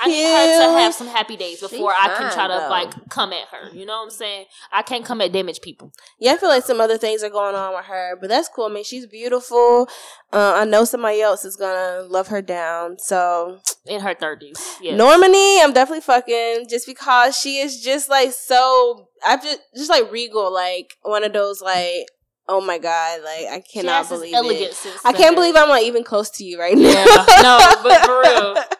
I 0.00 0.08
need 0.08 0.24
her 0.24 0.72
to 0.74 0.78
have 0.78 0.94
some 0.94 1.08
happy 1.08 1.36
days 1.36 1.60
before 1.60 1.92
I 1.92 2.08
can 2.16 2.32
try 2.32 2.46
to 2.46 2.54
though. 2.54 2.68
like 2.70 3.08
come 3.10 3.32
at 3.32 3.48
her. 3.48 3.70
You 3.74 3.84
know 3.84 3.98
what 3.98 4.04
I'm 4.04 4.10
saying? 4.10 4.46
I 4.72 4.82
can't 4.82 5.04
come 5.04 5.20
at 5.20 5.32
damaged 5.32 5.62
people. 5.62 5.92
Yeah, 6.18 6.32
I 6.32 6.36
feel 6.38 6.48
like 6.48 6.64
some 6.64 6.80
other 6.80 6.96
things 6.96 7.22
are 7.22 7.30
going 7.30 7.54
on 7.54 7.74
with 7.74 7.84
her, 7.84 8.16
but 8.20 8.28
that's 8.28 8.48
cool. 8.48 8.66
I 8.66 8.68
mean, 8.70 8.84
she's 8.84 9.06
beautiful. 9.06 9.88
Uh, 10.32 10.54
I 10.56 10.64
know 10.64 10.84
somebody 10.84 11.20
else 11.20 11.44
is 11.44 11.56
gonna 11.56 12.02
love 12.08 12.28
her 12.28 12.40
down. 12.40 12.98
So 12.98 13.60
in 13.86 14.00
her 14.00 14.14
30s. 14.14 14.58
Yes. 14.80 14.98
Normani, 15.00 15.62
I'm 15.62 15.72
definitely 15.72 16.02
fucking 16.02 16.66
just 16.68 16.86
because 16.86 17.36
she 17.36 17.58
is 17.58 17.82
just 17.82 18.08
like 18.08 18.32
so. 18.32 19.08
I 19.26 19.36
just 19.36 19.60
just 19.76 19.90
like 19.90 20.10
regal, 20.10 20.52
like 20.52 20.96
one 21.02 21.24
of 21.24 21.32
those 21.32 21.60
like. 21.60 22.06
Oh 22.52 22.60
my 22.60 22.78
god! 22.78 23.20
Like 23.22 23.46
I 23.46 23.62
cannot 23.72 24.08
believe 24.08 24.34
it. 24.34 24.76
I 25.04 25.12
can't 25.12 25.36
believe 25.36 25.54
I'm 25.54 25.68
like 25.68 25.84
even 25.84 26.02
close 26.02 26.30
to 26.30 26.44
you 26.44 26.58
right 26.58 26.76
now. 26.76 26.82
Yeah, 26.82 27.24
no, 27.42 27.60
but 27.84 28.04
for 28.04 28.20
real. 28.20 28.56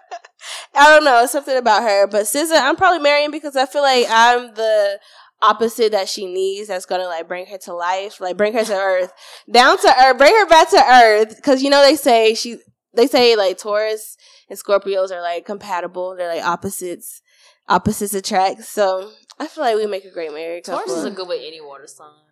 I 0.75 0.89
don't 0.89 1.05
know 1.05 1.27
something 1.27 1.57
about 1.57 1.83
her, 1.83 2.07
but 2.07 2.23
SZA, 2.23 2.61
I'm 2.61 2.77
probably 2.77 3.01
marrying 3.01 3.31
because 3.31 3.57
I 3.57 3.67
feel 3.67 3.83
like 3.83 4.07
I'm 4.09 4.55
the 4.55 5.01
opposite 5.43 5.93
that 5.93 6.09
she 6.09 6.27
needs 6.27 6.69
that's 6.69 6.87
gonna 6.87 7.07
like 7.07 7.27
bring 7.27 7.47
her 7.47 7.59
to 7.59 7.75
life, 7.75 8.21
like 8.21 8.37
bring 8.37 8.53
her 8.53 8.65
to 8.65 8.75
earth, 8.75 9.13
down 9.51 9.79
to 9.79 9.95
earth, 10.05 10.19
bring 10.19 10.35
her 10.35 10.47
back 10.47 10.71
to 10.71 10.83
earth. 10.83 11.37
Because 11.37 11.63
you 11.63 11.71
know 11.71 11.83
they 11.83 11.97
say 11.97 12.35
she, 12.35 12.59
they 12.95 13.07
say 13.07 13.37
like 13.37 13.59
Taurus 13.59 14.17
and 14.49 14.59
Scorpios 14.59 15.11
are 15.11 15.23
like 15.23 15.45
compatible. 15.45 16.15
They're 16.17 16.33
like 16.33 16.45
opposites, 16.45 17.23
opposites 17.69 18.15
attract. 18.15 18.63
So 18.63 19.11
I 19.39 19.47
feel 19.47 19.65
like 19.65 19.77
we 19.77 19.87
make 19.87 20.05
a 20.05 20.11
great 20.11 20.33
marriage. 20.33 20.65
Taurus 20.65 20.93
is 20.93 21.05
a 21.05 21.11
good 21.11 21.29
with 21.29 21.41
any 21.43 21.61
water 21.61 21.87
sign. 21.87 22.30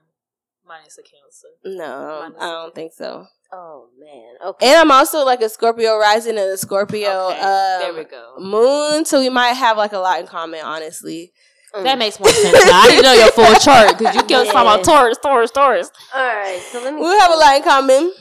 Minus 0.68 0.98
a 0.98 1.02
Cancer. 1.02 1.48
no, 1.64 2.20
Minus 2.22 2.42
I 2.42 2.46
don't 2.50 2.74
think 2.74 2.92
so. 2.92 3.26
Oh 3.50 3.88
man. 3.98 4.34
Okay. 4.50 4.66
And 4.68 4.76
I'm 4.76 4.90
also 4.90 5.24
like 5.24 5.40
a 5.40 5.48
Scorpio 5.48 5.96
rising 5.96 6.36
and 6.36 6.50
a 6.50 6.56
Scorpio 6.58 7.08
Okay, 7.30 7.40
um, 7.40 7.80
there 7.80 7.94
we 7.94 8.04
go. 8.04 8.34
moon, 8.38 9.04
so 9.06 9.20
we 9.20 9.30
might 9.30 9.54
have 9.54 9.76
like 9.78 9.92
a 9.92 9.98
lot 9.98 10.20
in 10.20 10.26
common, 10.26 10.60
honestly. 10.62 11.32
That 11.74 11.98
makes 11.98 12.18
more 12.18 12.28
sense. 12.30 12.52
Now. 12.66 12.80
I 12.80 12.88
didn't 12.88 13.04
know 13.04 13.12
your 13.12 13.30
full 13.32 13.54
chart 13.56 13.98
because 13.98 14.14
you 14.14 14.22
kept 14.22 14.50
talking 14.50 14.50
about 14.50 14.84
Taurus, 14.84 15.18
Taurus, 15.22 15.50
Taurus. 15.50 15.90
All 16.14 16.24
right. 16.26 16.60
So 16.72 16.82
let 16.82 16.94
me. 16.94 17.00
We'll 17.00 17.20
have 17.20 17.30
a 17.30 17.36
lot 17.36 17.56
in 17.56 17.62
common. 17.62 18.12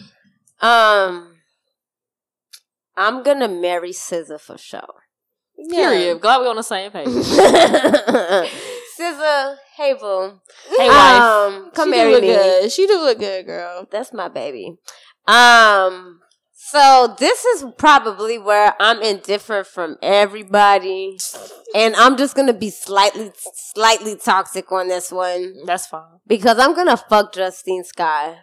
Um, 0.60 1.36
I'm 2.98 3.24
gonna 3.24 3.48
marry 3.48 3.92
SZA 3.92 4.40
for 4.42 4.58
sure. 4.58 4.82
Period. 5.70 6.20
Glad 6.22 6.40
we're 6.42 6.50
on 6.50 6.56
the 6.58 6.62
same 6.64 6.92
page. 6.92 7.08
SZA, 9.00 9.56
hey 9.76 9.94
boo, 9.94 10.40
Hey, 10.78 10.88
wife. 10.90 11.22
um, 11.22 11.72
come 11.72 11.88
she 11.90 11.92
marry 11.92 12.10
do 12.10 12.16
look 12.16 12.22
me. 12.22 12.28
good. 12.28 12.72
She 12.72 12.88
do 12.88 13.00
look 13.02 13.20
good, 13.20 13.46
girl. 13.46 13.88
That's 13.92 14.14
my 14.14 14.28
baby. 14.30 14.76
Um, 15.28 16.20
so 16.54 17.16
this 17.20 17.44
is 17.46 17.66
probably 17.78 18.38
where 18.40 18.74
I'm 18.80 19.02
indifferent 19.02 19.68
from 19.68 19.98
everybody, 20.02 21.18
and 21.76 21.96
I'm 21.96 22.18
just 22.18 22.36
gonna 22.36 22.54
be 22.54 22.70
slightly, 22.70 23.32
slightly 23.74 24.16
toxic 24.16 24.72
on 24.72 24.88
this 24.88 25.12
one 25.12 25.54
That's 25.66 25.88
fine. 25.88 26.20
because 26.26 26.58
I'm 26.60 26.74
gonna 26.76 26.98
fuck 26.98 27.34
Justine 27.34 27.84
Skye. 27.84 28.38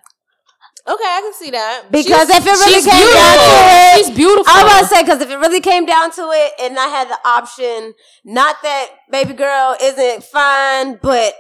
Okay, 0.86 1.02
I 1.04 1.20
can 1.22 1.32
see 1.32 1.50
that. 1.50 1.84
Because 1.90 2.28
She's- 2.28 2.38
if 2.38 2.46
it 2.46 2.50
really 2.50 2.82
came 2.82 2.92
beautiful. 3.00 3.20
down 3.20 3.38
to 3.38 3.44
it, 3.44 3.96
She's 4.06 4.10
beautiful. 4.14 4.52
I 4.54 4.64
was 4.64 4.88
to 4.88 4.94
say 4.94 5.02
because 5.02 5.20
if 5.22 5.30
it 5.30 5.36
really 5.38 5.60
came 5.60 5.86
down 5.86 6.10
to 6.12 6.30
it, 6.32 6.52
and 6.60 6.78
I 6.78 6.88
had 6.88 7.08
the 7.08 7.18
option, 7.26 7.94
not 8.24 8.56
that 8.62 8.90
baby 9.10 9.32
girl 9.32 9.76
isn't 9.80 10.24
fine, 10.24 10.98
but 11.00 11.34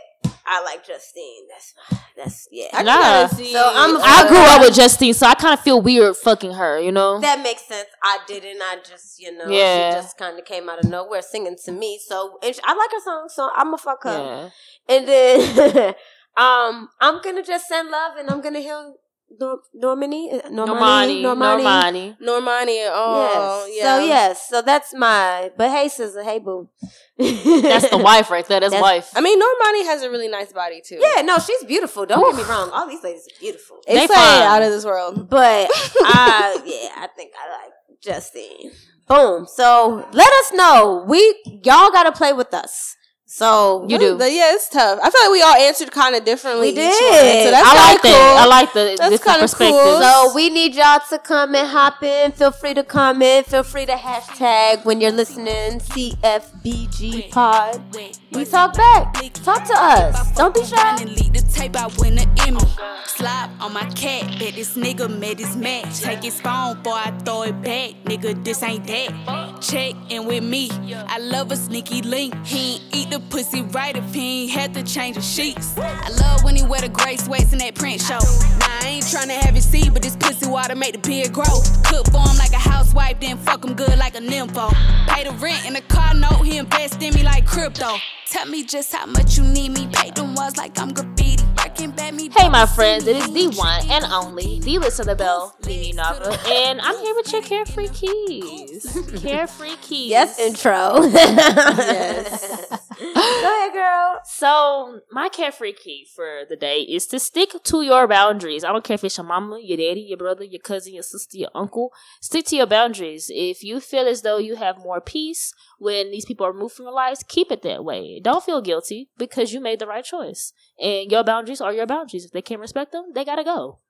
I 0.46 0.62
like 0.62 0.86
Justine. 0.86 1.46
That's 1.50 1.74
my, 1.90 1.98
that's 2.16 2.48
yeah. 2.50 2.68
I 2.72 2.82
Nah. 2.82 3.26
see. 3.28 3.52
So 3.52 3.70
I'm 3.74 3.96
a- 3.96 4.00
I 4.00 4.28
grew 4.28 4.38
up 4.38 4.60
with 4.62 4.74
Justine, 4.74 5.12
so 5.14 5.26
I 5.26 5.34
kind 5.34 5.52
of 5.52 5.60
feel 5.60 5.80
weird 5.80 6.16
fucking 6.16 6.52
her. 6.52 6.78
You 6.80 6.92
know. 6.92 7.18
That 7.20 7.40
makes 7.40 7.66
sense. 7.66 7.88
I 8.02 8.18
didn't. 8.26 8.62
I 8.62 8.76
just, 8.76 9.20
you 9.20 9.36
know, 9.36 9.46
Yeah. 9.46 9.90
she 9.90 9.96
just 10.02 10.16
kind 10.16 10.38
of 10.38 10.44
came 10.46 10.68
out 10.70 10.78
of 10.82 10.88
nowhere 10.90 11.20
singing 11.22 11.56
to 11.66 11.72
me. 11.72 11.98
So 12.06 12.38
she- 12.42 12.54
I 12.64 12.72
like 12.74 12.90
her 12.92 13.00
song, 13.00 13.28
so 13.28 13.50
I'm 13.54 13.66
gonna 13.66 13.78
fuck 13.78 14.04
her. 14.04 14.50
yeah. 14.88 14.94
And 14.96 15.08
then, 15.08 15.94
um, 16.36 16.88
I'm 17.00 17.20
gonna 17.22 17.42
just 17.42 17.66
send 17.68 17.90
love, 17.90 18.16
and 18.16 18.30
I'm 18.30 18.40
gonna 18.40 18.60
heal 18.60 18.96
Nor- 19.40 19.60
Normani, 19.74 20.32
Uh, 20.44 20.48
Normani, 20.50 21.22
Normani. 21.22 21.62
Normani. 21.62 22.16
Normani. 22.20 22.88
Oh, 22.92 23.66
yes. 23.68 23.76
yeah. 23.76 23.84
So 23.98 24.04
yes, 24.04 24.48
so 24.48 24.62
that's 24.62 24.94
my. 24.94 25.50
But 25.56 25.70
hey, 25.70 25.88
sister, 25.88 26.22
hey 26.22 26.38
boo. 26.38 26.68
That's 27.16 27.88
the 27.90 27.98
wife 27.98 28.28
right 28.30 28.44
there. 28.46 28.58
That's, 28.60 28.72
That's- 28.72 28.82
wife. 28.82 29.10
I 29.14 29.20
mean, 29.20 29.38
Normani 29.40 29.84
has 29.84 30.02
a 30.02 30.10
really 30.10 30.26
nice 30.28 30.52
body 30.52 30.80
too. 30.84 30.98
Yeah, 31.00 31.22
no, 31.22 31.38
she's 31.38 31.62
beautiful. 31.64 32.06
Don't 32.06 32.22
get 32.36 32.44
me 32.44 32.50
wrong. 32.50 32.70
All 32.72 32.88
these 32.88 33.04
ladies 33.04 33.26
are 33.28 33.38
beautiful. 33.40 33.76
it's 33.86 33.94
They 33.94 34.00
like 34.00 34.10
fine. 34.10 34.42
out 34.42 34.62
of 34.62 34.70
this 34.72 34.84
world. 34.84 35.28
But 35.30 35.70
uh 36.02 36.58
yeah, 36.64 36.90
I 36.96 37.08
think 37.16 37.30
I 37.40 37.50
like 37.62 37.72
Justine. 38.02 38.72
Boom. 39.06 39.46
So 39.46 40.06
let 40.12 40.32
us 40.32 40.52
know. 40.54 41.04
We 41.06 41.20
y'all 41.64 41.90
gotta 41.92 42.10
play 42.12 42.32
with 42.32 42.52
us. 42.52 42.96
So 43.36 43.84
You 43.88 43.98
do. 43.98 44.16
The- 44.16 44.30
yeah, 44.30 44.54
it's 44.54 44.68
tough. 44.68 45.00
I 45.02 45.10
feel 45.10 45.20
like 45.22 45.32
we 45.32 45.42
all 45.42 45.56
answered 45.56 45.90
kind 45.90 46.14
of 46.14 46.24
differently. 46.24 46.68
We 46.72 46.74
each 46.74 46.76
one, 46.76 46.92
did. 46.94 47.44
So 47.46 47.50
that's 47.50 47.66
I 47.68 47.74
like 47.74 48.02
kinda 48.02 48.16
that. 48.16 48.38
I 48.38 48.46
like 48.46 48.72
the 48.72 48.94
That's 48.96 49.10
different 49.10 49.50
kinda 49.50 49.72
cool. 49.72 50.00
So 50.00 50.32
we 50.36 50.50
need 50.50 50.76
y'all 50.76 51.00
to 51.10 51.18
come 51.18 51.56
and 51.56 51.66
hop 51.66 52.00
in. 52.04 52.30
Feel 52.30 52.52
free 52.52 52.74
to 52.74 52.84
comment. 52.84 53.48
Feel 53.48 53.64
free 53.64 53.86
to 53.86 53.94
hashtag 53.94 54.84
when 54.84 55.00
you're 55.00 55.10
listening 55.10 55.80
CFBG 55.80 57.32
Pod. 57.32 57.82
We 58.30 58.44
talk 58.44 58.76
back. 58.76 59.14
Talk 59.42 59.64
to 59.66 59.74
us. 59.74 60.30
Don't 60.36 60.54
be 60.54 60.64
shy. 60.64 60.98
And 61.00 61.10
leak 61.10 61.32
the 61.32 61.42
tape 61.52 61.74
out 61.74 61.98
when 61.98 62.14
the 62.14 62.28
image. 62.46 62.62
Slap 63.06 63.50
on 63.60 63.72
my 63.72 63.84
cat, 63.90 64.38
bet 64.38 64.54
this 64.54 64.76
nigga 64.76 65.08
met 65.08 65.38
his 65.38 65.56
match. 65.56 66.00
Take 66.00 66.22
his 66.22 66.40
phone, 66.40 66.82
boy, 66.82 66.92
I 66.92 67.10
throw 67.24 67.42
it 67.42 67.60
back. 67.62 67.90
Nigga, 68.04 68.44
this 68.44 68.62
ain't 68.62 68.86
that. 68.86 69.58
Check 69.60 69.94
in 70.08 70.26
with 70.26 70.42
me. 70.44 70.70
I 71.08 71.18
love 71.18 71.52
a 71.52 71.56
sneaky 71.56 72.02
link. 72.02 72.34
He 72.46 72.74
ain't 72.74 72.82
eat 72.92 73.10
the 73.10 73.20
pussy 73.30 73.62
right 73.62 73.96
if 73.96 74.14
he 74.14 74.42
ain't 74.42 74.52
had 74.52 74.74
to 74.74 74.82
change 74.82 75.16
the 75.16 75.22
sheets. 75.22 75.76
I 75.78 76.08
love 76.20 76.44
when 76.44 76.56
he 76.56 76.64
wear 76.64 76.80
the 76.80 76.88
gray 76.88 77.16
sweats 77.16 77.52
in 77.52 77.58
that 77.58 77.74
print 77.74 78.00
show. 78.00 78.18
Nah, 78.58 78.66
I 78.82 78.86
ain't 78.86 79.04
tryna 79.04 79.40
have 79.42 79.56
it 79.56 79.62
see, 79.62 79.90
but 79.90 80.02
this 80.02 80.16
pussy 80.16 80.48
water 80.48 80.74
make 80.74 80.92
the 80.92 80.98
beard 80.98 81.32
grow. 81.32 81.44
Cook 81.84 82.06
for 82.10 82.20
him 82.20 82.36
like 82.38 82.52
a 82.52 82.58
housewife, 82.58 83.20
then 83.20 83.38
fuck 83.38 83.64
him 83.64 83.74
good 83.74 83.98
like 83.98 84.14
a 84.14 84.20
nympho. 84.20 84.72
Pay 85.08 85.24
the 85.24 85.32
rent 85.32 85.66
in 85.66 85.74
the 85.74 85.82
car 85.82 86.14
note, 86.14 86.42
he 86.42 86.58
invest 86.58 87.02
in 87.02 87.14
me 87.14 87.22
like 87.22 87.46
crypto. 87.46 87.96
Tell 88.30 88.46
me 88.46 88.64
just 88.64 88.92
how 88.92 89.06
much 89.06 89.36
you 89.38 89.44
need 89.44 89.70
me. 89.70 89.88
Paint 89.92 90.16
them 90.16 90.34
walls 90.34 90.56
like 90.56 90.78
I'm 90.80 90.92
graffiti. 90.92 91.44
Working 91.56 91.90
bad 91.90 92.14
me. 92.14 92.30
Hey, 92.36 92.48
my 92.48 92.66
friends, 92.66 93.06
it 93.06 93.16
is 93.16 93.32
the 93.32 93.48
one 93.56 93.88
and 93.90 94.04
only, 94.06 94.60
the 94.60 94.78
Listen 94.78 95.06
to 95.06 95.14
Bell, 95.14 95.56
Mimi 95.66 95.92
Navah, 95.92 96.48
and 96.48 96.80
I'm 96.80 96.96
here 96.98 97.14
with 97.14 97.32
your 97.32 97.42
Carefree 97.42 97.88
Keys. 97.88 98.86
Carefree 99.22 99.76
Keys. 99.80 100.10
Yes, 100.10 100.38
intro. 100.38 101.02
yes. 101.04 102.83
Go 102.98 103.12
ahead, 103.14 103.72
girl. 103.72 104.20
So, 104.24 105.00
my 105.10 105.28
carefree 105.28 105.72
key 105.72 106.06
for 106.14 106.42
the 106.48 106.56
day 106.56 106.80
is 106.80 107.06
to 107.08 107.18
stick 107.18 107.50
to 107.62 107.82
your 107.82 108.06
boundaries. 108.08 108.64
I 108.64 108.72
don't 108.72 108.84
care 108.84 108.94
if 108.94 109.04
it's 109.04 109.16
your 109.16 109.26
mama, 109.26 109.58
your 109.62 109.76
daddy, 109.76 110.00
your 110.00 110.18
brother, 110.18 110.44
your 110.44 110.60
cousin, 110.60 110.94
your 110.94 111.02
sister, 111.02 111.36
your 111.38 111.50
uncle. 111.54 111.92
Stick 112.20 112.46
to 112.46 112.56
your 112.56 112.66
boundaries. 112.66 113.30
If 113.32 113.62
you 113.62 113.80
feel 113.80 114.06
as 114.06 114.22
though 114.22 114.38
you 114.38 114.56
have 114.56 114.78
more 114.78 115.00
peace 115.00 115.52
when 115.78 116.10
these 116.10 116.24
people 116.24 116.46
are 116.46 116.52
removed 116.52 116.74
from 116.74 116.86
your 116.86 116.94
lives, 116.94 117.24
keep 117.26 117.50
it 117.50 117.62
that 117.62 117.84
way. 117.84 118.20
Don't 118.22 118.44
feel 118.44 118.60
guilty 118.60 119.10
because 119.18 119.52
you 119.52 119.60
made 119.60 119.78
the 119.78 119.86
right 119.86 120.04
choice. 120.04 120.52
And 120.78 121.10
your 121.10 121.24
boundaries 121.24 121.60
are 121.60 121.72
your 121.72 121.86
boundaries. 121.86 122.24
If 122.24 122.32
they 122.32 122.42
can't 122.42 122.60
respect 122.60 122.92
them, 122.92 123.12
they 123.14 123.24
gotta 123.24 123.44
go. 123.44 123.80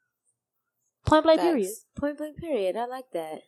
Point 1.06 1.24
blank, 1.24 1.40
period. 1.40 1.70
Point 1.96 2.18
blank 2.18 2.38
period. 2.38 2.76
I 2.76 2.86
like 2.86 3.10
that. 3.12 3.42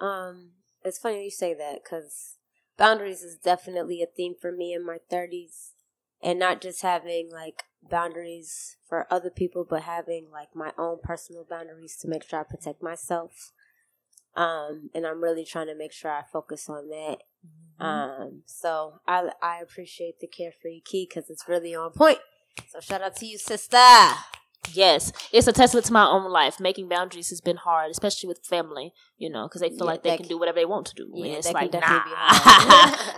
Um, 0.00 0.52
it's 0.84 0.98
funny 0.98 1.24
you 1.24 1.30
say 1.30 1.52
that 1.54 1.82
because 1.82 2.36
boundaries 2.80 3.22
is 3.22 3.36
definitely 3.36 4.02
a 4.02 4.06
theme 4.06 4.34
for 4.40 4.50
me 4.50 4.72
in 4.72 4.84
my 4.84 4.96
thirties, 5.08 5.74
and 6.22 6.38
not 6.38 6.60
just 6.60 6.80
having 6.82 7.30
like 7.30 7.64
boundaries 7.88 8.76
for 8.88 9.06
other 9.10 9.30
people, 9.30 9.66
but 9.68 9.82
having 9.82 10.28
like 10.32 10.48
my 10.54 10.72
own 10.78 10.98
personal 11.04 11.46
boundaries 11.48 11.96
to 12.00 12.08
make 12.08 12.24
sure 12.24 12.40
I 12.40 12.44
protect 12.44 12.82
myself. 12.82 13.52
Um, 14.34 14.90
and 14.94 15.06
I'm 15.06 15.22
really 15.22 15.44
trying 15.44 15.66
to 15.66 15.76
make 15.76 15.92
sure 15.92 16.10
I 16.10 16.22
focus 16.32 16.68
on 16.68 16.88
that. 16.88 17.18
Um, 17.78 18.42
so 18.46 19.00
I 19.06 19.30
I 19.42 19.60
appreciate 19.60 20.20
the 20.20 20.26
carefree 20.26 20.80
key 20.84 21.06
because 21.08 21.30
it's 21.30 21.48
really 21.48 21.74
on 21.74 21.92
point. 21.92 22.18
So 22.68 22.80
shout 22.80 23.02
out 23.02 23.16
to 23.16 23.26
you, 23.26 23.38
sister. 23.38 23.76
Yes, 24.72 25.12
it's 25.32 25.46
a 25.48 25.52
testament 25.52 25.86
to 25.86 25.92
my 25.92 26.06
own 26.06 26.30
life. 26.30 26.60
Making 26.60 26.88
boundaries 26.88 27.30
has 27.30 27.40
been 27.40 27.56
hard, 27.56 27.90
especially 27.90 28.28
with 28.28 28.44
family, 28.44 28.92
you 29.20 29.30
know, 29.30 29.46
because 29.46 29.60
they 29.60 29.68
feel 29.68 29.78
Yeah, 29.80 29.84
like 29.84 30.02
they 30.02 30.10
can 30.16 30.18
can- 30.24 30.28
do 30.28 30.38
whatever 30.38 30.58
they 30.58 30.64
want 30.64 30.86
to 30.88 30.94
do. 30.94 31.08
Yeah, 31.14 31.26
and 31.26 31.34
it's 31.36 31.52
like, 31.52 31.72
nah, 31.72 32.02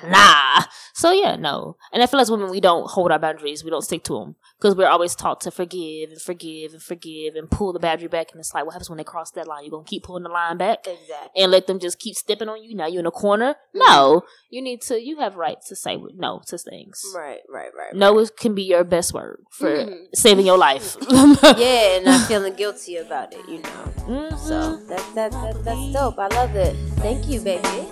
nah. 0.11 0.65
So, 0.95 1.11
yeah, 1.11 1.37
no. 1.37 1.77
And 1.93 2.03
I 2.03 2.07
feel 2.07 2.21
as 2.21 2.31
women, 2.31 2.51
we 2.51 2.61
don't 2.61 2.91
hold 2.91 3.11
our 3.13 3.19
boundaries. 3.19 3.65
We 3.65 3.71
don't 3.71 3.83
stick 3.83 4.05
to 4.05 4.19
them 4.19 4.37
because 4.61 4.77
we're 4.77 4.89
always 4.89 5.15
taught 5.15 5.41
to 5.43 5.51
forgive 5.51 6.11
and 6.11 6.21
forgive 6.21 6.73
and 6.75 6.83
forgive 6.83 7.35
and 7.35 7.51
pull 7.51 7.73
the 7.73 7.79
boundary 7.79 8.09
back. 8.09 8.33
And 8.33 8.41
it's 8.41 8.53
like, 8.53 8.65
what 8.67 8.73
happens 8.75 8.91
when 8.91 8.99
they 8.99 9.05
cross 9.05 9.31
that 9.33 9.47
line? 9.49 9.65
You're 9.65 9.71
going 9.71 9.85
to 9.85 9.89
keep 9.91 10.03
pulling 10.05 10.23
the 10.25 10.29
line 10.29 10.59
back 10.59 10.81
Exactly. 10.87 11.43
and 11.43 11.51
let 11.51 11.67
them 11.67 11.79
just 11.79 11.99
keep 11.99 12.15
stepping 12.17 12.49
on 12.49 12.63
you. 12.63 12.75
Now 12.75 12.87
you're 12.89 13.01
in 13.01 13.07
a 13.07 13.11
corner. 13.11 13.55
No, 13.73 14.23
you 14.51 14.61
need 14.61 14.83
to, 14.83 15.01
you 15.01 15.19
have 15.21 15.37
right 15.37 15.59
to 15.69 15.75
say 15.77 15.97
no 16.15 16.43
to 16.49 16.59
things. 16.59 17.03
Right, 17.17 17.41
right, 17.49 17.71
right. 17.77 17.95
No 17.95 18.19
it 18.19 18.37
can 18.37 18.55
be 18.55 18.63
your 18.65 18.85
best 18.85 19.15
word 19.15 19.45
for 19.51 19.71
Mhm. 19.71 20.09
saving 20.15 20.45
your 20.47 20.59
life. 20.59 20.97
yeah, 21.11 21.97
and 21.97 22.05
not 22.05 22.29
feeling 22.29 22.55
guilty 22.55 22.97
about 22.97 23.33
it, 23.33 23.49
you 23.49 23.59
know. 23.61 23.93
Mhm. 24.07 24.39
So 24.39 24.77
that, 24.89 25.15
that, 25.15 25.33
that 25.33 25.65
that's 25.65 25.92
dope. 25.93 26.19
I 26.19 26.29
love 26.29 26.57
it. 26.57 26.75
Thank 26.97 27.29
you, 27.29 27.41
baby. 27.41 27.87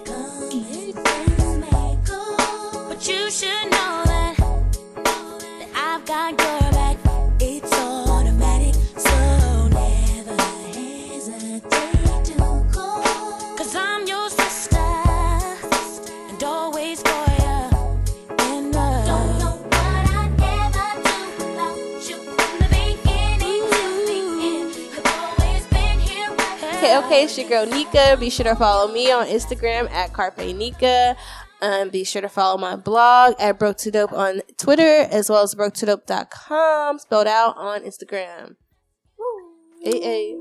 But 2.89 3.07
you 3.07 3.31
should 3.31 3.71
know 3.71 4.03
that, 4.07 4.37
I've 5.75 6.05
got 6.07 6.41
your. 6.41 6.80
Right 27.11 27.17
okay, 27.17 27.25
it's 27.25 27.37
your 27.37 27.49
girl 27.49 27.67
Nika. 27.67 28.17
Be 28.21 28.31
sure 28.31 28.45
to 28.45 28.55
follow 28.55 28.93
me 28.93 29.11
on 29.11 29.27
Instagram 29.27 29.91
at 29.91 30.13
Carpe 30.13 30.39
Nika. 30.39 31.17
Um, 31.61 31.89
be 31.89 32.05
sure 32.05 32.23
to 32.23 32.29
follow 32.29 32.57
my 32.57 32.77
blog 32.77 33.35
at 33.41 33.59
Broke 33.59 33.79
to 33.79 33.91
Dope 33.91 34.13
on 34.13 34.43
Twitter 34.57 35.09
as 35.11 35.29
well 35.29 35.43
as 35.43 35.57
broketodope.com 35.57 37.01
spelled 37.01 37.27
out 37.27 37.57
on 37.57 37.83
Instagram. 37.83 38.55
Hey, 39.83 40.01
hey. 40.01 40.37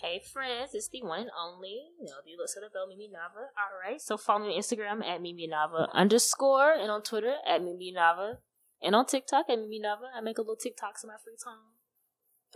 Hey 0.00 0.22
friends, 0.32 0.70
it's 0.72 0.88
the 0.88 1.02
one 1.02 1.22
and 1.22 1.30
only. 1.36 1.90
You 1.98 2.06
know, 2.06 2.22
the 2.24 2.40
listen 2.40 2.62
to 2.62 2.70
Bell 2.70 2.86
Mimi 2.86 3.08
Navah. 3.08 3.48
Alright. 3.58 4.00
So 4.00 4.16
follow 4.16 4.46
me 4.46 4.54
on 4.54 4.60
Instagram 4.60 5.04
at 5.04 5.20
Mimi 5.20 5.48
Navah 5.48 5.92
underscore 5.92 6.74
and 6.74 6.92
on 6.92 7.02
Twitter 7.02 7.34
at 7.44 7.60
Mimi 7.60 7.92
Navah. 7.92 8.36
And 8.80 8.94
on 8.94 9.04
TikTok 9.04 9.46
at 9.50 9.58
Mimi 9.58 9.80
Navah. 9.80 10.16
I 10.16 10.20
make 10.20 10.38
a 10.38 10.42
little 10.42 10.54
TikToks 10.54 11.02
in 11.02 11.08
my 11.08 11.16
free 11.24 11.34
time. 11.42 11.77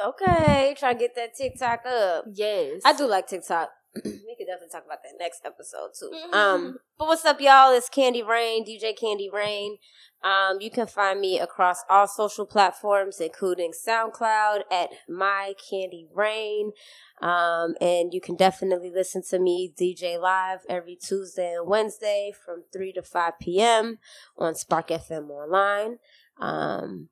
Okay, 0.01 0.75
try 0.79 0.93
to 0.95 0.99
get 0.99 1.15
that 1.17 1.35
TikTok 1.37 1.81
up. 1.87 2.25
Yes. 2.33 2.83
I 2.85 2.93
do 2.95 3.07
like 3.07 3.27
TikTok. 3.27 3.71
we 4.05 4.35
could 4.39 4.47
definitely 4.47 4.69
talk 4.73 4.85
about 4.87 5.03
that 5.03 5.19
next 5.19 5.43
episode 5.45 5.91
too. 5.99 6.11
Mhm. 6.11 6.35
Um, 6.35 6.79
but 6.99 7.09
what's 7.09 7.25
up, 7.27 7.41
y'all? 7.43 7.73
It's 7.75 7.91
Candy 7.91 8.23
Raine, 8.23 8.65
DJ 8.65 8.97
Candy 8.99 9.29
Raine. 9.31 9.77
Um, 10.25 10.61
you 10.61 10.71
can 10.71 10.87
find 10.87 11.21
me 11.21 11.39
across 11.39 11.83
all 11.91 12.07
social 12.07 12.47
platforms, 12.47 13.21
including 13.21 13.73
SoundCloud 13.73 14.63
at 14.71 14.91
My 15.09 15.55
Candy 15.69 16.07
Raine. 16.15 16.73
Um, 17.21 17.75
and 17.81 18.15
you 18.15 18.21
can 18.21 18.37
definitely 18.37 18.91
listen 18.91 19.23
to 19.29 19.39
me 19.39 19.75
DJ 19.79 20.19
live 20.19 20.61
every 20.71 20.97
Tuesday 20.97 21.53
and 21.55 21.69
Wednesday 21.69 22.33
from 22.45 22.65
3 22.73 22.93
to 22.95 23.03
5 23.03 23.33
p.m. 23.41 23.99
on 24.39 24.55
Spark 24.55 24.89
FM 24.89 25.29
Online. 25.29 25.99
Um, 26.41 27.09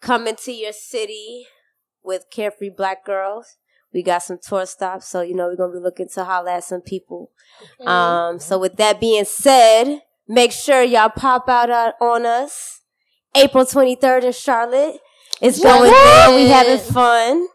coming 0.00 0.36
to 0.36 0.52
your 0.52 0.72
city 0.72 1.46
with 2.08 2.24
Carefree 2.32 2.70
Black 2.76 3.04
Girls. 3.04 3.58
We 3.94 4.02
got 4.02 4.22
some 4.22 4.38
tour 4.42 4.66
stops, 4.66 5.06
so 5.08 5.20
you 5.20 5.34
know 5.34 5.46
we're 5.46 5.56
gonna 5.56 5.74
be 5.74 5.78
looking 5.78 6.08
to 6.14 6.24
holler 6.24 6.50
at 6.50 6.64
some 6.64 6.80
people. 6.80 7.30
Um, 7.86 8.38
so 8.40 8.58
with 8.58 8.76
that 8.76 9.00
being 9.00 9.24
said, 9.24 10.00
make 10.26 10.52
sure 10.52 10.82
y'all 10.82 11.08
pop 11.10 11.48
out 11.48 11.70
uh, 11.70 11.92
on 12.00 12.26
us. 12.26 12.82
April 13.34 13.64
twenty 13.64 13.94
third 13.94 14.24
in 14.24 14.32
Charlotte. 14.32 14.96
It's 15.40 15.62
going 15.62 15.92
down. 15.92 16.34
We 16.34 16.48
having 16.48 16.78
fun. 16.78 17.46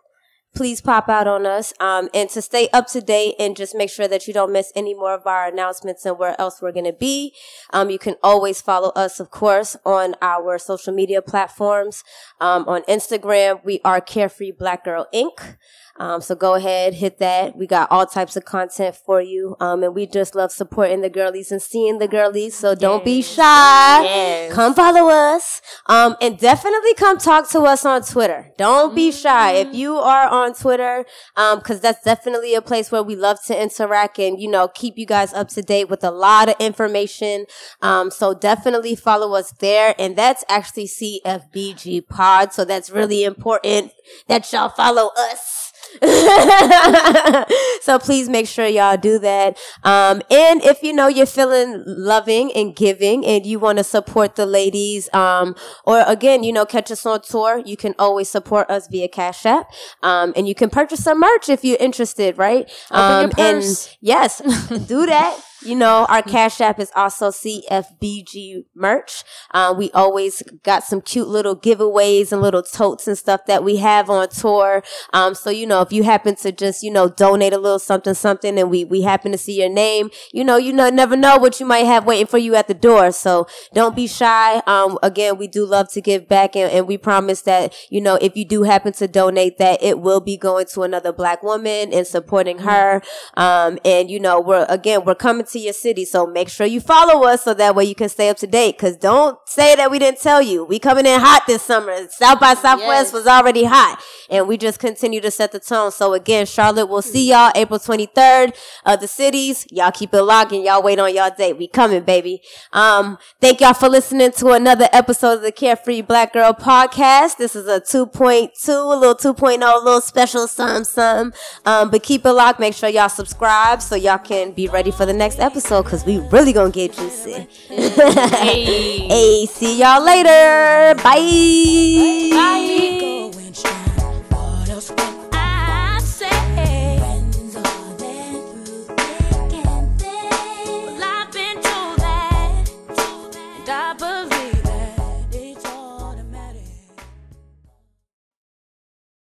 Please 0.55 0.81
pop 0.81 1.09
out 1.09 1.27
on 1.27 1.45
us. 1.45 1.73
Um, 1.79 2.09
and 2.13 2.29
to 2.29 2.41
stay 2.41 2.69
up 2.73 2.87
to 2.87 3.01
date 3.01 3.35
and 3.39 3.55
just 3.55 3.75
make 3.75 3.89
sure 3.89 4.07
that 4.07 4.27
you 4.27 4.33
don't 4.33 4.51
miss 4.51 4.71
any 4.75 4.93
more 4.93 5.13
of 5.13 5.25
our 5.25 5.47
announcements 5.47 6.05
and 6.05 6.17
where 6.17 6.39
else 6.39 6.61
we're 6.61 6.71
gonna 6.71 6.93
be. 6.93 7.33
Um, 7.71 7.89
you 7.89 7.99
can 7.99 8.15
always 8.21 8.61
follow 8.61 8.89
us, 8.89 9.19
of 9.19 9.31
course, 9.31 9.75
on 9.85 10.15
our 10.21 10.57
social 10.57 10.93
media 10.93 11.21
platforms. 11.21 12.03
Um, 12.39 12.67
on 12.67 12.83
Instagram, 12.83 13.63
we 13.63 13.81
are 13.83 13.99
Carefree 14.01 14.51
Black 14.51 14.85
Girl 14.85 15.07
Inc. 15.13 15.57
Um, 15.97 16.21
so 16.21 16.33
go 16.33 16.55
ahead, 16.55 16.95
hit 16.95 17.19
that. 17.19 17.55
We 17.55 17.67
got 17.67 17.91
all 17.91 18.07
types 18.07 18.35
of 18.35 18.45
content 18.45 18.95
for 18.95 19.21
you. 19.21 19.55
Um, 19.59 19.83
and 19.83 19.93
we 19.93 20.07
just 20.07 20.33
love 20.33 20.51
supporting 20.51 21.01
the 21.01 21.09
girlies 21.09 21.51
and 21.51 21.61
seeing 21.61 21.99
the 21.99 22.07
girlies. 22.07 22.55
So 22.55 22.73
don't 22.73 23.05
be 23.05 23.21
shy. 23.21 24.03
Yes. 24.03 24.53
Come 24.53 24.73
follow 24.73 25.09
us. 25.09 25.61
Um, 25.85 26.15
and 26.19 26.39
definitely 26.39 26.95
come 26.95 27.19
talk 27.19 27.47
to 27.51 27.61
us 27.61 27.85
on 27.85 28.01
Twitter. 28.01 28.51
Don't 28.57 28.95
be 28.95 29.11
shy. 29.11 29.51
If 29.51 29.75
you 29.75 29.95
are 29.97 30.27
on 30.27 30.42
Twitter, 30.51 31.05
um, 31.37 31.61
cause 31.61 31.79
that's 31.79 32.03
definitely 32.03 32.55
a 32.55 32.61
place 32.61 32.91
where 32.91 33.03
we 33.03 33.15
love 33.15 33.37
to 33.45 33.61
interact 33.61 34.19
and, 34.19 34.41
you 34.41 34.49
know, 34.49 34.67
keep 34.67 34.97
you 34.97 35.05
guys 35.05 35.33
up 35.33 35.47
to 35.49 35.61
date 35.61 35.89
with 35.89 36.03
a 36.03 36.11
lot 36.11 36.49
of 36.49 36.55
information. 36.59 37.45
Um, 37.81 38.11
so 38.11 38.33
definitely 38.33 38.95
follow 38.95 39.33
us 39.35 39.53
there. 39.53 39.95
And 39.97 40.17
that's 40.17 40.43
actually 40.49 40.87
CFBG 40.87 42.09
pod. 42.09 42.51
So 42.51 42.65
that's 42.65 42.89
really 42.89 43.23
important 43.23 43.91
that 44.27 44.51
y'all 44.51 44.69
follow 44.69 45.11
us. 45.17 45.62
so 47.81 47.99
please 47.99 48.29
make 48.29 48.47
sure 48.47 48.65
y'all 48.65 48.97
do 48.97 49.19
that. 49.19 49.57
Um, 49.83 50.21
and 50.29 50.63
if 50.63 50.81
you 50.83 50.93
know 50.93 51.07
you're 51.07 51.25
feeling 51.25 51.83
loving 51.85 52.51
and 52.53 52.75
giving 52.75 53.25
and 53.25 53.45
you 53.45 53.59
want 53.59 53.77
to 53.77 53.83
support 53.83 54.35
the 54.35 54.45
ladies, 54.45 55.13
um, 55.13 55.55
or 55.85 56.03
again, 56.07 56.43
you 56.43 56.53
know, 56.53 56.65
catch 56.65 56.91
us 56.91 57.05
on 57.05 57.21
tour, 57.21 57.61
you 57.65 57.77
can 57.77 57.93
always 57.99 58.29
support 58.29 58.69
us 58.69 58.87
via 58.87 59.07
Cash 59.07 59.45
App. 59.45 59.71
Um, 60.01 60.33
and 60.35 60.47
you 60.47 60.55
can 60.55 60.69
purchase 60.69 61.03
some 61.03 61.19
merch 61.19 61.49
if 61.49 61.63
you're 61.63 61.77
interested, 61.79 62.37
right? 62.37 62.71
Um, 62.91 63.31
your 63.37 63.47
and 63.47 63.89
yes, 64.01 64.39
do 64.87 65.05
that. 65.05 65.39
You 65.65 65.75
know, 65.75 66.05
our 66.09 66.21
Cash 66.21 66.59
App 66.59 66.77
is 66.77 66.91
also 66.93 67.29
CFBG 67.29 68.65
merch. 68.75 69.23
Uh, 69.51 69.73
we 69.77 69.91
always 69.91 70.43
got 70.63 70.83
some 70.83 70.99
cute 70.99 71.29
little 71.29 71.55
giveaways 71.55 72.33
and 72.33 72.41
little 72.41 72.63
totes 72.63 73.07
and 73.07 73.17
stuff 73.17 73.45
that 73.47 73.63
we 73.63 73.77
have 73.77 74.09
on 74.09 74.27
tour. 74.27 74.83
Um, 75.13 75.33
so, 75.35 75.49
you 75.49 75.65
know, 75.65 75.81
if 75.81 75.93
you 75.93 76.03
happen 76.03 76.35
to 76.37 76.51
just, 76.51 76.83
you 76.83 76.91
know, 76.91 77.07
donate 77.07 77.53
a 77.53 77.57
little 77.57 77.79
something, 77.79 78.13
something, 78.13 78.59
and 78.59 78.69
we, 78.69 78.83
we 78.83 79.03
happen 79.03 79.31
to 79.31 79.37
see 79.37 79.61
your 79.61 79.69
name, 79.69 80.09
you 80.33 80.43
know, 80.43 80.57
you 80.57 80.73
know, 80.73 80.89
never 80.89 81.15
know 81.15 81.37
what 81.37 81.61
you 81.61 81.65
might 81.65 81.85
have 81.85 82.05
waiting 82.05 82.27
for 82.27 82.37
you 82.37 82.55
at 82.55 82.67
the 82.67 82.73
door. 82.73 83.13
So 83.13 83.47
don't 83.73 83.95
be 83.95 84.07
shy. 84.07 84.61
Um, 84.67 84.99
again, 85.01 85.37
we 85.37 85.47
do 85.47 85.65
love 85.65 85.89
to 85.93 86.01
give 86.01 86.27
back 86.27 86.57
and, 86.57 86.69
and 86.71 86.87
we 86.87 86.97
promise 86.97 87.41
that, 87.43 87.73
you 87.89 88.01
know, 88.01 88.15
if 88.15 88.35
you 88.35 88.43
do 88.43 88.63
happen 88.63 88.91
to 88.93 89.07
donate 89.07 89.59
that, 89.59 89.81
it 89.81 89.99
will 89.99 90.19
be 90.19 90.35
going 90.35 90.65
to 90.73 90.81
another 90.81 91.13
black 91.13 91.41
woman 91.41 91.93
and 91.93 92.05
supporting 92.05 92.59
her. 92.59 93.01
Um, 93.35 93.79
and, 93.85 94.11
you 94.11 94.19
know, 94.19 94.41
we're, 94.41 94.65
again, 94.67 95.05
we're 95.05 95.15
coming 95.15 95.45
to 95.45 95.52
your 95.59 95.73
city. 95.73 96.05
So 96.05 96.25
make 96.25 96.49
sure 96.49 96.65
you 96.65 96.79
follow 96.81 97.25
us 97.27 97.43
so 97.43 97.53
that 97.53 97.75
way 97.75 97.85
you 97.85 97.95
can 97.95 98.09
stay 98.09 98.29
up 98.29 98.37
to 98.37 98.47
date. 98.47 98.77
Cause 98.77 98.95
don't 98.97 99.37
say 99.47 99.75
that 99.75 99.91
we 99.91 99.99
didn't 99.99 100.19
tell 100.19 100.41
you. 100.41 100.63
We 100.63 100.79
coming 100.79 101.05
in 101.05 101.19
hot 101.19 101.43
this 101.47 101.61
summer. 101.61 101.95
South 102.09 102.39
by 102.39 102.53
Southwest 102.53 103.07
Yes. 103.07 103.13
was 103.13 103.27
already 103.27 103.63
hot 103.65 104.01
and 104.29 104.47
we 104.47 104.57
just 104.57 104.79
continue 104.79 105.21
to 105.21 105.31
set 105.31 105.51
the 105.51 105.59
tone. 105.59 105.91
So 105.91 106.13
again, 106.13 106.45
Charlotte, 106.45 106.87
we'll 106.87 107.01
see 107.01 107.29
y'all 107.29 107.51
April 107.55 107.79
23rd. 107.79 108.55
Other 108.85 109.07
cities, 109.07 109.65
y'all 109.71 109.91
keep 109.91 110.13
it 110.13 110.21
locked 110.23 110.51
and 110.51 110.63
y'all 110.63 110.81
wait 110.81 110.99
on 110.99 111.13
y'all 111.13 111.31
date. 111.37 111.57
We 111.57 111.67
coming, 111.67 112.03
baby. 112.03 112.41
Um, 112.71 113.17
thank 113.39 113.61
y'all 113.61 113.73
for 113.73 113.89
listening 113.89 114.31
to 114.33 114.49
another 114.49 114.87
episode 114.91 115.33
of 115.33 115.41
the 115.41 115.51
Carefree 115.51 116.01
Black 116.01 116.33
Girl 116.33 116.53
podcast. 116.53 117.37
This 117.37 117.55
is 117.55 117.67
a 117.67 117.79
2.2, 117.79 118.49
a 118.67 118.97
little 118.97 119.15
2.0, 119.15 119.61
a 119.61 119.83
little 119.83 120.01
special 120.01 120.47
something, 120.47 120.83
something. 120.83 121.37
Um, 121.65 121.89
but 121.91 122.03
keep 122.03 122.25
it 122.25 122.31
locked. 122.33 122.59
Make 122.59 122.73
sure 122.73 122.89
y'all 122.89 123.09
subscribe 123.09 123.81
so 123.81 123.95
y'all 123.95 124.17
can 124.17 124.51
be 124.51 124.67
ready 124.67 124.91
for 124.91 125.05
the 125.05 125.13
next 125.13 125.39
episode 125.39 125.42
episode 125.43 125.83
because 125.83 126.05
we 126.05 126.19
really 126.31 126.53
gonna 126.53 126.71
get 126.71 126.93
juicy. 126.93 127.47
hey. 127.69 129.07
hey, 129.07 129.45
see 129.45 129.79
y'all 129.79 130.03
later. 130.03 130.95
Bye. 131.03 132.29
Bye. 132.31 132.99
Bye. 133.01 133.12